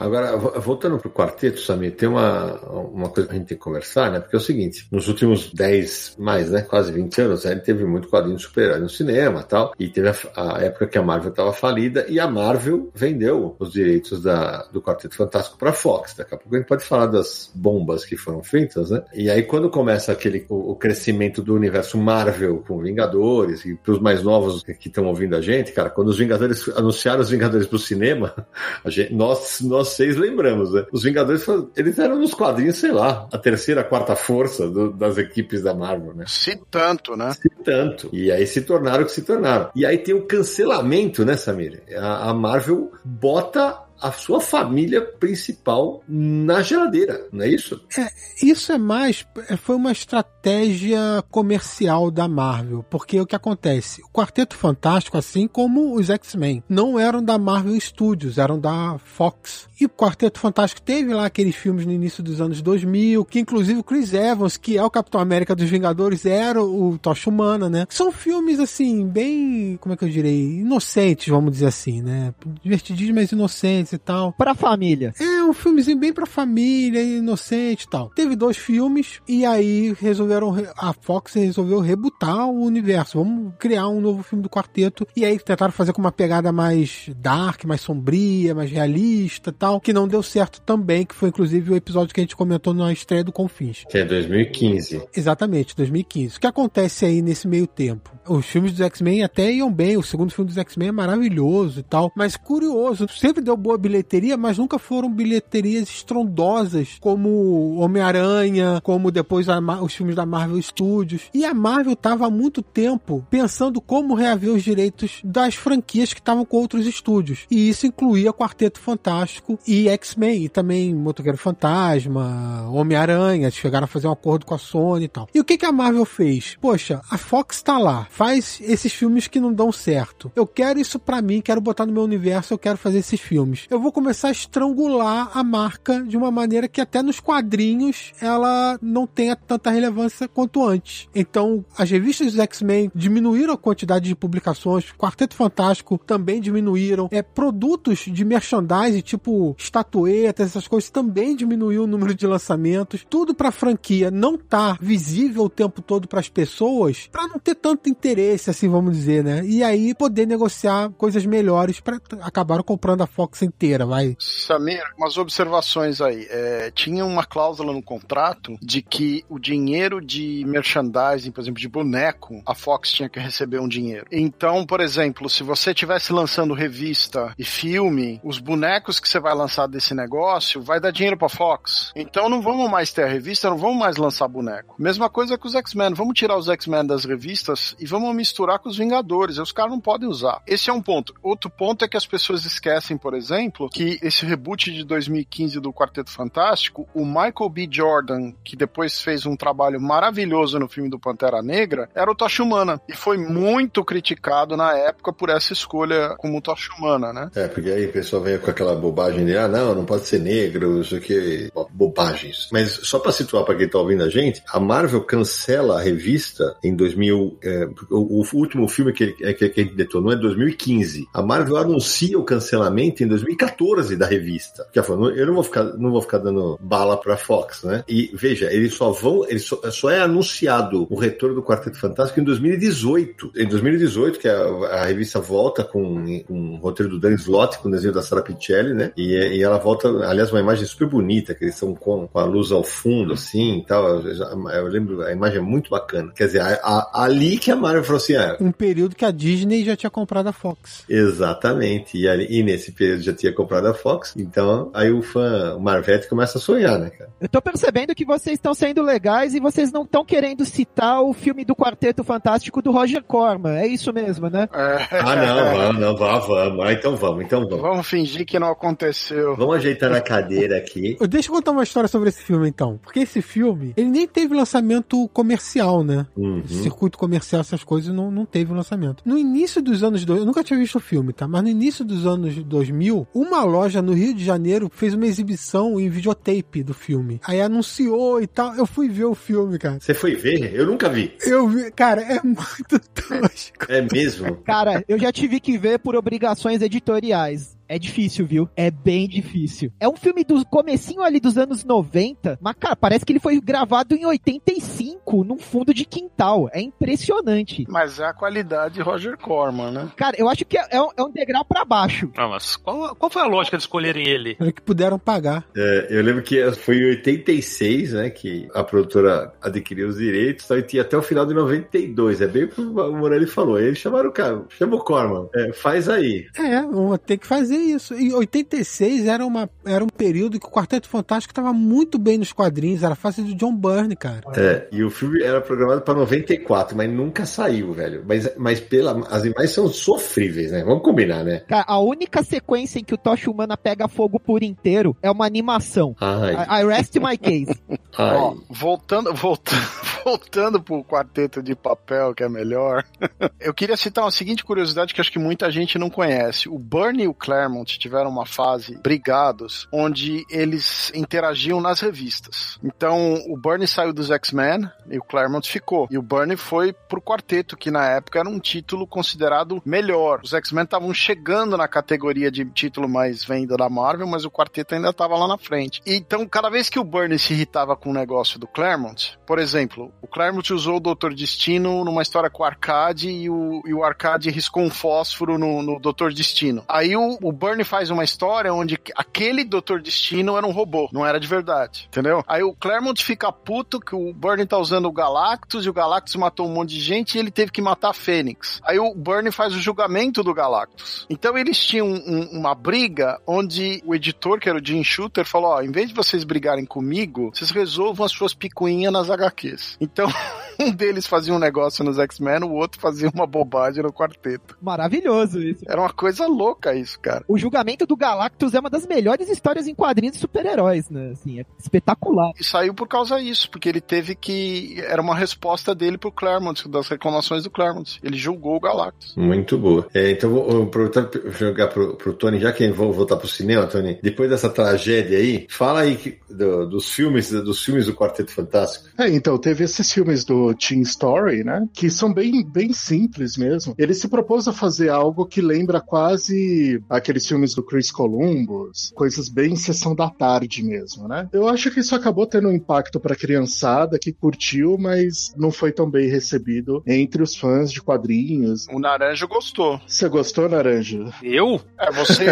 Agora, 0.00 0.34
voltando 0.38 0.98
pro 0.98 1.10
quarteto, 1.10 1.60
Samir, 1.60 1.94
tem 1.94 2.08
uma, 2.08 2.54
uma 2.70 3.10
coisa 3.10 3.28
que 3.28 3.34
a 3.34 3.38
gente 3.38 3.48
tem 3.48 3.58
que 3.58 3.62
conversar, 3.62 4.10
né? 4.10 4.18
Porque 4.18 4.34
é 4.34 4.38
o 4.38 4.42
seguinte, 4.42 4.88
nos 4.90 5.08
últimos 5.08 5.52
10, 5.52 6.16
mais, 6.18 6.50
né? 6.50 6.62
Quase 6.62 6.90
20 6.90 7.20
anos, 7.20 7.44
a 7.44 7.52
gente 7.52 7.64
teve 7.64 7.84
muito 7.84 8.08
quadrinho 8.08 8.38
de 8.38 8.42
super 8.42 8.80
no 8.80 8.88
cinema 8.88 9.42
tal, 9.42 9.74
e 9.78 9.88
teve 9.88 10.08
a, 10.08 10.14
a 10.34 10.62
época 10.62 10.86
que 10.86 10.96
a 10.96 11.02
Marvel 11.02 11.28
estava 11.28 11.52
falida, 11.52 12.06
e 12.08 12.18
a 12.18 12.26
Marvel 12.26 12.90
vendeu 12.94 13.54
os 13.58 13.72
direitos 13.72 14.22
da, 14.22 14.62
do 14.72 14.80
Quarteto 14.80 15.14
Fantástico 15.14 15.58
para 15.58 15.70
Fox. 15.70 16.14
Daqui 16.14 16.34
a 16.34 16.38
pouco 16.38 16.54
a 16.54 16.58
gente 16.58 16.68
pode 16.68 16.82
falar 16.82 17.04
das 17.04 17.50
bombas 17.54 18.02
que 18.02 18.16
foram 18.16 18.42
feitas, 18.42 18.90
né? 18.90 19.02
E 19.12 19.28
aí 19.28 19.42
quando 19.42 19.68
começa 19.68 20.12
aquele, 20.12 20.46
o, 20.48 20.70
o 20.70 20.76
crescimento 20.76 21.42
do 21.42 21.54
universo 21.54 21.98
Marvel 21.98 22.64
com 22.66 22.80
Vingadores, 22.80 23.66
e 23.66 23.74
pros 23.74 24.00
mais 24.00 24.22
novos 24.22 24.62
que 24.62 24.88
estão 24.88 25.04
ouvindo 25.04 25.36
a 25.36 25.42
gente, 25.42 25.72
cara, 25.72 25.90
quando 25.90 26.08
os 26.08 26.16
Vingadores 26.16 26.66
anunciaram 26.70 27.20
os 27.20 27.28
Vingadores 27.28 27.66
pro 27.66 27.78
cinema, 27.78 28.34
a 28.82 28.88
gente, 28.88 29.12
nós, 29.12 29.60
nós 29.60 29.89
seis 29.92 30.16
lembramos, 30.16 30.72
né? 30.72 30.86
Os 30.92 31.02
Vingadores, 31.02 31.44
eles 31.76 31.98
eram 31.98 32.16
nos 32.16 32.34
quadrinhos, 32.34 32.76
sei 32.76 32.92
lá, 32.92 33.28
a 33.32 33.38
terceira, 33.38 33.80
a 33.80 33.84
quarta 33.84 34.16
força 34.16 34.68
do, 34.68 34.90
das 34.90 35.18
equipes 35.18 35.62
da 35.62 35.74
Marvel, 35.74 36.14
né? 36.14 36.24
Se 36.26 36.60
tanto, 36.70 37.16
né? 37.16 37.32
Se 37.32 37.48
tanto. 37.64 38.08
E 38.12 38.30
aí 38.30 38.46
se 38.46 38.62
tornaram 38.62 39.02
o 39.02 39.06
que 39.06 39.12
se 39.12 39.22
tornaram. 39.22 39.70
E 39.74 39.84
aí 39.84 39.98
tem 39.98 40.14
o 40.14 40.26
cancelamento, 40.26 41.24
né, 41.24 41.36
Samir? 41.36 41.82
A, 41.96 42.30
a 42.30 42.34
Marvel 42.34 42.90
bota 43.04 43.89
a 44.00 44.12
sua 44.12 44.40
família 44.40 45.02
principal 45.02 46.02
na 46.08 46.62
geladeira, 46.62 47.26
não 47.32 47.44
é 47.44 47.48
isso? 47.48 47.80
É, 47.96 48.08
isso 48.42 48.72
é 48.72 48.78
mais. 48.78 49.26
É, 49.48 49.56
foi 49.56 49.76
uma 49.76 49.92
estratégia 49.92 51.22
comercial 51.30 52.10
da 52.10 52.26
Marvel. 52.26 52.84
Porque 52.88 53.20
o 53.20 53.26
que 53.26 53.36
acontece? 53.36 54.02
O 54.02 54.08
Quarteto 54.08 54.56
Fantástico, 54.56 55.18
assim 55.18 55.46
como 55.46 55.94
os 55.94 56.08
X-Men, 56.08 56.62
não 56.68 56.98
eram 56.98 57.22
da 57.22 57.38
Marvel 57.38 57.78
Studios, 57.78 58.38
eram 58.38 58.58
da 58.58 58.98
Fox. 58.98 59.68
E 59.80 59.84
o 59.84 59.88
Quarteto 59.88 60.38
Fantástico 60.38 60.82
teve 60.82 61.12
lá 61.12 61.26
aqueles 61.26 61.54
filmes 61.54 61.84
no 61.84 61.92
início 61.92 62.22
dos 62.22 62.40
anos 62.40 62.62
2000, 62.62 63.24
que 63.24 63.40
inclusive 63.40 63.80
o 63.80 63.84
Chris 63.84 64.14
Evans, 64.14 64.56
que 64.56 64.76
é 64.78 64.82
o 64.82 64.90
Capitão 64.90 65.20
América 65.20 65.54
dos 65.54 65.68
Vingadores, 65.68 66.24
era 66.24 66.62
o 66.62 66.98
Tocha 66.98 67.28
Humana, 67.28 67.68
né? 67.68 67.86
São 67.90 68.10
filmes, 68.12 68.58
assim, 68.60 69.06
bem. 69.06 69.76
Como 69.80 69.92
é 69.92 69.96
que 69.96 70.04
eu 70.04 70.08
direi? 70.08 70.60
Inocentes, 70.60 71.28
vamos 71.28 71.52
dizer 71.52 71.66
assim, 71.66 72.02
né? 72.02 72.34
Divertidinhos, 72.62 73.14
mas 73.14 73.32
inocentes 73.32 73.89
e 73.92 73.98
tal. 73.98 74.32
Pra 74.32 74.54
família. 74.54 75.12
É, 75.18 75.42
um 75.42 75.52
filmezinho 75.52 75.98
bem 75.98 76.12
pra 76.12 76.26
família, 76.26 77.02
inocente 77.02 77.84
e 77.84 77.90
tal. 77.90 78.10
Teve 78.10 78.36
dois 78.36 78.56
filmes 78.56 79.20
e 79.28 79.44
aí 79.44 79.94
resolveram, 80.00 80.54
a 80.76 80.92
Fox 80.92 81.34
resolveu 81.34 81.80
rebutar 81.80 82.48
o 82.48 82.64
universo. 82.64 83.18
Vamos 83.18 83.52
criar 83.58 83.88
um 83.88 84.00
novo 84.00 84.22
filme 84.22 84.42
do 84.42 84.50
quarteto. 84.50 85.06
E 85.16 85.24
aí 85.24 85.38
tentaram 85.38 85.72
fazer 85.72 85.92
com 85.92 86.00
uma 86.00 86.12
pegada 86.12 86.52
mais 86.52 87.10
dark, 87.16 87.64
mais 87.64 87.80
sombria, 87.80 88.54
mais 88.54 88.70
realista 88.70 89.50
e 89.50 89.52
tal, 89.52 89.80
que 89.80 89.92
não 89.92 90.06
deu 90.06 90.22
certo 90.22 90.60
também, 90.60 91.04
que 91.04 91.14
foi 91.14 91.28
inclusive 91.28 91.72
o 91.72 91.76
episódio 91.76 92.14
que 92.14 92.20
a 92.20 92.24
gente 92.24 92.36
comentou 92.36 92.74
na 92.74 92.92
estreia 92.92 93.24
do 93.24 93.32
Confins. 93.32 93.84
Que 93.88 93.98
é 93.98 94.04
2015. 94.04 95.08
Exatamente, 95.16 95.76
2015. 95.76 96.36
O 96.36 96.40
que 96.40 96.46
acontece 96.46 97.04
aí 97.04 97.22
nesse 97.22 97.48
meio 97.48 97.66
tempo? 97.66 98.10
Os 98.28 98.46
filmes 98.46 98.72
dos 98.72 98.80
X-Men 98.80 99.22
até 99.22 99.52
iam 99.52 99.72
bem, 99.72 99.96
o 99.96 100.02
segundo 100.02 100.32
filme 100.32 100.48
dos 100.48 100.58
X-Men 100.58 100.88
é 100.88 100.92
maravilhoso 100.92 101.80
e 101.80 101.82
tal, 101.82 102.10
mas 102.16 102.36
curioso, 102.36 103.06
sempre 103.08 103.42
deu 103.42 103.56
boa 103.56 103.78
bilheteria, 103.80 104.36
mas 104.36 104.58
nunca 104.58 104.78
foram 104.78 105.10
bilheterias 105.10 105.88
estrondosas 105.88 106.98
como 107.00 107.76
Homem-Aranha, 107.76 108.80
como 108.82 109.10
depois 109.10 109.48
a, 109.48 109.58
os 109.82 109.94
filmes 109.94 110.14
da 110.14 110.26
Marvel 110.26 110.60
Studios. 110.62 111.22
E 111.32 111.44
a 111.44 111.54
Marvel 111.54 111.94
estava 111.94 112.26
há 112.26 112.30
muito 112.30 112.62
tempo 112.62 113.26
pensando 113.30 113.80
como 113.80 114.14
reaver 114.14 114.50
os 114.50 114.62
direitos 114.62 115.20
das 115.24 115.54
franquias 115.54 116.12
que 116.12 116.20
estavam 116.20 116.44
com 116.44 116.58
outros 116.58 116.86
estúdios. 116.86 117.46
E 117.50 117.68
isso 117.68 117.86
incluía 117.86 118.32
Quarteto 118.32 118.80
Fantástico 118.80 119.58
e 119.66 119.88
X-Men, 119.88 120.44
e 120.44 120.48
também 120.48 120.94
Motoqueiro 120.94 121.38
Fantasma, 121.38 122.68
Homem-Aranha, 122.70 123.50
chegaram 123.50 123.84
a 123.84 123.88
fazer 123.88 124.06
um 124.06 124.12
acordo 124.12 124.44
com 124.44 124.54
a 124.54 124.58
Sony 124.58 125.04
e 125.04 125.08
tal. 125.08 125.28
E 125.34 125.40
o 125.40 125.44
que, 125.44 125.56
que 125.56 125.66
a 125.66 125.72
Marvel 125.72 126.04
fez? 126.04 126.56
Poxa, 126.60 127.00
a 127.10 127.16
Fox 127.16 127.56
está 127.56 127.78
lá, 127.78 128.06
faz 128.10 128.60
esses 128.62 128.92
filmes 128.92 129.26
que 129.26 129.40
não 129.40 129.52
dão 129.52 129.72
certo. 129.72 130.30
Eu 130.36 130.46
quero 130.46 130.78
isso 130.78 130.98
para 130.98 131.22
mim, 131.22 131.40
quero 131.40 131.60
botar 131.60 131.86
no 131.86 131.92
meu 131.92 132.02
universo, 132.02 132.52
eu 132.52 132.58
quero 132.58 132.76
fazer 132.76 132.98
esses 132.98 133.20
filmes 133.20 133.66
eu 133.70 133.78
vou 133.78 133.92
começar 133.92 134.28
a 134.28 134.32
estrangular 134.32 135.30
a 135.32 135.44
marca 135.44 136.02
de 136.02 136.16
uma 136.16 136.30
maneira 136.30 136.66
que 136.66 136.80
até 136.80 137.02
nos 137.02 137.20
quadrinhos 137.20 138.12
ela 138.20 138.76
não 138.82 139.06
tenha 139.06 139.36
tanta 139.36 139.70
relevância 139.70 140.26
quanto 140.26 140.66
antes. 140.66 141.08
Então, 141.14 141.64
as 141.78 141.88
revistas 141.88 142.32
dos 142.32 142.40
X-Men 142.40 142.90
diminuíram 142.92 143.54
a 143.54 143.56
quantidade 143.56 144.06
de 144.06 144.16
publicações, 144.16 144.92
Quarteto 144.98 145.36
Fantástico 145.36 145.98
também 146.04 146.40
diminuíram, 146.40 147.08
é, 147.12 147.22
produtos 147.22 148.00
de 148.00 148.24
merchandising, 148.24 149.02
tipo 149.02 149.54
estatuetas, 149.56 150.48
essas 150.48 150.66
coisas, 150.66 150.90
também 150.90 151.36
diminuiu 151.36 151.84
o 151.84 151.86
número 151.86 152.12
de 152.12 152.26
lançamentos, 152.26 153.06
tudo 153.08 153.34
pra 153.34 153.52
franquia 153.52 154.10
não 154.10 154.36
tá 154.36 154.76
visível 154.80 155.44
o 155.44 155.48
tempo 155.48 155.80
todo 155.80 156.08
para 156.08 156.18
as 156.18 156.28
pessoas, 156.28 157.08
para 157.12 157.28
não 157.28 157.38
ter 157.38 157.54
tanto 157.54 157.88
interesse, 157.88 158.50
assim, 158.50 158.68
vamos 158.68 158.96
dizer, 158.96 159.22
né? 159.22 159.44
E 159.44 159.62
aí 159.62 159.94
poder 159.94 160.26
negociar 160.26 160.90
coisas 160.90 161.24
melhores 161.24 161.78
para 161.78 162.00
acabaram 162.20 162.64
comprando 162.64 163.02
a 163.02 163.06
Fox 163.06 163.42
inteira, 163.60 163.84
vai. 163.84 164.16
Samir, 164.18 164.82
umas 164.96 165.18
observações 165.18 166.00
aí. 166.00 166.26
É, 166.30 166.70
tinha 166.74 167.04
uma 167.04 167.24
cláusula 167.24 167.74
no 167.74 167.82
contrato 167.82 168.56
de 168.62 168.80
que 168.80 169.22
o 169.28 169.38
dinheiro 169.38 170.00
de 170.00 170.42
merchandising, 170.46 171.30
por 171.30 171.42
exemplo, 171.42 171.60
de 171.60 171.68
boneco, 171.68 172.42
a 172.46 172.54
Fox 172.54 172.90
tinha 172.90 173.08
que 173.08 173.20
receber 173.20 173.60
um 173.60 173.68
dinheiro. 173.68 174.06
Então, 174.10 174.64
por 174.64 174.80
exemplo, 174.80 175.28
se 175.28 175.42
você 175.42 175.70
estivesse 175.70 176.10
lançando 176.12 176.54
revista 176.54 177.34
e 177.38 177.44
filme, 177.44 178.18
os 178.24 178.38
bonecos 178.38 178.98
que 178.98 179.08
você 179.08 179.20
vai 179.20 179.34
lançar 179.34 179.66
desse 179.66 179.94
negócio 179.94 180.62
vai 180.62 180.80
dar 180.80 180.90
dinheiro 180.90 181.18
pra 181.18 181.28
Fox. 181.28 181.92
Então 181.94 182.30
não 182.30 182.40
vamos 182.40 182.70
mais 182.70 182.92
ter 182.92 183.04
a 183.04 183.08
revista, 183.08 183.50
não 183.50 183.58
vamos 183.58 183.78
mais 183.78 183.96
lançar 183.96 184.26
boneco. 184.26 184.74
Mesma 184.78 185.10
coisa 185.10 185.36
com 185.36 185.46
os 185.46 185.54
X-Men. 185.54 185.92
Vamos 185.92 186.14
tirar 186.14 186.36
os 186.38 186.48
X-Men 186.48 186.86
das 186.86 187.04
revistas 187.04 187.76
e 187.78 187.84
vamos 187.84 188.14
misturar 188.14 188.58
com 188.58 188.68
os 188.68 188.78
Vingadores. 188.78 189.38
Os 189.38 189.52
caras 189.52 189.72
não 189.72 189.80
podem 189.80 190.08
usar. 190.08 190.40
Esse 190.46 190.70
é 190.70 190.72
um 190.72 190.80
ponto. 190.80 191.14
Outro 191.22 191.50
ponto 191.50 191.84
é 191.84 191.88
que 191.88 191.96
as 191.96 192.06
pessoas 192.06 192.44
esquecem, 192.44 192.96
por 192.96 193.14
exemplo, 193.14 193.49
que 193.70 193.98
esse 194.02 194.24
reboot 194.24 194.72
de 194.72 194.84
2015 194.84 195.60
do 195.60 195.72
Quarteto 195.72 196.10
Fantástico, 196.10 196.88
o 196.94 197.04
Michael 197.04 197.48
B. 197.50 197.68
Jordan, 197.70 198.32
que 198.44 198.56
depois 198.56 199.00
fez 199.00 199.26
um 199.26 199.36
trabalho 199.36 199.80
maravilhoso 199.80 200.58
no 200.58 200.68
filme 200.68 200.88
do 200.88 200.98
Pantera 200.98 201.42
Negra, 201.42 201.88
era 201.94 202.10
o 202.10 202.14
Tocha 202.14 202.42
Humana. 202.42 202.80
E 202.88 202.94
foi 202.94 203.16
muito 203.18 203.84
criticado 203.84 204.56
na 204.56 204.76
época 204.76 205.12
por 205.12 205.28
essa 205.28 205.52
escolha 205.52 206.14
como 206.18 206.40
Tocha 206.40 206.72
Humana, 206.78 207.12
né? 207.12 207.30
É, 207.34 207.48
porque 207.48 207.70
aí 207.70 207.86
o 207.86 207.92
pessoal 207.92 208.22
vem 208.22 208.38
com 208.38 208.50
aquela 208.50 208.74
bobagem 208.74 209.24
de, 209.24 209.36
ah, 209.36 209.48
não, 209.48 209.74
não 209.74 209.84
pode 209.84 210.06
ser 210.06 210.20
negro, 210.20 210.80
isso 210.80 210.96
aqui, 210.96 211.50
bobagens. 211.70 212.48
Mas 212.52 212.72
só 212.82 212.98
para 212.98 213.12
situar 213.12 213.44
para 213.44 213.56
quem 213.56 213.68
tá 213.68 213.78
ouvindo 213.78 214.04
a 214.04 214.08
gente, 214.08 214.42
a 214.52 214.60
Marvel 214.60 215.02
cancela 215.02 215.78
a 215.78 215.82
revista 215.82 216.56
em 216.62 216.74
2000, 216.74 217.38
é, 217.42 217.68
o, 217.90 218.20
o, 218.20 218.24
último 218.34 218.68
filme 218.68 218.92
que, 218.92 219.16
é, 219.22 219.32
que, 219.32 219.48
que 219.48 219.64
detonou 219.64 220.12
é 220.12 220.16
2015. 220.16 221.08
A 221.12 221.22
Marvel 221.22 221.56
anuncia 221.56 222.18
o 222.18 222.24
cancelamento 222.24 223.02
em 223.02 223.08
2014 223.36 223.96
da 223.96 224.06
revista. 224.06 224.66
Que 224.72 224.78
ela 224.78 224.86
falou, 224.86 225.10
eu 225.10 225.26
não 225.26 225.34
vou 225.34 225.42
ficar, 225.42 225.64
não 225.64 225.90
vou 225.90 226.02
ficar 226.02 226.18
dando 226.18 226.58
bala 226.60 226.96
pra 226.96 227.16
Fox, 227.16 227.62
né? 227.64 227.84
E 227.88 228.10
veja, 228.14 228.52
eles 228.52 228.74
só 228.74 228.90
vão, 228.90 229.24
eles 229.28 229.44
só, 229.44 229.58
só 229.70 229.90
é 229.90 230.00
anunciado 230.00 230.86
o 230.90 230.98
retorno 230.98 231.36
do 231.36 231.42
Quarteto 231.42 231.78
Fantástico 231.78 232.20
em 232.20 232.24
2018. 232.24 233.32
Em 233.36 233.48
2018, 233.48 234.18
que 234.18 234.28
a, 234.28 234.38
a 234.38 234.84
revista 234.86 235.20
volta 235.20 235.64
com, 235.64 236.22
com 236.26 236.54
o 236.54 236.56
roteiro 236.56 236.92
do 236.92 237.00
Dan 237.00 237.14
Slott, 237.14 237.58
com 237.58 237.68
o 237.68 237.70
desenho 237.70 237.92
da 237.92 238.02
Sarah 238.02 238.22
Pichelli, 238.22 238.74
né? 238.74 238.92
E, 238.96 239.14
e 239.14 239.42
ela 239.42 239.58
volta, 239.58 239.88
aliás, 240.06 240.30
uma 240.30 240.40
imagem 240.40 240.66
super 240.66 240.88
bonita, 240.88 241.34
que 241.34 241.44
eles 241.44 241.54
estão 241.54 241.74
com, 241.74 242.06
com 242.06 242.18
a 242.18 242.24
luz 242.24 242.52
ao 242.52 242.64
fundo, 242.64 243.14
assim, 243.14 243.58
e 243.58 243.64
tal. 243.64 244.00
Eu, 244.00 244.48
eu, 244.50 244.66
lembro, 244.66 245.02
a 245.02 245.12
imagem 245.12 245.38
é 245.38 245.42
muito 245.42 245.70
bacana. 245.70 246.12
Quer 246.14 246.26
dizer, 246.26 246.40
a, 246.40 246.54
a, 246.54 247.04
ali 247.04 247.38
que 247.38 247.50
a 247.50 247.56
Marvel 247.56 247.84
falou 247.84 247.98
assim, 247.98 248.16
ah, 248.16 248.36
Um 248.40 248.52
período 248.52 248.96
que 248.96 249.04
a 249.04 249.10
Disney 249.10 249.64
já 249.64 249.76
tinha 249.76 249.90
comprado 249.90 250.28
a 250.28 250.32
Fox. 250.32 250.84
Exatamente. 250.88 251.98
E, 251.98 252.08
ali, 252.08 252.26
e 252.28 252.42
nesse 252.42 252.72
período 252.72 253.02
já 253.02 253.12
tinha 253.20 253.32
comprado 253.32 253.66
a 253.66 253.74
Fox. 253.74 254.14
Então, 254.16 254.70
aí 254.72 254.90
o 254.90 255.02
fã, 255.02 255.54
o 255.56 255.60
Marvete 255.60 256.08
começa 256.08 256.38
a 256.38 256.40
sonhar, 256.40 256.78
né, 256.78 256.90
cara? 256.90 257.10
Eu 257.20 257.28
tô 257.28 257.40
percebendo 257.42 257.94
que 257.94 258.04
vocês 258.04 258.34
estão 258.34 258.54
sendo 258.54 258.82
legais 258.82 259.34
e 259.34 259.40
vocês 259.40 259.70
não 259.70 259.82
estão 259.82 260.04
querendo 260.04 260.44
citar 260.44 261.02
o 261.02 261.12
filme 261.12 261.44
do 261.44 261.54
Quarteto 261.54 262.02
Fantástico 262.02 262.62
do 262.62 262.70
Roger 262.70 263.02
Corman. 263.02 263.56
É 263.56 263.66
isso 263.66 263.92
mesmo, 263.92 264.28
né? 264.28 264.48
É. 264.52 264.88
Ah, 264.90 265.16
não, 265.16 265.56
vamos, 265.56 265.80
não, 265.80 265.96
vamos, 265.96 266.26
vamos. 266.26 266.64
Ah, 266.64 266.72
então 266.72 266.96
vamos, 266.96 267.24
então 267.24 267.46
vamos. 267.46 267.60
Vamos 267.60 267.86
fingir 267.86 268.24
que 268.24 268.38
não 268.38 268.48
aconteceu. 268.48 269.36
Vamos 269.36 269.56
ajeitar 269.56 269.90
na 269.90 270.00
cadeira 270.00 270.56
aqui. 270.56 270.96
Deixa 271.08 271.28
eu 271.28 271.34
contar 271.34 271.50
uma 271.50 271.62
história 271.62 271.88
sobre 271.88 272.08
esse 272.08 272.22
filme, 272.22 272.48
então. 272.48 272.78
Porque 272.82 273.00
esse 273.00 273.20
filme, 273.20 273.74
ele 273.76 273.90
nem 273.90 274.06
teve 274.06 274.34
lançamento 274.34 275.08
comercial, 275.08 275.84
né? 275.84 276.06
Uhum. 276.16 276.42
Circuito 276.46 276.96
comercial, 276.96 277.40
essas 277.40 277.62
coisas, 277.62 277.94
não, 277.94 278.10
não 278.10 278.24
teve 278.24 278.52
lançamento. 278.52 279.02
No 279.04 279.18
início 279.18 279.60
dos 279.60 279.82
anos... 279.82 280.04
Do... 280.04 280.16
Eu 280.16 280.24
nunca 280.24 280.42
tinha 280.42 280.58
visto 280.58 280.76
o 280.76 280.80
filme, 280.80 281.12
tá? 281.12 281.28
Mas 281.28 281.42
no 281.42 281.48
início 281.48 281.84
dos 281.84 282.06
anos 282.06 282.34
2000, 282.42 283.06
uma 283.14 283.42
loja 283.44 283.82
no 283.82 283.92
Rio 283.92 284.14
de 284.14 284.24
Janeiro 284.24 284.70
fez 284.72 284.94
uma 284.94 285.06
exibição 285.06 285.78
em 285.80 285.88
videotape 285.88 286.62
do 286.62 286.74
filme. 286.74 287.20
Aí 287.26 287.40
anunciou 287.40 288.20
e 288.22 288.26
tal. 288.26 288.54
Eu 288.54 288.66
fui 288.66 288.88
ver 288.88 289.04
o 289.04 289.14
filme, 289.14 289.58
cara. 289.58 289.78
Você 289.80 289.94
foi 289.94 290.14
ver? 290.14 290.54
Eu 290.54 290.66
nunca 290.66 290.88
vi. 290.88 291.12
Eu 291.24 291.48
vi... 291.48 291.70
Cara, 291.72 292.02
é 292.02 292.20
muito 292.24 292.78
tosco. 292.94 293.66
É 293.68 293.86
mesmo? 293.92 294.36
Cara, 294.44 294.84
eu 294.88 294.98
já 294.98 295.12
tive 295.12 295.40
que 295.40 295.58
ver 295.58 295.78
por 295.78 295.96
obrigações 295.96 296.62
editoriais. 296.62 297.58
É 297.70 297.78
difícil, 297.78 298.26
viu? 298.26 298.48
É 298.56 298.68
bem 298.68 299.08
difícil. 299.08 299.72
É 299.78 299.88
um 299.88 299.94
filme 299.94 300.24
do 300.24 300.44
comecinho 300.44 301.02
ali 301.02 301.20
dos 301.20 301.38
anos 301.38 301.64
90, 301.64 302.36
mas, 302.40 302.56
cara, 302.58 302.74
parece 302.74 303.06
que 303.06 303.12
ele 303.12 303.20
foi 303.20 303.40
gravado 303.40 303.94
em 303.94 304.04
85, 304.04 305.22
num 305.22 305.38
fundo 305.38 305.72
de 305.72 305.84
quintal. 305.84 306.50
É 306.52 306.60
impressionante. 306.60 307.64
Mas 307.68 308.00
é 308.00 308.06
a 308.06 308.12
qualidade 308.12 308.74
de 308.74 308.82
Roger 308.82 309.16
Corman, 309.16 309.70
né? 309.70 309.88
Cara, 309.96 310.16
eu 310.18 310.28
acho 310.28 310.44
que 310.44 310.58
é, 310.58 310.66
é 310.68 310.82
um, 310.82 310.88
é 310.96 311.02
um 311.04 311.12
degrau 311.12 311.44
pra 311.44 311.64
baixo. 311.64 312.10
Ah, 312.16 312.26
mas 312.26 312.56
qual, 312.56 312.96
qual 312.96 313.08
foi 313.08 313.22
a 313.22 313.26
lógica 313.26 313.56
de 313.56 313.62
escolherem 313.62 314.04
ele? 314.04 314.36
Era 314.40 314.50
que 314.50 314.62
puderam 314.62 314.98
pagar. 314.98 315.46
É, 315.56 315.86
eu 315.90 316.02
lembro 316.02 316.24
que 316.24 316.42
foi 316.54 316.76
em 316.76 316.88
86, 316.90 317.92
né, 317.92 318.10
que 318.10 318.48
a 318.52 318.64
produtora 318.64 319.32
adquiriu 319.40 319.86
os 319.86 319.96
direitos, 319.96 320.44
então, 320.44 320.58
e 320.58 320.62
tinha 320.64 320.82
até 320.82 320.96
o 320.96 321.02
final 321.02 321.24
de 321.24 321.34
92. 321.34 322.20
É 322.20 322.26
bem 322.26 322.44
o 322.44 322.48
que 322.48 322.60
o 322.60 322.96
Morelli 322.96 323.28
falou. 323.28 323.60
Eles 323.60 323.78
chamaram 323.78 324.10
o 324.10 324.12
cara, 324.12 324.44
chama 324.48 324.74
o 324.74 324.80
Corman. 324.80 325.28
É, 325.36 325.52
faz 325.52 325.88
aí. 325.88 326.26
É, 326.36 326.62
vamos 326.62 326.98
ter 327.06 327.16
que 327.16 327.28
fazer 327.28 327.59
isso. 327.60 327.94
Em 327.94 328.12
86 328.12 329.06
era, 329.06 329.24
uma, 329.24 329.48
era 329.64 329.84
um 329.84 329.88
período 329.88 330.38
que 330.38 330.46
o 330.46 330.50
Quarteto 330.50 330.88
Fantástico 330.88 331.32
estava 331.32 331.52
muito 331.52 331.98
bem 331.98 332.18
nos 332.18 332.32
quadrinhos, 332.32 332.82
era 332.82 332.94
fácil 332.94 333.24
do 333.24 333.34
John 333.34 333.54
Byrne, 333.54 333.96
cara. 333.96 334.22
É, 334.36 334.68
e 334.72 334.82
o 334.82 334.90
filme 334.90 335.22
era 335.22 335.40
programado 335.40 335.82
para 335.82 335.94
94, 335.94 336.76
mas 336.76 336.90
nunca 336.90 337.26
saiu, 337.26 337.72
velho. 337.72 338.04
Mas, 338.06 338.30
mas 338.36 338.60
pela, 338.60 339.06
as 339.08 339.24
imagens 339.24 339.52
são 339.52 339.68
sofríveis, 339.68 340.52
né? 340.52 340.62
Vamos 340.64 340.82
combinar, 340.82 341.24
né? 341.24 341.40
Cara, 341.48 341.64
a 341.66 341.78
única 341.78 342.22
sequência 342.22 342.78
em 342.78 342.84
que 342.84 342.94
o 342.94 342.98
Tocha 342.98 343.30
Humana 343.30 343.56
pega 343.56 343.88
fogo 343.88 344.18
por 344.18 344.42
inteiro 344.42 344.96
é 345.02 345.10
uma 345.10 345.26
animação. 345.26 345.94
Ai. 346.00 346.34
I, 346.34 346.62
I 346.62 346.66
rest 346.66 346.96
my 346.96 347.16
case. 347.16 347.60
Ai. 347.96 348.16
Ó, 348.16 348.36
voltando, 348.48 349.12
voltando, 349.14 349.68
voltando 350.04 350.62
pro 350.62 350.84
quarteto 350.84 351.42
de 351.42 351.54
papel, 351.54 352.14
que 352.14 352.22
é 352.22 352.28
melhor, 352.28 352.84
eu 353.40 353.52
queria 353.52 353.76
citar 353.76 354.04
uma 354.04 354.10
seguinte 354.10 354.44
curiosidade 354.44 354.94
que 354.94 355.00
acho 355.00 355.12
que 355.12 355.18
muita 355.18 355.50
gente 355.50 355.78
não 355.78 355.90
conhece. 355.90 356.48
O 356.48 356.58
Bernie 356.58 357.04
e 357.04 357.08
o 357.08 357.14
Claremont 357.14 357.49
tiveram 357.64 358.10
uma 358.10 358.26
fase 358.26 358.78
brigados, 358.82 359.68
onde 359.72 360.24
eles 360.30 360.92
interagiam 360.94 361.60
nas 361.60 361.80
revistas. 361.80 362.58
Então, 362.62 363.14
o 363.28 363.36
Bernie 363.36 363.66
saiu 363.66 363.92
dos 363.92 364.10
X-Men 364.10 364.70
e 364.88 364.98
o 364.98 365.02
Claremont 365.02 365.48
ficou. 365.48 365.88
E 365.90 365.98
o 365.98 366.02
Bernie 366.02 366.36
foi 366.36 366.72
pro 366.72 367.00
quarteto, 367.00 367.56
que 367.56 367.70
na 367.70 367.86
época 367.86 368.18
era 368.18 368.28
um 368.28 368.38
título 368.38 368.86
considerado 368.86 369.62
melhor. 369.64 370.20
Os 370.22 370.34
X-Men 370.34 370.64
estavam 370.64 370.92
chegando 370.92 371.56
na 371.56 371.68
categoria 371.68 372.30
de 372.30 372.44
título 372.44 372.88
mais 372.88 373.24
venda 373.24 373.56
da 373.56 373.68
Marvel, 373.68 374.06
mas 374.06 374.24
o 374.24 374.30
quarteto 374.30 374.74
ainda 374.74 374.90
estava 374.90 375.16
lá 375.16 375.26
na 375.26 375.38
frente. 375.38 375.80
Então, 375.86 376.26
cada 376.26 376.50
vez 376.50 376.68
que 376.68 376.78
o 376.78 376.84
Bernie 376.84 377.18
se 377.18 377.32
irritava 377.32 377.76
com 377.76 377.90
o 377.90 377.94
negócio 377.94 378.38
do 378.38 378.46
Claremont, 378.46 379.18
por 379.26 379.38
exemplo, 379.38 379.92
o 380.02 380.06
Claremont 380.06 380.52
usou 380.52 380.76
o 380.76 380.80
Doutor 380.80 381.14
Destino 381.14 381.84
numa 381.84 382.02
história 382.02 382.30
com 382.30 382.42
o 382.42 382.46
Arcade 382.46 383.08
e 383.08 383.30
o, 383.30 383.62
e 383.66 383.72
o 383.72 383.84
Arcade 383.84 384.30
riscou 384.30 384.62
um 384.62 384.70
fósforo 384.70 385.38
no, 385.38 385.62
no 385.62 385.78
Doutor 385.78 386.12
Destino. 386.12 386.64
Aí 386.68 386.96
o, 386.96 387.18
o 387.22 387.29
Bernie 387.32 387.64
faz 387.64 387.90
uma 387.90 388.04
história 388.04 388.52
onde 388.52 388.78
aquele 388.96 389.44
Doutor 389.44 389.80
Destino 389.82 390.36
era 390.36 390.46
um 390.46 390.50
robô, 390.52 390.88
não 390.92 391.04
era 391.06 391.18
de 391.20 391.26
verdade, 391.26 391.86
entendeu? 391.88 392.22
Aí 392.26 392.42
o 392.42 392.54
Claremont 392.54 393.02
fica 393.04 393.30
puto 393.32 393.80
que 393.80 393.94
o 393.94 394.12
Bernie 394.12 394.46
tá 394.46 394.58
usando 394.58 394.86
o 394.86 394.92
Galactus 394.92 395.64
e 395.66 395.68
o 395.70 395.72
Galactus 395.72 396.14
matou 396.16 396.46
um 396.46 396.52
monte 396.52 396.70
de 396.74 396.80
gente 396.80 397.14
e 397.14 397.18
ele 397.18 397.30
teve 397.30 397.50
que 397.50 397.62
matar 397.62 397.90
a 397.90 397.94
Fênix. 397.94 398.60
Aí 398.64 398.78
o 398.78 398.94
Bernie 398.94 399.32
faz 399.32 399.54
o 399.54 399.58
julgamento 399.60 400.22
do 400.22 400.34
Galactus. 400.34 401.06
Então 401.10 401.36
eles 401.36 401.58
tinham 401.58 401.86
um- 401.88 402.28
uma 402.32 402.54
briga 402.54 403.20
onde 403.26 403.82
o 403.84 403.94
editor, 403.94 404.38
que 404.38 404.48
era 404.48 404.58
o 404.58 404.64
Jim 404.64 404.82
Shooter, 404.84 405.24
falou: 405.24 405.50
ó, 405.52 405.62
em 405.62 405.70
vez 405.70 405.88
de 405.88 405.94
vocês 405.94 406.24
brigarem 406.24 406.64
comigo, 406.64 407.30
vocês 407.34 407.50
resolvam 407.50 408.04
as 408.06 408.12
suas 408.12 408.34
picuinhas 408.34 408.92
nas 408.92 409.10
HQs. 409.10 409.76
Então 409.80 410.06
um 410.60 410.70
deles 410.70 411.06
fazia 411.06 411.34
um 411.34 411.38
negócio 411.38 411.84
nos 411.84 411.98
X-Men, 411.98 412.44
o 412.44 412.52
outro 412.52 412.80
fazia 412.80 413.10
uma 413.14 413.26
bobagem 413.26 413.82
no 413.82 413.92
quarteto. 413.92 414.56
Maravilhoso 414.60 415.40
isso. 415.42 415.64
Era 415.68 415.80
uma 415.80 415.92
coisa 415.92 416.26
louca 416.26 416.74
isso, 416.74 416.98
cara. 417.00 417.19
O 417.28 417.38
julgamento 417.38 417.86
do 417.86 417.96
Galactus 417.96 418.54
é 418.54 418.60
uma 418.60 418.70
das 418.70 418.86
melhores 418.86 419.28
histórias 419.28 419.66
em 419.66 419.74
quadrinhos 419.74 420.14
de 420.14 420.20
super-heróis, 420.20 420.88
né? 420.90 421.10
Assim, 421.12 421.40
é 421.40 421.44
espetacular. 421.58 422.32
E 422.38 422.44
saiu 422.44 422.74
por 422.74 422.86
causa 422.88 423.20
disso, 423.20 423.50
porque 423.50 423.68
ele 423.68 423.80
teve 423.80 424.14
que. 424.14 424.80
Era 424.86 425.00
uma 425.02 425.14
resposta 425.14 425.74
dele 425.74 425.96
pro 425.98 426.12
Claremont, 426.12 426.68
das 426.68 426.88
reclamações 426.88 427.44
do 427.44 427.50
Claremont. 427.50 427.98
Ele 428.02 428.16
julgou 428.16 428.56
o 428.56 428.60
Galactus. 428.60 429.14
Muito 429.16 429.56
boa. 429.58 429.86
É, 429.94 430.10
então 430.10 430.30
vou, 430.30 430.62
aproveitar 430.64 431.04
pra 431.04 431.30
jogar 431.30 431.68
pro, 431.68 431.96
pro 431.96 432.12
Tony, 432.14 432.38
já 432.40 432.52
que 432.52 432.68
vou 432.70 432.92
voltar 432.92 433.16
pro 433.16 433.28
cinema, 433.28 433.66
Tony. 433.66 433.98
Depois 434.02 434.28
dessa 434.30 434.48
tragédia 434.50 435.18
aí, 435.18 435.46
fala 435.48 435.80
aí 435.80 435.96
que- 435.96 436.18
do- 436.28 436.68
dos 436.68 436.90
filmes, 436.90 437.30
dos 437.30 437.62
filmes 437.64 437.86
do 437.86 437.94
Quarteto 437.94 438.30
Fantástico. 438.32 438.86
É, 438.98 439.08
então, 439.08 439.38
teve 439.38 439.64
esses 439.64 439.90
filmes 439.92 440.24
do 440.24 440.54
Teen 440.54 440.82
Story, 440.82 441.44
né? 441.44 441.66
Que 441.72 441.90
são 441.90 442.12
bem, 442.12 442.44
bem 442.44 442.72
simples 442.72 443.36
mesmo. 443.36 443.74
Ele 443.78 443.94
se 443.94 444.08
propôs 444.08 444.46
a 444.48 444.52
fazer 444.52 444.88
algo 444.90 445.26
que 445.26 445.40
lembra 445.40 445.80
quase 445.80 446.82
aqueles 447.10 447.26
filmes 447.26 447.54
do 447.54 447.62
Chris 447.62 447.90
Columbus, 447.90 448.92
coisas 448.94 449.28
bem 449.28 449.56
sessão 449.56 449.94
da 449.96 450.08
tarde 450.08 450.62
mesmo, 450.62 451.08
né? 451.08 451.28
Eu 451.32 451.48
acho 451.48 451.68
que 451.72 451.80
isso 451.80 451.94
acabou 451.96 452.24
tendo 452.24 452.48
um 452.48 452.52
impacto 452.52 453.00
pra 453.00 453.16
criançada 453.16 453.98
que 453.98 454.12
curtiu, 454.12 454.76
mas 454.78 455.32
não 455.36 455.50
foi 455.50 455.72
tão 455.72 455.90
bem 455.90 456.08
recebido 456.08 456.82
entre 456.86 457.20
os 457.22 457.34
fãs 457.36 457.72
de 457.72 457.82
quadrinhos. 457.82 458.66
O 458.70 458.78
Naranjo 458.78 459.26
gostou. 459.26 459.80
Você 459.86 460.08
gostou, 460.08 460.48
Naranja? 460.48 461.12
Eu? 461.22 461.60
É, 461.78 461.90
você. 461.90 462.26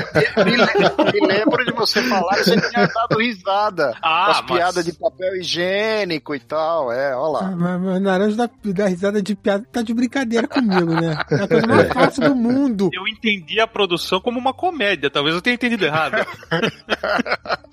me, 0.45 0.57
le- 0.57 1.13
me 1.21 1.27
lembro 1.27 1.65
de 1.65 1.73
você 1.73 2.01
falar 2.03 2.37
que 2.37 2.45
você 2.45 2.61
tinha 2.71 2.87
dado 2.87 3.19
risada. 3.19 3.95
Ah, 4.01 4.27
com 4.27 4.31
as 4.31 4.41
mas- 4.43 4.47
piadas 4.59 4.85
de 4.85 4.93
papel 4.93 5.37
higiênico 5.37 6.35
e 6.35 6.41
tal. 6.41 6.93
É, 6.93 7.17
olha 7.17 7.33
lá. 7.33 7.49
Ah, 7.49 7.57
mas, 7.57 7.81
mas 7.83 8.01
Naranja 8.03 8.37
dá, 8.37 8.51
dá 8.73 8.87
risada 8.87 9.21
de 9.21 9.35
piada, 9.35 9.67
tá 9.73 9.83
de 9.83 9.93
brincadeira 9.93 10.47
comigo, 10.47 10.93
né? 10.95 11.17
É 11.31 11.35
a 11.43 11.49
coisa 11.49 11.67
mais 11.67 11.93
fácil 11.93 12.23
do 12.29 12.35
mundo. 12.37 12.91
Eu 12.93 13.09
entendi 13.09 13.59
a 13.61 13.67
produção 13.67 14.21
como 14.21 14.39
uma 14.39 14.53
comédia, 14.55 14.68
talvez 15.11 15.35
eu 15.35 15.43
tenha 15.43 15.55
entendido 15.55 15.85
errado. 15.85 16.17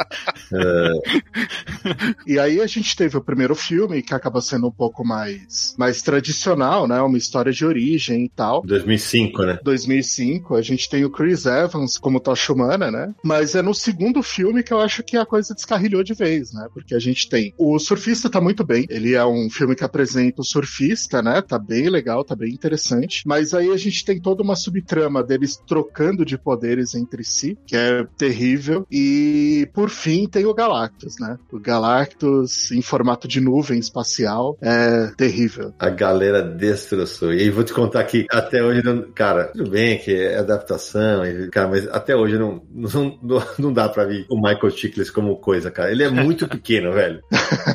E 2.28 2.39
aí 2.39 2.60
a 2.62 2.68
gente 2.68 2.96
teve 2.96 3.18
o 3.18 3.22
primeiro 3.22 3.56
filme, 3.56 4.02
que 4.02 4.14
acaba 4.14 4.41
sendo 4.41 4.68
um 4.68 4.72
pouco 4.72 5.06
mais, 5.06 5.76
mais 5.78 6.02
tradicional, 6.02 6.88
né? 6.88 7.00
Uma 7.02 7.18
história 7.18 7.52
de 7.52 7.66
origem 7.66 8.26
e 8.26 8.30
tal. 8.30 8.64
2005, 8.66 9.43
né? 9.43 9.60
2005, 9.64 10.56
a 10.56 10.62
gente 10.62 10.89
tem 10.89 11.06
o 11.06 11.10
Chris 11.10 11.46
Evans 11.46 11.98
como 11.98 12.20
Tocha 12.20 12.52
Humana, 12.54 12.91
né? 12.91 13.14
Mas 13.24 13.56
é 13.56 13.62
no 13.62 13.74
segundo 13.74 14.24
filme 14.24 14.64
que 14.64 14.74
eu 14.74 14.80
acho 14.80 15.04
que 15.04 15.18
a 15.18 15.26
coisa 15.26 15.54
descarrilhou 15.54 16.04
de 16.04 16.14
vez, 16.14 16.54
né? 16.54 16.68
Porque 16.74 16.96
a 16.96 17.00
gente 17.00 17.30
tem 17.30 17.54
o 17.58 17.78
surfista 17.80 18.30
tá 18.30 18.41
muito 18.41 18.64
bem, 18.64 18.86
ele 18.89 19.14
é 19.14 19.26
um 19.26 19.50
filme 19.50 19.76
que 19.76 19.84
apresenta 19.84 20.41
o 20.41 20.46
surfista, 20.46 21.22
né? 21.22 21.41
Tá 21.41 21.60
bem 21.60 21.89
legal, 21.89 22.24
tá 22.24 22.36
bem 22.36 22.52
interessante. 22.52 23.22
Mas 23.26 23.54
aí 23.54 23.70
a 23.70 23.78
gente 23.78 24.04
tem 24.04 24.20
toda 24.20 24.43
uma 24.43 24.56
subtrama 24.56 25.24
deles 25.24 25.58
trocando 25.68 26.26
de 26.26 26.38
poderes 26.38 26.85
entre 26.94 27.24
si, 27.24 27.58
que 27.66 27.76
é 27.76 28.06
terrível. 28.18 28.86
E 28.92 29.68
por 29.74 29.90
fim 29.90 30.28
tem 30.28 30.46
o 30.46 30.54
Galactus, 30.54 31.16
né? 31.20 31.38
O 31.52 31.60
Galactus 31.60 32.72
em 32.72 32.82
formato 32.82 33.28
de 33.28 33.40
nuvem 33.40 33.80
espacial 33.80 34.58
é 34.62 35.08
terrível. 35.18 35.74
A 35.80 35.90
galera 35.90 36.42
destroçou. 36.44 37.34
E 37.34 37.42
aí 37.42 37.50
vou 37.50 37.64
te 37.64 37.74
contar 37.74 38.04
que 38.04 38.26
até 38.30 38.62
hoje 38.64 38.84
não. 38.84 39.02
Cara, 39.14 39.46
tudo 39.46 39.70
bem 39.72 39.98
que 39.98 40.14
é 40.14 40.38
adaptação, 40.38 41.22
cara, 41.52 41.70
mas 41.70 41.88
até 41.88 42.16
hoje 42.16 42.38
não, 42.38 42.62
não, 42.74 43.18
não, 43.58 43.74
dá 43.74 43.88
pra 43.88 44.06
ver 44.06 44.26
o 44.30 44.36
Michael 44.36 44.70
Chiklis 44.72 45.10
como 45.10 45.38
coisa, 45.38 45.72
cara. 45.72 45.92
Ele 45.92 46.04
é 46.04 46.10
muito 46.10 46.48
pequeno, 46.50 46.92
velho. 46.92 47.22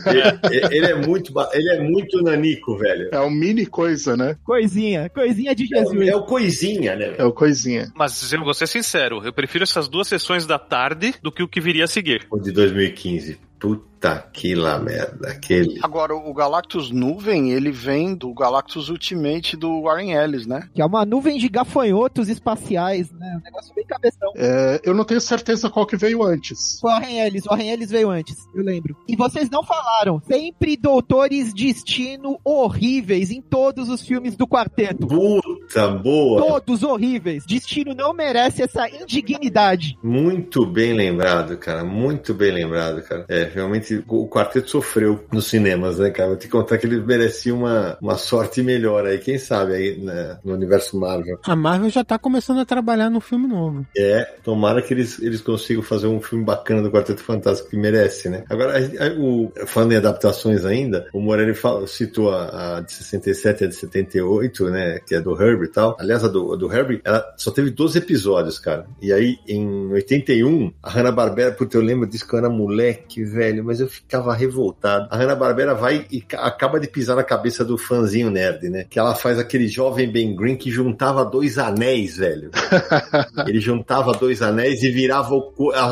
Ele, 0.06 0.66
ele 0.76 0.86
é 0.86 0.94
muito, 0.94 1.32
ele 1.52 1.70
é 1.70 1.80
muito 1.80 2.22
nanico, 2.22 2.76
velho. 2.76 3.08
É 3.12 3.20
um 3.20 3.30
mini 3.30 3.64
coisa, 3.66 4.16
né? 4.16 4.36
Coisinha, 4.44 5.08
coisinha 5.08 5.54
de 5.54 5.64
É, 5.74 5.80
o- 5.82 5.84
Jesus. 5.90 6.08
é 6.08 6.16
o 6.16 6.22
coisinha, 6.24 6.96
né? 6.96 7.14
É 7.18 7.24
o 7.24 7.32
coisinha. 7.32 7.90
Mas 7.94 8.32
eu 8.32 8.42
vou 8.44 8.54
ser 8.54 8.66
sincero, 8.66 8.99
eu 9.24 9.32
prefiro 9.32 9.64
essas 9.64 9.88
duas 9.88 10.08
sessões 10.08 10.46
da 10.46 10.58
tarde 10.58 11.14
do 11.22 11.32
que 11.32 11.42
o 11.42 11.48
que 11.48 11.60
viria 11.60 11.84
a 11.84 11.88
seguir. 11.88 12.26
O 12.30 12.38
de 12.38 12.52
2015. 12.52 13.38
Puta 13.58 13.89
que 14.32 14.54
lá 14.54 14.78
merda. 14.78 15.30
Aquele. 15.30 15.78
Agora, 15.82 16.14
o 16.14 16.32
Galactus 16.32 16.90
Nuvem, 16.90 17.52
ele 17.52 17.70
vem 17.70 18.14
do 18.14 18.32
Galactus 18.32 18.88
Ultimate 18.88 19.56
do 19.56 19.82
Warren 19.82 20.12
Ellis, 20.12 20.46
né? 20.46 20.68
Que 20.74 20.80
é 20.80 20.86
uma 20.86 21.04
nuvem 21.04 21.38
de 21.38 21.48
gafanhotos 21.48 22.28
espaciais, 22.28 23.10
né? 23.12 23.38
Um 23.40 23.44
negócio 23.44 23.74
bem 23.74 23.84
cabeção. 23.84 24.32
É, 24.36 24.80
eu 24.84 24.94
não 24.94 25.04
tenho 25.04 25.20
certeza 25.20 25.68
qual 25.68 25.86
que 25.86 25.96
veio 25.96 26.22
antes. 26.22 26.78
Foi 26.80 26.90
o 26.90 26.94
Warren 26.94 27.20
Ellis, 27.20 27.44
o 27.44 27.50
Warren 27.50 27.70
Ellis 27.70 27.90
veio 27.90 28.10
antes, 28.10 28.36
eu 28.54 28.62
lembro. 28.62 28.96
E 29.08 29.16
vocês 29.16 29.50
não 29.50 29.62
falaram, 29.62 30.20
sempre 30.26 30.76
doutores 30.76 31.52
destino 31.52 32.38
horríveis 32.44 33.30
em 33.30 33.42
todos 33.42 33.88
os 33.88 34.02
filmes 34.02 34.36
do 34.36 34.46
quarteto. 34.46 35.06
Puta 35.06 35.88
boa. 35.88 36.40
Todos 36.40 36.82
horríveis. 36.82 37.44
Destino 37.46 37.94
não 37.94 38.12
merece 38.12 38.62
essa 38.62 38.88
indignidade. 38.88 39.98
Muito 40.02 40.64
bem 40.64 40.92
lembrado, 40.92 41.56
cara. 41.58 41.84
Muito 41.84 42.32
bem 42.32 42.52
lembrado, 42.52 43.02
cara. 43.02 43.26
É, 43.28 43.44
realmente 43.44 43.89
o 44.08 44.28
quarteto 44.28 44.70
sofreu 44.70 45.24
nos 45.32 45.46
cinemas, 45.46 45.98
né, 45.98 46.10
cara? 46.10 46.30
Vou 46.30 46.38
te 46.38 46.48
contar 46.48 46.78
que 46.78 46.86
ele 46.86 47.00
merecia 47.00 47.54
uma, 47.54 47.96
uma 48.00 48.16
sorte 48.16 48.62
melhor 48.62 49.06
aí, 49.06 49.18
quem 49.18 49.38
sabe, 49.38 49.74
aí 49.74 49.98
né, 49.98 50.38
no 50.44 50.54
universo 50.54 50.98
Marvel. 50.98 51.38
A 51.44 51.56
Marvel 51.56 51.90
já 51.90 52.04
tá 52.04 52.18
começando 52.18 52.60
a 52.60 52.64
trabalhar 52.64 53.10
no 53.10 53.20
filme 53.20 53.46
novo. 53.48 53.86
É, 53.96 54.24
tomara 54.44 54.82
que 54.82 54.92
eles, 54.94 55.20
eles 55.20 55.40
consigam 55.40 55.82
fazer 55.82 56.06
um 56.06 56.20
filme 56.20 56.44
bacana 56.44 56.82
do 56.82 56.90
Quarteto 56.90 57.22
Fantástico 57.22 57.70
que 57.70 57.76
merece, 57.76 58.28
né? 58.28 58.44
Agora, 58.48 58.74
a- 58.78 59.06
a- 59.06 59.12
o, 59.18 59.52
falando 59.66 59.92
em 59.92 59.96
adaptações 59.96 60.64
ainda, 60.64 61.06
o 61.12 61.20
Morelli 61.20 61.54
fala- 61.54 61.86
citou 61.86 62.30
a, 62.30 62.78
a 62.78 62.80
de 62.80 62.92
67 62.92 63.62
e 63.62 63.64
a 63.64 63.68
de 63.68 63.74
78, 63.74 64.70
né? 64.70 64.98
Que 65.06 65.14
é 65.14 65.20
do 65.20 65.40
Herbie 65.40 65.66
e 65.66 65.68
tal. 65.68 65.96
Aliás, 65.98 66.24
a 66.24 66.28
do, 66.28 66.52
a 66.52 66.56
do 66.56 66.72
Herbie, 66.72 67.00
ela 67.04 67.24
só 67.36 67.50
teve 67.50 67.70
12 67.70 67.98
episódios, 67.98 68.58
cara. 68.58 68.86
E 69.00 69.12
aí, 69.12 69.38
em 69.48 69.88
81, 69.92 70.72
a 70.82 70.90
Hanna-Barbera, 70.90 71.52
porque 71.52 71.76
eu 71.76 71.80
lembro 71.82 72.06
disso 72.08 72.26
que 72.26 72.34
eu 72.34 72.38
era 72.38 72.48
moleque, 72.50 73.24
velho, 73.24 73.64
mas 73.64 73.79
eu 73.80 73.88
ficava 73.88 74.32
revoltado. 74.34 75.08
A 75.10 75.16
Hanna-Barbera 75.16 75.74
vai 75.74 76.06
e 76.10 76.20
ca- 76.20 76.40
acaba 76.42 76.78
de 76.78 76.88
pisar 76.88 77.16
na 77.16 77.24
cabeça 77.24 77.64
do 77.64 77.76
fãzinho 77.78 78.30
nerd, 78.30 78.68
né? 78.68 78.84
Que 78.88 78.98
ela 78.98 79.14
faz 79.14 79.38
aquele 79.38 79.66
jovem 79.68 80.10
Ben 80.10 80.34
Green 80.34 80.56
que 80.56 80.70
juntava 80.70 81.24
dois 81.24 81.58
anéis, 81.58 82.16
velho. 82.16 82.50
Ele 83.46 83.60
juntava 83.60 84.12
dois 84.12 84.42
anéis 84.42 84.82
e 84.82 84.90
virava 84.90 85.34
o 85.34 85.50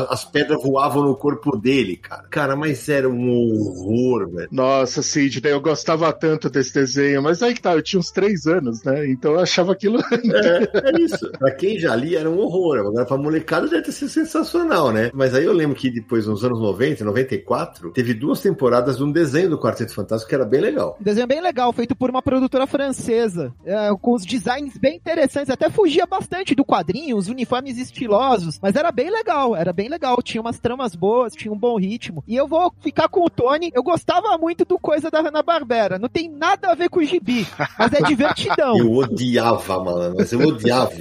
as 0.09 0.25
pedras 0.25 0.61
voavam 0.61 1.03
no 1.03 1.15
corpo 1.15 1.57
dele, 1.57 1.97
cara. 1.97 2.23
Cara, 2.29 2.55
mas 2.55 2.87
era 2.89 3.09
um 3.09 3.29
horror, 3.29 4.29
velho. 4.29 4.49
Nossa, 4.51 5.01
Sidney, 5.01 5.51
eu 5.53 5.61
gostava 5.61 6.11
tanto 6.13 6.49
desse 6.49 6.73
desenho, 6.73 7.21
mas 7.21 7.41
aí 7.43 7.53
que 7.53 7.61
tá, 7.61 7.73
eu 7.73 7.81
tinha 7.81 7.99
uns 7.99 8.11
três 8.11 8.45
anos, 8.45 8.83
né? 8.83 9.07
Então 9.09 9.33
eu 9.33 9.39
achava 9.39 9.71
aquilo. 9.71 9.99
É, 10.29 10.89
é 10.91 11.01
isso. 11.01 11.31
Pra 11.39 11.51
quem 11.51 11.79
já 11.79 11.95
lia 11.95 12.19
era 12.19 12.29
um 12.29 12.37
horror. 12.39 12.79
Agora 12.79 13.05
pra 13.05 13.17
molecada 13.17 13.67
deve 13.67 13.83
ter 13.83 13.91
sido 13.91 14.09
sensacional, 14.09 14.91
né? 14.91 15.09
Mas 15.13 15.33
aí 15.33 15.43
eu 15.45 15.53
lembro 15.53 15.75
que 15.75 15.89
depois, 15.89 16.27
nos 16.27 16.43
anos 16.43 16.59
90, 16.59 17.03
94, 17.03 17.78
teve 17.93 18.13
duas 18.13 18.41
temporadas 18.41 18.97
de 18.97 19.03
um 19.03 19.11
desenho 19.11 19.49
do 19.49 19.59
Quarteto 19.59 19.93
Fantástico 19.93 20.29
que 20.29 20.35
era 20.35 20.45
bem 20.45 20.61
legal. 20.61 20.97
Um 20.99 21.03
desenho 21.03 21.27
bem 21.27 21.41
legal, 21.41 21.71
feito 21.73 21.95
por 21.95 22.09
uma 22.09 22.21
produtora 22.21 22.67
francesa, 22.67 23.53
é, 23.65 23.89
com 24.01 24.13
os 24.13 24.25
designs 24.25 24.77
bem 24.77 24.97
interessantes, 24.97 25.49
até 25.49 25.69
fugia 25.69 26.05
bastante 26.05 26.53
do 26.55 26.65
quadrinho, 26.65 27.17
os 27.17 27.27
uniformes 27.27 27.77
estilosos, 27.77 28.59
mas 28.61 28.75
era 28.75 28.91
bem 28.91 29.09
legal, 29.09 29.55
era 29.55 29.73
bem 29.73 29.89
legal, 29.89 30.21
tinha 30.21 30.41
umas 30.41 30.59
tramas 30.59 30.95
boas, 30.95 31.33
tinha 31.33 31.51
um 31.51 31.57
bom 31.57 31.77
ritmo. 31.77 32.23
E 32.27 32.35
eu 32.35 32.47
vou 32.47 32.73
ficar 32.81 33.07
com 33.07 33.25
o 33.25 33.29
Tony, 33.29 33.71
eu 33.73 33.83
gostava 33.83 34.37
muito 34.37 34.65
do 34.65 34.77
coisa 34.77 35.09
da 35.09 35.21
Hanna-Barbera, 35.21 35.99
não 35.99 36.09
tem 36.09 36.29
nada 36.29 36.71
a 36.71 36.75
ver 36.75 36.89
com 36.89 36.99
o 36.99 37.05
gibi, 37.05 37.47
mas 37.77 37.93
é 37.93 38.01
divertidão. 38.01 38.77
Eu 38.79 38.93
odiava, 38.93 39.83
mano, 39.83 40.15
mas 40.17 40.31
eu 40.31 40.39
odiava. 40.39 40.91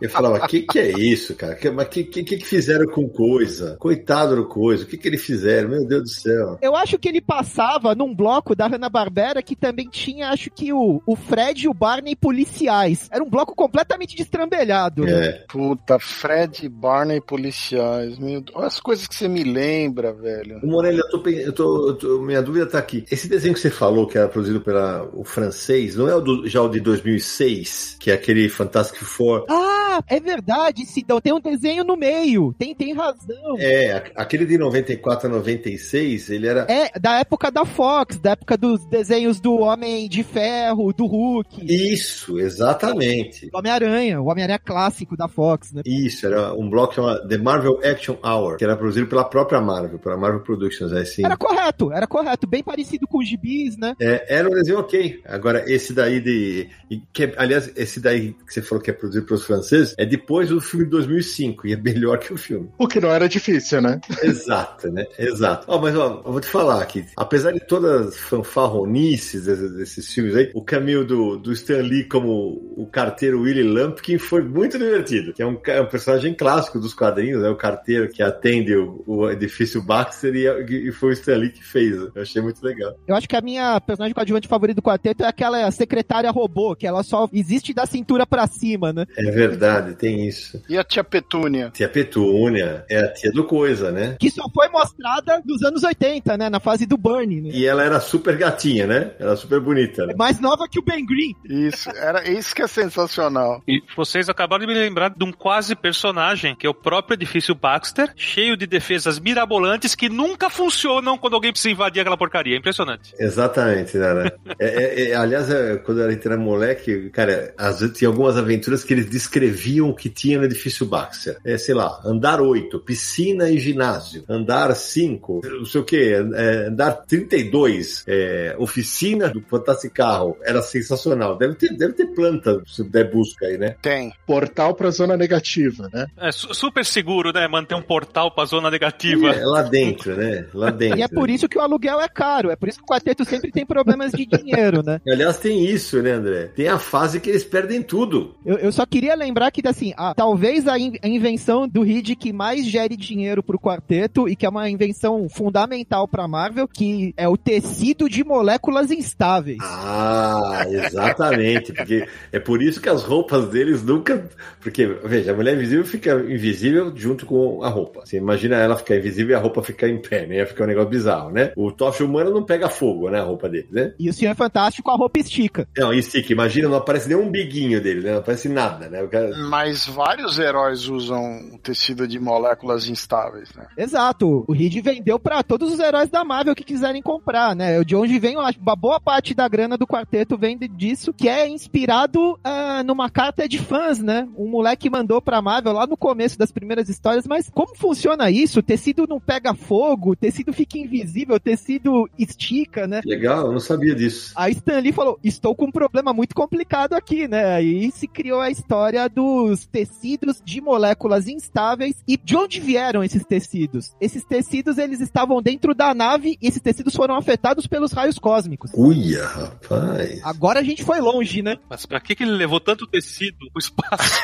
Eu 0.00 0.08
falava, 0.08 0.46
que 0.46 0.62
que 0.62 0.78
é 0.78 0.90
isso, 0.90 1.34
cara? 1.34 1.54
Que, 1.54 1.70
mas 1.70 1.88
que, 1.88 2.04
que 2.04 2.22
que 2.24 2.44
fizeram 2.44 2.86
com 2.86 3.08
coisa? 3.08 3.76
Coitado 3.78 4.36
do 4.36 4.46
coisa, 4.46 4.84
o 4.84 4.86
que 4.86 4.96
que 4.96 5.08
eles 5.08 5.22
fizeram? 5.22 5.53
Meu 5.62 5.86
Deus 5.86 6.02
do 6.02 6.08
céu. 6.08 6.58
Eu 6.62 6.74
acho 6.76 6.98
que 6.98 7.08
ele 7.08 7.20
passava 7.20 7.94
num 7.94 8.14
bloco 8.14 8.54
da 8.54 8.66
Hanna-Barbera 8.66 9.42
que 9.42 9.54
também 9.56 9.88
tinha, 9.90 10.28
acho 10.30 10.50
que 10.50 10.72
o, 10.72 11.02
o 11.06 11.16
Fred 11.16 11.64
e 11.64 11.68
o 11.68 11.74
Barney 11.74 12.16
policiais. 12.16 13.08
Era 13.12 13.22
um 13.22 13.28
bloco 13.30 13.54
completamente 13.54 14.16
destrambelhado. 14.16 15.06
É, 15.08 15.44
Puta, 15.48 15.98
Fred 15.98 16.68
Barney 16.68 17.20
policiais. 17.20 18.18
Meu 18.18 18.40
Deus. 18.40 18.56
Olha 18.56 18.66
as 18.66 18.80
coisas 18.80 19.06
que 19.06 19.14
você 19.14 19.28
me 19.28 19.44
lembra, 19.44 20.12
velho. 20.12 20.60
O 20.62 20.66
Morelli, 20.66 20.98
eu 20.98 21.08
tô, 21.08 21.28
eu 21.28 21.52
tô- 21.52 21.88
eu 21.88 21.94
tô- 21.96 22.20
minha 22.22 22.42
dúvida 22.42 22.66
tá 22.66 22.78
aqui. 22.78 23.04
Esse 23.10 23.28
desenho 23.28 23.54
que 23.54 23.60
você 23.60 23.70
falou, 23.70 24.06
que 24.06 24.18
era 24.18 24.28
produzido 24.28 24.60
pela 24.60 25.08
o 25.12 25.24
francês, 25.24 25.96
não 25.96 26.08
é 26.08 26.14
o 26.14 26.20
do- 26.20 26.48
já 26.48 26.60
o 26.62 26.68
de 26.68 26.80
2006, 26.80 27.96
que 27.98 28.10
é 28.10 28.14
aquele 28.14 28.48
Fantastic 28.48 29.00
Four? 29.02 29.44
Ah, 29.48 30.00
é 30.08 30.18
verdade, 30.20 30.84
Sidão. 30.86 31.20
Tem 31.20 31.32
um 31.32 31.40
desenho 31.40 31.84
no 31.84 31.96
meio. 31.96 32.54
Tem, 32.58 32.74
tem 32.74 32.92
razão. 32.94 33.56
É, 33.58 33.92
a- 34.16 34.22
aquele 34.22 34.44
de 34.46 34.58
94 34.58 35.28
a 35.28 35.30
96, 35.34 36.30
ele 36.30 36.46
era. 36.46 36.66
É, 36.68 36.98
da 36.98 37.18
época 37.18 37.50
da 37.50 37.64
Fox, 37.64 38.18
da 38.18 38.30
época 38.32 38.56
dos 38.56 38.84
desenhos 38.86 39.40
do 39.40 39.54
Homem 39.56 40.08
de 40.08 40.22
Ferro, 40.22 40.92
do 40.92 41.06
Hulk, 41.06 41.64
Isso, 41.64 42.38
exatamente. 42.38 43.50
do 43.50 43.58
Homem-Aranha, 43.58 44.20
o 44.20 44.26
Homem-Aranha 44.26 44.58
clássico 44.58 45.16
da 45.16 45.28
Fox, 45.28 45.72
né? 45.72 45.82
Isso, 45.84 46.26
era 46.26 46.52
um 46.54 46.68
bloco 46.68 46.94
chamado 46.94 47.26
The 47.28 47.38
Marvel 47.38 47.78
Action 47.84 48.16
Hour, 48.24 48.56
que 48.56 48.64
era 48.64 48.76
produzido 48.76 49.06
pela 49.06 49.24
própria 49.24 49.60
Marvel, 49.60 49.98
pela 49.98 50.16
Marvel 50.16 50.40
Productions, 50.40 50.92
é 50.92 51.00
assim. 51.00 51.24
Era 51.24 51.36
correto, 51.36 51.92
era 51.92 52.06
correto. 52.06 52.46
Bem 52.46 52.62
parecido 52.62 53.06
com 53.06 53.18
os 53.18 53.28
gibis, 53.28 53.76
né? 53.76 53.94
É, 54.00 54.36
era 54.36 54.48
um 54.48 54.52
desenho 54.52 54.78
ok. 54.78 55.20
Agora, 55.26 55.64
esse 55.70 55.92
daí 55.92 56.20
de. 56.20 56.68
Que, 57.12 57.24
é- 57.24 57.34
aliás, 57.36 57.70
esse 57.76 58.00
daí 58.00 58.32
que 58.46 58.52
você 58.52 58.62
falou 58.62 58.82
que 58.82 58.90
é 58.90 58.92
produzido 58.92 59.26
pelos 59.26 59.44
franceses 59.44 59.94
é 59.98 60.06
depois 60.06 60.48
do 60.48 60.60
filme 60.60 60.84
de 60.84 60.90
2005 60.92 61.66
e 61.66 61.72
é 61.72 61.76
melhor 61.76 62.18
que 62.18 62.32
o 62.32 62.36
filme. 62.36 62.68
O 62.78 62.86
que 62.86 63.00
não 63.00 63.10
era 63.10 63.28
difícil, 63.28 63.80
né? 63.80 64.00
Exato, 64.22 64.90
né? 64.90 65.04
Exato. 65.24 65.66
Ó, 65.68 65.78
mas 65.78 65.96
ó, 65.96 66.22
eu 66.24 66.32
vou 66.32 66.40
te 66.40 66.48
falar 66.48 66.82
aqui. 66.82 67.04
Apesar 67.16 67.52
de 67.52 67.60
todas 67.60 68.08
as 68.08 68.18
fanfarronices 68.18 69.44
desses, 69.44 69.72
desses 69.74 70.12
filmes 70.12 70.36
aí, 70.36 70.50
o 70.54 70.62
caminho 70.62 71.04
do, 71.04 71.36
do 71.36 71.52
Stan 71.52 71.82
Lee 71.82 72.04
como 72.04 72.74
o 72.76 72.86
carteiro 72.90 73.42
Willie 73.42 73.62
Lumpkin 73.62 74.18
foi 74.18 74.42
muito 74.42 74.78
divertido. 74.78 75.32
Que 75.32 75.42
é 75.42 75.46
um, 75.46 75.58
é 75.66 75.80
um 75.80 75.86
personagem 75.86 76.34
clássico 76.34 76.78
dos 76.78 76.94
quadrinhos, 76.94 77.42
é 77.42 77.50
o 77.50 77.56
carteiro 77.56 78.08
que 78.08 78.22
atende 78.22 78.74
o, 78.74 79.02
o 79.06 79.30
edifício 79.30 79.82
Baxter 79.82 80.34
e, 80.34 80.88
e 80.88 80.92
foi 80.92 81.10
o 81.10 81.12
Stan 81.12 81.36
Lee 81.36 81.50
que 81.50 81.64
fez. 81.64 81.96
Eu 81.96 82.22
achei 82.22 82.42
muito 82.42 82.62
legal. 82.64 82.94
Eu 83.06 83.14
acho 83.14 83.28
que 83.28 83.36
a 83.36 83.40
minha 83.40 83.80
personagem 83.80 84.14
coadjuvante 84.14 84.48
favorita 84.48 84.80
do 84.80 84.84
quarteto 84.84 85.24
é 85.24 85.26
aquela 85.26 85.70
secretária 85.70 86.30
robô, 86.30 86.74
que 86.74 86.86
ela 86.86 87.02
só 87.02 87.28
existe 87.32 87.72
da 87.72 87.86
cintura 87.86 88.26
pra 88.26 88.46
cima, 88.46 88.92
né? 88.92 89.04
É 89.16 89.30
verdade, 89.30 89.94
tem 89.94 90.26
isso. 90.26 90.62
E 90.68 90.76
a 90.76 90.84
tia 90.84 91.04
Petúnia? 91.04 91.70
Tia 91.70 91.88
Petúnia 91.88 92.84
é 92.88 92.98
a 92.98 93.12
tia 93.12 93.30
do 93.30 93.44
Coisa, 93.44 93.92
né? 93.92 94.16
Que 94.18 94.30
só 94.30 94.48
foi 94.52 94.68
mostrada 94.68 95.13
nos 95.44 95.62
anos 95.62 95.82
80, 95.82 96.36
né? 96.36 96.48
Na 96.48 96.60
fase 96.60 96.86
do 96.86 96.96
Bernie, 96.96 97.40
né? 97.40 97.50
E 97.52 97.66
ela 97.66 97.82
era 97.82 98.00
super 98.00 98.36
gatinha, 98.36 98.86
né? 98.86 99.12
Era 99.18 99.36
super 99.36 99.60
bonita. 99.60 100.06
Né? 100.06 100.14
Mais 100.16 100.40
nova 100.40 100.68
que 100.68 100.78
o 100.78 100.82
Ben 100.82 101.04
Green. 101.04 101.34
Isso, 101.44 101.90
era 101.90 102.28
isso 102.30 102.54
que 102.54 102.62
é 102.62 102.66
sensacional. 102.66 103.62
E 103.66 103.82
vocês 103.96 104.28
acabaram 104.28 104.66
de 104.66 104.72
me 104.72 104.78
lembrar 104.78 105.10
de 105.10 105.24
um 105.24 105.32
quase 105.32 105.74
personagem, 105.74 106.54
que 106.54 106.66
é 106.66 106.70
o 106.70 106.74
próprio 106.74 107.14
edifício 107.14 107.54
Baxter, 107.54 108.12
cheio 108.16 108.56
de 108.56 108.66
defesas 108.66 109.18
mirabolantes 109.18 109.94
que 109.94 110.08
nunca 110.08 110.50
funcionam 110.50 111.18
quando 111.18 111.34
alguém 111.34 111.52
precisa 111.52 111.72
invadir 111.72 112.00
aquela 112.00 112.16
porcaria. 112.16 112.54
É 112.54 112.58
impressionante. 112.58 113.14
Exatamente, 113.18 113.96
né? 113.96 114.14
É, 114.58 114.66
é, 114.66 115.10
é, 115.10 115.14
aliás, 115.14 115.50
é, 115.50 115.76
quando 115.78 116.02
a 116.02 116.10
gente 116.10 116.26
era 116.26 116.36
moleque, 116.36 117.10
cara, 117.10 117.52
às 117.58 117.80
vezes 117.80 117.98
tinha 117.98 118.08
algumas 118.08 118.36
aventuras 118.36 118.84
que 118.84 118.92
eles 118.92 119.06
descreviam 119.06 119.90
o 119.90 119.94
que 119.94 120.08
tinha 120.08 120.38
no 120.38 120.44
edifício 120.44 120.86
Baxter. 120.86 121.38
É, 121.44 121.58
sei 121.58 121.74
lá, 121.74 122.00
andar 122.04 122.40
8, 122.40 122.78
piscina 122.80 123.50
e 123.50 123.58
ginásio. 123.58 124.24
Andar 124.28 124.74
5, 124.74 125.03
não 125.12 125.64
sei 125.64 125.80
o 125.80 125.84
que, 125.84 125.96
é, 126.12 126.66
andar 126.68 126.92
32, 126.92 128.04
é, 128.06 128.54
oficina 128.58 129.28
do 129.28 129.40
Fantástico 129.42 129.94
Carro. 129.94 130.36
Era 130.42 130.62
sensacional. 130.62 131.36
Deve 131.36 131.54
ter, 131.54 131.76
deve 131.76 131.92
ter 131.94 132.06
planta, 132.08 132.62
se 132.66 132.82
der 132.84 133.10
busca 133.10 133.46
aí, 133.46 133.58
né? 133.58 133.76
Tem. 133.82 134.12
Portal 134.26 134.74
pra 134.74 134.90
zona 134.90 135.16
negativa, 135.16 135.88
né? 135.92 136.06
É 136.18 136.30
su- 136.32 136.52
super 136.54 136.84
seguro, 136.84 137.32
né? 137.32 137.46
Manter 137.48 137.74
um 137.74 137.82
portal 137.82 138.30
pra 138.30 138.44
zona 138.44 138.70
negativa. 138.70 139.30
É, 139.30 139.44
lá 139.44 139.62
dentro, 139.62 140.14
né? 140.16 140.46
Lá 140.54 140.70
dentro. 140.70 140.98
E 140.98 141.02
é 141.02 141.08
por 141.08 141.28
isso 141.30 141.48
que 141.48 141.58
o 141.58 141.60
aluguel 141.60 142.00
é 142.00 142.08
caro. 142.08 142.50
É 142.50 142.56
por 142.56 142.68
isso 142.68 142.78
que 142.78 142.84
o 142.84 142.86
quarteto 142.88 143.24
sempre 143.24 143.50
tem 143.50 143.64
problemas 143.66 144.12
de 144.12 144.26
dinheiro, 144.26 144.82
né? 144.82 145.00
Aliás, 145.08 145.38
tem 145.38 145.64
isso, 145.64 146.00
né, 146.02 146.12
André? 146.12 146.44
Tem 146.54 146.68
a 146.68 146.78
fase 146.78 147.20
que 147.20 147.30
eles 147.30 147.44
perdem 147.44 147.82
tudo. 147.82 148.34
Eu, 148.44 148.56
eu 148.58 148.72
só 148.72 148.84
queria 148.86 149.14
lembrar 149.14 149.50
que, 149.50 149.66
assim, 149.66 149.92
ah, 149.96 150.14
talvez 150.14 150.66
a, 150.68 150.78
in- 150.78 150.98
a 151.02 151.08
invenção 151.08 151.66
do 151.68 151.82
Reed 151.82 152.14
que 152.16 152.32
mais 152.32 152.66
gere 152.66 152.96
dinheiro 152.96 153.42
pro 153.42 153.58
quarteto 153.58 154.28
e 154.28 154.36
que 154.36 154.46
é 154.46 154.48
uma 154.48 154.68
invenção 154.68 154.93
fundamental 155.28 156.08
pra 156.08 156.28
Marvel, 156.28 156.68
que 156.68 157.14
é 157.16 157.28
o 157.28 157.36
tecido 157.36 158.08
de 158.08 158.24
moléculas 158.24 158.90
instáveis. 158.90 159.58
Ah, 159.60 160.64
exatamente. 160.68 161.72
Porque 161.72 162.06
é 162.32 162.38
por 162.38 162.62
isso 162.62 162.80
que 162.80 162.88
as 162.88 163.02
roupas 163.02 163.48
deles 163.48 163.82
nunca. 163.82 164.28
Porque, 164.60 164.86
veja, 165.04 165.32
a 165.32 165.34
mulher 165.34 165.54
invisível 165.54 165.84
fica 165.84 166.14
invisível 166.14 166.92
junto 166.94 167.26
com 167.26 167.62
a 167.62 167.68
roupa. 167.68 168.02
Você 168.04 168.16
imagina 168.16 168.56
ela 168.56 168.76
ficar 168.76 168.96
invisível 168.96 169.32
e 169.32 169.34
a 169.34 169.40
roupa 169.40 169.62
ficar 169.62 169.88
em 169.88 170.00
pé, 170.00 170.26
né? 170.26 170.36
Ia 170.36 170.46
ficar 170.46 170.64
um 170.64 170.68
negócio 170.68 170.90
bizarro, 170.90 171.30
né? 171.30 171.52
O 171.56 171.70
tocha 171.70 172.04
humano 172.04 172.30
não 172.30 172.44
pega 172.44 172.68
fogo, 172.68 173.10
né? 173.10 173.20
A 173.20 173.24
roupa 173.24 173.48
dele, 173.48 173.68
né? 173.70 173.92
E 173.98 174.08
o 174.08 174.12
Senhor 174.12 174.34
Fantástico, 174.34 174.90
a 174.90 174.96
roupa 174.96 175.18
estica. 175.18 175.66
Não, 175.76 175.92
e 175.92 176.02
stick, 176.02 176.30
imagina, 176.30 176.68
não 176.68 176.78
aparece 176.78 177.08
nem 177.08 177.16
um 177.16 177.30
biguinho 177.30 177.80
dele, 177.80 178.00
né? 178.00 178.12
Não 178.12 178.18
aparece 178.18 178.48
nada, 178.48 178.88
né? 178.88 179.06
Cara... 179.06 179.36
Mas 179.48 179.86
vários 179.86 180.38
heróis 180.38 180.88
usam 180.88 181.50
o 181.54 181.58
tecido 181.58 182.06
de 182.06 182.18
moléculas 182.18 182.88
instáveis, 182.88 183.50
né? 183.54 183.66
Exato. 183.76 184.44
O 184.46 184.52
Reed 184.52 184.83
vendeu 184.84 185.18
pra 185.18 185.42
todos 185.42 185.72
os 185.72 185.80
heróis 185.80 186.10
da 186.10 186.22
Marvel 186.22 186.54
que 186.54 186.62
quiserem 186.62 187.00
comprar, 187.00 187.56
né? 187.56 187.82
De 187.82 187.96
onde 187.96 188.18
vem, 188.18 188.36
uma 188.36 188.76
boa 188.76 189.00
parte 189.00 189.34
da 189.34 189.48
grana 189.48 189.78
do 189.78 189.86
quarteto 189.86 190.36
vem 190.36 190.58
disso, 190.58 191.12
que 191.12 191.28
é 191.28 191.48
inspirado 191.48 192.38
ah, 192.44 192.82
numa 192.84 193.08
carta 193.08 193.48
de 193.48 193.58
fãs, 193.58 193.98
né? 193.98 194.28
Um 194.36 194.46
moleque 194.46 194.90
mandou 194.90 195.22
pra 195.22 195.40
Marvel 195.40 195.72
lá 195.72 195.86
no 195.86 195.96
começo 195.96 196.38
das 196.38 196.52
primeiras 196.52 196.88
histórias, 196.88 197.26
mas 197.26 197.48
como 197.48 197.74
funciona 197.74 198.30
isso? 198.30 198.60
O 198.60 198.62
tecido 198.62 199.06
não 199.08 199.18
pega 199.18 199.54
fogo, 199.54 200.10
o 200.10 200.16
tecido 200.16 200.52
fica 200.52 200.76
invisível, 200.76 201.40
tecido 201.40 202.08
estica, 202.18 202.86
né? 202.86 203.00
Legal, 203.04 203.46
eu 203.46 203.52
não 203.52 203.60
sabia 203.60 203.94
disso. 203.94 204.32
Aí 204.36 204.52
Stan 204.52 204.80
Lee 204.80 204.92
falou: 204.92 205.18
Estou 205.24 205.54
com 205.54 205.66
um 205.66 205.72
problema 205.72 206.12
muito 206.12 206.34
complicado 206.34 206.92
aqui, 206.92 207.26
né? 207.26 207.54
Aí 207.54 207.90
se 207.90 208.06
criou 208.06 208.40
a 208.40 208.50
história 208.50 209.08
dos 209.08 209.64
tecidos 209.66 210.42
de 210.44 210.60
moléculas 210.60 211.26
instáveis. 211.26 211.96
E 212.06 212.16
de 212.16 212.36
onde 212.36 212.60
vieram 212.60 213.02
esses 213.02 213.24
tecidos? 213.24 213.94
Esses 214.00 214.24
tecidos 214.24 214.73
eles 214.78 215.00
estavam 215.00 215.40
dentro 215.42 215.74
da 215.74 215.94
nave 215.94 216.38
e 216.40 216.46
esses 216.48 216.60
tecidos 216.62 216.94
foram 216.94 217.16
afetados 217.16 217.66
pelos 217.66 217.92
raios 217.92 218.18
cósmicos. 218.18 218.70
Uia, 218.74 219.26
rapaz. 219.26 220.20
Agora 220.24 220.60
a 220.60 220.62
gente 220.62 220.82
foi 220.84 221.00
longe, 221.00 221.42
né? 221.42 221.56
Mas 221.68 221.86
pra 221.86 222.00
que, 222.00 222.14
que 222.14 222.22
ele 222.22 222.32
levou 222.32 222.60
tanto 222.60 222.86
tecido 222.86 223.38
pro 223.52 223.58
espaço? 223.60 224.20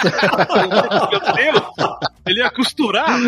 Meu 1.10 1.20
Deus! 1.34 1.62
Ele 2.26 2.40
ia 2.40 2.50
costurar! 2.50 3.18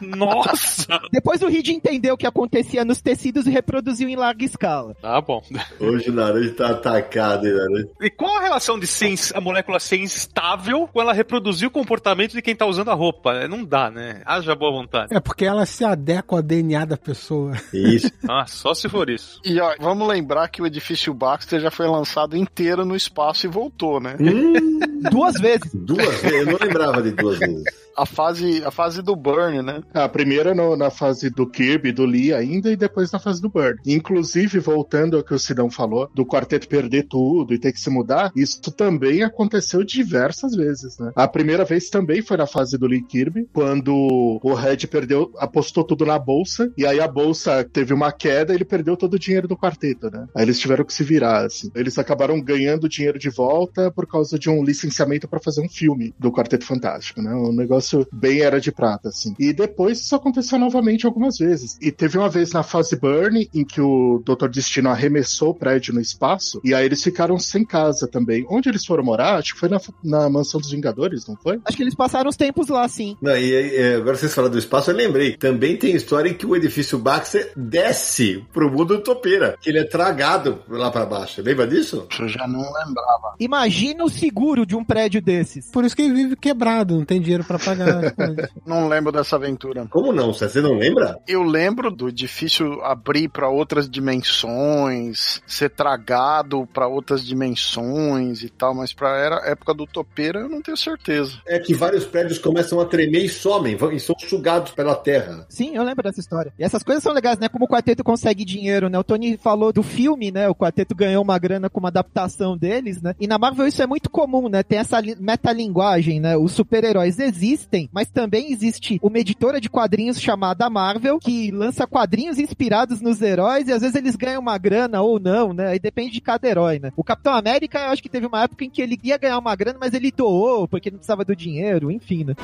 Nossa! 0.00 1.00
Depois 1.12 1.42
o 1.42 1.48
Reed 1.48 1.68
entendeu 1.68 2.14
o 2.14 2.16
que 2.16 2.26
acontecia 2.26 2.84
nos 2.84 3.00
tecidos 3.00 3.46
e 3.46 3.50
reproduziu 3.50 4.08
em 4.08 4.16
larga 4.16 4.44
escala. 4.44 4.94
Tá 5.00 5.20
bom. 5.20 5.42
Hoje 5.80 6.10
o 6.10 6.12
Naruto 6.12 6.54
tá 6.56 6.70
atacado, 6.70 7.46
hein, 7.46 7.54
Naruto? 7.54 7.94
E 8.00 8.10
qual 8.10 8.38
a 8.38 8.42
relação 8.42 8.78
de 8.78 8.86
ser, 8.86 9.08
ins- 9.08 9.32
a 9.34 9.40
molécula 9.40 9.78
ser 9.80 9.98
instável 9.98 10.88
com 10.92 11.00
ela 11.00 11.12
reproduzir 11.12 11.68
o 11.68 11.70
comportamento 11.70 12.32
de 12.32 12.42
quem 12.42 12.54
tá 12.56 12.66
usando 12.66 12.90
a 12.90 12.94
roupa? 12.94 13.46
Não 13.48 13.64
dá, 13.64 13.90
né? 13.90 14.22
Haja 14.26 14.54
boa 14.64 14.72
vontade. 14.72 15.14
É 15.14 15.20
porque 15.20 15.44
ela 15.44 15.66
se 15.66 15.84
adequa 15.84 16.36
ao 16.36 16.42
DNA 16.42 16.84
da 16.84 16.96
pessoa. 16.96 17.52
Isso. 17.72 18.10
Ah, 18.26 18.46
só 18.46 18.72
se 18.74 18.88
for 18.88 19.10
isso. 19.10 19.40
E 19.44 19.60
ó, 19.60 19.74
vamos 19.78 20.08
lembrar 20.08 20.48
que 20.48 20.62
o 20.62 20.66
edifício 20.66 21.12
Baxter 21.12 21.60
já 21.60 21.70
foi 21.70 21.86
lançado 21.86 22.36
inteiro 22.36 22.84
no 22.84 22.96
espaço 22.96 23.46
e 23.46 23.50
voltou, 23.50 24.00
né? 24.00 24.16
Hum, 24.18 24.80
Duas 25.10 25.34
vezes. 25.40 25.70
duas 25.74 26.20
vezes, 26.20 26.32
eu 26.32 26.46
não 26.46 26.58
lembrava 26.60 27.02
de 27.02 27.10
duas 27.12 27.38
vezes. 27.38 27.64
A 27.96 28.04
fase, 28.04 28.60
a 28.64 28.72
fase 28.72 29.02
do 29.02 29.14
Burn, 29.14 29.62
né? 29.62 29.80
A 29.94 30.08
primeira 30.08 30.52
no- 30.52 30.76
na 30.76 30.90
fase 30.90 31.30
do 31.30 31.46
Kirby, 31.48 31.92
do 31.92 32.04
Lee 32.04 32.32
ainda, 32.34 32.70
e 32.72 32.76
depois 32.76 33.12
na 33.12 33.20
fase 33.20 33.40
do 33.40 33.48
Bird. 33.48 33.78
Inclusive, 33.86 34.58
voltando 34.58 35.16
ao 35.16 35.22
que 35.22 35.32
o 35.32 35.38
Sidão 35.38 35.70
falou, 35.70 36.10
do 36.12 36.26
quarteto 36.26 36.66
perder 36.66 37.04
tudo 37.08 37.54
e 37.54 37.58
ter 37.58 37.72
que 37.72 37.78
se 37.80 37.88
mudar, 37.90 38.32
isso 38.34 38.60
também 38.72 39.22
aconteceu 39.22 39.84
diversas 39.84 40.56
vezes, 40.56 40.98
né? 40.98 41.12
A 41.14 41.28
primeira 41.28 41.64
vez 41.64 41.88
também 41.88 42.20
foi 42.20 42.36
na 42.36 42.46
fase 42.48 42.76
do 42.76 42.86
Lee 42.88 43.00
Kirby, 43.02 43.46
quando 43.52 43.94
o 44.42 44.54
Red 44.54 44.88
perdeu, 44.88 45.30
apostou 45.38 45.84
tudo 45.84 46.04
na 46.04 46.18
bolsa, 46.18 46.72
e 46.76 46.84
aí 46.84 46.98
a 46.98 47.06
bolsa 47.06 47.62
teve 47.72 47.94
uma 47.94 48.10
queda 48.10 48.52
e 48.52 48.56
ele 48.56 48.64
perdeu 48.64 48.96
todo 48.96 49.14
o 49.14 49.18
dinheiro 49.20 49.46
do 49.46 49.56
quarteto, 49.56 50.10
né? 50.10 50.26
Aí 50.34 50.42
eles 50.42 50.58
tiveram 50.58 50.84
que 50.84 50.92
se 50.92 51.04
virar, 51.04 51.44
assim. 51.46 51.70
Eles 51.76 51.96
acabaram 51.96 52.40
ganhando 52.40 52.88
dinheiro 52.88 53.20
de 53.20 53.30
volta 53.30 53.88
por 53.92 54.04
causa 54.06 54.36
de 54.36 54.50
um 54.50 54.64
licenciamento 54.64 54.93
para 55.28 55.40
fazer 55.40 55.60
um 55.60 55.68
filme 55.68 56.14
do 56.18 56.32
Quarteto 56.32 56.64
Fantástico, 56.64 57.22
né? 57.22 57.34
Um 57.34 57.52
negócio 57.52 58.06
bem 58.12 58.40
era 58.40 58.60
de 58.60 58.72
prata, 58.72 59.08
assim. 59.08 59.34
E 59.38 59.52
depois 59.52 60.00
isso 60.00 60.14
aconteceu 60.14 60.58
novamente 60.58 61.06
algumas 61.06 61.38
vezes. 61.38 61.76
E 61.80 61.90
teve 61.90 62.18
uma 62.18 62.28
vez 62.28 62.52
na 62.52 62.62
fase 62.62 62.96
Burn, 62.96 63.48
em 63.52 63.64
que 63.64 63.80
o 63.80 64.22
Dr. 64.24 64.48
Destino 64.48 64.90
arremessou 64.90 65.50
o 65.50 65.54
prédio 65.54 65.94
no 65.94 66.00
espaço, 66.00 66.60
e 66.64 66.74
aí 66.74 66.84
eles 66.84 67.02
ficaram 67.02 67.38
sem 67.38 67.64
casa 67.64 68.06
também. 68.06 68.46
Onde 68.48 68.68
eles 68.68 68.84
foram 68.84 69.04
morar? 69.04 69.36
Acho 69.36 69.54
que 69.54 69.60
foi 69.60 69.68
na, 69.68 69.80
na 70.02 70.28
Mansão 70.28 70.60
dos 70.60 70.70
Vingadores, 70.70 71.26
não 71.26 71.36
foi? 71.36 71.60
Acho 71.64 71.76
que 71.76 71.82
eles 71.82 71.94
passaram 71.94 72.30
os 72.30 72.36
tempos 72.36 72.68
lá, 72.68 72.86
sim. 72.88 73.16
Não, 73.20 73.32
e 73.32 73.56
aí, 73.56 73.76
é, 73.76 73.94
agora 73.96 74.16
vocês 74.16 74.34
falaram 74.34 74.52
do 74.52 74.58
espaço, 74.58 74.90
eu 74.90 74.96
lembrei. 74.96 75.36
Também 75.36 75.76
tem 75.76 75.94
história 75.94 76.30
em 76.30 76.34
que 76.34 76.46
o 76.46 76.56
edifício 76.56 76.98
Baxter 76.98 77.52
desce 77.56 78.44
pro 78.52 78.70
mundo 78.70 79.00
topeira, 79.00 79.56
que 79.60 79.70
ele 79.70 79.78
é 79.78 79.84
tragado 79.84 80.60
lá 80.68 80.90
pra 80.90 81.06
baixo. 81.06 81.42
Lembra 81.42 81.66
disso? 81.66 82.06
Eu 82.18 82.28
já 82.28 82.46
não 82.46 82.60
lembrava. 82.60 83.34
Imagina 83.38 84.04
o 84.04 84.08
seguro 84.08 84.66
de 84.66 84.73
um 84.76 84.84
prédio 84.84 85.20
desses. 85.22 85.70
Por 85.70 85.84
isso 85.84 85.94
que 85.96 86.02
ele 86.02 86.14
vive 86.14 86.36
quebrado, 86.36 86.96
não 86.96 87.04
tem 87.04 87.20
dinheiro 87.20 87.44
pra 87.44 87.58
pagar. 87.58 88.14
Não 88.66 88.88
lembro 88.88 89.12
dessa 89.12 89.36
aventura. 89.36 89.86
Como 89.90 90.12
não? 90.12 90.32
Você 90.32 90.60
não 90.60 90.74
lembra? 90.78 91.18
Eu 91.28 91.42
lembro 91.42 91.90
do 91.90 92.10
difícil 92.10 92.82
abrir 92.82 93.28
para 93.28 93.48
outras 93.48 93.88
dimensões, 93.88 95.40
ser 95.46 95.70
tragado 95.70 96.66
para 96.72 96.86
outras 96.86 97.24
dimensões 97.24 98.42
e 98.42 98.48
tal, 98.48 98.74
mas 98.74 98.92
pra 98.92 99.16
era 99.16 99.36
época 99.50 99.74
do 99.74 99.86
topeira 99.86 100.40
eu 100.40 100.48
não 100.48 100.60
tenho 100.62 100.76
certeza. 100.76 101.32
É 101.46 101.58
que 101.58 101.74
vários 101.74 102.04
prédios 102.04 102.38
começam 102.38 102.80
a 102.80 102.86
tremer 102.86 103.24
e 103.24 103.28
somem, 103.28 103.76
vão- 103.76 103.92
e 103.92 104.00
são 104.00 104.14
sugados 104.18 104.72
pela 104.72 104.94
terra. 104.94 105.46
Sim, 105.48 105.76
eu 105.76 105.82
lembro 105.82 106.02
dessa 106.02 106.20
história. 106.20 106.52
E 106.58 106.64
essas 106.64 106.82
coisas 106.82 107.02
são 107.02 107.12
legais, 107.12 107.38
né? 107.38 107.48
Como 107.48 107.64
o 107.64 107.68
quarteto 107.68 108.02
consegue 108.02 108.44
dinheiro, 108.44 108.88
né? 108.88 108.98
O 108.98 109.04
Tony 109.04 109.36
falou 109.36 109.72
do 109.72 109.82
filme, 109.82 110.30
né? 110.30 110.48
O 110.48 110.54
quarteto 110.54 110.94
ganhou 110.94 111.22
uma 111.22 111.38
grana 111.38 111.68
com 111.70 111.80
uma 111.80 111.88
adaptação 111.88 112.56
deles, 112.56 113.00
né? 113.02 113.14
E 113.20 113.26
na 113.26 113.38
Marvel 113.38 113.66
isso 113.66 113.82
é 113.82 113.86
muito 113.86 114.10
comum, 114.10 114.48
né? 114.48 114.62
Tem 114.68 114.78
essa 114.78 115.00
li- 115.00 115.16
metalinguagem, 115.18 116.20
né? 116.20 116.36
Os 116.36 116.52
super-heróis 116.52 117.18
existem, 117.18 117.88
mas 117.92 118.08
também 118.08 118.52
existe 118.52 118.98
uma 119.02 119.18
editora 119.18 119.60
de 119.60 119.68
quadrinhos 119.68 120.20
chamada 120.20 120.68
Marvel 120.70 121.18
que 121.18 121.50
lança 121.50 121.86
quadrinhos 121.86 122.38
inspirados 122.38 123.00
nos 123.00 123.20
heróis 123.22 123.68
e 123.68 123.72
às 123.72 123.80
vezes 123.82 123.96
eles 123.96 124.16
ganham 124.16 124.40
uma 124.40 124.56
grana 124.58 125.00
ou 125.02 125.18
não, 125.20 125.52
né? 125.52 125.68
Aí 125.68 125.78
depende 125.78 126.12
de 126.12 126.20
cada 126.20 126.48
herói, 126.48 126.78
né? 126.78 126.92
O 126.96 127.04
Capitão 127.04 127.34
América, 127.34 127.78
eu 127.78 127.90
acho 127.90 128.02
que 128.02 128.08
teve 128.08 128.26
uma 128.26 128.42
época 128.42 128.64
em 128.64 128.70
que 128.70 128.80
ele 128.82 128.98
ia 129.02 129.18
ganhar 129.18 129.38
uma 129.38 129.54
grana, 129.54 129.78
mas 129.80 129.94
ele 129.94 130.10
doou 130.10 130.66
porque 130.68 130.90
não 130.90 130.98
precisava 130.98 131.24
do 131.24 131.34
dinheiro, 131.36 131.90
enfim, 131.90 132.24
né? 132.24 132.34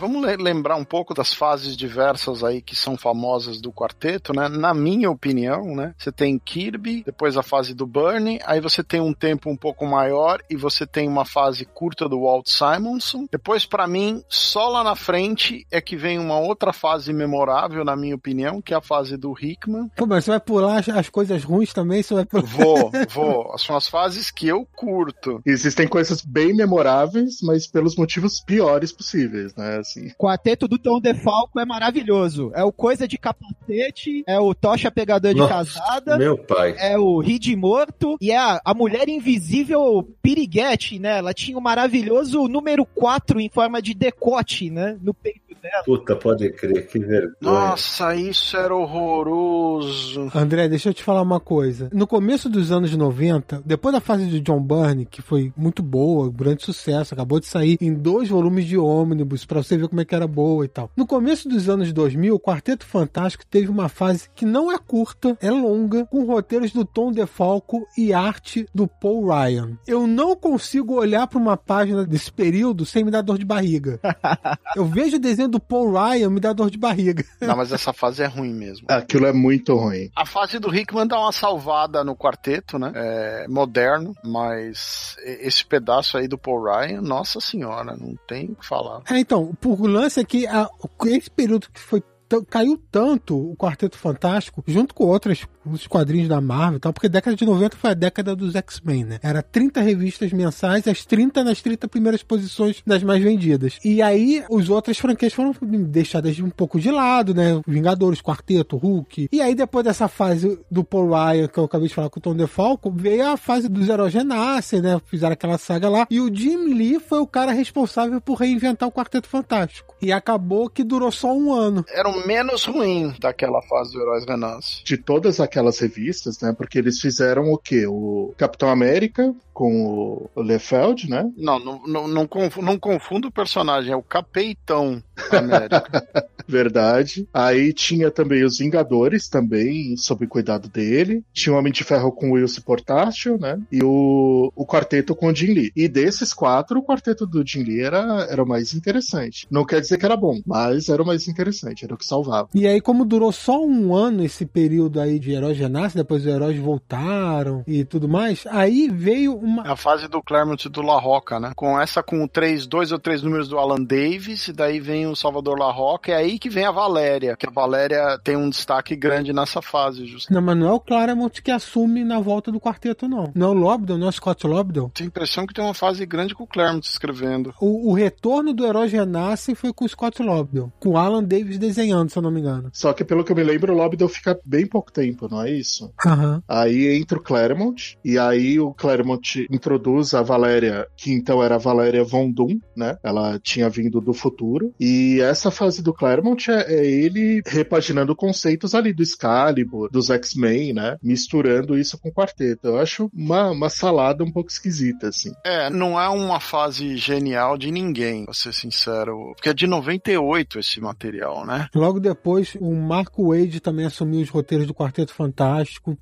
Vamos 0.00 0.22
le- 0.26 0.36
lembrar 0.36 0.76
um 0.76 0.84
pouco 0.84 1.14
das 1.14 1.32
fases 1.32 1.76
diversas 1.76 2.42
aí 2.44 2.60
que 2.60 2.74
são 2.76 2.96
famosas 2.96 3.60
do 3.60 3.72
quarteto, 3.72 4.32
né? 4.34 4.48
Na 4.48 4.74
minha 4.74 5.10
opinião, 5.10 5.74
né? 5.74 5.94
Você 5.96 6.10
tem 6.12 6.38
Kirby, 6.38 7.02
depois 7.04 7.36
a 7.36 7.42
fase 7.42 7.72
do 7.72 7.86
Bernie, 7.86 8.38
aí 8.44 8.60
você 8.60 8.82
tem 8.82 9.00
um 9.00 9.14
tempo 9.14 9.48
um 9.48 9.56
pouco 9.56 9.86
maior 9.86 10.42
e 10.50 10.56
você 10.56 10.86
tem 10.86 11.08
uma 11.08 11.24
fase 11.24 11.64
curta 11.64 12.08
do 12.08 12.20
Walt 12.22 12.46
Simonson. 12.48 13.26
Depois, 13.30 13.64
pra 13.64 13.86
mim, 13.86 14.22
só 14.28 14.68
lá 14.68 14.84
na 14.84 14.94
frente 14.96 15.66
é 15.70 15.80
que 15.80 15.96
vem 15.96 16.18
uma 16.18 16.38
outra 16.38 16.72
fase 16.72 17.12
memorável, 17.12 17.84
na 17.84 17.96
minha 17.96 18.14
opinião, 18.16 18.60
que 18.60 18.74
é 18.74 18.76
a 18.76 18.82
fase 18.82 19.16
do 19.16 19.32
Hickman. 19.40 19.88
Pô, 19.96 20.06
mas 20.06 20.24
você 20.24 20.32
vai 20.32 20.40
pular 20.40 20.78
as, 20.80 20.88
as 20.88 21.08
coisas 21.08 21.42
ruins 21.44 21.72
também? 21.72 22.02
Você 22.02 22.14
vai 22.14 22.24
pular... 22.26 22.42
Vou, 22.44 22.90
vou. 23.10 23.56
São 23.58 23.76
as 23.76 23.88
fases 23.88 24.30
que 24.30 24.48
eu 24.48 24.66
curto. 24.74 25.40
Existem 25.46 25.86
coisas 25.88 26.20
bem 26.20 26.54
memoráveis, 26.54 27.36
mas 27.42 27.66
pelos 27.66 27.96
motivos 27.96 28.40
piores 28.44 28.92
possíveis, 28.92 29.54
né? 29.54 29.80
Assim. 29.84 30.10
Quarteto 30.18 30.66
do 30.66 30.78
Tom 30.78 30.98
DeFalco 30.98 31.60
é 31.60 31.64
maravilhoso. 31.64 32.50
É 32.54 32.64
o 32.64 32.72
Coisa 32.72 33.06
de 33.06 33.18
Capacete, 33.18 34.24
é 34.26 34.38
o 34.40 34.54
Tocha 34.54 34.90
Pegador 34.90 35.32
de 35.32 35.40
Nossa, 35.40 35.52
Casada, 35.78 36.18
Meu 36.18 36.38
pai. 36.38 36.74
é 36.78 36.98
o 36.98 37.20
Ride 37.20 37.54
Morto 37.54 38.16
e 38.20 38.30
é 38.30 38.38
a, 38.38 38.60
a 38.64 38.74
Mulher 38.74 39.08
Invisível 39.08 40.02
Piriguete, 40.22 40.98
né? 40.98 41.18
Ela 41.18 41.34
tinha 41.34 41.56
o 41.58 41.60
maravilhoso 41.60 42.48
número 42.48 42.84
4 42.84 43.38
em 43.40 43.48
forma 43.48 43.80
de 43.82 43.94
decote, 43.94 44.70
né? 44.70 44.96
No 45.02 45.12
peito 45.12 45.43
dela. 45.62 45.82
Puta, 45.84 46.16
pode 46.16 46.50
crer, 46.52 46.86
que 46.86 46.98
vergonha. 46.98 47.34
Nossa, 47.40 48.14
isso 48.14 48.56
era 48.56 48.74
horroroso. 48.74 50.30
André, 50.34 50.68
deixa 50.68 50.90
eu 50.90 50.94
te 50.94 51.02
falar 51.02 51.22
uma 51.22 51.40
coisa. 51.40 51.88
No 51.92 52.06
começo 52.06 52.48
dos 52.48 52.70
anos 52.70 52.94
90, 52.94 53.62
depois 53.64 53.94
da 53.94 54.00
fase 54.00 54.26
de 54.26 54.40
John 54.40 54.60
Byrne, 54.60 55.06
que 55.06 55.22
foi 55.22 55.52
muito 55.56 55.82
boa, 55.82 56.30
grande 56.30 56.64
sucesso, 56.64 57.14
acabou 57.14 57.40
de 57.40 57.46
sair 57.46 57.78
em 57.80 57.92
dois 57.92 58.28
volumes 58.28 58.64
de 58.66 58.76
ônibus 58.76 59.44
pra 59.44 59.62
você 59.62 59.76
ver 59.76 59.88
como 59.88 60.00
é 60.00 60.04
que 60.04 60.14
era 60.14 60.26
boa 60.26 60.64
e 60.64 60.68
tal. 60.68 60.90
No 60.96 61.06
começo 61.06 61.48
dos 61.48 61.68
anos 61.68 61.92
2000, 61.92 62.34
o 62.34 62.40
Quarteto 62.40 62.86
Fantástico 62.86 63.44
teve 63.46 63.68
uma 63.68 63.88
fase 63.88 64.28
que 64.34 64.44
não 64.44 64.70
é 64.70 64.78
curta, 64.78 65.36
é 65.40 65.50
longa, 65.50 66.06
com 66.06 66.24
roteiros 66.24 66.72
do 66.72 66.84
Tom 66.84 67.12
DeFalco 67.12 67.86
e 67.96 68.12
arte 68.12 68.66
do 68.74 68.86
Paul 68.86 69.28
Ryan. 69.28 69.78
Eu 69.86 70.06
não 70.06 70.36
consigo 70.36 70.94
olhar 70.94 71.26
pra 71.26 71.38
uma 71.38 71.56
página 71.56 72.04
desse 72.04 72.32
período 72.32 72.84
sem 72.84 73.04
me 73.04 73.10
dar 73.10 73.22
dor 73.22 73.38
de 73.38 73.44
barriga. 73.44 74.00
Eu 74.76 74.84
vejo 74.84 75.16
o 75.16 75.20
desenho 75.44 75.48
do 75.50 75.60
Paul 75.60 75.92
Ryan, 75.92 76.30
me 76.30 76.40
dá 76.40 76.52
dor 76.52 76.70
de 76.70 76.78
barriga. 76.78 77.24
Não, 77.40 77.56
mas 77.56 77.72
essa 77.72 77.92
fase 77.92 78.22
é 78.22 78.26
ruim 78.26 78.52
mesmo. 78.52 78.86
Aquilo 78.88 79.26
é 79.26 79.32
muito 79.32 79.74
ruim. 79.76 80.10
A 80.16 80.26
fase 80.26 80.58
do 80.58 80.74
Hickman 80.74 81.06
dá 81.06 81.18
uma 81.18 81.32
salvada 81.32 82.02
no 82.02 82.16
quarteto, 82.16 82.78
né? 82.78 82.92
É 82.94 83.46
moderno, 83.48 84.14
mas 84.24 85.16
esse 85.24 85.64
pedaço 85.64 86.16
aí 86.16 86.26
do 86.28 86.38
Paul 86.38 86.64
Ryan, 86.64 87.00
nossa 87.02 87.40
senhora, 87.40 87.96
não 87.96 88.14
tem 88.26 88.46
o 88.50 88.56
que 88.56 88.66
falar. 88.66 89.02
É, 89.10 89.18
então, 89.18 89.52
o 89.64 89.86
lance 89.86 90.20
é 90.20 90.24
que 90.24 90.46
a- 90.46 90.68
esse 91.06 91.30
período 91.30 91.68
que 91.72 91.80
foi 91.80 92.02
caiu 92.50 92.80
tanto 92.90 93.36
o 93.52 93.54
Quarteto 93.56 93.96
Fantástico, 93.96 94.64
junto 94.66 94.92
com 94.94 95.04
outras 95.04 95.46
os 95.66 95.86
quadrinhos 95.86 96.28
da 96.28 96.40
Marvel 96.40 96.76
e 96.76 96.80
tal, 96.80 96.92
porque 96.92 97.06
a 97.06 97.10
década 97.10 97.36
de 97.36 97.44
90 97.44 97.76
foi 97.76 97.90
a 97.90 97.94
década 97.94 98.36
dos 98.36 98.54
X-Men, 98.54 99.04
né? 99.04 99.18
Era 99.22 99.42
30 99.42 99.80
revistas 99.80 100.32
mensais, 100.32 100.86
as 100.86 101.04
30 101.04 101.44
nas 101.44 101.60
30 101.62 101.88
primeiras 101.88 102.22
posições 102.22 102.82
das 102.86 103.02
mais 103.02 103.22
vendidas. 103.22 103.78
E 103.84 104.02
aí, 104.02 104.44
os 104.50 104.68
outras 104.68 104.98
franquias 104.98 105.32
foram 105.32 105.54
deixadas 105.62 106.38
um 106.40 106.50
pouco 106.50 106.78
de 106.78 106.90
lado, 106.90 107.34
né? 107.34 107.60
Vingadores, 107.66 108.20
Quarteto, 108.20 108.76
Hulk. 108.76 109.28
E 109.32 109.40
aí, 109.40 109.54
depois 109.54 109.84
dessa 109.84 110.08
fase 110.08 110.58
do 110.70 110.84
Paul 110.84 111.10
Ryan, 111.10 111.48
que 111.48 111.58
eu 111.58 111.64
acabei 111.64 111.88
de 111.88 111.94
falar 111.94 112.10
com 112.10 112.18
o 112.18 112.22
Tom 112.22 112.34
DeFalco, 112.34 112.90
veio 112.90 113.26
a 113.26 113.36
fase 113.36 113.68
dos 113.68 113.88
heróis 113.88 114.14
renascem, 114.14 114.80
né? 114.80 115.00
Fizeram 115.06 115.32
aquela 115.32 115.58
saga 115.58 115.88
lá. 115.88 116.06
E 116.10 116.20
o 116.20 116.34
Jim 116.34 116.74
Lee 116.74 117.00
foi 117.00 117.18
o 117.18 117.26
cara 117.26 117.52
responsável 117.52 118.20
por 118.20 118.34
reinventar 118.34 118.88
o 118.88 118.92
Quarteto 118.92 119.28
Fantástico. 119.28 119.94
E 120.00 120.12
acabou 120.12 120.68
que 120.68 120.84
durou 120.84 121.10
só 121.10 121.32
um 121.32 121.52
ano. 121.52 121.84
Era 121.88 122.08
o 122.08 122.26
menos 122.26 122.64
ruim 122.64 123.14
daquela 123.18 123.62
fase 123.62 123.92
do 123.92 124.00
Heróis 124.00 124.24
Renasce. 124.26 124.84
De 124.84 124.96
todas 124.96 125.40
aquelas 125.40 125.53
revistas, 125.78 126.40
né? 126.40 126.52
Porque 126.56 126.78
eles 126.78 127.00
fizeram 127.00 127.52
o 127.52 127.58
quê? 127.58 127.86
O 127.86 128.32
Capitão 128.36 128.68
América 128.68 129.34
com 129.52 130.28
o 130.34 130.42
Lefeld, 130.42 131.08
né? 131.08 131.30
Não, 131.36 131.58
não, 131.60 131.86
não, 131.86 132.08
não, 132.08 132.26
confu- 132.26 132.60
não 132.62 132.76
confunda 132.78 133.28
o 133.28 133.32
personagem, 133.32 133.92
é 133.92 133.96
o 133.96 134.02
Capeitão 134.02 135.02
América. 135.30 136.04
Verdade. 136.46 137.26
Aí 137.32 137.72
tinha 137.72 138.10
também 138.10 138.44
os 138.44 138.58
Vingadores, 138.58 139.28
também, 139.28 139.96
sob 139.96 140.26
cuidado 140.26 140.68
dele. 140.68 141.22
Tinha 141.32 141.54
o 141.54 141.58
Homem 141.58 141.72
de 141.72 141.84
Ferro 141.84 142.12
com 142.12 142.30
o 142.30 142.32
Wilson 142.34 142.60
Portátil, 142.62 143.38
né? 143.38 143.58
E 143.72 143.82
o, 143.82 144.52
o 144.54 144.66
quarteto 144.66 145.14
com 145.14 145.28
o 145.28 145.34
Jim 145.34 145.54
Lee. 145.54 145.72
E 145.74 145.88
desses 145.88 146.34
quatro, 146.34 146.80
o 146.80 146.82
quarteto 146.84 147.26
do 147.26 147.46
Jim 147.46 147.62
Lee 147.62 147.80
era, 147.80 148.26
era 148.28 148.42
o 148.42 148.46
mais 148.46 148.74
interessante. 148.74 149.46
Não 149.50 149.64
quer 149.64 149.80
dizer 149.80 149.96
que 149.98 150.04
era 150.04 150.16
bom, 150.16 150.40
mas 150.46 150.88
era 150.88 151.02
o 151.02 151.06
mais 151.06 151.26
interessante, 151.28 151.84
era 151.84 151.94
o 151.94 151.98
que 151.98 152.04
salvava. 152.04 152.48
E 152.54 152.66
aí, 152.66 152.80
como 152.80 153.04
durou 153.04 153.32
só 153.32 153.64
um 153.64 153.94
ano 153.94 154.22
esse 154.24 154.44
período 154.44 155.00
aí 155.00 155.18
de 155.18 155.32
heróis 155.44 155.58
renascem, 155.58 156.00
depois 156.00 156.22
os 156.22 156.28
heróis 156.28 156.58
voltaram 156.58 157.62
e 157.66 157.84
tudo 157.84 158.08
mais, 158.08 158.46
aí 158.50 158.88
veio 158.90 159.36
uma. 159.36 159.66
É 159.66 159.70
a 159.70 159.76
fase 159.76 160.08
do 160.08 160.22
Claremont 160.22 160.66
e 160.66 160.70
do 160.70 160.82
La 160.82 160.98
Roca, 160.98 161.38
né? 161.38 161.52
Com 161.54 161.80
essa 161.80 162.02
com 162.02 162.26
três, 162.26 162.66
dois 162.66 162.92
ou 162.92 162.98
três 162.98 163.22
números 163.22 163.48
do 163.48 163.58
Alan 163.58 163.82
Davis, 163.82 164.48
e 164.48 164.52
daí 164.52 164.80
vem 164.80 165.06
o 165.06 165.16
Salvador 165.16 165.58
La 165.58 165.70
Roca, 165.70 166.12
é 166.12 166.16
aí 166.16 166.38
que 166.38 166.48
vem 166.48 166.64
a 166.64 166.70
Valéria, 166.70 167.36
que 167.36 167.46
a 167.46 167.50
Valéria 167.50 168.18
tem 168.22 168.36
um 168.36 168.48
destaque 168.48 168.96
grande 168.96 169.32
nessa 169.32 169.60
fase, 169.60 170.06
justamente. 170.06 170.32
Não, 170.32 170.42
mas 170.42 170.56
não 170.56 170.68
é 170.68 170.72
o 170.72 170.80
Claremont 170.80 171.42
que 171.42 171.50
assume 171.50 172.04
na 172.04 172.20
volta 172.20 172.50
do 172.50 172.60
quarteto, 172.60 173.08
não. 173.08 173.32
Não 173.34 173.48
é 173.48 173.50
o 173.50 173.54
Lobdell, 173.54 173.98
não 173.98 174.06
é 174.06 174.10
o 174.10 174.12
Scott 174.12 174.46
Lobdell. 174.46 174.90
Tenho 174.94 175.08
a 175.08 175.10
impressão 175.10 175.46
que 175.46 175.54
tem 175.54 175.64
uma 175.64 175.74
fase 175.74 176.04
grande 176.06 176.34
com 176.34 176.44
o 176.44 176.46
Claremont 176.46 176.86
escrevendo. 176.86 177.52
O, 177.60 177.90
o 177.90 177.94
retorno 177.94 178.52
do 178.52 178.64
Heróis 178.64 178.92
Renascem 178.92 179.54
foi 179.54 179.72
com 179.72 179.84
o 179.84 179.88
Scott 179.88 180.22
Lobdell, 180.22 180.72
com 180.80 180.90
o 180.90 180.96
Alan 180.96 181.22
Davis 181.22 181.58
desenhando, 181.58 182.10
se 182.10 182.18
eu 182.18 182.22
não 182.22 182.30
me 182.30 182.40
engano. 182.40 182.70
Só 182.72 182.92
que 182.92 183.04
pelo 183.04 183.24
que 183.24 183.32
eu 183.32 183.36
me 183.36 183.42
lembro, 183.42 183.72
o 183.72 183.76
Lobdell 183.76 184.08
fica 184.08 184.38
bem 184.44 184.66
pouco 184.66 184.92
tempo, 184.92 185.28
não 185.34 185.42
é 185.42 185.50
isso? 185.50 185.92
Aham. 186.06 186.42
Aí 186.48 186.96
entra 186.96 187.18
o 187.18 187.22
Claremont, 187.22 187.98
e 188.04 188.16
aí 188.16 188.60
o 188.60 188.72
Claremont 188.72 189.46
introduz 189.50 190.14
a 190.14 190.22
Valéria, 190.22 190.86
que 190.96 191.12
então 191.12 191.42
era 191.42 191.56
a 191.56 191.58
Valéria 191.58 192.04
Von 192.04 192.30
Doom, 192.30 192.60
né? 192.76 192.96
Ela 193.02 193.38
tinha 193.40 193.68
vindo 193.68 194.00
do 194.00 194.14
futuro. 194.14 194.72
E 194.78 195.20
essa 195.20 195.50
fase 195.50 195.82
do 195.82 195.92
Claremont 195.92 196.50
é, 196.50 196.72
é 196.72 196.86
ele 196.86 197.42
repaginando 197.44 198.14
conceitos 198.14 198.74
ali 198.74 198.92
do 198.92 199.02
Excalibur, 199.02 199.90
dos 199.90 200.08
X-Men, 200.10 200.72
né? 200.72 200.96
Misturando 201.02 201.76
isso 201.76 201.98
com 201.98 202.10
o 202.10 202.12
quarteto. 202.12 202.68
Eu 202.68 202.78
acho 202.78 203.10
uma, 203.12 203.50
uma 203.50 203.68
salada 203.68 204.22
um 204.22 204.30
pouco 204.30 204.50
esquisita, 204.50 205.08
assim. 205.08 205.32
É, 205.44 205.68
não 205.68 206.00
é 206.00 206.08
uma 206.08 206.38
fase 206.38 206.96
genial 206.96 207.58
de 207.58 207.72
ninguém, 207.72 208.24
pra 208.24 208.34
ser 208.34 208.52
sincero. 208.52 209.32
Porque 209.34 209.48
é 209.48 209.54
de 209.54 209.66
98 209.66 210.60
esse 210.60 210.80
material, 210.80 211.44
né? 211.44 211.68
Logo 211.74 211.98
depois, 211.98 212.56
o 212.60 212.72
Marco 212.74 213.30
Wade 213.30 213.58
também 213.58 213.86
assumiu 213.86 214.20
os 214.20 214.30
roteiros 214.30 214.66
do 214.66 214.74
Quarteto 214.74 215.12
Fantástico. 215.12 215.23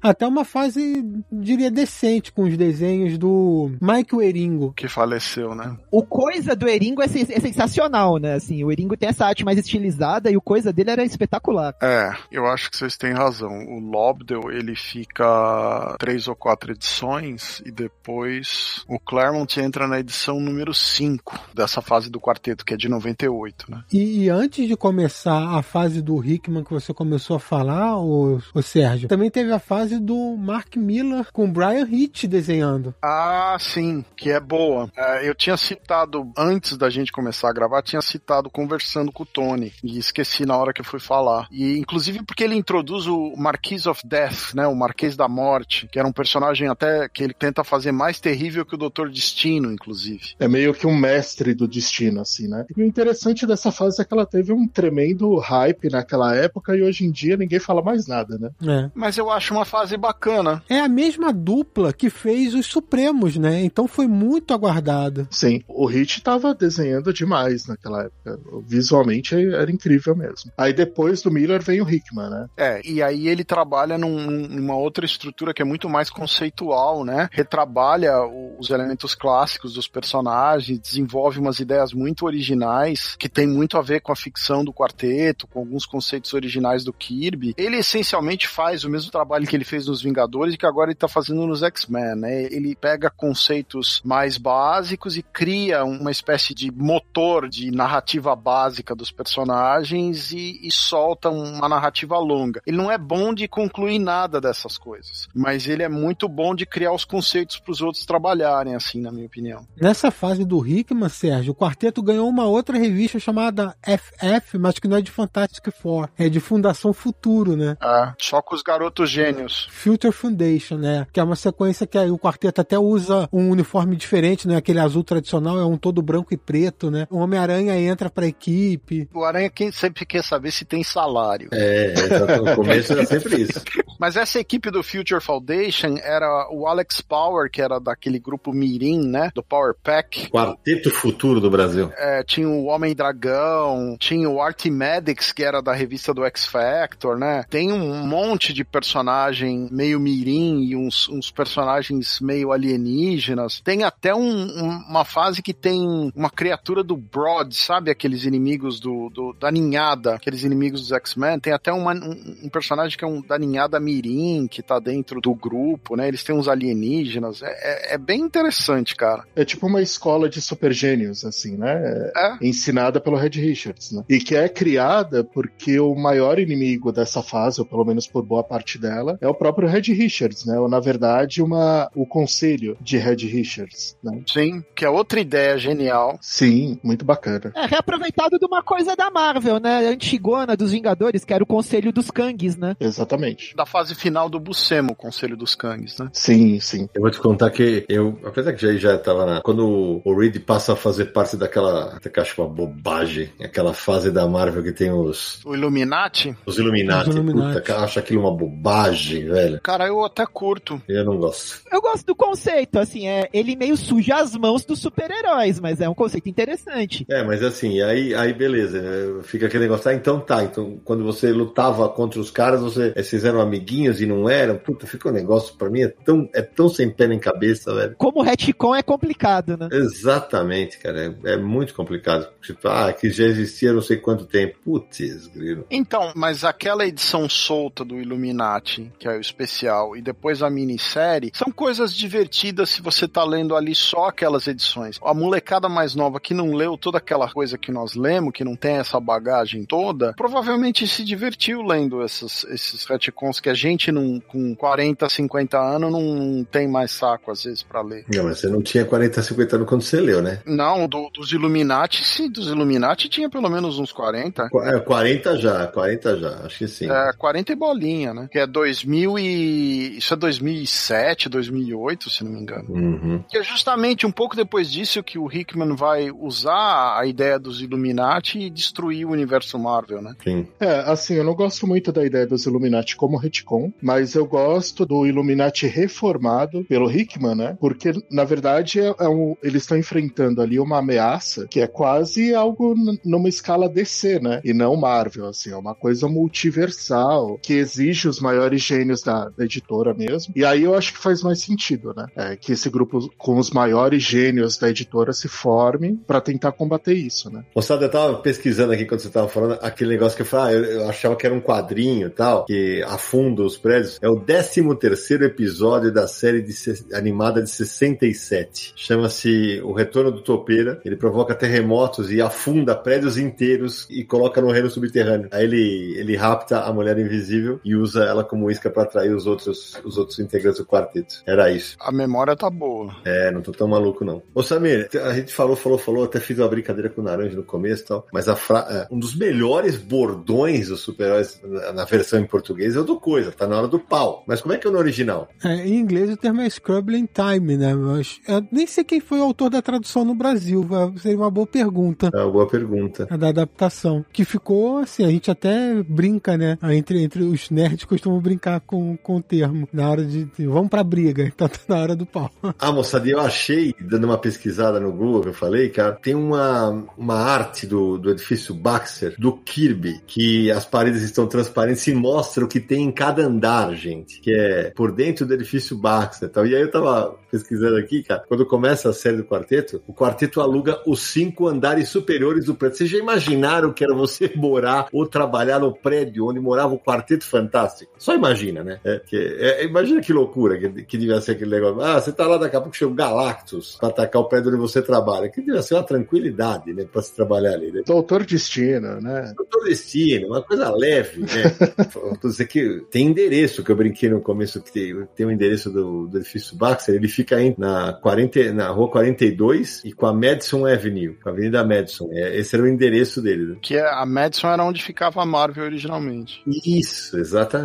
Até 0.03 0.27
uma 0.27 0.44
fase, 0.44 1.05
diria, 1.31 1.70
decente, 1.70 2.32
com 2.32 2.43
os 2.43 2.57
desenhos 2.57 3.19
do 3.19 3.70
Mike 3.81 4.15
Weringo. 4.15 4.73
Que 4.73 4.89
faleceu, 4.89 5.55
né? 5.55 5.77
O 5.90 6.03
coisa 6.03 6.55
do 6.55 6.69
Eringo 6.69 7.03
é, 7.03 7.07
é 7.07 7.09
sensacional, 7.40 8.19
né? 8.19 8.35
Assim, 8.35 8.62
o 8.65 8.70
Eringo 8.70 8.97
tem 8.97 9.09
essa 9.09 9.27
arte 9.27 9.44
mais 9.44 9.59
estilizada 9.59 10.31
e 10.31 10.36
o 10.36 10.40
coisa 10.40 10.73
dele 10.73 10.90
era 10.90 11.05
espetacular. 11.05 11.74
É, 11.82 12.12
eu 12.31 12.47
acho 12.47 12.70
que 12.70 12.77
vocês 12.77 12.97
têm 12.97 13.12
razão. 13.12 13.53
O 13.66 13.81
Lobdell, 13.81 14.51
ele 14.51 14.74
fica 14.74 15.97
três 15.99 16.28
ou 16.28 16.35
quatro 16.36 16.73
edições 16.73 17.62
e 17.65 17.70
depois 17.70 18.85
o 18.89 18.99
Claremont 18.99 19.61
entra 19.61 19.86
na 19.86 20.01
edição 20.01 20.40
número 20.40 20.74
5 20.74 21.51
dessa 21.55 21.81
fase 21.81 22.11
do 22.11 22.20
quarteto, 22.20 22.65
que 22.65 22.74
é 22.74 22.77
de 22.77 22.89
98, 22.89 23.70
né? 23.70 23.85
E, 23.93 24.24
e 24.24 24.31
antes 24.31 24.66
de 24.66 24.77
começar 24.77 25.57
a 25.57 25.62
fase 25.62 26.01
do 26.03 26.24
Hickman 26.24 26.65
que 26.65 26.73
você 26.73 26.93
começou 26.93 27.36
a 27.36 27.40
falar, 27.40 27.99
o, 27.99 28.40
o 28.55 28.62
Sérgio, 28.62 29.01
Também 29.08 29.30
teve 29.30 29.52
a 29.52 29.58
fase 29.58 29.98
do 29.98 30.36
Mark 30.36 30.76
Miller 30.76 31.26
com 31.32 31.50
Brian 31.50 31.86
Hitch 31.90 32.24
desenhando. 32.24 32.94
Ah, 33.02 33.56
sim, 33.58 34.04
que 34.16 34.30
é 34.30 34.40
boa. 34.40 34.90
É, 34.96 35.28
eu 35.28 35.34
tinha 35.34 35.56
citado, 35.56 36.30
antes 36.36 36.76
da 36.76 36.90
gente 36.90 37.12
começar 37.12 37.50
a 37.50 37.52
gravar, 37.52 37.82
tinha 37.82 38.02
citado 38.02 38.50
conversando 38.50 39.12
com 39.12 39.22
o 39.22 39.26
Tony, 39.26 39.72
e 39.82 39.98
esqueci 39.98 40.44
na 40.46 40.56
hora 40.56 40.72
que 40.72 40.80
eu 40.80 40.84
fui 40.84 41.00
falar. 41.00 41.46
E 41.50 41.78
inclusive 41.78 42.22
porque 42.24 42.44
ele 42.44 42.54
introduz 42.54 43.06
o 43.06 43.34
Marquis 43.36 43.86
of 43.86 44.06
Death, 44.06 44.54
né, 44.54 44.66
o 44.66 44.74
Marquês 44.74 45.16
da 45.16 45.28
Morte, 45.28 45.88
que 45.90 45.98
era 45.98 46.08
um 46.08 46.12
personagem 46.12 46.68
até 46.68 47.08
que 47.08 47.22
ele 47.22 47.34
tenta 47.34 47.64
fazer 47.64 47.92
mais 47.92 48.20
terrível 48.20 48.64
que 48.64 48.74
o 48.74 48.78
Doutor 48.78 49.10
Destino, 49.10 49.72
inclusive. 49.72 50.34
É 50.38 50.48
meio 50.48 50.74
que 50.74 50.86
um 50.86 50.96
mestre 50.96 51.54
do 51.54 51.66
destino, 51.66 52.20
assim, 52.20 52.48
né? 52.48 52.66
E 52.76 52.80
o 52.80 52.84
interessante 52.84 53.46
dessa 53.46 53.72
fase 53.72 54.00
é 54.00 54.04
que 54.04 54.12
ela 54.12 54.26
teve 54.26 54.52
um 54.52 54.66
tremendo 54.66 55.36
hype 55.36 55.90
naquela 55.90 56.34
época 56.34 56.76
e 56.76 56.82
hoje 56.82 57.04
em 57.04 57.10
dia 57.10 57.36
ninguém 57.36 57.58
fala 57.58 57.82
mais 57.82 58.06
nada, 58.06 58.38
né? 58.38 58.50
É. 58.62 58.90
Mas 58.94 59.16
eu 59.19 59.31
acho 59.31 59.55
uma 59.55 59.64
fase 59.64 59.97
bacana. 59.97 60.62
É 60.69 60.78
a 60.78 60.89
mesma 60.89 61.32
dupla 61.32 61.93
que 61.93 62.10
fez 62.10 62.55
os 62.55 62.66
Supremos, 62.66 63.36
né? 63.36 63.62
Então 63.62 63.86
foi 63.86 64.06
muito 64.06 64.52
aguardada. 64.55 65.27
Sim, 65.31 65.62
o 65.69 65.86
Hit 65.86 66.23
tava 66.23 66.55
desenhando 66.55 67.12
demais 67.12 67.66
naquela 67.66 68.02
época. 68.05 68.39
Visualmente 68.66 69.35
era 69.35 69.70
incrível 69.70 70.14
mesmo. 70.16 70.51
Aí 70.56 70.73
depois 70.73 71.23
do 71.23 71.31
Miller 71.31 71.62
vem 71.62 71.81
o 71.81 71.89
Hickman, 71.90 72.31
né? 72.31 72.47
É, 72.56 72.81
e 72.85 73.02
aí 73.02 73.28
ele 73.28 73.44
trabalha 73.44 73.97
num- 73.98 74.27
numa 74.48 74.77
outra 74.77 75.05
estrutura 75.05 75.52
que 75.55 75.62
é 75.62 75.64
muito 75.64 75.89
mais 75.89 76.10
conceitual, 76.10 77.05
né? 77.05 77.28
Retrabalha 77.32 78.12
os 78.59 78.70
elementos 78.70 79.14
clássicos 79.14 79.74
dos 79.74 79.86
personagens, 79.89 80.78
desenvolve 80.78 81.39
umas 81.39 81.60
ideias 81.60 81.93
muito 81.93 82.24
originais 82.27 83.16
que 83.16 83.28
tem 83.28 83.47
muito 83.47 83.77
a 83.77 83.82
ver 83.82 84.01
com 84.01 84.12
a 84.12 84.16
ficção 84.16 84.64
do 84.64 84.73
quarteto, 84.73 85.47
com 85.47 85.59
alguns 85.60 85.86
conceitos 85.86 86.32
originais 86.35 86.85
do 86.85 86.93
Kirby. 86.93 87.55
Ele 87.56 87.77
essencialmente 87.77 88.48
faz 88.48 88.81
o 88.84 88.90
mesmo 88.90 89.10
trabalho 89.10 89.46
que 89.46 89.56
ele 89.56 89.64
fez 89.64 89.86
nos 89.86 90.02
Vingadores 90.02 90.54
e 90.54 90.59
que 90.59 90.66
agora 90.66 90.90
ele 90.90 90.98
tá 90.98 91.09
fazendo 91.09 91.46
nos 91.46 91.62
X-Men, 91.62 92.16
né? 92.16 92.42
Ele 92.44 92.74
pega 92.74 93.10
conceitos 93.10 94.00
mais 94.04 94.36
básicos 94.36 95.16
e 95.16 95.22
cria 95.22 95.84
uma 95.84 96.10
espécie 96.10 96.54
de 96.54 96.70
motor 96.70 97.48
de 97.48 97.70
narrativa 97.70 98.34
básica 98.34 98.94
dos 98.94 99.10
personagens 99.10 100.32
e, 100.32 100.60
e 100.62 100.70
solta 100.70 101.30
uma 101.30 101.68
narrativa 101.68 102.18
longa. 102.18 102.62
Ele 102.66 102.76
não 102.76 102.90
é 102.90 102.98
bom 102.98 103.32
de 103.32 103.48
concluir 103.48 103.98
nada 103.98 104.40
dessas 104.40 104.76
coisas, 104.78 105.28
mas 105.34 105.66
ele 105.66 105.82
é 105.82 105.88
muito 105.88 106.28
bom 106.28 106.54
de 106.54 106.66
criar 106.66 106.92
os 106.92 107.04
conceitos 107.04 107.59
para 107.59 107.72
os 107.72 107.82
outros 107.82 108.04
trabalharem, 108.04 108.74
assim, 108.74 109.00
na 109.00 109.10
minha 109.12 109.26
opinião. 109.26 109.66
Nessa 109.80 110.10
fase 110.10 110.44
do 110.44 110.66
Hickman, 110.66 111.09
Sérgio, 111.09 111.52
o 111.52 111.56
quarteto 111.56 112.02
ganhou 112.02 112.28
uma 112.28 112.46
outra 112.46 112.76
revista 112.78 113.18
chamada 113.18 113.74
FF, 113.82 114.59
mas 114.59 114.78
que 114.78 114.88
não 114.88 114.96
é 114.96 115.02
de 115.02 115.10
Fantastic 115.10 115.70
Four, 115.72 116.09
é 116.18 116.28
de 116.28 116.40
Fundação 116.40 116.92
Futuro, 116.92 117.56
né? 117.56 117.76
É, 117.82 118.12
só 118.18 118.40
com 118.42 118.54
os 118.54 118.62
garotos 118.73 119.11
gênios. 119.11 119.69
Future 119.70 120.12
Foundation, 120.12 120.77
né? 120.77 121.07
Que 121.12 121.20
é 121.20 121.23
uma 121.23 121.36
sequência 121.36 121.86
que 121.86 121.99
aí 121.99 122.11
o 122.11 122.19
quarteto 122.19 122.61
até 122.61 122.78
usa 122.78 123.28
um 123.31 123.51
uniforme 123.51 123.97
diferente, 123.97 124.49
né? 124.49 124.57
Aquele 124.57 124.81
azul 124.81 125.05
tradicional 125.05 125.59
é 125.59 125.65
um 125.65 125.77
todo 125.77 126.01
branco 126.01 126.32
e 126.32 126.39
preto, 126.39 126.90
né? 126.90 127.07
O 127.11 127.19
Homem-Aranha 127.19 127.78
entra 127.78 128.09
pra 128.09 128.27
equipe. 128.27 129.09
O 129.12 129.24
Aranha 129.24 129.51
quem 129.51 129.70
sempre 129.70 130.07
quer 130.07 130.24
saber 130.24 130.51
se 130.51 130.65
tem 130.65 130.82
salário. 130.82 131.51
É, 131.53 131.93
no 132.39 132.57
começo 132.57 132.93
era 132.93 133.05
sempre 133.05 133.43
isso. 133.43 133.62
Mas 133.99 134.16
essa 134.16 134.40
equipe 134.40 134.70
do 134.70 134.82
Future 134.82 135.20
Foundation 135.20 135.97
era 136.03 136.49
o 136.51 136.66
Alex 136.66 137.01
Power, 137.01 137.51
que 137.51 137.61
era 137.61 137.78
daquele 137.78 138.19
grupo 138.19 138.53
Mirim, 138.53 139.07
né? 139.07 139.31
Do 139.35 139.43
Power 139.43 139.74
Pack. 139.82 140.31
Quarteto 140.31 140.90
Futuro 140.90 141.40
do 141.40 141.51
Brasil. 141.51 141.93
É, 141.97 142.23
tinha 142.24 142.49
o 142.49 142.65
Homem 142.65 142.94
Dragão, 142.94 143.97
tinha 143.99 144.28
o 144.28 144.40
Artimedics, 144.40 145.31
que 145.31 145.44
era 145.44 145.61
da 145.61 145.73
revista 145.73 146.15
do 146.15 146.24
X 146.24 146.47
Factor, 146.47 147.19
né? 147.19 147.44
Tem 147.49 147.70
um 147.70 148.07
monte 148.07 148.53
de 148.53 148.61
personagem 148.64 149.68
meio 149.70 149.98
mirim 150.01 150.62
e 150.64 150.76
uns, 150.76 151.09
uns 151.09 151.30
personagens 151.30 152.18
meio 152.20 152.52
alienígenas. 152.52 153.60
Tem 153.60 153.82
até 153.84 154.14
um- 154.14 154.20
um- 154.20 154.84
uma 154.89 155.05
fase 155.05 155.43
que 155.43 155.52
tem 155.55 156.10
uma 156.14 156.30
criatura 156.30 156.82
do 156.82 156.97
Broad, 156.97 157.55
sabe? 157.55 157.90
Aqueles 157.90 158.24
inimigos 158.24 158.80
do, 158.80 159.09
do- 159.10 159.32
da 159.39 159.51
ninhada, 159.51 160.14
aqueles 160.14 160.43
inimigos 160.44 160.80
dos 160.82 160.93
X-Men. 160.93 161.39
Tem 161.40 161.52
até 161.52 161.72
uma- 161.72 161.94
um, 161.94 162.36
um 162.44 162.48
personagem 162.48 162.97
que 162.97 163.05
é 163.05 163.09
um 163.09 163.20
da 163.22 163.39
ninhada 163.39 163.78
mirim, 163.80 164.47
que 164.47 164.62
tá 164.62 164.78
dentro 164.78 165.20
do 165.20 165.34
grupo, 165.34 165.97
né? 165.97 166.09
Eles 166.09 166.22
têm 166.24 166.34
uns 166.34 166.48
alienígenas. 166.48 167.43
É, 167.43 167.47
é- 167.47 167.94
é 167.94 167.98
bem 167.98 168.20
interessante, 168.20 168.94
cara. 168.97 169.24
É 169.36 169.44
tipo 169.44 169.66
uma 169.66 169.80
escola 169.82 170.28
de 170.28 170.40
super 170.40 170.72
gênios, 170.72 171.24
assim, 171.24 171.56
né? 171.56 171.72
É. 172.16 172.32
ensinada 172.43 173.01
pelo 173.01 173.16
Red 173.16 173.30
Richards, 173.40 173.93
né? 173.93 174.05
E 174.09 174.18
que 174.18 174.34
é 174.34 174.48
criada 174.48 175.22
porque 175.24 175.78
o 175.80 175.94
maior 175.94 176.39
inimigo 176.39 176.93
dessa 176.93 177.22
fase, 177.22 177.60
ou 177.60 177.66
pelo 177.66 177.84
menos 177.84 178.06
por 178.06 178.22
boa 178.24 178.43
parte 178.52 178.78
dela, 178.78 179.16
é 179.18 179.26
o 179.26 179.34
próprio 179.34 179.66
Red 179.66 179.94
Richards, 179.94 180.44
né? 180.44 180.60
Ou 180.60 180.68
na 180.68 180.78
verdade, 180.78 181.42
uma, 181.42 181.90
o 181.94 182.04
conselho 182.04 182.76
de 182.82 182.98
Red 182.98 183.26
Richards, 183.26 183.96
né? 184.04 184.20
Sim, 184.26 184.62
que 184.76 184.84
é 184.84 184.90
outra 184.90 185.20
ideia 185.20 185.56
genial. 185.56 186.18
Sim, 186.20 186.78
muito 186.82 187.02
bacana. 187.02 187.50
É 187.56 187.64
reaproveitado 187.64 188.38
de 188.38 188.44
uma 188.44 188.62
coisa 188.62 188.94
da 188.94 189.10
Marvel, 189.10 189.58
né? 189.58 189.86
Antigona 189.86 190.54
dos 190.54 190.72
Vingadores, 190.72 191.24
que 191.24 191.32
era 191.32 191.42
o 191.42 191.46
Conselho 191.46 191.90
dos 191.92 192.10
Kangs, 192.10 192.58
né? 192.58 192.76
Exatamente. 192.78 193.56
Da 193.56 193.64
fase 193.64 193.94
final 193.94 194.28
do 194.28 194.38
Buscemo, 194.38 194.92
o 194.92 194.96
Conselho 194.96 195.34
dos 195.34 195.54
Kangs, 195.54 195.98
né? 195.98 196.10
Sim, 196.12 196.60
sim. 196.60 196.90
Eu 196.92 197.00
vou 197.00 197.10
te 197.10 197.18
contar 197.18 197.50
que 197.50 197.86
eu, 197.88 198.18
apesar 198.22 198.52
que 198.52 198.60
já, 198.60 198.74
já 198.74 198.98
tava 198.98 199.24
na. 199.24 199.40
Quando 199.40 200.02
o 200.04 200.14
Reed 200.14 200.40
passa 200.40 200.74
a 200.74 200.76
fazer 200.76 201.06
parte 201.06 201.38
daquela. 201.38 201.96
Até 201.96 202.10
que 202.10 202.20
acho 202.20 202.42
uma 202.42 202.50
bobagem. 202.50 203.30
Aquela 203.40 203.72
fase 203.72 204.10
da 204.10 204.28
Marvel 204.28 204.62
que 204.62 204.72
tem 204.72 204.92
os. 204.92 205.40
O 205.42 205.54
Illuminati, 205.54 206.36
Os 206.44 206.58
Illuminati. 206.58 207.08
Os 207.08 207.16
Illuminati. 207.16 207.60
Puta, 207.60 207.78
acho 207.78 207.98
aquilo 207.98 208.20
uma 208.20 208.41
bobagem, 208.48 209.28
velho. 209.28 209.60
cara, 209.60 209.86
eu 209.86 210.05
até 210.05 210.24
curto. 210.27 210.81
Eu 210.89 211.05
não 211.05 211.16
gosto. 211.16 211.62
Eu 211.70 211.81
gosto 211.81 212.06
do 212.06 212.14
conceito, 212.14 212.78
assim, 212.78 213.06
é 213.06 213.28
ele 213.32 213.56
meio 213.56 213.77
suja 213.77 214.16
as 214.16 214.36
mãos 214.36 214.64
dos 214.64 214.81
super-heróis, 214.81 215.60
mas 215.60 215.81
é 215.81 215.89
um 215.89 215.94
conceito 215.94 216.28
interessante. 216.28 217.06
É, 217.09 217.23
mas 217.23 217.43
assim, 217.43 217.81
aí, 217.81 218.14
aí 218.14 218.32
beleza. 218.32 218.81
né? 218.81 219.23
Fica 219.23 219.47
aquele 219.47 219.64
negócio. 219.64 219.90
Ah, 219.90 219.94
então 219.94 220.20
tá. 220.20 220.43
Então, 220.43 220.81
quando 220.85 221.05
você 221.05 221.32
lutava 221.32 221.89
contra 221.89 222.20
os 222.20 222.31
caras, 222.31 222.60
você, 222.60 222.93
eh, 222.94 223.02
vocês 223.02 223.24
eram 223.24 223.40
amiguinhos 223.40 224.01
e 224.01 224.06
não 224.06 224.28
eram. 224.28 224.56
Puta, 224.56 224.86
fica 224.86 225.09
um 225.09 225.12
negócio, 225.12 225.55
pra 225.56 225.70
mim, 225.70 225.82
é 225.82 225.89
tão, 225.89 226.28
é 226.35 226.43
tão 226.43 226.69
sem 226.69 226.90
pé 226.90 227.06
nem 227.06 227.19
cabeça, 227.19 227.74
velho. 227.74 227.94
Como 227.97 228.20
o 228.20 228.23
retcon 228.23 228.74
é 228.74 228.82
complicado, 228.82 229.56
né? 229.56 229.69
Exatamente, 229.73 230.78
cara. 230.78 231.16
É, 231.24 231.32
é 231.32 231.36
muito 231.36 231.74
complicado. 231.74 232.28
Tipo, 232.43 232.69
ah, 232.69 232.93
que 232.93 233.10
já 233.10 233.24
existia 233.24 233.73
não 233.73 233.82
sei 233.82 233.97
quanto 233.97 234.24
tempo. 234.27 234.59
Putz, 234.64 235.27
grilo. 235.28 235.66
Então, 235.70 236.12
mas 236.14 236.44
aquela 236.44 236.86
edição 236.86 237.28
solta 237.28 237.85
do 237.85 237.98
Illuminati, 238.32 238.90
que 238.98 239.06
é 239.06 239.12
o 239.16 239.20
especial, 239.20 239.96
e 239.96 240.00
depois 240.02 240.42
a 240.42 240.48
minissérie, 240.50 241.30
são 241.34 241.52
coisas 241.52 241.94
divertidas 241.94 242.70
se 242.70 242.80
você 242.82 243.06
tá 243.06 243.22
lendo 243.24 243.54
ali 243.54 243.74
só 243.74 244.06
aquelas 244.09 244.46
edições. 244.46 244.98
A 245.04 245.12
molecada 245.14 245.68
mais 245.68 245.94
nova 245.94 246.18
que 246.18 246.32
não 246.34 246.52
leu 246.54 246.76
toda 246.76 246.98
aquela 246.98 247.28
coisa 247.30 247.59
que 247.59 247.70
nós 247.70 247.94
lemos, 247.94 248.32
que 248.32 248.42
não 248.44 248.56
tem 248.56 248.76
essa 248.76 248.98
bagagem 248.98 249.64
toda, 249.64 250.14
provavelmente 250.14 250.86
se 250.86 251.04
divertiu 251.04 251.62
lendo 251.62 252.02
esses, 252.02 252.44
esses 252.44 252.84
retcons 252.86 253.38
que 253.38 253.48
a 253.50 253.54
gente 253.54 253.92
não, 253.92 254.18
com 254.20 254.54
40, 254.54 255.09
50 255.09 255.59
anos 255.59 255.92
não 255.92 256.44
tem 256.50 256.66
mais 256.66 256.90
saco 256.90 257.30
às 257.30 257.44
vezes 257.44 257.62
pra 257.62 257.82
ler. 257.82 258.04
Não, 258.12 258.24
mas 258.24 258.38
você 258.40 258.48
não 258.48 258.62
tinha 258.62 258.84
40, 258.84 259.22
50 259.22 259.56
anos 259.56 259.68
quando 259.68 259.82
você 259.82 260.00
leu, 260.00 260.22
né? 260.22 260.40
Não, 260.46 260.88
do- 260.88 261.10
dos 261.10 261.32
Illuminati, 261.32 262.04
sim, 262.04 262.30
dos 262.30 262.48
Illuminati 262.48 263.09
tinha 263.09 263.28
pelo 263.28 263.48
menos 263.50 263.78
uns 263.78 263.92
40. 263.92 264.48
Qu- 264.48 264.62
é, 264.62 264.80
40 264.80 265.36
já, 265.36 265.66
40 265.66 266.16
já, 266.18 266.30
acho 266.46 266.59
que 266.59 266.68
sim. 266.68 266.90
É, 266.90 267.12
40 267.12 267.52
e 267.52 267.56
bolinha, 267.56 268.14
né? 268.14 268.22
Que 268.31 268.39
é 268.39 268.47
2000 268.47 269.19
e... 269.19 269.99
Isso 269.99 270.15
é 270.15 270.16
2007, 270.16 271.28
2008, 271.28 272.11
se 272.11 272.24
não 272.24 272.32
me 272.32 272.40
engano. 272.40 272.69
Uhum. 272.70 273.24
Que 273.28 273.39
é 273.39 273.43
justamente 273.43 274.07
um 274.07 274.11
pouco 274.12 274.36
depois 274.36 274.70
disso 274.70 275.03
que 275.03 275.19
o 275.19 275.31
Hickman 275.31 275.74
vai 275.74 276.11
usar 276.11 276.99
a 276.99 277.07
ideia 277.07 277.39
dos 277.39 277.61
Illuminati 277.61 278.39
e 278.39 278.51
destruir 278.51 279.05
o 279.07 279.11
universo 279.11 279.59
Marvel, 279.59 280.03
né? 280.03 280.15
Sim. 280.23 280.47
É, 280.61 280.81
assim, 280.90 281.15
eu 281.15 281.24
não 281.24 281.35
gosto 281.35 281.66
muito 281.66 281.93
da 281.93 282.05
ideia 282.05 282.27
dos 282.27 282.47
Illuminati 282.47 282.97
como 282.97 283.16
retcon, 283.16 283.73
mas 283.81 284.15
eu 284.15 284.27
gosto 284.27 284.85
do 284.86 285.07
Illuminati 285.07 285.66
reformado 285.66 286.65
pelo 286.65 286.90
Hickman, 286.90 287.35
né? 287.35 287.57
Porque, 287.61 287.93
na 288.11 288.24
verdade, 288.24 288.81
é, 288.81 288.94
é 289.01 289.09
um- 289.09 289.36
eles 289.43 289.62
estão 289.62 289.77
enfrentando 289.78 290.40
ali 290.40 290.59
uma 290.59 290.78
ameaça 290.78 291.47
que 291.49 291.61
é 291.61 291.66
quase 291.66 292.35
algo 292.35 292.74
numa 293.05 293.28
escala 293.28 293.69
DC, 293.69 294.19
né? 294.20 294.40
E 294.44 294.53
não 294.53 294.77
Marvel, 294.77 295.27
assim, 295.27 295.51
é 295.51 295.57
uma 295.57 295.74
coisa 295.74 296.09
multiversal, 296.09 297.39
que 297.43 297.55
exige 297.55 298.01
os 298.08 298.20
maiores 298.20 298.62
gênios 298.62 299.02
da, 299.02 299.28
da 299.28 299.44
editora 299.44 299.94
mesmo. 299.94 300.32
E 300.36 300.44
aí 300.44 300.64
eu 300.64 300.74
acho 300.74 300.92
que 300.92 300.98
faz 300.98 301.22
mais 301.22 301.40
sentido, 301.40 301.92
né? 301.96 302.06
É, 302.16 302.36
que 302.36 302.52
esse 302.52 302.68
grupo 302.70 303.10
com 303.16 303.38
os 303.38 303.50
maiores 303.50 304.02
gênios 304.02 304.56
da 304.58 304.68
editora 304.68 305.12
se 305.12 305.28
forme 305.28 305.98
pra 306.06 306.20
tentar 306.20 306.52
combater 306.52 306.94
isso, 306.94 307.30
né? 307.30 307.44
Moçada, 307.54 307.86
eu 307.86 307.90
tava 307.90 308.14
pesquisando 308.18 308.72
aqui 308.72 308.84
quando 308.84 309.00
você 309.00 309.10
tava 309.10 309.28
falando 309.28 309.58
aquele 309.62 309.90
negócio 309.90 310.16
que 310.16 310.22
eu 310.22 310.26
falei, 310.26 310.56
ah, 310.56 310.58
eu, 310.58 310.64
eu 310.64 310.88
achava 310.88 311.16
que 311.16 311.26
era 311.26 311.34
um 311.34 311.40
quadrinho 311.40 312.08
e 312.08 312.10
tal, 312.10 312.44
que 312.44 312.82
afunda 312.86 313.42
os 313.42 313.56
prédios. 313.56 313.98
É 314.02 314.08
o 314.08 314.20
13 314.20 314.62
terceiro 314.76 315.24
episódio 315.24 315.92
da 315.92 316.06
série 316.06 316.42
de 316.42 316.52
animada 316.92 317.42
de 317.42 317.50
67. 317.50 318.72
Chama-se 318.76 319.60
O 319.64 319.72
Retorno 319.72 320.10
do 320.10 320.20
Topeira. 320.20 320.80
Ele 320.84 320.96
provoca 320.96 321.34
terremotos 321.34 322.10
e 322.10 322.20
afunda 322.20 322.74
prédios 322.74 323.18
inteiros 323.18 323.86
e 323.90 324.04
coloca 324.04 324.40
no 324.40 324.50
reino 324.50 324.70
subterrâneo. 324.70 325.28
Aí 325.30 325.44
ele, 325.44 325.94
ele 325.96 326.16
rapta 326.16 326.60
a 326.60 326.72
mulher 326.72 326.98
invisível 326.98 327.60
e 327.64 327.74
usa 327.74 327.91
usa 327.93 328.05
ela 328.05 328.24
como 328.24 328.51
isca 328.51 328.70
para 328.70 328.85
atrair 328.85 329.14
os 329.14 329.27
outros, 329.27 329.74
os 329.85 329.98
outros 329.98 330.19
integrantes 330.19 330.59
do 330.59 330.66
quarteto. 330.66 331.23
Era 331.27 331.51
isso. 331.51 331.77
A 331.81 331.93
memória 331.93 332.35
tá 332.35 332.48
boa. 332.48 332.94
É, 333.05 333.31
não 333.31 333.43
tô 333.43 333.52
tão 333.52 333.69
maluco 333.69 334.05
não. 334.05 334.23
Ô 334.35 334.43
Samir, 334.43 334.89
a 335.05 335.14
gente 335.14 335.32
falou, 335.32 335.56
falou, 335.56 335.78
falou, 335.78 336.05
até 336.05 336.20
fiz 336.20 336.39
uma 336.39 336.48
brincadeira 336.48 336.89
com 336.89 337.01
o 337.01 337.05
Naranja 337.05 337.36
no 337.36 337.43
começo 337.43 337.82
e 337.82 337.86
tal, 337.86 338.06
mas 338.12 338.28
a 338.28 338.36
fra... 338.36 338.66
É, 338.70 338.94
um 338.94 338.98
dos 338.98 339.14
melhores 339.14 339.77
bordões 339.77 340.69
dos 340.69 340.81
super-heróis 340.81 341.40
na, 341.43 341.73
na 341.73 341.85
versão 341.85 342.20
em 342.20 342.27
português 342.27 342.77
é 342.77 342.81
o 342.81 342.85
do 342.85 343.02
Coisa, 343.02 343.32
tá 343.32 343.47
na 343.47 343.59
hora 343.59 343.69
do 343.69 343.81
pau. 343.81 344.23
Mas 344.28 344.40
como 344.40 344.55
é 344.55 344.59
que 344.59 344.69
é 344.69 344.70
no 344.70 344.78
original? 344.78 345.28
É, 345.44 345.66
em 345.66 345.74
inglês 345.74 346.10
o 346.10 346.16
termo 346.16 346.40
é 346.40 346.48
Scrubbling 346.48 347.09
Time, 347.12 347.56
né? 347.56 347.74
Mas 347.74 348.20
eu 348.28 348.47
nem 348.52 348.66
sei 348.66 348.85
quem 348.85 349.01
foi 349.01 349.19
o 349.19 349.24
autor 349.24 349.51
da 349.51 349.60
tradução 349.60 350.05
no 350.05 350.14
Brasil. 350.14 350.66
Seria 350.98 351.19
uma 351.19 351.31
boa 351.31 351.47
pergunta. 351.47 352.10
É 352.14 352.19
uma 352.19 352.31
boa 352.31 352.47
pergunta. 352.47 353.09
A 353.10 353.16
da 353.16 353.28
adaptação. 353.28 354.05
Que 354.12 354.24
ficou 354.24 354.78
assim, 354.78 355.05
a 355.05 355.09
gente 355.09 355.31
até 355.31 355.82
brinca, 355.82 356.36
né? 356.39 356.56
Entre, 356.62 357.02
entre 357.02 357.23
os 357.24 357.51
nerds 357.51 357.81
costumam 357.86 358.20
brincar 358.20 358.60
com, 358.60 358.96
com 358.96 359.16
o 359.16 359.22
termo. 359.22 359.68
Na 359.72 359.90
hora 359.90 360.04
de. 360.04 360.28
Vamos 360.38 360.68
pra 360.68 360.82
briga, 360.82 361.22
então 361.26 361.48
tá 361.48 361.59
na 361.68 361.76
hora 361.76 361.96
do 361.96 362.06
pau. 362.06 362.30
Ah, 362.59 362.72
moçada, 362.72 363.09
eu 363.09 363.20
achei, 363.20 363.74
dando 363.80 364.04
uma 364.04 364.18
pesquisada 364.18 364.78
no 364.80 364.92
Google 364.92 365.22
que 365.22 365.28
eu 365.28 365.34
falei, 365.34 365.68
cara, 365.68 365.92
tem 365.92 366.14
uma, 366.14 366.86
uma 366.96 367.16
arte 367.16 367.66
do, 367.66 367.98
do 367.98 368.10
edifício 368.10 368.54
Baxter, 368.54 369.14
do 369.18 369.32
Kirby, 369.32 370.00
que 370.06 370.50
as 370.50 370.64
paredes 370.64 371.02
estão 371.02 371.26
transparentes 371.26 371.86
e 371.86 371.94
mostra 371.94 372.44
o 372.44 372.48
que 372.48 372.60
tem 372.60 372.84
em 372.84 372.92
cada 372.92 373.22
andar, 373.22 373.74
gente. 373.74 374.20
Que 374.20 374.32
é 374.32 374.70
por 374.70 374.92
dentro 374.92 375.26
do 375.26 375.34
edifício 375.34 375.76
Baxter 375.76 376.28
tal. 376.28 376.46
E 376.46 376.54
aí 376.54 376.62
eu 376.62 376.70
tava 376.70 377.16
pesquisando 377.30 377.76
aqui, 377.76 378.02
cara, 378.02 378.22
quando 378.28 378.44
começa 378.44 378.90
a 378.90 378.92
série 378.92 379.16
do 379.16 379.24
quarteto, 379.24 379.82
o 379.86 379.94
quarteto 379.94 380.40
aluga 380.40 380.80
os 380.86 381.00
cinco 381.00 381.48
andares 381.48 381.88
superiores 381.88 382.44
do 382.44 382.54
prédio. 382.54 382.76
Vocês 382.78 382.90
já 382.90 382.98
imaginaram 382.98 383.72
que 383.72 383.82
era 383.82 383.94
você 383.94 384.30
morar 384.36 384.88
ou 384.92 385.06
trabalhar 385.06 385.59
no 385.59 385.74
prédio 385.74 386.26
onde 386.26 386.38
morava 386.38 386.74
o 386.74 386.78
quarteto 386.78 387.24
fantástico? 387.24 387.72
Só 387.99 388.15
imagina, 388.15 388.62
né? 388.62 388.81
É, 388.85 388.99
que, 388.99 389.16
é, 389.16 389.65
imagina 389.65 390.01
que 390.01 390.12
loucura 390.12 390.59
que, 390.59 390.85
que 390.85 390.99
devia 390.99 391.20
ser 391.20 391.32
aquele 391.32 391.51
negócio. 391.51 391.81
Ah, 391.81 392.01
você 392.01 392.12
tá 392.12 392.27
lá, 392.27 392.36
daqui 392.36 392.57
a 392.57 392.61
pouco 392.61 392.77
chega 392.77 392.90
o 392.90 392.94
Galactus 392.94 393.77
pra 393.78 393.89
atacar 393.89 394.23
o 394.23 394.27
prédio 394.27 394.51
onde 394.51 394.61
você 394.61 394.82
trabalha. 394.82 395.28
Que 395.28 395.40
devia 395.40 395.62
ser 395.62 395.74
uma 395.74 395.82
tranquilidade, 395.82 396.73
né? 396.73 396.85
Pra 396.90 397.03
se 397.03 397.15
trabalhar 397.15 397.55
ali, 397.55 397.73
né? 397.73 397.82
Doutor 397.86 398.24
Destino, 398.24 399.01
né? 399.01 399.32
Doutor 399.36 399.65
Destino, 399.65 400.28
uma 400.28 400.43
coisa 400.43 400.70
leve, 400.70 401.20
né? 401.20 401.27
Que 402.53 402.85
tem 402.90 403.07
endereço 403.07 403.62
que 403.62 403.70
eu 403.70 403.77
brinquei 403.77 404.09
no 404.09 404.20
começo, 404.20 404.61
que 404.61 404.73
tem, 404.73 405.07
tem 405.15 405.27
um 405.27 405.31
endereço 405.31 405.70
do, 405.70 406.07
do 406.09 406.19
edifício 406.19 406.57
Baxter, 406.57 406.94
ele 406.94 407.09
fica 407.09 407.23
fica 407.23 407.55
na, 407.57 407.93
40, 407.94 408.53
na 408.53 408.69
rua 408.69 408.90
42 408.90 409.82
e 409.85 409.93
com 409.93 410.07
a 410.07 410.12
Madison 410.12 410.66
Avenue, 410.66 411.16
com 411.23 411.28
a 411.28 411.32
Avenida 411.32 411.65
Madison. 411.65 412.09
É, 412.11 412.36
esse 412.36 412.55
era 412.55 412.65
o 412.65 412.69
endereço 412.69 413.23
dele. 413.23 413.47
Né? 413.47 413.57
Que 413.62 413.77
é, 413.77 413.89
a 413.89 414.05
Madison 414.05 414.49
era 414.49 414.65
onde 414.65 414.82
ficava 414.82 415.23
a 415.23 415.27
Marvel 415.27 415.65
originalmente. 415.65 416.43
Isso, 416.47 417.19
exatamente. 417.19 417.61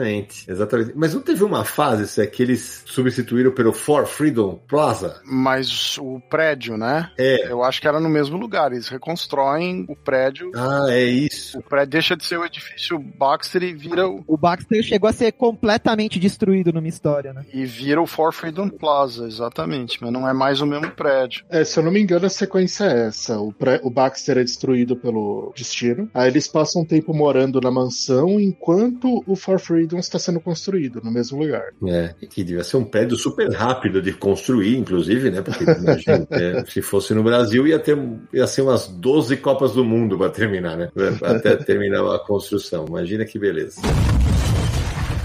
Exatamente. 0.47 0.93
Mas 0.95 1.13
não 1.13 1.21
teve 1.21 1.43
uma 1.43 1.63
fase 1.63 2.21
é, 2.21 2.27
que 2.27 2.41
eles 2.41 2.83
substituíram 2.85 3.51
pelo 3.51 3.73
For 3.73 4.05
Freedom 4.05 4.59
Plaza? 4.67 5.21
Mas 5.25 5.97
o 5.97 6.19
prédio, 6.29 6.77
né? 6.77 7.11
É. 7.17 7.51
Eu 7.51 7.63
acho 7.63 7.81
que 7.81 7.87
era 7.87 7.99
no 7.99 8.09
mesmo 8.09 8.37
lugar. 8.37 8.71
Eles 8.71 8.87
reconstroem 8.87 9.85
o 9.87 9.95
prédio. 9.95 10.51
Ah, 10.55 10.87
é 10.89 11.03
isso. 11.03 11.59
O 11.59 11.63
prédio 11.63 11.91
deixa 11.91 12.15
de 12.15 12.25
ser 12.25 12.37
o 12.37 12.45
edifício 12.45 12.99
Baxter 12.99 13.63
e 13.63 13.73
vira 13.73 14.07
o. 14.07 14.23
O 14.27 14.37
Baxter 14.37 14.83
chegou 14.83 15.09
a 15.09 15.13
ser 15.13 15.31
completamente 15.31 16.19
destruído 16.19 16.71
numa 16.71 16.87
história, 16.87 17.33
né? 17.33 17.45
E 17.53 17.65
vira 17.65 18.01
o 18.01 18.07
For 18.07 18.33
Freedom 18.33 18.69
Plaza, 18.69 19.25
exatamente. 19.25 19.47
Exatamente, 19.57 20.01
mas 20.01 20.11
não 20.11 20.27
é 20.27 20.33
mais 20.33 20.61
o 20.61 20.65
mesmo 20.65 20.91
prédio. 20.91 21.45
É, 21.49 21.63
se 21.63 21.79
eu 21.79 21.83
não 21.83 21.91
me 21.91 22.01
engano, 22.01 22.25
a 22.25 22.29
sequência 22.29 22.85
é 22.85 23.07
essa. 23.07 23.39
O, 23.39 23.51
pré, 23.51 23.79
o 23.83 23.89
Baxter 23.89 24.37
é 24.37 24.43
destruído 24.43 24.95
pelo 24.95 25.53
destino. 25.55 26.09
Aí 26.13 26.29
eles 26.29 26.47
passam 26.47 26.81
um 26.81 26.85
tempo 26.85 27.13
morando 27.13 27.59
na 27.61 27.71
mansão 27.71 28.39
enquanto 28.39 29.23
o 29.25 29.35
For 29.35 29.59
Freedom 29.59 29.86
está 29.99 30.19
sendo 30.19 30.39
construído 30.39 31.01
no 31.03 31.11
mesmo 31.11 31.39
lugar. 31.39 31.71
É, 31.87 32.13
que 32.29 32.43
devia 32.43 32.63
ser 32.63 32.77
um 32.77 32.83
prédio 32.83 33.15
super 33.15 33.49
rápido 33.51 34.01
de 34.01 34.13
construir, 34.13 34.77
inclusive, 34.77 35.29
né? 35.29 35.41
Porque 35.41 35.63
imagina, 35.63 36.27
é, 36.31 36.65
se 36.65 36.81
fosse 36.81 37.13
no 37.13 37.23
Brasil 37.23 37.67
ia 37.67 37.79
ter 37.79 37.97
ia 38.33 38.47
ser 38.47 38.61
umas 38.61 38.87
12 38.87 39.37
Copas 39.37 39.73
do 39.73 39.83
Mundo 39.83 40.17
para 40.17 40.29
terminar, 40.29 40.77
né? 40.77 40.89
Até 41.21 41.55
terminar 41.55 42.03
a 42.13 42.19
construção. 42.19 42.85
Imagina 42.87 43.25
que 43.25 43.39
beleza. 43.39 43.81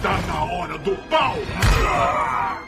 Tá 0.03 0.21
na 0.27 0.45
hora 0.45 0.79
do 0.79 0.97
pau! 1.09 1.37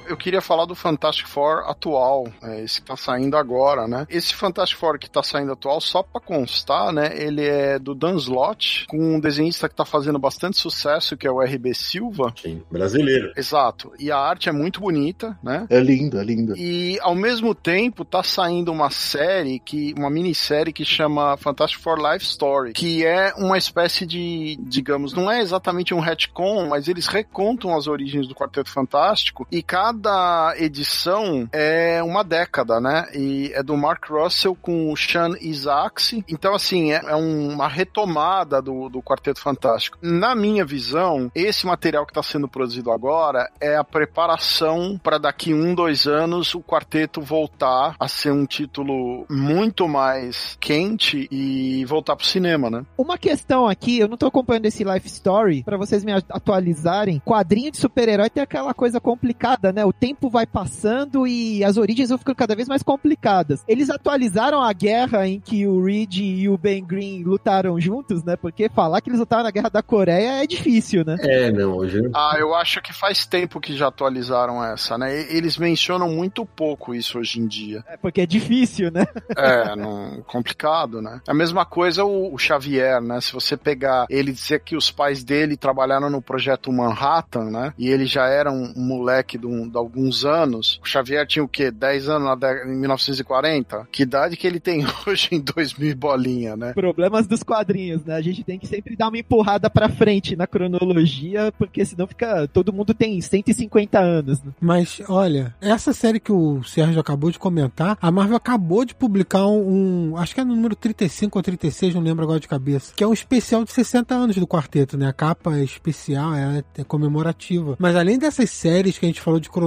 Eu 0.06 0.16
queria 0.16 0.40
falar 0.40 0.64
do 0.66 0.74
Fantastic 0.74 1.26
Four 1.26 1.64
atual, 1.68 2.28
é, 2.43 2.62
esse 2.62 2.81
que 2.81 2.86
tá 2.86 2.97
saindo 2.97 3.36
agora, 3.36 3.86
né? 3.86 4.06
Esse 4.09 4.35
Fantastic 4.35 4.78
Four 4.78 4.98
que 4.98 5.10
tá 5.10 5.22
saindo 5.22 5.52
atual, 5.52 5.81
só 5.81 6.02
pra 6.02 6.20
constar, 6.20 6.93
né? 6.93 7.10
Ele 7.14 7.44
é 7.44 7.78
do 7.78 7.94
Dan 7.94 8.16
Slott, 8.16 8.86
com 8.89 8.98
um 8.98 9.20
desenhista 9.20 9.68
que 9.68 9.74
tá 9.74 9.85
fazendo 9.85 10.18
bastante 10.18 10.59
sucesso, 10.59 11.16
que 11.16 11.26
é 11.26 11.31
o 11.31 11.40
RB 11.40 11.74
Silva. 11.74 12.35
Sim, 12.40 12.62
brasileiro. 12.70 13.32
Exato. 13.36 13.93
E 13.98 14.10
a 14.10 14.18
arte 14.18 14.48
é 14.48 14.52
muito 14.52 14.81
bonita, 14.81 15.39
né? 15.43 15.66
É 15.70 15.81
lindo, 15.81 16.18
é 16.18 16.24
lindo. 16.24 16.56
E 16.56 16.98
ao 17.01 17.14
mesmo 17.14 17.55
tempo 17.55 18.05
tá 18.05 18.22
saindo 18.22 18.72
uma 18.72 18.90
série 18.90 19.59
que, 19.59 19.94
uma 19.97 20.10
minissérie 20.10 20.72
que 20.72 20.85
chama 20.85 21.36
Fantastic 21.36 21.81
Four 21.81 21.98
Life 21.98 22.24
Story, 22.24 22.72
que 22.72 23.05
é 23.05 23.32
uma 23.36 23.56
espécie 23.59 24.06
de, 24.06 24.59
digamos, 24.60 25.12
não 25.12 25.31
é 25.31 25.40
exatamente 25.40 25.94
um 25.94 26.01
retcon, 26.01 26.68
mas 26.68 26.89
eles 26.89 27.06
recontam 27.06 27.76
as 27.76 27.86
origens 27.86 28.28
do 28.28 28.35
Quarteto 28.35 28.70
Fantástico 28.70 29.47
e 29.51 29.62
cada 29.62 29.93
cada 29.94 30.54
edição 30.58 31.48
é 31.52 32.02
uma 32.02 32.24
década, 32.24 32.80
né? 32.80 33.06
E 33.14 33.52
é 33.54 33.62
do 33.62 33.76
Mark 33.76 34.08
Russell 34.08 34.56
com 34.60 34.92
o 34.92 34.96
Sean 34.96 35.34
Isaacs. 35.40 36.14
Então, 36.28 36.54
assim, 36.54 36.92
é, 36.92 37.00
é 37.06 37.14
uma 37.14 37.68
retomada 37.68 38.60
do, 38.60 38.88
do 38.88 39.00
Quarteto 39.00 39.40
Fantástico. 39.40 39.98
Na 40.02 40.34
minha 40.34 40.64
visão, 40.64 41.30
esse 41.34 41.66
material 41.66 42.04
que 42.04 42.10
está 42.10 42.22
sendo 42.22 42.48
produzido 42.48 42.90
agora 42.90 43.50
é 43.60 43.76
a 43.76 43.84
preparação 43.84 44.98
para 45.02 45.18
daqui 45.18 45.54
um, 45.54 45.74
dois 45.74 46.06
anos 46.06 46.54
o 46.54 46.60
quarteto 46.60 47.20
voltar 47.20 47.94
a 47.98 48.08
ser 48.08 48.32
um 48.32 48.46
título 48.46 49.26
muito 49.30 49.86
mais 49.86 50.56
quente 50.60 51.28
e 51.30 51.84
voltar 51.84 52.16
pro 52.16 52.26
cinema, 52.26 52.68
né? 52.70 52.84
Uma 52.96 53.16
questão 53.16 53.68
aqui, 53.68 53.98
eu 53.98 54.08
não 54.08 54.16
tô 54.16 54.26
acompanhando 54.26 54.66
esse 54.66 54.82
Life 54.82 55.06
Story, 55.06 55.62
para 55.62 55.76
vocês 55.76 56.04
me 56.04 56.12
atualizarem. 56.12 57.20
Quadrinho 57.24 57.70
de 57.70 57.78
super-herói 57.78 58.30
tem 58.30 58.42
aquela 58.42 58.74
coisa 58.74 59.00
complicada, 59.00 59.72
né? 59.72 59.84
O 59.85 59.93
tempo 59.93 60.28
vai 60.28 60.47
passando 60.47 61.27
e 61.27 61.65
as 61.65 61.77
origens 61.77 62.09
vão 62.09 62.19
ficando 62.19 62.36
cada 62.36 62.55
vez 62.55 62.69
mais 62.69 62.82
complicadas. 62.82 63.65
Eles 63.69 63.90
atualizaram 63.90 64.62
a 64.62 64.73
guerra 64.73 65.27
em 65.27 65.40
que 65.40 65.66
o 65.66 65.82
Reed 65.85 66.16
e 66.16 66.48
o 66.48 66.56
Ben 66.56 66.85
Green 66.85 67.23
lutaram 67.23 67.81
juntos, 67.81 68.24
né? 68.24 68.36
Porque 68.36 68.69
falar 68.69 69.01
que 69.01 69.11
eles 69.11 69.20
lutaram 69.20 69.44
na 69.44 69.51
guerra 69.51 69.69
da 69.69 69.82
Coreia 69.82 70.43
é 70.43 70.47
difícil, 70.47 71.05
né? 71.05 71.16
É, 71.20 71.52
não, 71.52 71.77
hoje. 71.77 72.01
Ah, 72.15 72.36
eu 72.39 72.55
acho 72.55 72.81
que 72.81 72.93
faz 72.93 73.27
tempo 73.27 73.61
que 73.61 73.77
já 73.77 73.89
atualizaram 73.89 74.65
essa, 74.65 74.97
né? 74.97 75.32
Eles 75.32 75.56
mencionam 75.56 76.09
muito 76.09 76.44
pouco 76.44 76.94
isso 76.94 77.19
hoje 77.19 77.40
em 77.40 77.47
dia. 77.47 77.85
É 77.89 77.97
porque 77.97 78.20
é 78.20 78.27
difícil, 78.27 78.90
né? 78.90 79.05
É, 79.36 79.74
não, 79.74 80.23
complicado, 80.27 81.02
né? 81.02 81.20
A 81.27 81.35
mesma 81.35 81.65
coisa 81.66 82.05
o, 82.05 82.32
o 82.32 82.39
Xavier, 82.39 83.01
né? 83.01 83.20
Se 83.20 83.32
você 83.32 83.56
pegar 83.56 84.06
ele 84.09 84.32
dizer 84.32 84.61
que 84.61 84.77
os 84.77 84.90
pais 84.90 85.24
dele 85.24 85.56
trabalharam 85.56 86.09
no 86.09 86.23
projeto 86.23 86.73
Manhattan, 86.73 87.51
né? 87.51 87.74
E 87.77 87.89
ele 87.89 88.06
já 88.06 88.27
era 88.27 88.51
um 88.51 88.73
moleque 88.77 89.36
de, 89.36 89.47
um, 89.47 89.69
alguns 89.78 90.24
anos. 90.24 90.80
O 90.82 90.86
Xavier 90.86 91.26
tinha 91.26 91.44
o 91.44 91.48
quê? 91.48 91.70
10 91.70 92.09
anos 92.09 92.28
na 92.28 92.34
década, 92.34 92.70
em 92.70 92.76
1940? 92.76 93.88
Que 93.90 94.02
idade 94.02 94.36
que 94.36 94.46
ele 94.46 94.60
tem 94.60 94.84
hoje 95.06 95.28
em 95.32 95.40
2000 95.40 95.96
bolinha, 95.96 96.56
né? 96.56 96.72
Problemas 96.72 97.26
dos 97.26 97.42
quadrinhos, 97.42 98.05
né? 98.05 98.14
A 98.14 98.20
gente 98.20 98.42
tem 98.44 98.59
que 98.59 98.66
sempre 98.66 98.96
dar 98.96 99.09
uma 99.09 99.18
empurrada 99.18 99.70
pra 99.70 99.88
frente 99.88 100.36
na 100.36 100.46
cronologia, 100.46 101.52
porque 101.59 101.84
senão 101.84 102.06
fica. 102.06 102.48
Todo 102.48 102.72
mundo 102.72 102.94
tem 102.94 103.20
150 103.20 103.98
anos. 103.98 104.42
Né? 104.42 104.52
Mas, 104.60 105.01
olha, 105.09 105.55
essa 105.60 105.92
série 105.92 106.20
que 106.20 106.32
o 106.32 106.62
Sérgio 106.62 107.01
acabou 107.01 107.30
de 107.30 107.38
comentar, 107.38 107.96
a 108.01 108.10
Marvel 108.10 108.36
acabou 108.36 108.84
de 108.84 108.94
publicar 108.94 109.46
um. 109.46 110.10
um 110.12 110.16
acho 110.16 110.34
que 110.34 110.40
é 110.40 110.44
no 110.44 110.55
número 110.55 110.76
35 110.76 111.38
ou 111.38 111.42
36, 111.42 111.94
não 111.94 112.02
lembro 112.02 112.24
agora 112.24 112.40
de 112.40 112.48
cabeça. 112.48 112.92
Que 112.94 113.05
é 113.05 113.06
um 113.06 113.12
especial 113.12 113.64
de 113.64 113.72
60 113.72 114.14
anos 114.14 114.36
do 114.36 114.46
quarteto, 114.46 114.96
né? 114.96 115.09
A 115.09 115.12
capa 115.12 115.56
é 115.56 115.64
especial, 115.64 116.34
é, 116.34 116.62
é 116.76 116.84
comemorativa. 116.84 117.76
Mas 117.78 117.96
além 117.96 118.18
dessas 118.18 118.51
séries 118.51 118.98
que 118.98 119.06
a 119.06 119.09
gente 119.09 119.20
falou 119.20 119.40
de 119.40 119.51
cronologia, 119.51 119.64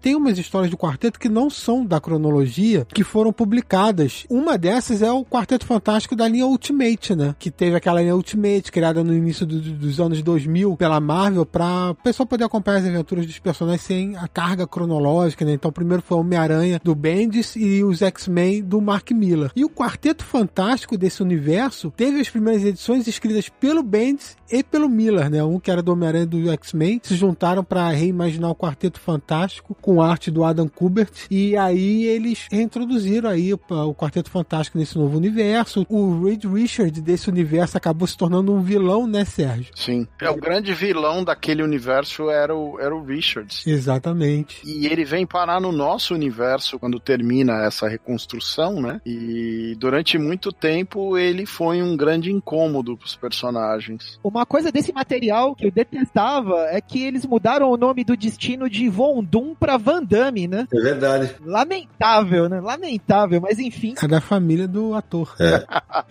tem 0.00 0.14
umas 0.14 0.38
histórias 0.38 0.70
do 0.70 0.76
quarteto 0.76 1.18
que 1.18 1.28
não 1.28 1.50
são 1.50 1.84
da 1.84 2.00
cronologia, 2.00 2.86
que 2.92 3.04
foram 3.04 3.32
publicadas. 3.32 4.24
Uma 4.28 4.56
dessas 4.58 5.02
é 5.02 5.10
o 5.10 5.24
Quarteto 5.24 5.66
Fantástico 5.66 6.16
da 6.16 6.26
linha 6.26 6.46
Ultimate, 6.46 7.14
né? 7.14 7.34
Que 7.38 7.50
teve 7.50 7.76
aquela 7.76 8.00
linha 8.00 8.16
Ultimate 8.16 8.72
criada 8.72 9.04
no 9.04 9.14
início 9.14 9.46
do, 9.46 9.60
dos 9.60 10.00
anos 10.00 10.22
2000 10.22 10.76
pela 10.76 11.00
Marvel 11.00 11.44
para 11.46 11.90
o 11.90 11.94
pessoal 11.94 12.26
poder 12.26 12.44
acompanhar 12.44 12.78
as 12.78 12.86
aventuras 12.86 13.26
dos 13.26 13.38
personagens 13.38 13.82
sem 13.82 14.16
a 14.16 14.26
carga 14.26 14.66
cronológica, 14.66 15.44
né? 15.44 15.52
Então, 15.52 15.70
primeiro 15.70 16.02
foi 16.02 16.18
Homem-Aranha 16.18 16.80
do 16.82 16.94
Bendis 16.94 17.54
e 17.56 17.82
os 17.84 18.02
X-Men 18.02 18.62
do 18.62 18.80
Mark 18.80 19.10
Miller. 19.10 19.50
E 19.54 19.64
o 19.64 19.70
Quarteto 19.70 20.24
Fantástico 20.24 20.96
desse 20.96 21.22
universo 21.22 21.92
teve 21.96 22.20
as 22.20 22.28
primeiras 22.28 22.64
edições 22.64 23.06
escritas 23.06 23.48
pelo 23.48 23.82
Bendis 23.82 24.36
e 24.50 24.62
pelo 24.62 24.88
Miller, 24.88 25.30
né? 25.30 25.42
Um 25.44 25.60
que 25.60 25.70
era 25.70 25.82
do 25.82 25.92
Homem-Aranha 25.92 26.26
do 26.26 26.50
X-Men, 26.50 27.00
se 27.02 27.14
juntaram 27.14 27.62
para 27.62 27.90
reimaginar 27.90 28.50
o 28.50 28.56
Quarteto 28.56 28.98
Fantástico 28.98 29.27
Fantástico, 29.28 29.76
com 29.82 30.00
arte 30.00 30.30
do 30.30 30.42
Adam 30.42 30.66
Kubert, 30.66 31.12
e 31.30 31.54
aí 31.54 32.04
eles 32.04 32.46
reintroduziram 32.50 33.28
aí 33.28 33.52
o, 33.52 33.60
o 33.68 33.94
Quarteto 33.94 34.30
Fantástico 34.30 34.78
nesse 34.78 34.96
novo 34.96 35.18
universo. 35.18 35.84
O 35.90 36.24
Reed 36.24 36.46
Richard 36.46 36.98
desse 37.02 37.28
universo 37.28 37.76
acabou 37.76 38.08
se 38.08 38.16
tornando 38.16 38.54
um 38.54 38.62
vilão, 38.62 39.06
né, 39.06 39.26
Sérgio? 39.26 39.70
Sim. 39.74 40.08
É, 40.18 40.30
o 40.30 40.36
grande 40.36 40.72
vilão 40.72 41.22
daquele 41.22 41.62
universo 41.62 42.30
era 42.30 42.56
o, 42.56 42.80
era 42.80 42.96
o 42.96 43.04
Richards. 43.04 43.66
Exatamente. 43.66 44.62
E 44.64 44.86
ele 44.86 45.04
vem 45.04 45.26
parar 45.26 45.60
no 45.60 45.72
nosso 45.72 46.14
universo 46.14 46.78
quando 46.78 46.98
termina 46.98 47.66
essa 47.66 47.86
reconstrução, 47.86 48.80
né? 48.80 48.98
E 49.04 49.76
durante 49.78 50.16
muito 50.16 50.50
tempo 50.50 51.18
ele 51.18 51.44
foi 51.44 51.82
um 51.82 51.94
grande 51.98 52.32
incômodo 52.32 52.96
pros 52.96 53.14
personagens. 53.14 54.18
Uma 54.24 54.46
coisa 54.46 54.72
desse 54.72 54.90
material 54.90 55.54
que 55.54 55.66
eu 55.66 55.70
detestava 55.70 56.62
é 56.70 56.80
que 56.80 57.02
eles 57.02 57.26
mudaram 57.26 57.70
o 57.70 57.76
nome 57.76 58.04
do 58.04 58.16
destino 58.16 58.70
de 58.70 58.88
Von 58.88 59.17
Doom 59.22 59.54
pra 59.54 59.76
Van 59.76 60.02
Damme, 60.02 60.46
né? 60.48 60.66
É 60.72 60.80
verdade. 60.80 61.34
Lamentável, 61.44 62.48
né? 62.48 62.60
Lamentável, 62.60 63.40
mas 63.40 63.58
enfim. 63.58 63.94
É 64.02 64.08
da 64.08 64.20
família 64.20 64.66
do 64.66 64.94
ator. 64.94 65.34
É. 65.40 65.64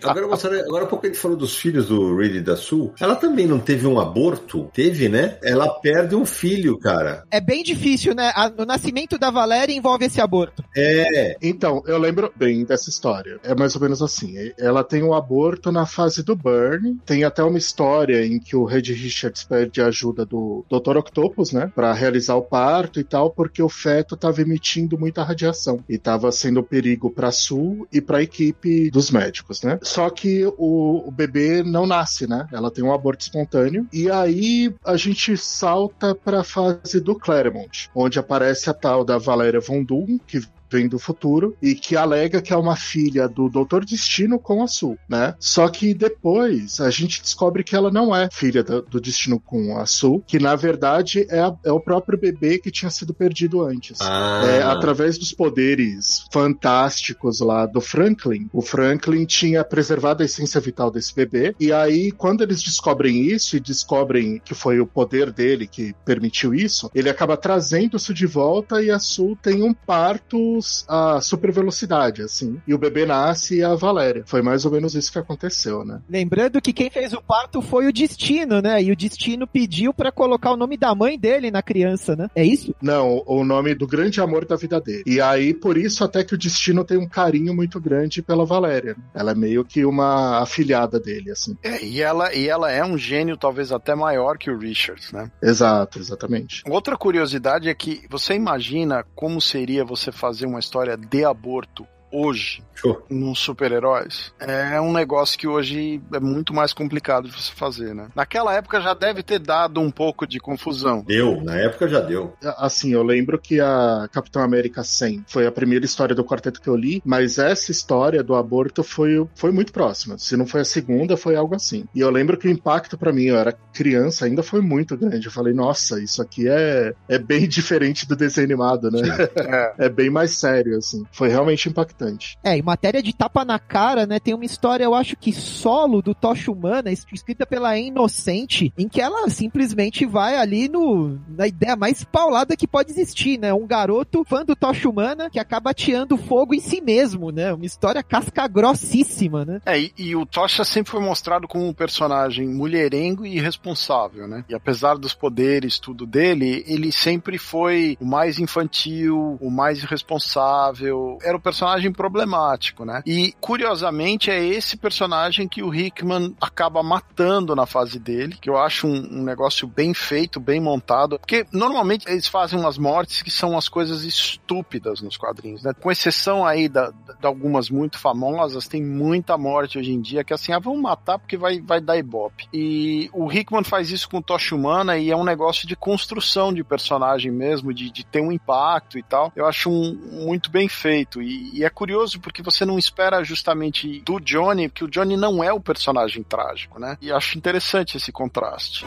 Agora, 0.04 0.26
moçada, 0.28 0.60
agora 0.60 0.84
um 0.84 0.88
pouco 0.88 1.06
a 1.06 1.08
gente 1.08 1.18
falou 1.20 1.36
dos 1.36 1.56
filhos 1.56 1.88
do 1.88 2.16
Reed 2.16 2.36
e 2.36 2.40
da 2.40 2.56
Sul. 2.56 2.92
Ela 3.00 3.16
também 3.16 3.46
não 3.46 3.58
teve 3.58 3.86
um 3.86 3.98
aborto? 4.00 4.70
Teve, 4.72 5.08
né? 5.08 5.38
Ela 5.42 5.68
perde 5.80 6.14
um 6.14 6.24
filho, 6.26 6.78
cara. 6.78 7.24
É 7.30 7.40
bem 7.40 7.62
difícil, 7.62 8.14
né? 8.14 8.30
A- 8.34 8.52
o 8.56 8.64
nascimento 8.64 9.18
da 9.18 9.30
Valéria 9.30 9.72
envolve 9.74 10.04
esse 10.06 10.20
aborto. 10.20 10.62
É. 10.76 11.36
Então, 11.42 11.82
eu 11.86 11.98
lembro 11.98 12.32
bem 12.36 12.64
dessa 12.64 12.90
história. 12.90 13.38
É 13.42 13.54
mais 13.54 13.74
ou 13.74 13.80
menos 13.80 14.02
assim. 14.02 14.34
Ela 14.58 14.84
tem 14.84 15.02
um 15.02 15.14
aborto 15.14 15.70
na 15.72 15.86
fase 15.86 16.22
do 16.22 16.34
Burn. 16.36 16.98
Tem 17.04 17.24
até 17.24 17.42
uma 17.42 17.58
história 17.58 18.24
em 18.26 18.38
que 18.38 18.56
o 18.56 18.64
Reed 18.64 18.88
Richards 18.90 19.44
pede 19.44 19.80
a 19.80 19.86
ajuda 19.86 20.24
do 20.24 20.64
Dr. 20.70 20.96
Octopus, 20.98 21.52
né? 21.52 21.70
Pra 21.74 21.92
realizar 21.92 22.34
o 22.36 22.42
parto 22.42 22.97
e 23.00 23.04
tal, 23.04 23.30
porque 23.30 23.62
o 23.62 23.68
feto 23.68 24.16
tava 24.16 24.40
emitindo 24.42 24.98
muita 24.98 25.22
radiação. 25.22 25.82
E 25.88 25.98
tava 25.98 26.30
sendo 26.32 26.62
perigo 26.62 27.10
pra 27.10 27.30
Sul 27.32 27.86
e 27.92 28.00
pra 28.00 28.22
equipe 28.22 28.90
dos 28.90 29.10
médicos, 29.10 29.62
né? 29.62 29.78
Só 29.82 30.08
que 30.10 30.44
o, 30.56 31.08
o 31.08 31.10
bebê 31.10 31.62
não 31.62 31.86
nasce, 31.86 32.26
né? 32.26 32.46
Ela 32.52 32.70
tem 32.70 32.84
um 32.84 32.92
aborto 32.92 33.22
espontâneo. 33.22 33.86
E 33.92 34.10
aí 34.10 34.74
a 34.84 34.96
gente 34.96 35.36
salta 35.36 36.14
pra 36.14 36.44
fase 36.44 37.00
do 37.00 37.14
Claremont, 37.14 37.90
onde 37.94 38.18
aparece 38.18 38.70
a 38.70 38.74
tal 38.74 39.04
da 39.04 39.18
Valéria 39.18 39.60
Von 39.60 39.82
Doom, 39.82 40.18
que 40.26 40.40
vem 40.70 40.88
do 40.88 40.98
futuro 40.98 41.56
e 41.62 41.74
que 41.74 41.96
alega 41.96 42.40
que 42.42 42.52
é 42.52 42.56
uma 42.56 42.76
filha 42.76 43.28
do 43.28 43.48
Doutor 43.48 43.84
Destino 43.84 44.38
com 44.38 44.62
a 44.62 44.66
Sul, 44.66 44.98
né? 45.08 45.34
Só 45.38 45.68
que 45.68 45.94
depois 45.94 46.80
a 46.80 46.90
gente 46.90 47.22
descobre 47.22 47.64
que 47.64 47.74
ela 47.76 47.90
não 47.90 48.14
é 48.14 48.28
filha 48.32 48.62
do, 48.62 48.82
do 48.82 49.00
Destino 49.00 49.38
com 49.40 49.76
a 49.78 49.86
Sul, 49.86 50.22
que 50.26 50.38
na 50.38 50.54
verdade 50.56 51.26
é, 51.30 51.40
a- 51.40 51.54
é 51.64 51.72
o 51.72 51.80
próprio 51.80 52.18
bebê 52.18 52.58
que 52.58 52.70
tinha 52.70 52.90
sido 52.90 53.14
perdido 53.14 53.62
antes. 53.62 53.98
Ah. 54.00 54.42
É, 54.46 54.62
através 54.62 55.18
dos 55.18 55.32
poderes 55.32 56.24
fantásticos 56.32 57.40
lá 57.40 57.66
do 57.66 57.80
Franklin, 57.80 58.48
o 58.52 58.60
Franklin 58.60 59.24
tinha 59.24 59.64
preservado 59.64 60.22
a 60.22 60.26
essência 60.26 60.60
vital 60.60 60.90
desse 60.90 61.14
bebê. 61.14 61.54
E 61.58 61.72
aí, 61.72 62.10
quando 62.12 62.42
eles 62.42 62.62
descobrem 62.62 63.22
isso 63.22 63.56
e 63.56 63.60
descobrem 63.60 64.40
que 64.44 64.54
foi 64.54 64.80
o 64.80 64.86
poder 64.86 65.30
dele 65.32 65.66
que 65.66 65.94
permitiu 66.04 66.54
isso, 66.54 66.90
ele 66.94 67.08
acaba 67.08 67.36
trazendo 67.36 67.96
isso 67.96 68.12
de 68.12 68.26
volta 68.26 68.82
e 68.82 68.90
a 68.90 68.98
Sul 68.98 69.36
tem 69.40 69.62
um 69.62 69.72
parto 69.72 70.57
a 70.88 71.20
super 71.20 71.52
velocidade, 71.52 72.22
assim. 72.22 72.60
E 72.66 72.74
o 72.74 72.78
bebê 72.78 73.06
nasce 73.06 73.58
e 73.58 73.64
a 73.64 73.74
Valéria. 73.74 74.22
Foi 74.26 74.42
mais 74.42 74.64
ou 74.64 74.72
menos 74.72 74.94
isso 74.94 75.12
que 75.12 75.18
aconteceu, 75.18 75.84
né? 75.84 76.00
Lembrando 76.08 76.60
que 76.60 76.72
quem 76.72 76.90
fez 76.90 77.12
o 77.12 77.22
parto 77.22 77.60
foi 77.62 77.86
o 77.86 77.92
Destino, 77.92 78.60
né? 78.60 78.82
E 78.82 78.90
o 78.90 78.96
Destino 78.96 79.46
pediu 79.46 79.92
pra 79.92 80.12
colocar 80.12 80.52
o 80.52 80.56
nome 80.56 80.76
da 80.76 80.94
mãe 80.94 81.18
dele 81.18 81.50
na 81.50 81.62
criança, 81.62 82.16
né? 82.16 82.28
É 82.34 82.44
isso? 82.44 82.74
Não, 82.80 83.22
o 83.26 83.44
nome 83.44 83.74
do 83.74 83.86
grande 83.86 84.20
amor 84.20 84.44
da 84.44 84.56
vida 84.56 84.80
dele. 84.80 85.02
E 85.06 85.20
aí, 85.20 85.54
por 85.54 85.76
isso, 85.76 86.04
até 86.04 86.24
que 86.24 86.34
o 86.34 86.38
Destino 86.38 86.84
tem 86.84 86.98
um 86.98 87.08
carinho 87.08 87.54
muito 87.54 87.80
grande 87.80 88.22
pela 88.22 88.44
Valéria. 88.44 88.96
Ela 89.14 89.32
é 89.32 89.34
meio 89.34 89.64
que 89.64 89.84
uma 89.84 90.42
afilhada 90.42 90.98
dele, 90.98 91.30
assim. 91.30 91.56
É, 91.62 91.84
e 91.84 92.00
ela, 92.00 92.34
e 92.34 92.48
ela 92.48 92.70
é 92.70 92.84
um 92.84 92.98
gênio 92.98 93.36
talvez 93.36 93.72
até 93.72 93.94
maior 93.94 94.38
que 94.38 94.50
o 94.50 94.58
Richards, 94.58 95.12
né? 95.12 95.30
Exato, 95.42 95.98
exatamente. 95.98 96.62
Outra 96.68 96.96
curiosidade 96.96 97.68
é 97.68 97.74
que 97.74 98.02
você 98.10 98.34
imagina 98.34 99.04
como 99.14 99.40
seria 99.40 99.84
você 99.84 100.10
fazer 100.10 100.46
uma 100.48 100.58
história 100.58 100.96
de 100.96 101.24
aborto 101.24 101.86
hoje 102.10 102.62
Show. 102.74 103.02
nos 103.10 103.38
super-heróis? 103.38 104.32
É 104.38 104.80
um 104.80 104.92
negócio 104.92 105.38
que 105.38 105.46
hoje 105.46 106.00
é 106.12 106.20
muito 106.20 106.54
mais 106.54 106.72
complicado 106.72 107.28
de 107.28 107.32
você 107.32 107.52
fazer, 107.52 107.94
né? 107.94 108.08
Naquela 108.14 108.54
época 108.54 108.80
já 108.80 108.94
deve 108.94 109.22
ter 109.22 109.38
dado 109.38 109.80
um 109.80 109.90
pouco 109.90 110.26
de 110.26 110.38
confusão. 110.38 111.04
Deu, 111.06 111.42
na 111.42 111.56
época 111.56 111.88
já 111.88 112.00
deu. 112.00 112.34
Assim, 112.56 112.92
eu 112.92 113.02
lembro 113.02 113.38
que 113.38 113.60
a 113.60 114.08
Capitão 114.12 114.42
América 114.42 114.82
100 114.82 115.24
foi 115.26 115.46
a 115.46 115.52
primeira 115.52 115.84
história 115.84 116.14
do 116.14 116.24
quarteto 116.24 116.60
que 116.60 116.68
eu 116.68 116.76
li, 116.76 117.02
mas 117.04 117.38
essa 117.38 117.70
história 117.70 118.22
do 118.22 118.34
aborto 118.34 118.82
foi, 118.82 119.26
foi 119.34 119.50
muito 119.50 119.72
próxima. 119.72 120.16
Se 120.18 120.36
não 120.36 120.46
foi 120.46 120.60
a 120.60 120.64
segunda, 120.64 121.16
foi 121.16 121.36
algo 121.36 121.54
assim. 121.54 121.84
E 121.94 122.00
eu 122.00 122.10
lembro 122.10 122.36
que 122.36 122.48
o 122.48 122.50
impacto 122.50 122.96
pra 122.96 123.12
mim, 123.12 123.24
eu 123.24 123.36
era 123.36 123.52
criança, 123.72 124.24
ainda 124.24 124.42
foi 124.42 124.60
muito 124.60 124.96
grande. 124.96 125.26
Eu 125.26 125.32
falei, 125.32 125.52
nossa, 125.52 126.00
isso 126.00 126.22
aqui 126.22 126.48
é, 126.48 126.94
é 127.08 127.18
bem 127.18 127.46
diferente 127.48 128.06
do 128.06 128.16
desenho 128.16 128.46
animado, 128.46 128.90
né? 128.90 129.00
É. 129.36 129.68
É 129.88 129.88
bem 129.88 130.10
mais 130.10 130.32
sério, 130.36 130.76
assim. 130.76 131.04
Foi 131.12 131.28
realmente 131.28 131.68
impactante. 131.68 131.97
É, 132.44 132.56
em 132.56 132.62
matéria 132.62 133.02
de 133.02 133.14
tapa 133.14 133.44
na 133.44 133.58
cara, 133.58 134.06
né, 134.06 134.18
tem 134.18 134.34
uma 134.34 134.44
história, 134.44 134.84
eu 134.84 134.94
acho 134.94 135.16
que 135.16 135.32
solo 135.32 136.00
do 136.02 136.14
Tocha 136.14 136.50
Humana, 136.50 136.90
es- 136.90 137.06
escrita 137.12 137.44
pela 137.46 137.76
Inocente, 137.78 138.72
em 138.76 138.88
que 138.88 139.00
ela 139.00 139.28
simplesmente 139.28 140.06
vai 140.06 140.36
ali 140.36 140.68
no, 140.68 141.18
na 141.28 141.46
ideia 141.46 141.76
mais 141.76 142.04
paulada 142.04 142.56
que 142.56 142.66
pode 142.66 142.90
existir, 142.90 143.38
né? 143.38 143.52
Um 143.52 143.66
garoto 143.66 144.24
fã 144.24 144.44
do 144.44 144.54
Tocha 144.56 144.88
Humana 144.88 145.28
que 145.30 145.38
acaba 145.38 145.70
ateando 145.70 146.16
fogo 146.16 146.54
em 146.54 146.60
si 146.60 146.80
mesmo, 146.80 147.30
né? 147.30 147.52
Uma 147.52 147.66
história 147.66 148.02
casca 148.02 148.46
grossíssima, 148.48 149.44
né? 149.44 149.60
É, 149.66 149.78
e, 149.80 149.92
e 149.96 150.16
o 150.16 150.24
Tocha 150.26 150.64
sempre 150.64 150.90
foi 150.92 151.00
mostrado 151.00 151.46
como 151.48 151.66
um 151.66 151.72
personagem 151.72 152.46
mulherengo 152.48 153.26
e 153.26 153.36
irresponsável, 153.36 154.26
né? 154.28 154.44
E 154.48 154.54
apesar 154.54 154.96
dos 154.96 155.14
poderes, 155.14 155.78
tudo 155.78 156.06
dele, 156.06 156.64
ele 156.66 156.92
sempre 156.92 157.38
foi 157.38 157.96
o 158.00 158.04
mais 158.06 158.38
infantil, 158.38 159.36
o 159.40 159.50
mais 159.50 159.82
irresponsável. 159.82 161.18
Era 161.22 161.36
o 161.36 161.40
personagem 161.40 161.87
problemático, 161.92 162.84
né? 162.84 163.02
E, 163.06 163.34
curiosamente, 163.40 164.30
é 164.30 164.44
esse 164.44 164.76
personagem 164.76 165.48
que 165.48 165.62
o 165.62 165.74
Hickman 165.74 166.34
acaba 166.40 166.82
matando 166.82 167.54
na 167.54 167.66
fase 167.66 167.98
dele, 167.98 168.36
que 168.40 168.48
eu 168.48 168.56
acho 168.58 168.86
um, 168.86 169.20
um 169.20 169.22
negócio 169.22 169.66
bem 169.66 169.94
feito, 169.94 170.40
bem 170.40 170.60
montado. 170.60 171.18
Porque, 171.18 171.46
normalmente, 171.52 172.08
eles 172.08 172.26
fazem 172.26 172.58
umas 172.58 172.78
mortes 172.78 173.22
que 173.22 173.30
são 173.30 173.56
as 173.56 173.68
coisas 173.68 174.04
estúpidas 174.04 175.00
nos 175.00 175.16
quadrinhos, 175.16 175.62
né? 175.62 175.72
Com 175.80 175.90
exceção 175.90 176.44
aí 176.44 176.68
da, 176.68 176.90
de 176.90 177.26
algumas 177.26 177.70
muito 177.70 177.98
famosas, 177.98 178.68
tem 178.68 178.82
muita 178.82 179.36
morte 179.36 179.78
hoje 179.78 179.92
em 179.92 180.00
dia 180.00 180.24
que 180.24 180.32
assim, 180.32 180.52
ah, 180.52 180.58
vamos 180.58 180.80
matar 180.80 181.18
porque 181.18 181.36
vai, 181.36 181.60
vai 181.60 181.80
dar 181.80 181.96
ibope. 181.96 182.48
E 182.52 183.10
o 183.12 183.30
Hickman 183.30 183.64
faz 183.64 183.90
isso 183.90 184.08
com 184.08 184.22
Tocha 184.22 184.54
Humana 184.54 184.96
e 184.98 185.10
é 185.10 185.16
um 185.16 185.24
negócio 185.24 185.66
de 185.66 185.76
construção 185.76 186.52
de 186.52 186.64
personagem 186.64 187.30
mesmo, 187.30 187.72
de, 187.72 187.90
de 187.90 188.04
ter 188.04 188.20
um 188.20 188.32
impacto 188.32 188.98
e 188.98 189.02
tal. 189.02 189.32
Eu 189.34 189.46
acho 189.46 189.70
um, 189.70 189.94
muito 190.24 190.50
bem 190.50 190.68
feito. 190.68 191.22
E, 191.22 191.58
e 191.58 191.64
é 191.64 191.70
curioso 191.78 192.18
porque 192.18 192.42
você 192.42 192.64
não 192.64 192.76
espera 192.76 193.22
justamente 193.22 194.00
do 194.00 194.18
Johnny, 194.18 194.68
porque 194.68 194.84
o 194.84 194.88
Johnny 194.88 195.16
não 195.16 195.44
é 195.44 195.52
o 195.52 195.60
personagem 195.60 196.24
trágico, 196.24 196.80
né? 196.80 196.98
E 197.00 197.12
acho 197.12 197.38
interessante 197.38 197.96
esse 197.96 198.10
contraste. 198.10 198.84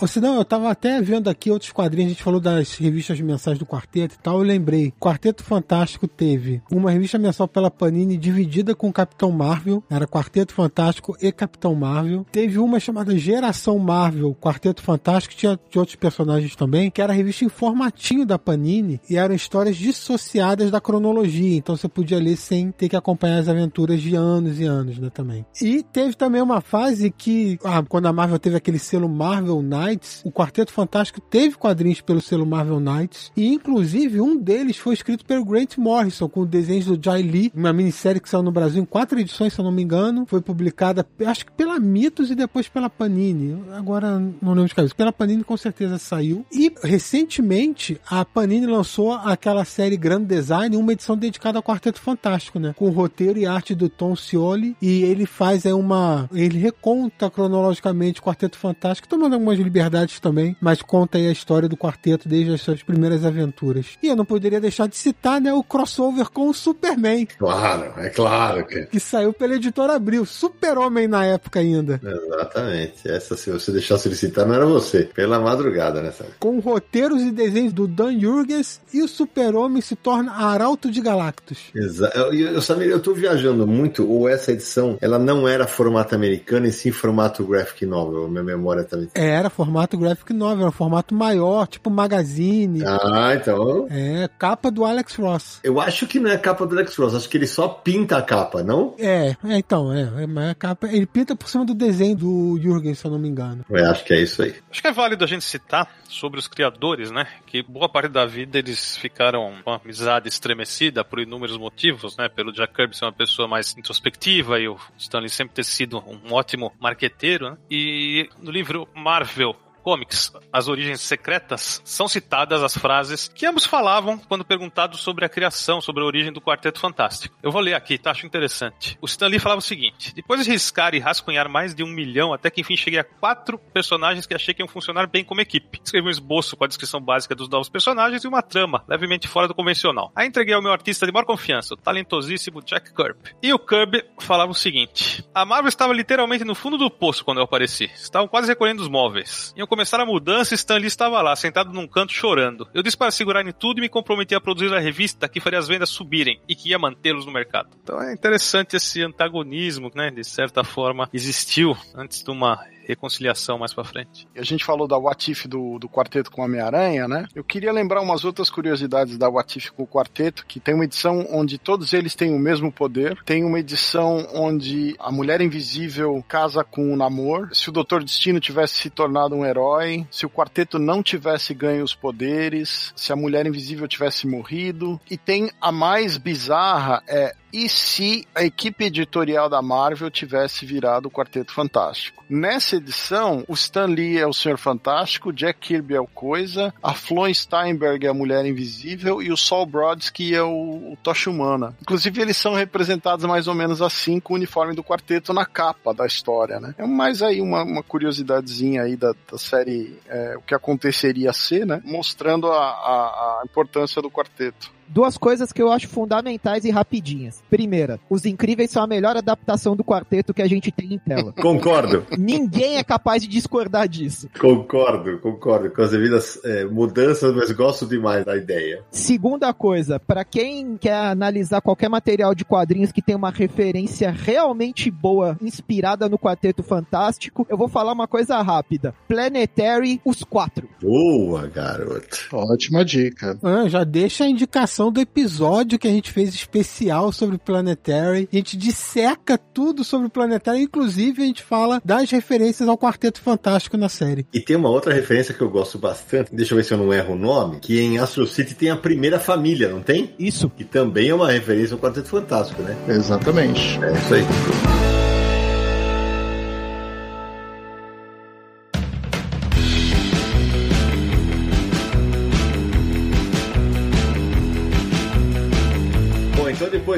Ou 0.00 0.06
senão, 0.06 0.36
eu 0.36 0.44
tava 0.44 0.70
até 0.70 1.00
vendo 1.00 1.28
aqui 1.28 1.50
outros 1.50 1.72
quadrinhos, 1.72 2.10
a 2.10 2.14
gente 2.14 2.22
falou 2.22 2.40
das 2.40 2.76
revistas 2.76 3.20
mensais 3.20 3.58
do 3.58 3.64
Quarteto 3.64 4.14
e 4.14 4.18
tal, 4.18 4.38
eu 4.38 4.44
lembrei. 4.44 4.92
Quarteto 5.00 5.42
Fantástico 5.42 6.06
teve 6.06 6.62
uma 6.70 6.90
revista 6.90 7.18
mensal 7.18 7.48
pela 7.48 7.70
Panini 7.70 8.16
dividida 8.16 8.74
com 8.74 8.92
Capitão 8.92 9.30
Marvel, 9.30 9.82
era 9.90 10.06
Quarteto 10.06 10.52
Fantástico 10.52 11.16
e 11.20 11.32
Capitão 11.32 11.74
Marvel. 11.74 12.26
Teve 12.30 12.58
uma 12.58 12.78
chamada 12.78 13.16
Geração 13.16 13.78
Marvel, 13.78 14.36
Quarteto 14.40 14.82
Fantástico, 14.82 15.34
tinha 15.34 15.58
de 15.70 15.78
outros 15.78 15.96
personagens 15.96 16.54
também, 16.54 16.90
que 16.90 17.00
era 17.00 17.12
a 17.12 17.16
revista 17.16 17.44
em 17.44 17.48
formatinho 17.48 18.26
da 18.26 18.38
Panini 18.38 19.00
e 19.08 19.16
eram 19.16 19.34
histórias 19.34 19.76
dissociadas 19.76 20.70
da 20.70 20.80
cronologia, 20.80 21.56
então 21.56 21.76
você 21.76 21.88
podia 21.88 22.18
ler 22.18 22.36
sem 22.36 22.70
ter 22.70 22.88
que 22.88 22.96
acompanhar 22.96 23.38
as 23.38 23.48
aventuras 23.48 24.00
de 24.00 24.14
anos 24.14 24.60
e 24.60 24.64
anos, 24.64 24.98
né, 24.98 25.10
também. 25.10 25.46
E 25.60 25.82
teve 25.82 26.14
também 26.14 26.42
uma 26.42 26.60
fase 26.60 27.10
que, 27.10 27.58
ah, 27.64 27.82
quando 27.88 28.06
a 28.06 28.12
Marvel 28.12 28.38
teve 28.38 28.56
aquele 28.56 28.78
selo 28.78 29.08
Marvel 29.08 29.62
Knight, 29.62 29.85
Knights, 29.86 30.22
o 30.24 30.32
Quarteto 30.32 30.72
Fantástico 30.72 31.20
teve 31.20 31.56
quadrinhos 31.56 32.00
pelo 32.00 32.20
selo 32.20 32.46
Marvel 32.46 32.80
Knights, 32.80 33.30
e 33.36 33.46
inclusive 33.46 34.20
um 34.20 34.36
deles 34.36 34.76
foi 34.76 34.94
escrito 34.94 35.24
pelo 35.24 35.44
Grant 35.44 35.76
Morrison, 35.76 36.28
com 36.28 36.44
desenhos 36.44 36.86
do 36.86 36.98
Jai 37.02 37.22
Lee, 37.22 37.52
uma 37.54 37.72
minissérie 37.72 38.20
que 38.20 38.28
saiu 38.28 38.42
no 38.42 38.50
Brasil 38.50 38.82
em 38.82 38.86
quatro 38.86 39.18
edições, 39.18 39.52
se 39.52 39.60
eu 39.60 39.64
não 39.64 39.72
me 39.72 39.82
engano, 39.82 40.26
foi 40.26 40.40
publicada, 40.40 41.06
acho 41.26 41.46
que 41.46 41.52
pela 41.52 41.78
Mitos 41.78 42.30
e 42.30 42.34
depois 42.34 42.68
pela 42.68 42.90
Panini. 42.90 43.62
Agora 43.72 44.18
não 44.18 44.52
lembro 44.52 44.68
de 44.68 44.74
cabeça. 44.74 44.94
Pela 44.94 45.12
Panini 45.12 45.44
com 45.44 45.56
certeza 45.56 45.98
saiu. 45.98 46.44
E 46.52 46.72
recentemente 46.82 48.00
a 48.08 48.24
Panini 48.24 48.66
lançou 48.66 49.12
aquela 49.12 49.64
série 49.64 49.96
Grand 49.96 50.22
Design, 50.22 50.76
uma 50.76 50.92
edição 50.92 51.16
dedicada 51.16 51.58
ao 51.58 51.62
Quarteto 51.62 52.00
Fantástico, 52.00 52.58
né? 52.58 52.74
Com 52.76 52.90
roteiro 52.90 53.38
e 53.38 53.46
arte 53.46 53.74
do 53.74 53.88
Tom 53.88 54.16
Scioli. 54.16 54.76
E 54.80 55.02
ele 55.02 55.26
faz 55.26 55.64
aí 55.64 55.72
uma. 55.72 56.28
Ele 56.32 56.58
reconta 56.58 57.30
cronologicamente 57.30 58.20
o 58.20 58.22
Quarteto 58.22 58.58
Fantástico, 58.58 59.08
tomando 59.08 59.34
algumas 59.34 59.58
liberdades 59.58 59.75
também, 60.20 60.56
mas 60.60 60.82
conta 60.82 61.18
aí 61.18 61.28
a 61.28 61.32
história 61.32 61.68
do 61.68 61.76
quarteto 61.76 62.28
desde 62.28 62.52
as 62.52 62.60
suas 62.60 62.82
primeiras 62.82 63.24
aventuras. 63.24 63.86
E 64.02 64.08
eu 64.08 64.16
não 64.16 64.24
poderia 64.24 64.60
deixar 64.60 64.88
de 64.88 64.96
citar, 64.96 65.40
né, 65.40 65.52
o 65.52 65.62
crossover 65.62 66.30
com 66.30 66.48
o 66.48 66.54
Superman. 66.54 67.26
Claro, 67.38 67.92
é 67.98 68.10
claro 68.10 68.66
que. 68.66 68.86
Que 68.86 69.00
saiu 69.00 69.32
pela 69.32 69.54
editora 69.54 69.94
Abril. 69.94 70.24
Super-Homem 70.24 71.08
na 71.08 71.24
época 71.24 71.60
ainda. 71.60 72.00
Exatamente. 72.02 73.08
Essa, 73.08 73.36
se 73.36 73.50
você 73.50 73.72
deixasse 73.72 74.08
ele 74.08 74.16
citar, 74.16 74.46
não 74.46 74.54
era 74.54 74.66
você. 74.66 75.04
Pela 75.14 75.38
madrugada, 75.38 76.02
né, 76.02 76.10
sabe? 76.10 76.30
Com 76.38 76.58
roteiros 76.58 77.22
e 77.22 77.30
desenhos 77.30 77.72
do 77.72 77.86
Dan 77.86 78.18
Jurgens 78.18 78.80
e 78.92 79.02
o 79.02 79.08
Super-Homem 79.08 79.80
se 79.80 79.96
torna 79.96 80.32
Arauto 80.32 80.90
de 80.90 81.00
Galactus. 81.00 81.70
Exato. 81.74 82.18
Eu, 82.18 82.32
eu, 82.32 82.62
Samir, 82.62 82.88
eu 82.88 83.00
tô 83.00 83.12
viajando 83.12 83.66
muito, 83.66 84.08
ou 84.08 84.28
essa 84.28 84.52
edição, 84.52 84.96
ela 85.00 85.18
não 85.18 85.46
era 85.46 85.66
formato 85.66 86.14
americano, 86.14 86.66
e 86.66 86.72
sim 86.72 86.90
formato 86.90 87.44
graphic 87.44 87.84
novel. 87.86 88.28
Minha 88.28 88.42
memória 88.42 88.84
também. 88.84 89.08
Era 89.14 89.50
formato 89.50 89.65
graphic 89.98 90.32
novel, 90.32 90.60
era 90.60 90.68
um 90.68 90.72
formato 90.72 91.14
maior, 91.14 91.66
tipo 91.66 91.90
magazine. 91.90 92.82
Ah, 92.84 93.34
então. 93.34 93.86
É, 93.90 94.28
capa 94.38 94.70
do 94.70 94.84
Alex 94.84 95.16
Ross. 95.16 95.60
Eu 95.62 95.80
acho 95.80 96.06
que 96.06 96.18
não 96.18 96.30
é 96.30 96.36
capa 96.36 96.66
do 96.66 96.74
Alex 96.74 96.96
Ross, 96.96 97.14
acho 97.14 97.28
que 97.28 97.36
ele 97.36 97.46
só 97.46 97.68
pinta 97.68 98.16
a 98.16 98.22
capa, 98.22 98.62
não? 98.62 98.94
É, 98.98 99.36
é 99.44 99.58
então, 99.58 99.92
é, 99.92 100.02
é 100.02 100.50
a 100.50 100.54
capa. 100.54 100.88
Ele 100.88 101.06
pinta 101.06 101.34
por 101.34 101.48
cima 101.48 101.64
do 101.64 101.74
desenho 101.74 102.16
do 102.16 102.58
Jürgen, 102.60 102.94
se 102.94 103.04
eu 103.04 103.10
não 103.10 103.18
me 103.18 103.28
engano. 103.28 103.64
Eu 103.68 103.90
acho 103.90 104.04
que 104.04 104.14
é 104.14 104.20
isso 104.20 104.42
aí. 104.42 104.54
Acho 104.70 104.82
que 104.82 104.88
é 104.88 104.92
válido 104.92 105.24
a 105.24 105.26
gente 105.26 105.44
citar 105.44 105.88
sobre 106.08 106.38
os 106.38 106.48
criadores, 106.48 107.10
né? 107.10 107.26
Que 107.46 107.62
boa 107.62 107.88
parte 107.88 108.08
da 108.08 108.24
vida 108.24 108.58
eles 108.58 108.96
ficaram 108.96 109.54
com 109.62 109.70
uma 109.70 109.80
amizade 109.82 110.28
estremecida 110.28 111.04
por 111.04 111.18
inúmeros 111.18 111.58
motivos, 111.58 112.16
né? 112.16 112.28
Pelo 112.28 112.52
Jack 112.52 112.74
Kirby 112.74 112.96
ser 112.96 113.04
uma 113.04 113.12
pessoa 113.12 113.48
mais 113.48 113.76
introspectiva 113.76 114.58
e 114.58 114.68
o 114.68 114.76
Stanley 114.98 115.28
sempre 115.28 115.54
ter 115.54 115.64
sido 115.64 115.98
um 115.98 116.32
ótimo 116.32 116.72
marqueteiro, 116.80 117.50
né? 117.50 117.56
E 117.70 118.28
no 118.40 118.50
livro 118.50 118.88
Marvel 118.94 119.55
Comics, 119.86 120.32
As 120.52 120.66
Origens 120.66 121.00
Secretas, 121.00 121.80
são 121.84 122.08
citadas 122.08 122.60
as 122.60 122.76
frases 122.76 123.28
que 123.28 123.46
ambos 123.46 123.64
falavam 123.64 124.18
quando 124.18 124.44
perguntados 124.44 124.98
sobre 124.98 125.24
a 125.24 125.28
criação, 125.28 125.80
sobre 125.80 126.02
a 126.02 126.06
origem 126.06 126.32
do 126.32 126.40
Quarteto 126.40 126.80
Fantástico. 126.80 127.38
Eu 127.40 127.52
vou 127.52 127.60
ler 127.60 127.74
aqui, 127.74 127.96
tá? 127.96 128.10
Acho 128.10 128.26
interessante. 128.26 128.98
O 129.00 129.06
Stan 129.06 129.28
Lee 129.28 129.38
falava 129.38 129.60
o 129.60 129.62
seguinte: 129.62 130.12
depois 130.12 130.44
de 130.44 130.50
riscar 130.50 130.92
e 130.96 130.98
rascunhar 130.98 131.48
mais 131.48 131.72
de 131.72 131.84
um 131.84 131.86
milhão, 131.86 132.32
até 132.32 132.50
que 132.50 132.62
enfim 132.62 132.76
cheguei 132.76 132.98
a 132.98 133.04
quatro 133.04 133.60
personagens 133.72 134.26
que 134.26 134.34
achei 134.34 134.52
que 134.52 134.60
iam 134.60 134.66
funcionar 134.66 135.06
bem 135.06 135.22
como 135.22 135.40
equipe. 135.40 135.80
Escrevi 135.84 136.08
um 136.08 136.10
esboço 136.10 136.56
com 136.56 136.64
a 136.64 136.66
descrição 136.66 137.00
básica 137.00 137.36
dos 137.36 137.48
novos 137.48 137.68
personagens 137.68 138.24
e 138.24 138.26
uma 138.26 138.42
trama, 138.42 138.82
levemente 138.88 139.28
fora 139.28 139.46
do 139.46 139.54
convencional. 139.54 140.10
Aí 140.16 140.26
entreguei 140.26 140.54
ao 140.54 140.62
meu 140.62 140.72
artista 140.72 141.06
de 141.06 141.12
maior 141.12 141.26
confiança, 141.26 141.74
o 141.74 141.76
talentosíssimo 141.76 142.60
Jack 142.60 142.92
Kirby. 142.92 143.36
E 143.40 143.54
o 143.54 143.58
Kirby 143.60 144.02
falava 144.18 144.50
o 144.50 144.54
seguinte: 144.54 145.24
a 145.32 145.44
Marvel 145.44 145.68
estava 145.68 145.92
literalmente 145.92 146.42
no 146.42 146.56
fundo 146.56 146.76
do 146.76 146.90
poço 146.90 147.24
quando 147.24 147.38
eu 147.38 147.44
apareci. 147.44 147.88
Estavam 147.94 148.26
quase 148.26 148.48
recolhendo 148.48 148.82
os 148.82 148.88
móveis. 148.88 149.54
Iam 149.56 149.75
começar 149.76 150.00
a 150.00 150.06
mudança, 150.06 150.54
Stan 150.54 150.78
Lee 150.78 150.86
estava 150.86 151.20
lá, 151.20 151.36
sentado 151.36 151.70
num 151.70 151.86
canto 151.86 152.10
chorando. 152.10 152.66
Eu 152.72 152.82
disse 152.82 152.96
para 152.96 153.10
segurar 153.10 153.46
em 153.46 153.52
tudo 153.52 153.76
e 153.76 153.82
me 153.82 153.90
comprometi 153.90 154.34
a 154.34 154.40
produzir 154.40 154.72
a 154.72 154.80
revista 154.80 155.28
que 155.28 155.38
faria 155.38 155.58
as 155.58 155.68
vendas 155.68 155.90
subirem 155.90 156.40
e 156.48 156.56
que 156.56 156.70
ia 156.70 156.78
mantê-los 156.78 157.26
no 157.26 157.32
mercado. 157.32 157.68
Então 157.82 158.00
é 158.00 158.10
interessante 158.10 158.74
esse 158.74 159.02
antagonismo, 159.02 159.90
né? 159.94 160.10
De 160.10 160.24
certa 160.24 160.64
forma, 160.64 161.10
existiu 161.12 161.76
antes 161.94 162.22
de 162.22 162.30
uma 162.30 162.58
reconciliação 162.86 163.58
mais 163.58 163.74
para 163.74 163.84
frente. 163.84 164.28
A 164.36 164.42
gente 164.42 164.64
falou 164.64 164.86
da 164.86 164.96
Watif 164.96 165.46
do, 165.46 165.78
do 165.78 165.88
quarteto 165.88 166.30
com 166.30 166.42
Homem-Aranha, 166.42 167.08
né? 167.08 167.26
Eu 167.34 167.42
queria 167.42 167.72
lembrar 167.72 168.00
umas 168.00 168.24
outras 168.24 168.48
curiosidades 168.48 169.18
da 169.18 169.28
Watif 169.28 169.70
com 169.72 169.82
o 169.82 169.86
quarteto, 169.86 170.46
que 170.46 170.60
tem 170.60 170.74
uma 170.74 170.84
edição 170.84 171.26
onde 171.30 171.58
todos 171.58 171.92
eles 171.92 172.14
têm 172.14 172.32
o 172.32 172.38
mesmo 172.38 172.70
poder, 172.70 173.20
tem 173.24 173.44
uma 173.44 173.58
edição 173.58 174.26
onde 174.32 174.94
a 174.98 175.10
Mulher 175.10 175.40
Invisível 175.40 176.24
casa 176.28 176.62
com 176.62 176.92
o 176.92 176.96
Namor, 176.96 177.48
se 177.52 177.68
o 177.68 177.72
Doutor 177.72 178.04
Destino 178.04 178.38
tivesse 178.38 178.74
se 178.74 178.90
tornado 178.90 179.34
um 179.34 179.44
herói, 179.44 179.65
se 180.10 180.24
o 180.24 180.30
quarteto 180.30 180.78
não 180.78 181.02
tivesse 181.02 181.54
ganho 181.54 181.84
os 181.84 181.94
poderes, 181.94 182.92
se 182.96 183.12
a 183.12 183.16
Mulher 183.16 183.46
Invisível 183.46 183.88
tivesse 183.88 184.26
morrido, 184.26 185.00
e 185.10 185.16
tem 185.16 185.50
a 185.60 185.72
mais 185.72 186.16
bizarra 186.16 187.02
é 187.08 187.34
e 187.56 187.70
se 187.70 188.28
a 188.34 188.44
equipe 188.44 188.84
editorial 188.84 189.48
da 189.48 189.62
Marvel 189.62 190.10
tivesse 190.10 190.66
virado 190.66 191.06
o 191.06 191.10
Quarteto 191.10 191.54
Fantástico. 191.54 192.22
Nessa 192.28 192.76
edição, 192.76 193.44
o 193.48 193.54
Stan 193.54 193.86
Lee 193.86 194.18
é 194.18 194.26
o 194.26 194.32
Senhor 194.34 194.58
Fantástico, 194.58 195.32
Jack 195.32 195.60
Kirby 195.60 195.94
é 195.94 196.00
o 196.00 196.06
Coisa, 196.06 196.74
a 196.82 196.92
Floyn 196.92 197.32
Steinberg 197.32 198.04
é 198.04 198.10
a 198.10 198.14
Mulher 198.14 198.44
Invisível 198.44 199.22
e 199.22 199.32
o 199.32 199.38
Saul 199.38 199.64
Brodsky 199.64 200.34
é 200.34 200.42
o, 200.42 200.92
o 200.92 200.98
Tocha 201.02 201.30
Humana. 201.30 201.74
Inclusive, 201.80 202.20
eles 202.20 202.36
são 202.36 202.52
representados 202.52 203.24
mais 203.24 203.48
ou 203.48 203.54
menos 203.54 203.80
assim 203.80 204.20
com 204.20 204.34
o 204.34 204.36
uniforme 204.36 204.74
do 204.74 204.84
quarteto 204.84 205.32
na 205.32 205.46
capa 205.46 205.94
da 205.94 206.04
história, 206.04 206.60
né? 206.60 206.74
É 206.76 206.86
mais 206.86 207.22
aí 207.22 207.40
uma, 207.40 207.62
uma 207.62 207.82
curiosidadezinha 207.82 208.82
aí 208.82 208.96
da, 208.96 209.14
da 209.32 209.38
série, 209.38 209.98
é, 210.08 210.36
o 210.36 210.42
que 210.42 210.54
aconteceria 210.54 211.32
ser, 211.32 211.64
né? 211.64 211.80
Mostrando 211.86 212.48
a, 212.52 212.58
a, 212.58 213.40
a 213.40 213.42
importância 213.46 214.02
do 214.02 214.10
quarteto 214.10 214.75
duas 214.88 215.16
coisas 215.16 215.52
que 215.52 215.62
eu 215.62 215.70
acho 215.70 215.88
fundamentais 215.88 216.64
e 216.64 216.70
rapidinhas. 216.70 217.42
Primeira, 217.50 217.98
Os 218.08 218.24
Incríveis 218.24 218.70
são 218.70 218.82
a 218.82 218.86
melhor 218.86 219.16
adaptação 219.16 219.76
do 219.76 219.84
quarteto 219.84 220.34
que 220.34 220.42
a 220.42 220.46
gente 220.46 220.70
tem 220.70 220.94
em 220.94 220.98
tela. 220.98 221.32
Concordo. 221.40 222.06
Ninguém 222.16 222.76
é 222.76 222.84
capaz 222.84 223.22
de 223.22 223.28
discordar 223.28 223.88
disso. 223.88 224.28
Concordo, 224.38 225.18
concordo. 225.18 225.70
Com 225.70 225.82
as 225.82 225.90
devidas 225.90 226.38
é, 226.44 226.64
mudanças, 226.64 227.34
mas 227.34 227.50
gosto 227.50 227.86
demais 227.86 228.24
da 228.24 228.36
ideia. 228.36 228.82
Segunda 228.90 229.52
coisa, 229.52 229.98
para 229.98 230.24
quem 230.24 230.76
quer 230.76 230.94
analisar 230.94 231.60
qualquer 231.60 231.88
material 231.88 232.34
de 232.34 232.44
quadrinhos 232.44 232.92
que 232.92 233.02
tem 233.02 233.14
uma 233.14 233.30
referência 233.30 234.10
realmente 234.10 234.90
boa, 234.90 235.36
inspirada 235.40 236.08
no 236.08 236.18
Quarteto 236.18 236.62
Fantástico, 236.62 237.46
eu 237.48 237.56
vou 237.56 237.68
falar 237.68 237.92
uma 237.92 238.08
coisa 238.08 238.40
rápida. 238.42 238.94
Planetary, 239.08 240.00
os 240.04 240.22
quatro. 240.22 240.68
Boa, 240.80 241.46
garoto. 241.46 242.28
Ótima 242.32 242.84
dica. 242.84 243.38
Ah, 243.42 243.68
já 243.68 243.84
deixa 243.84 244.24
a 244.24 244.28
indicação 244.28 244.75
do 244.76 245.00
episódio 245.00 245.78
que 245.78 245.88
a 245.88 245.90
gente 245.90 246.12
fez 246.12 246.34
especial 246.34 247.10
sobre 247.10 247.38
Planetary. 247.38 248.28
A 248.32 248.36
gente 248.36 248.56
disseca 248.56 249.38
tudo 249.38 249.82
sobre 249.82 250.08
Planetary, 250.08 250.62
inclusive 250.62 251.22
a 251.22 251.26
gente 251.26 251.42
fala 251.42 251.80
das 251.84 252.10
referências 252.10 252.68
ao 252.68 252.76
Quarteto 252.76 253.20
Fantástico 253.20 253.76
na 253.76 253.88
série. 253.88 254.26
E 254.32 254.40
tem 254.40 254.54
uma 254.54 254.68
outra 254.68 254.92
referência 254.92 255.34
que 255.34 255.40
eu 255.40 255.48
gosto 255.48 255.78
bastante, 255.78 256.34
deixa 256.34 256.52
eu 256.52 256.56
ver 256.56 256.64
se 256.64 256.74
eu 256.74 256.78
não 256.78 256.92
erro 256.92 257.14
o 257.14 257.18
nome, 257.18 257.58
que 257.60 257.80
em 257.80 257.98
Astro 257.98 258.26
City 258.26 258.54
tem 258.54 258.70
a 258.70 258.76
primeira 258.76 259.18
família, 259.18 259.68
não 259.68 259.80
tem? 259.80 260.14
Isso. 260.18 260.50
Que 260.50 260.64
também 260.64 261.08
é 261.08 261.14
uma 261.14 261.30
referência 261.30 261.74
ao 261.74 261.80
Quarteto 261.80 262.08
Fantástico, 262.08 262.62
né? 262.62 262.76
Exatamente. 262.88 263.78
É 263.82 263.92
isso 263.92 264.14
aí. 264.14 264.95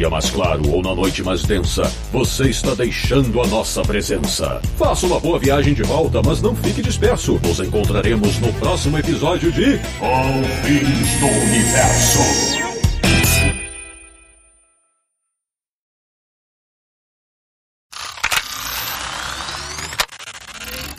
Dia 0.07 0.11
mais 0.11 0.31
claro 0.31 0.71
ou 0.71 0.83
na 0.83 0.95
noite 0.95 1.23
mais 1.23 1.43
densa, 1.43 1.83
você 2.13 2.49
está 2.49 2.75
deixando 2.75 3.41
a 3.41 3.47
nossa 3.49 3.83
presença. 3.83 4.61
Faça 4.77 5.07
uma 5.07 5.19
boa 5.19 5.39
viagem 5.39 5.75
de 5.75 5.83
volta, 5.83 6.23
mas 6.23 6.41
não 6.41 6.55
fique 6.55 6.81
disperso. 6.81 7.41
Nos 7.43 7.59
encontraremos 7.61 8.39
no 8.39 8.53
próximo 8.55 8.99
episódio 8.99 9.51
de 9.51 9.79
Confins 9.99 11.21
do 11.21 11.27
Universo. 11.27 12.21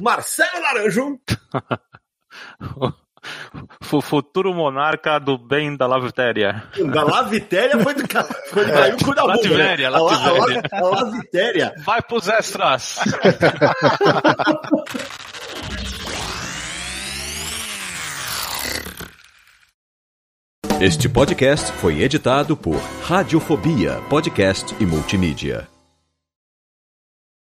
Marcelo 0.01 0.61
Naranjo. 0.61 1.19
O 3.91 4.01
futuro 4.01 4.53
monarca 4.53 5.19
do 5.19 5.37
bem 5.37 5.75
da 5.75 5.87
Lavitéria. 5.87 6.63
Da 6.93 7.03
Lavitéria 7.03 7.79
foi 7.79 7.93
do 7.93 8.07
cara. 8.07 8.27
Foi 8.49 8.65
do 8.65 8.71
caiu 8.73 8.97
com 8.97 9.13
da 9.13 9.21
bunda. 9.21 9.35
Lativéria, 9.35 9.87
A, 9.87 9.91
La- 9.91 9.97
a. 9.99 10.31
La- 10.31 10.61
a 10.71 10.81
Lavitéria. 11.03 11.73
Vai 11.85 12.01
pros 12.01 12.27
extras! 12.27 12.99
Este 20.79 21.09
podcast 21.09 21.71
foi 21.73 22.01
editado 22.01 22.55
por 22.55 22.75
Radiofobia, 23.03 24.01
podcast 24.09 24.75
e 24.79 24.85
multimídia. 24.85 25.67